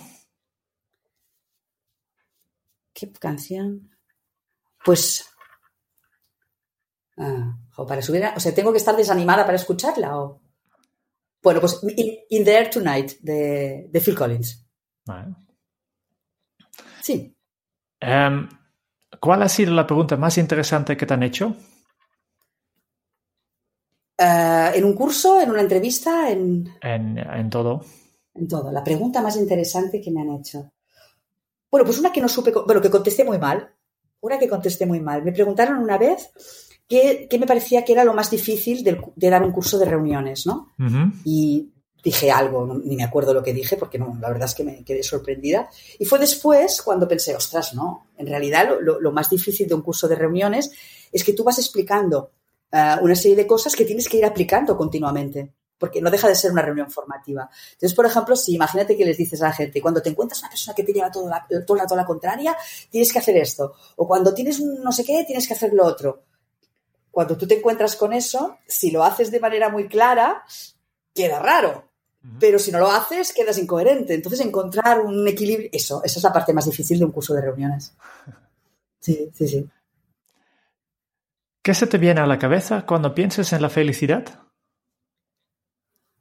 ¿Qué 2.93 3.11
canción? 3.13 3.91
Pues. 4.85 5.27
Ah, 7.17 7.57
o 7.77 7.87
para 7.87 8.03
subir. 8.03 8.27
O 8.37 8.41
sea, 8.41 8.55
¿tengo 8.55 8.73
que 8.73 8.77
estar 8.77 8.95
desanimada 8.95 9.47
para 9.47 9.57
escucharla? 9.57 10.19
O... 10.19 10.43
Bueno, 11.43 11.61
pues 11.61 11.81
In, 11.97 12.15
In 12.29 12.45
the 12.45 12.59
Air 12.59 12.69
Tonight 12.69 13.13
de, 13.21 13.87
de 13.89 14.01
Phil 14.03 14.15
Collins. 14.15 14.63
Vale. 15.07 15.35
Sí. 17.01 17.35
Um, 18.03 18.51
¿Cuál 19.19 19.45
ha 19.45 19.49
sido 19.49 19.73
la 19.73 19.87
pregunta 19.87 20.19
más 20.19 20.37
interesante 20.37 20.95
que 20.95 21.07
te 21.07 21.15
han 21.15 21.23
hecho? 21.23 21.57
Uh, 24.19 24.71
¿En 24.75 24.85
un 24.85 24.95
curso? 24.95 25.41
¿En 25.41 25.51
una 25.51 25.61
entrevista? 25.61 26.31
En... 26.31 26.69
En, 26.81 27.19
en 27.19 27.51
todo. 27.51 27.85
En 28.35 28.47
todo. 28.47 28.71
La 28.71 28.85
pregunta 28.85 29.21
más 29.21 29.37
interesante 29.37 30.01
que 30.01 30.11
me 30.11 30.21
han 30.21 30.31
hecho. 30.31 30.73
Bueno, 31.71 31.85
pues 31.85 31.99
una 31.99 32.13
que 32.13 32.21
no 32.21 32.29
supe, 32.29 32.53
bueno, 32.53 32.81
que 32.81 32.91
contesté 32.91 33.25
muy 33.25 33.39
mal. 33.39 33.75
Una 34.21 34.39
que 34.39 34.49
contesté 34.49 34.87
muy 34.87 35.01
mal. 35.01 35.25
Me 35.25 35.33
preguntaron 35.33 35.79
una 35.79 35.99
vez 35.99 36.31
qué, 36.89 37.27
qué 37.29 37.39
me 37.39 37.47
parecía 37.47 37.85
que 37.85 37.93
era 37.93 38.05
lo 38.05 38.15
más 38.15 38.31
difícil 38.31 38.85
de, 38.85 39.01
de, 39.17 39.31
dar 39.31 39.43
un 39.43 39.53
curso 39.53 39.79
de 39.79 39.87
reuniones, 39.87 40.47
¿no? 40.47 40.73
Uh 40.79 40.83
-huh. 40.85 41.13
Y 41.25 41.73
dije 42.03 42.31
algo, 42.31 42.67
no, 42.67 42.79
ni 42.79 42.97
me 42.97 43.03
acuerdo 43.05 43.35
lo 43.35 43.43
que 43.43 43.53
dije, 43.53 43.77
porque 43.77 43.99
no, 43.99 44.17
la 44.21 44.29
verdad 44.29 44.49
es 44.49 44.55
que 44.55 44.63
me 44.63 44.85
quedé 44.85 45.03
sorprendida. 45.03 45.69
Y 45.99 46.05
fue 46.05 46.19
después 46.21 46.83
cuando 46.83 47.09
pensé, 47.09 47.35
ostras, 47.35 47.75
no, 47.75 48.07
en 48.17 48.27
realidad 48.27 48.69
lo, 48.69 48.81
lo, 48.81 49.01
lo 49.01 49.11
más 49.13 49.29
difícil 49.29 49.67
de 49.67 49.75
un 49.75 49.83
curso 49.83 50.07
de 50.07 50.15
reuniones 50.15 50.71
es 51.11 51.25
que 51.25 51.33
tú 51.33 51.43
vas 51.43 51.59
explicando 51.59 52.31
uh, 52.75 53.03
una 53.03 53.15
serie 53.15 53.37
de 53.37 53.47
cosas 53.47 53.75
que 53.75 53.85
tienes 53.85 54.09
que 54.09 54.19
ir 54.19 54.27
aplicando 54.27 54.77
continuamente 54.77 55.53
porque 55.79 56.01
no 56.01 56.11
deja 56.11 56.29
de 56.29 56.35
ser 56.35 56.53
una 56.53 56.63
reunión 56.63 56.91
formativa. 56.91 57.49
Entonces, 57.73 57.95
por 57.95 58.07
ejemplo, 58.07 58.37
si 58.37 58.55
imagínate 58.55 58.97
que 58.97 59.05
les 59.05 59.19
dices 59.19 59.43
a 59.43 59.47
la 59.47 59.53
gente, 59.53 59.83
cuando 59.83 60.01
te 60.01 60.09
encuentras 60.09 60.41
una 60.41 60.49
persona 60.49 60.75
que 60.75 60.83
te 60.83 60.93
lleva 60.93 61.11
todo, 61.11 61.29
la, 61.29 61.47
todo 61.47 61.77
el 61.77 61.81
rato 61.81 61.95
a 61.95 61.97
la 61.99 62.07
contraria, 62.07 62.57
tienes 62.91 63.13
que 63.13 63.19
hacer 63.19 63.37
esto. 63.37 63.75
O 63.97 64.07
cuando 64.07 64.33
tienes 64.33 64.61
un 64.61 64.83
no 64.83 64.93
sé 64.93 65.05
qué, 65.05 65.25
tienes 65.25 65.47
que 65.47 65.55
hacer 65.55 65.73
lo 65.75 65.85
otro. 65.85 66.23
Cuando 67.11 67.37
tú 67.37 67.47
te 67.47 67.59
encuentras 67.59 67.97
con 67.97 68.13
eso, 68.13 68.59
si 68.67 68.91
lo 68.91 69.05
haces 69.05 69.31
de 69.31 69.41
manera 69.41 69.69
muy 69.69 69.87
clara, 69.87 70.45
queda 71.15 71.39
raro. 71.39 71.91
Pero 72.41 72.59
si 72.59 72.73
no 72.73 72.79
lo 72.79 72.91
haces, 72.91 73.35
quedas 73.35 73.59
incoherente. 73.59 74.15
Entonces, 74.15 74.41
encontrar 74.41 75.01
un 75.01 75.29
equilibrio, 75.29 75.69
eso, 75.71 76.03
esa 76.03 76.19
es 76.19 76.25
la 76.25 76.33
parte 76.33 76.55
más 76.55 76.65
difícil 76.65 76.99
de 76.99 77.05
un 77.05 77.13
curso 77.13 77.35
de 77.35 77.43
reuniones. 77.43 77.95
Sí, 79.05 79.31
sí, 79.35 79.47
sí. 79.47 79.69
¿Qué 81.65 81.73
se 81.73 81.87
te 81.87 81.97
viene 81.97 82.21
a 82.21 82.27
la 82.27 82.39
cabeza 82.39 82.85
cuando 82.85 83.15
piensas 83.15 83.55
en 83.55 83.63
la 83.63 83.71
felicidad? 83.71 84.39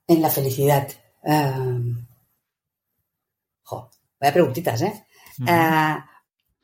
En 0.07 0.21
la 0.21 0.29
felicidad. 0.29 0.87
Um... 1.21 2.07
Jo, 3.63 3.91
vaya 4.21 4.31
preguntitas, 4.31 4.81
¿eh? 4.83 5.05
Uh 5.39 5.43
-huh. 5.43 5.97
uh, 5.97 6.03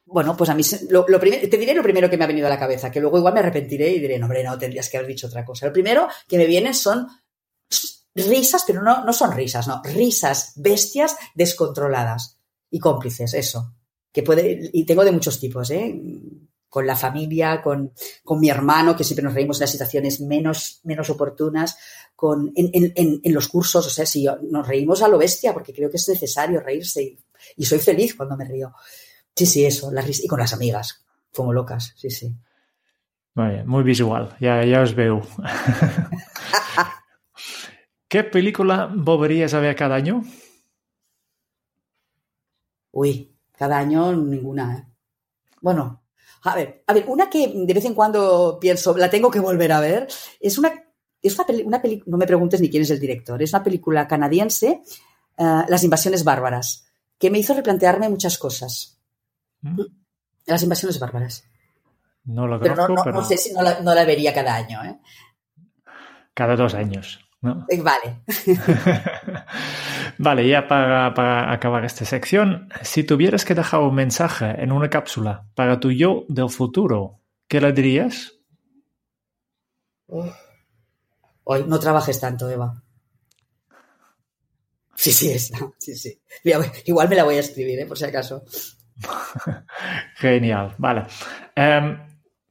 bueno, 0.06 0.38
pues 0.38 0.50
a 0.50 0.56
mí 0.56 0.64
lo, 0.90 1.06
lo 1.10 1.20
primero, 1.20 1.50
te 1.50 1.58
diré 1.58 1.74
lo 1.74 1.84
primero 1.84 2.10
que 2.10 2.16
me 2.16 2.24
ha 2.24 2.28
venido 2.28 2.48
a 2.48 2.50
la 2.50 2.58
cabeza, 2.58 2.90
que 2.90 3.02
luego 3.02 3.18
igual 3.18 3.34
me 3.34 3.42
arrepentiré 3.42 3.90
y 3.90 4.00
diré, 4.00 4.18
no, 4.18 4.28
hombre, 4.28 4.46
no, 4.46 4.58
tendrías 4.58 4.88
que 4.88 4.96
haber 4.96 5.10
dicho 5.10 5.28
otra 5.28 5.44
cosa. 5.44 5.66
Lo 5.66 5.74
primero 5.74 6.08
que 6.26 6.38
me 6.38 6.46
vienen 6.46 6.74
son 6.74 7.06
risas, 8.16 8.64
pero 8.66 8.82
no, 8.82 9.04
no 9.04 9.12
son 9.12 9.34
risas, 9.34 9.68
no, 9.68 9.82
risas 9.84 10.54
bestias 10.56 11.18
descontroladas 11.36 12.40
y 12.72 12.80
cómplices, 12.80 13.34
eso. 13.34 13.76
Que 14.14 14.24
puede, 14.24 14.70
y 14.72 14.86
tengo 14.86 15.04
de 15.04 15.12
muchos 15.12 15.38
tipos, 15.38 15.70
¿eh? 15.70 16.02
Con 16.70 16.86
la 16.86 16.96
familia, 16.96 17.62
con, 17.62 17.92
con 18.24 18.40
mi 18.40 18.50
hermano, 18.50 18.96
que 18.96 19.04
siempre 19.04 19.24
nos 19.24 19.34
reímos 19.34 19.58
en 19.58 19.62
las 19.62 19.72
situaciones 19.72 20.22
menos, 20.22 20.82
menos 20.84 21.10
oportunas, 21.10 21.78
con, 22.16 22.52
en, 22.56 22.94
en, 22.96 23.20
en 23.24 23.34
los 23.34 23.48
cursos, 23.48 23.88
o 23.88 23.90
sea, 23.90 24.06
si 24.06 24.28
nos 24.50 24.68
reímos 24.68 25.02
a 25.02 25.08
lo 25.08 25.18
bestia, 25.18 25.54
porque 25.54 25.74
creo 25.74 25.90
que 25.90 25.98
es 25.98 26.08
necesario 26.08 26.60
reírse 26.60 27.02
y, 27.02 27.20
y 27.58 27.66
soy 27.66 27.80
feliz 27.80 28.16
cuando 28.16 28.38
me 28.38 28.46
río. 28.46 28.74
Sí, 29.36 29.46
sí, 29.46 29.66
eso, 29.66 29.92
la 29.92 30.02
risa, 30.02 30.24
y 30.26 30.28
con 30.28 30.40
las 30.40 30.54
amigas, 30.54 31.06
como 31.34 31.54
locas, 31.54 31.94
sí, 31.96 32.10
sí. 32.10 32.36
Muy, 33.36 33.64
muy 33.64 33.84
visual, 33.84 34.36
ya, 34.40 34.64
ya 34.66 34.82
os 34.82 34.94
veo. 34.94 35.22
¿Qué 38.10 38.24
película 38.24 38.92
volverías 38.94 39.54
a 39.54 39.60
ver 39.60 39.76
cada 39.76 39.96
año? 39.96 40.24
Uy, 42.92 43.36
cada 43.58 43.78
año 43.78 44.12
ninguna. 44.14 44.78
¿eh? 44.78 44.88
Bueno, 45.62 45.99
a 46.44 46.56
ver, 46.56 46.84
a 46.88 46.94
ver, 46.94 47.06
una 47.08 47.30
que 47.30 47.52
de 47.54 47.74
vez 47.74 47.86
en 47.86 47.94
cuando 47.94 48.58
pienso, 48.60 48.96
la 48.98 49.10
tengo 49.10 49.30
que 49.30 49.40
volver 49.40 49.72
a 49.72 49.80
ver, 49.80 50.08
es 50.40 50.58
una, 50.58 50.72
es 51.22 51.36
una, 51.36 51.46
peli, 51.46 51.64
una 51.64 51.82
no 52.06 52.18
me 52.18 52.28
preguntes 52.28 52.62
ni 52.62 52.70
quién 52.70 52.84
es 52.84 52.92
el 52.92 53.00
director, 53.00 53.42
es 53.42 53.54
una 53.54 53.64
película 53.64 54.08
canadiense, 54.08 54.82
uh, 55.38 55.64
Las 55.68 55.84
invasiones 55.84 56.24
bárbaras, 56.24 56.86
que 57.18 57.30
me 57.30 57.40
hizo 57.40 57.54
replantearme 57.54 58.10
muchas 58.10 58.38
cosas. 58.38 59.00
¿Mm? 59.62 59.82
Las 60.46 60.64
invasiones 60.64 61.00
bárbaras. 61.00 61.44
No 62.24 62.48
lo 62.48 62.60
pero 62.60 62.76
conozco, 62.76 62.94
no, 62.94 62.96
no, 62.96 63.04
pero... 63.04 63.18
no 63.18 63.26
sé 63.26 63.38
si 63.38 63.54
no 63.54 63.62
la, 63.62 63.82
no 63.82 63.94
la, 63.94 64.06
vería 64.06 64.34
cada 64.34 64.56
año. 64.56 64.84
¿eh? 64.84 65.00
Cada 66.34 66.56
dos 66.56 66.74
años. 66.74 67.20
¿No? 67.42 67.66
Eh, 67.70 67.82
vale. 67.82 68.22
vale, 70.18 70.48
ya 70.48 70.68
para, 70.68 71.14
para, 71.14 71.52
acabar 71.52 71.86
esta 71.86 72.06
sección, 72.06 72.70
si 72.82 73.04
tuvieras 73.04 73.46
que 73.46 73.56
dejar 73.56 73.82
un 73.82 73.96
mensaje 73.96 74.62
en 74.62 74.72
una 74.72 74.90
cápsula 74.90 75.48
para 75.56 75.80
tu 75.80 75.92
yo 75.92 76.26
del 76.28 76.50
futuro, 76.50 77.20
¿qué 77.48 77.62
le 77.62 77.72
dirías? 77.72 78.34
Hoy 80.08 81.64
no 81.68 81.80
trabajes 81.80 82.20
tanto, 82.20 82.50
Eva. 82.50 82.84
Sí, 85.00 85.14
sí, 85.14 85.32
es. 85.32 85.52
Sí, 85.78 85.96
sí. 85.96 86.22
Igual 86.86 87.10
me 87.10 87.16
la 87.16 87.24
voy 87.24 87.36
a 87.36 87.40
escribir, 87.40 87.80
¿eh? 87.80 87.86
por 87.86 87.98
si 87.98 88.06
acaso. 88.06 88.44
Genial, 90.16 90.76
vale. 90.78 91.06
Um, 91.56 91.98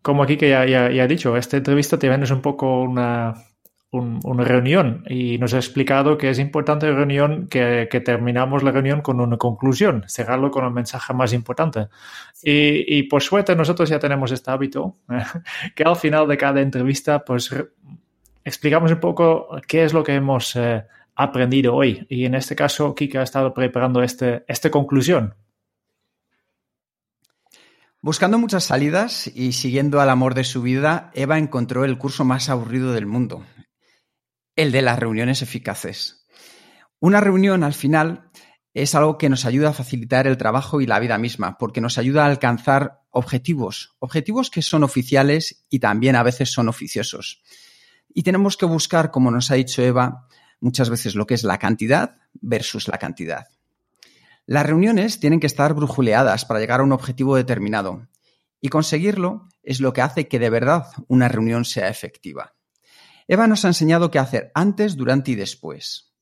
como 0.01 0.23
aquí 0.23 0.39
que 0.39 0.49
ya, 0.49 0.65
ya, 0.65 0.91
ya, 0.91 1.05
he 1.05 1.09
dicho, 1.09 1.37
esta 1.37 1.59
entrevista 1.59 1.99
también 1.99 2.23
es 2.23 2.31
un 2.31 2.41
poco 2.41 2.81
una, 2.81 3.35
un, 3.91 4.21
una 4.25 4.45
reunión 4.45 5.05
y 5.09 5.39
nos 5.39 5.55
ha 5.55 5.57
explicado 5.57 6.19
que 6.19 6.31
es 6.31 6.39
importante 6.39 6.87
la 6.87 6.97
reunión 6.97 7.49
que, 7.49 7.89
que, 7.91 8.01
terminamos 8.01 8.63
la 8.63 8.71
reunión 8.71 9.01
con 9.01 9.21
una 9.21 9.39
conclusión, 9.39 10.05
cerrarlo 10.09 10.51
con 10.51 10.65
un 10.65 10.75
mensaje 10.75 11.15
más 11.15 11.33
importante. 11.33 11.89
Sí. 12.35 12.51
Y, 12.51 12.99
y, 12.99 13.03
por 13.05 13.23
suerte 13.23 13.57
nosotros 13.57 13.89
ya 13.89 13.99
tenemos 13.99 14.31
este 14.33 14.51
hábito 14.51 14.97
que 15.75 15.85
al 15.85 15.97
final 15.97 16.29
de 16.29 16.37
cada 16.37 16.61
entrevista 16.61 17.25
pues 17.25 17.51
explicamos 18.49 18.91
un 18.91 19.01
poco 19.01 19.49
qué 19.67 19.85
es 19.85 19.93
lo 19.93 20.03
que 20.03 20.15
hemos 20.15 20.57
eh, 20.57 20.85
aprendido 21.15 21.75
hoy. 21.75 22.07
Y 22.09 22.25
en 22.25 22.35
este 22.35 22.57
caso, 22.57 22.95
Kika 22.95 23.21
ha 23.21 23.25
estado 23.25 23.55
preparando 23.55 24.03
este, 24.03 24.45
esta 24.49 24.71
conclusión. 24.71 25.35
Buscando 28.01 28.39
muchas 28.39 28.65
salidas 28.65 29.27
y 29.27 29.53
siguiendo 29.53 30.01
al 30.01 30.09
amor 30.09 30.35
de 30.35 30.45
su 30.45 30.63
vida, 30.63 31.11
Eva 31.15 31.37
encontró 31.37 31.85
el 31.85 31.99
curso 31.99 32.25
más 32.25 32.49
aburrido 32.49 32.93
del 32.93 33.07
mundo, 33.07 33.45
el 34.59 34.73
de 34.73 34.83
las 34.83 34.99
reuniones 34.99 35.41
eficaces. 35.41 36.27
Una 36.99 37.21
reunión, 37.21 37.63
al 37.63 37.75
final, 37.75 38.29
es 38.75 38.97
algo 38.97 39.17
que 39.17 39.29
nos 39.29 39.45
ayuda 39.45 39.69
a 39.69 39.73
facilitar 39.73 40.27
el 40.27 40.37
trabajo 40.37 40.81
y 40.81 40.87
la 40.87 40.99
vida 40.99 41.17
misma, 41.17 41.59
porque 41.59 41.81
nos 41.81 41.97
ayuda 41.97 42.25
a 42.25 42.27
alcanzar 42.27 43.03
objetivos, 43.11 43.95
objetivos 44.01 44.51
que 44.51 44.63
son 44.63 44.83
oficiales 44.83 45.65
y 45.71 45.79
también 45.79 46.17
a 46.17 46.25
veces 46.25 46.51
son 46.51 46.69
oficiosos. 46.69 47.41
Y 48.13 48.25
tenemos 48.25 48.57
que 48.57 48.67
buscar, 48.67 49.13
como 49.13 49.31
nos 49.31 49.53
ha 49.53 49.55
dicho 49.55 49.81
Eva, 49.81 50.27
muchas 50.59 50.91
veces 50.91 51.15
lo 51.15 51.25
que 51.25 51.35
es 51.35 51.45
la 51.45 51.59
cantidad 51.59 52.17
versus 52.41 52.89
la 52.89 52.99
cantidad. 52.99 53.47
Las 54.45 54.67
reuniones 54.67 55.21
tienen 55.21 55.39
que 55.39 55.47
estar 55.47 55.73
brujuleadas 55.73 56.45
para 56.45 56.59
llegar 56.59 56.81
a 56.81 56.85
un 56.85 56.91
objetivo 56.91 57.37
determinado 57.37 58.09
y 58.61 58.71
conseguirlo 58.71 59.49
es 59.63 59.79
lo 59.79 59.93
que 59.93 60.03
hace 60.03 60.27
que 60.27 60.41
de 60.41 60.51
verdad 60.51 60.89
una 61.07 61.29
reunión 61.29 61.65
sea 61.65 61.89
efectiva. 61.89 62.58
Eva 63.29 63.47
nos 63.47 63.67
ha 63.67 63.69
enseñado 63.69 64.11
qué 64.11 64.19
hacer 64.19 64.51
antes, 64.55 64.97
durante 64.97 65.33
y 65.33 65.35
después. 65.35 66.15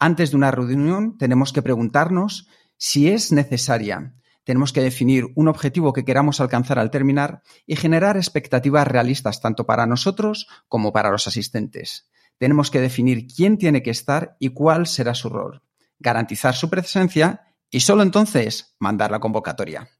Antes 0.00 0.32
de 0.32 0.36
una 0.36 0.50
reunión 0.50 1.16
tenemos 1.16 1.52
que 1.52 1.62
preguntarnos 1.62 2.48
si 2.76 3.08
es 3.08 3.30
necesaria. 3.30 4.14
Tenemos 4.42 4.72
que 4.72 4.80
definir 4.80 5.26
un 5.36 5.46
objetivo 5.46 5.92
que 5.92 6.04
queramos 6.04 6.40
alcanzar 6.40 6.80
al 6.80 6.90
terminar 6.90 7.42
y 7.64 7.76
generar 7.76 8.16
expectativas 8.16 8.88
realistas 8.88 9.40
tanto 9.40 9.66
para 9.66 9.86
nosotros 9.86 10.48
como 10.66 10.92
para 10.92 11.10
los 11.10 11.28
asistentes. 11.28 12.10
Tenemos 12.38 12.72
que 12.72 12.80
definir 12.80 13.26
quién 13.26 13.56
tiene 13.56 13.82
que 13.82 13.90
estar 13.90 14.36
y 14.40 14.48
cuál 14.48 14.88
será 14.88 15.14
su 15.14 15.28
rol, 15.28 15.62
garantizar 16.00 16.54
su 16.54 16.68
presencia 16.68 17.42
y 17.70 17.80
solo 17.80 18.02
entonces 18.02 18.74
mandar 18.80 19.12
la 19.12 19.20
convocatoria. 19.20 19.90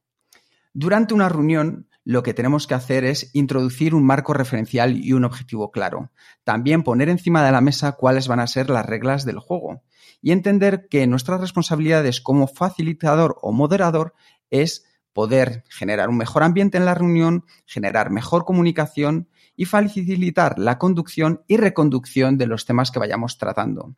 Durante 0.73 1.13
una 1.13 1.29
reunión, 1.29 1.87
lo 2.03 2.23
que 2.23 2.33
tenemos 2.33 2.65
que 2.65 2.73
hacer 2.73 3.03
es 3.03 3.29
introducir 3.33 3.93
un 3.93 4.05
marco 4.05 4.33
referencial 4.33 4.97
y 4.97 5.13
un 5.13 5.25
objetivo 5.25 5.71
claro. 5.71 6.11
También 6.43 6.83
poner 6.83 7.09
encima 7.09 7.45
de 7.45 7.51
la 7.51 7.61
mesa 7.61 7.93
cuáles 7.93 8.27
van 8.27 8.39
a 8.39 8.47
ser 8.47 8.69
las 8.69 8.85
reglas 8.85 9.25
del 9.25 9.39
juego 9.39 9.83
y 10.21 10.31
entender 10.31 10.87
que 10.89 11.07
nuestras 11.07 11.41
responsabilidades 11.41 12.21
como 12.21 12.47
facilitador 12.47 13.37
o 13.41 13.51
moderador 13.51 14.13
es 14.49 14.85
poder 15.13 15.63
generar 15.69 16.09
un 16.09 16.17
mejor 16.17 16.43
ambiente 16.43 16.77
en 16.77 16.85
la 16.85 16.95
reunión, 16.95 17.45
generar 17.65 18.09
mejor 18.09 18.45
comunicación 18.45 19.29
y 19.55 19.65
facilitar 19.65 20.57
la 20.57 20.77
conducción 20.77 21.43
y 21.47 21.57
reconducción 21.57 22.37
de 22.37 22.47
los 22.47 22.65
temas 22.65 22.91
que 22.91 22.99
vayamos 22.99 23.37
tratando. 23.37 23.95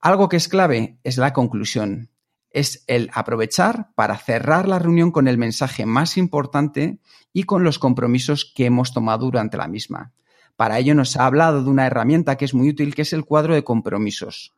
Algo 0.00 0.28
que 0.28 0.36
es 0.36 0.48
clave 0.48 0.98
es 1.02 1.16
la 1.16 1.32
conclusión 1.32 2.11
es 2.52 2.84
el 2.86 3.10
aprovechar 3.14 3.90
para 3.94 4.16
cerrar 4.18 4.68
la 4.68 4.78
reunión 4.78 5.10
con 5.10 5.28
el 5.28 5.38
mensaje 5.38 5.86
más 5.86 6.16
importante 6.16 6.98
y 7.32 7.44
con 7.44 7.64
los 7.64 7.78
compromisos 7.78 8.50
que 8.54 8.66
hemos 8.66 8.92
tomado 8.92 9.26
durante 9.26 9.56
la 9.56 9.68
misma. 9.68 10.12
Para 10.56 10.78
ello 10.78 10.94
nos 10.94 11.16
ha 11.16 11.26
hablado 11.26 11.62
de 11.62 11.70
una 11.70 11.86
herramienta 11.86 12.36
que 12.36 12.44
es 12.44 12.54
muy 12.54 12.68
útil, 12.68 12.94
que 12.94 13.02
es 13.02 13.12
el 13.12 13.24
cuadro 13.24 13.54
de 13.54 13.64
compromisos. 13.64 14.54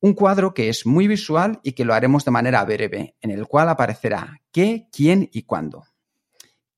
Un 0.00 0.14
cuadro 0.14 0.54
que 0.54 0.68
es 0.68 0.86
muy 0.86 1.08
visual 1.08 1.60
y 1.62 1.72
que 1.72 1.84
lo 1.84 1.94
haremos 1.94 2.24
de 2.24 2.30
manera 2.30 2.64
breve, 2.64 3.16
en 3.20 3.30
el 3.30 3.46
cual 3.46 3.68
aparecerá 3.68 4.40
qué, 4.52 4.88
quién 4.92 5.28
y 5.32 5.42
cuándo. 5.42 5.84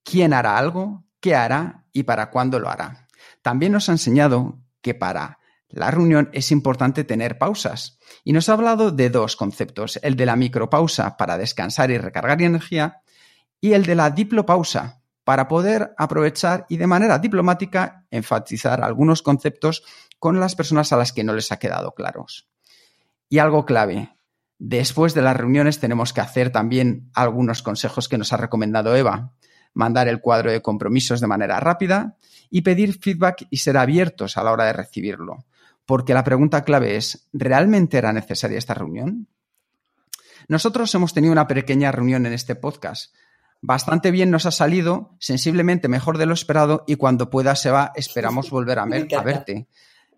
¿Quién 0.03 0.33
hará 0.33 0.57
algo? 0.57 1.03
¿Qué 1.19 1.35
hará? 1.35 1.85
¿Y 1.91 2.03
para 2.03 2.31
cuándo 2.31 2.59
lo 2.59 2.69
hará? 2.69 3.07
También 3.41 3.71
nos 3.71 3.89
ha 3.89 3.93
enseñado 3.93 4.59
que 4.81 4.93
para 4.93 5.38
la 5.69 5.91
reunión 5.91 6.29
es 6.33 6.51
importante 6.51 7.03
tener 7.03 7.37
pausas. 7.37 7.99
Y 8.23 8.33
nos 8.33 8.49
ha 8.49 8.53
hablado 8.53 8.91
de 8.91 9.09
dos 9.09 9.35
conceptos, 9.35 9.99
el 10.01 10.15
de 10.15 10.25
la 10.25 10.35
micropausa 10.35 11.15
para 11.15 11.37
descansar 11.37 11.91
y 11.91 11.97
recargar 11.97 12.41
energía 12.41 13.01
y 13.61 13.73
el 13.73 13.85
de 13.85 13.95
la 13.95 14.09
diplopausa 14.09 15.01
para 15.23 15.47
poder 15.47 15.93
aprovechar 15.97 16.65
y 16.69 16.77
de 16.77 16.87
manera 16.87 17.19
diplomática 17.19 18.07
enfatizar 18.09 18.83
algunos 18.83 19.21
conceptos 19.21 19.83
con 20.17 20.39
las 20.39 20.55
personas 20.55 20.91
a 20.91 20.97
las 20.97 21.13
que 21.13 21.23
no 21.23 21.33
les 21.33 21.51
ha 21.51 21.59
quedado 21.59 21.93
claros. 21.93 22.49
Y 23.29 23.37
algo 23.37 23.65
clave, 23.65 24.09
después 24.57 25.13
de 25.13 25.21
las 25.21 25.37
reuniones 25.37 25.79
tenemos 25.79 26.13
que 26.13 26.21
hacer 26.21 26.51
también 26.51 27.11
algunos 27.13 27.61
consejos 27.61 28.09
que 28.09 28.17
nos 28.17 28.33
ha 28.33 28.37
recomendado 28.37 28.95
Eva, 28.95 29.33
mandar 29.75 30.07
el 30.07 30.19
cuadro 30.19 30.51
de 30.51 30.63
compromisos 30.63 31.21
de 31.21 31.27
manera 31.27 31.59
rápida 31.59 32.17
y 32.49 32.63
pedir 32.63 32.97
feedback 32.99 33.45
y 33.51 33.57
ser 33.57 33.77
abiertos 33.77 34.35
a 34.35 34.43
la 34.43 34.51
hora 34.51 34.65
de 34.65 34.73
recibirlo 34.73 35.45
porque 35.89 36.13
la 36.13 36.23
pregunta 36.23 36.63
clave 36.63 36.97
es, 36.97 37.27
¿realmente 37.33 37.97
era 37.97 38.13
necesaria 38.13 38.59
esta 38.59 38.75
reunión? 38.75 39.27
Nosotros 40.47 40.93
hemos 40.93 41.15
tenido 41.15 41.31
una 41.31 41.47
pequeña 41.47 41.91
reunión 41.91 42.27
en 42.27 42.33
este 42.33 42.53
podcast. 42.53 43.15
Bastante 43.59 44.11
bien 44.11 44.29
nos 44.29 44.45
ha 44.45 44.51
salido, 44.51 45.15
sensiblemente 45.19 45.87
mejor 45.87 46.19
de 46.19 46.27
lo 46.27 46.35
esperado 46.35 46.83
y 46.85 46.97
cuando 46.97 47.31
pueda 47.31 47.55
se 47.55 47.71
va, 47.71 47.91
esperamos 47.95 48.49
volver 48.51 48.77
a, 48.77 48.83
a 48.83 49.23
verte. 49.23 49.67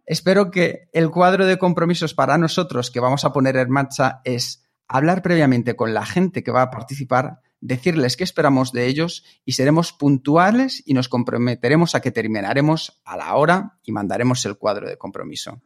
Espero 0.05 0.51
que 0.51 0.89
el 0.91 1.09
cuadro 1.09 1.45
de 1.45 1.57
compromisos 1.57 2.13
para 2.13 2.38
nosotros 2.38 2.91
que 2.91 2.99
vamos 2.99 3.24
a 3.24 3.32
poner 3.32 3.55
en 3.55 3.69
marcha 3.69 4.19
es 4.26 4.65
hablar 4.89 5.22
previamente 5.22 5.78
con 5.78 5.93
la 5.93 6.05
gente 6.05 6.43
que 6.43 6.51
va 6.51 6.63
a 6.63 6.69
participar 6.69 7.39
decirles 7.62 8.18
qué 8.18 8.24
esperamos 8.24 8.72
de 8.72 8.88
ellos 8.88 9.24
y 9.45 9.53
seremos 9.53 9.93
puntuales 9.93 10.84
y 10.86 10.93
nos 10.93 11.07
comprometeremos 11.07 11.95
a 11.95 12.01
que 12.01 12.12
terminaremos 12.12 13.01
a 13.05 13.16
la 13.16 13.36
hora 13.36 13.78
y 13.84 13.91
mandaremos 13.91 14.45
el 14.45 14.57
cuadro 14.57 14.89
de 14.89 14.97
compromiso. 14.97 15.62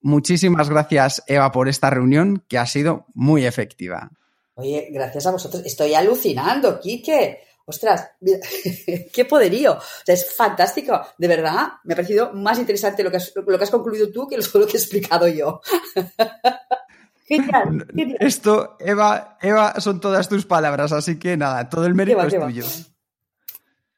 Muchísimas 0.00 0.68
gracias, 0.68 1.22
Eva, 1.26 1.50
por 1.50 1.68
esta 1.68 1.90
reunión 1.90 2.44
que 2.48 2.58
ha 2.58 2.66
sido 2.66 3.06
muy 3.14 3.46
efectiva. 3.46 4.10
Oye, 4.54 4.88
gracias 4.90 5.26
a 5.26 5.30
vosotros. 5.30 5.64
Estoy 5.64 5.94
alucinando, 5.94 6.78
Quique. 6.80 7.40
Ostras, 7.64 8.10
qué 9.12 9.24
poderío. 9.24 9.78
es 10.06 10.34
fantástico. 10.34 11.00
De 11.18 11.28
verdad, 11.28 11.68
me 11.84 11.94
ha 11.94 11.96
parecido 11.96 12.32
más 12.32 12.58
interesante 12.58 13.02
lo 13.02 13.10
que 13.10 13.18
has, 13.18 13.32
lo 13.34 13.58
que 13.58 13.64
has 13.64 13.70
concluido 13.70 14.10
tú 14.10 14.26
que 14.26 14.36
lo 14.36 14.66
que 14.66 14.76
he 14.76 14.80
explicado 14.80 15.28
yo. 15.28 15.60
Genial, 17.28 17.86
Esto, 18.20 18.76
Eva, 18.80 19.36
Eva, 19.42 19.78
son 19.80 20.00
todas 20.00 20.28
tus 20.30 20.46
palabras, 20.46 20.92
así 20.92 21.18
que 21.18 21.36
nada, 21.36 21.68
todo 21.68 21.84
el 21.84 21.94
mérito 21.94 22.22
es 22.22 22.34
tuyo. 22.34 22.64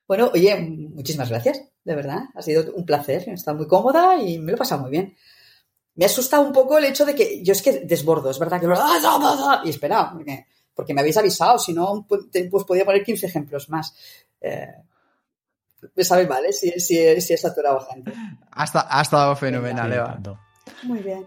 Bueno, 0.09 0.33
oye, 0.35 0.59
muchísimas 0.59 1.31
gracias, 1.31 1.63
de 1.85 1.95
verdad. 1.95 2.23
Ha 2.35 2.43
sido 2.43 2.75
un 2.75 2.85
placer, 2.85 3.29
he 3.29 3.33
estado 3.33 3.57
muy 3.57 3.69
cómoda 3.69 4.17
y 4.17 4.39
me 4.39 4.51
lo 4.51 4.57
he 4.57 4.59
pasado 4.59 4.81
muy 4.81 4.91
bien. 4.91 5.15
Me 5.95 6.05
ha 6.05 6.09
asustado 6.09 6.43
un 6.43 6.53
poco 6.53 6.79
el 6.79 6.85
hecho 6.87 7.05
de 7.05 7.15
que 7.15 7.45
yo 7.45 7.53
es 7.53 7.63
que 7.63 7.85
desbordo, 7.85 8.31
es 8.31 8.39
verdad 8.41 8.59
que... 8.59 8.67
Y 9.65 9.71
espera, 9.71 10.13
porque, 10.75 10.95
me 10.95 11.01
habéis 11.01 11.17
avisado, 11.17 11.57
si 11.61 11.73
no, 11.73 12.05
pues, 12.09 12.23
pues 12.51 12.65
podía 12.65 12.85
poner 12.85 13.05
15 13.05 13.27
ejemplos 13.27 13.69
más. 13.69 13.95
Eh, 14.41 14.75
me 15.95 16.03
sabe 16.03 16.27
mal, 16.27 16.45
¿eh? 16.45 16.53
si, 16.53 16.73
si, 16.81 17.21
si 17.21 17.35
he 17.35 17.39
saturado 17.39 17.81
gente. 17.81 18.13
Ha, 18.51 18.99
ha 18.99 19.03
estado 19.03 19.37
fenomenal, 19.37 19.93
Eva. 19.93 20.19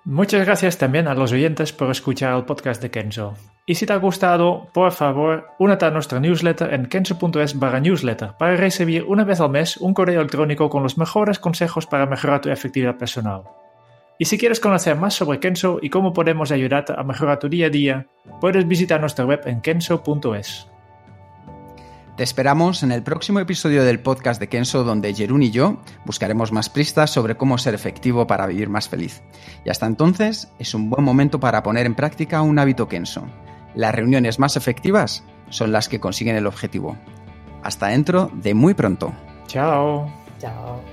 Muchas 0.06 0.46
gracias 0.46 0.78
también 0.78 1.08
a 1.08 1.14
los 1.14 1.32
oyentes 1.32 1.74
por 1.74 1.90
escuchar 1.92 2.36
el 2.36 2.46
podcast 2.46 2.82
de 2.82 2.92
Kenzo. 2.92 3.36
Y 3.66 3.76
si 3.76 3.86
te 3.86 3.94
ha 3.94 3.98
gustado, 3.98 4.68
por 4.74 4.92
favor, 4.92 5.48
únete 5.60 5.86
a 5.86 5.92
nuestra 5.92 6.20
newsletter 6.20 6.74
en 6.74 6.88
kenzo.es 6.88 7.58
barra 7.58 7.80
newsletter 7.80 8.32
para 8.38 8.56
recibir 8.58 9.04
una 9.04 9.24
vez 9.24 9.40
al 9.40 9.50
mes 9.50 9.78
un 9.78 9.94
correo 9.94 10.20
electrónico 10.20 10.70
con 10.70 10.84
los 10.84 10.98
mejores 10.98 11.40
consejos 11.40 11.86
para 11.86 12.06
mejorar 12.06 12.42
tu 12.42 12.50
efectividad 12.50 12.98
personal. 12.98 13.44
Y 14.20 14.26
si 14.26 14.38
quieres 14.38 14.60
conocer 14.60 14.96
más 14.96 15.16
sobre 15.16 15.40
Kenzo 15.40 15.80
y 15.82 15.90
cómo 15.90 16.14
podemos 16.14 16.52
ayudarte 16.52 16.94
a 16.96 17.04
mejorar 17.04 17.40
tu 17.40 17.50
día 17.50 17.68
a 17.68 17.70
día, 17.70 18.08
puedes 18.40 18.68
visitar 18.68 19.00
nuestra 19.00 19.26
web 19.26 19.42
en 19.46 19.62
kenzo.es. 19.62 20.68
Te 22.16 22.22
esperamos 22.22 22.84
en 22.84 22.92
el 22.92 23.02
próximo 23.02 23.40
episodio 23.40 23.84
del 23.84 24.00
podcast 24.00 24.40
de 24.40 24.48
Kenso 24.48 24.84
donde 24.84 25.16
Jerún 25.16 25.42
y 25.42 25.50
yo 25.50 25.78
buscaremos 26.06 26.52
más 26.52 26.70
pistas 26.70 27.10
sobre 27.10 27.36
cómo 27.38 27.58
ser 27.58 27.74
efectivo 27.74 28.28
para 28.28 28.46
vivir 28.46 28.70
más 28.70 28.88
feliz. 28.88 29.24
Y 29.66 29.72
hasta 29.72 29.88
entonces 29.88 30.52
es 30.60 30.76
un 30.76 30.92
buen 30.92 31.04
momento 31.04 31.40
para 31.40 31.64
poner 31.64 31.88
en 31.88 31.96
práctica 31.96 32.44
un 32.44 32.60
hábito 32.60 32.88
Kenso. 32.88 33.26
Las 33.74 33.96
reuniones 33.96 34.38
más 34.38 34.56
efectivas 34.58 35.24
son 35.50 35.72
las 35.72 35.90
que 35.90 36.00
consiguen 36.00 36.36
el 36.36 36.46
objetivo. 36.46 36.96
Hasta 37.64 37.88
dentro 37.88 38.30
de 38.32 38.54
muy 38.54 38.76
pronto. 38.76 39.12
Chao. 39.48 40.08
Chao. 40.38 40.93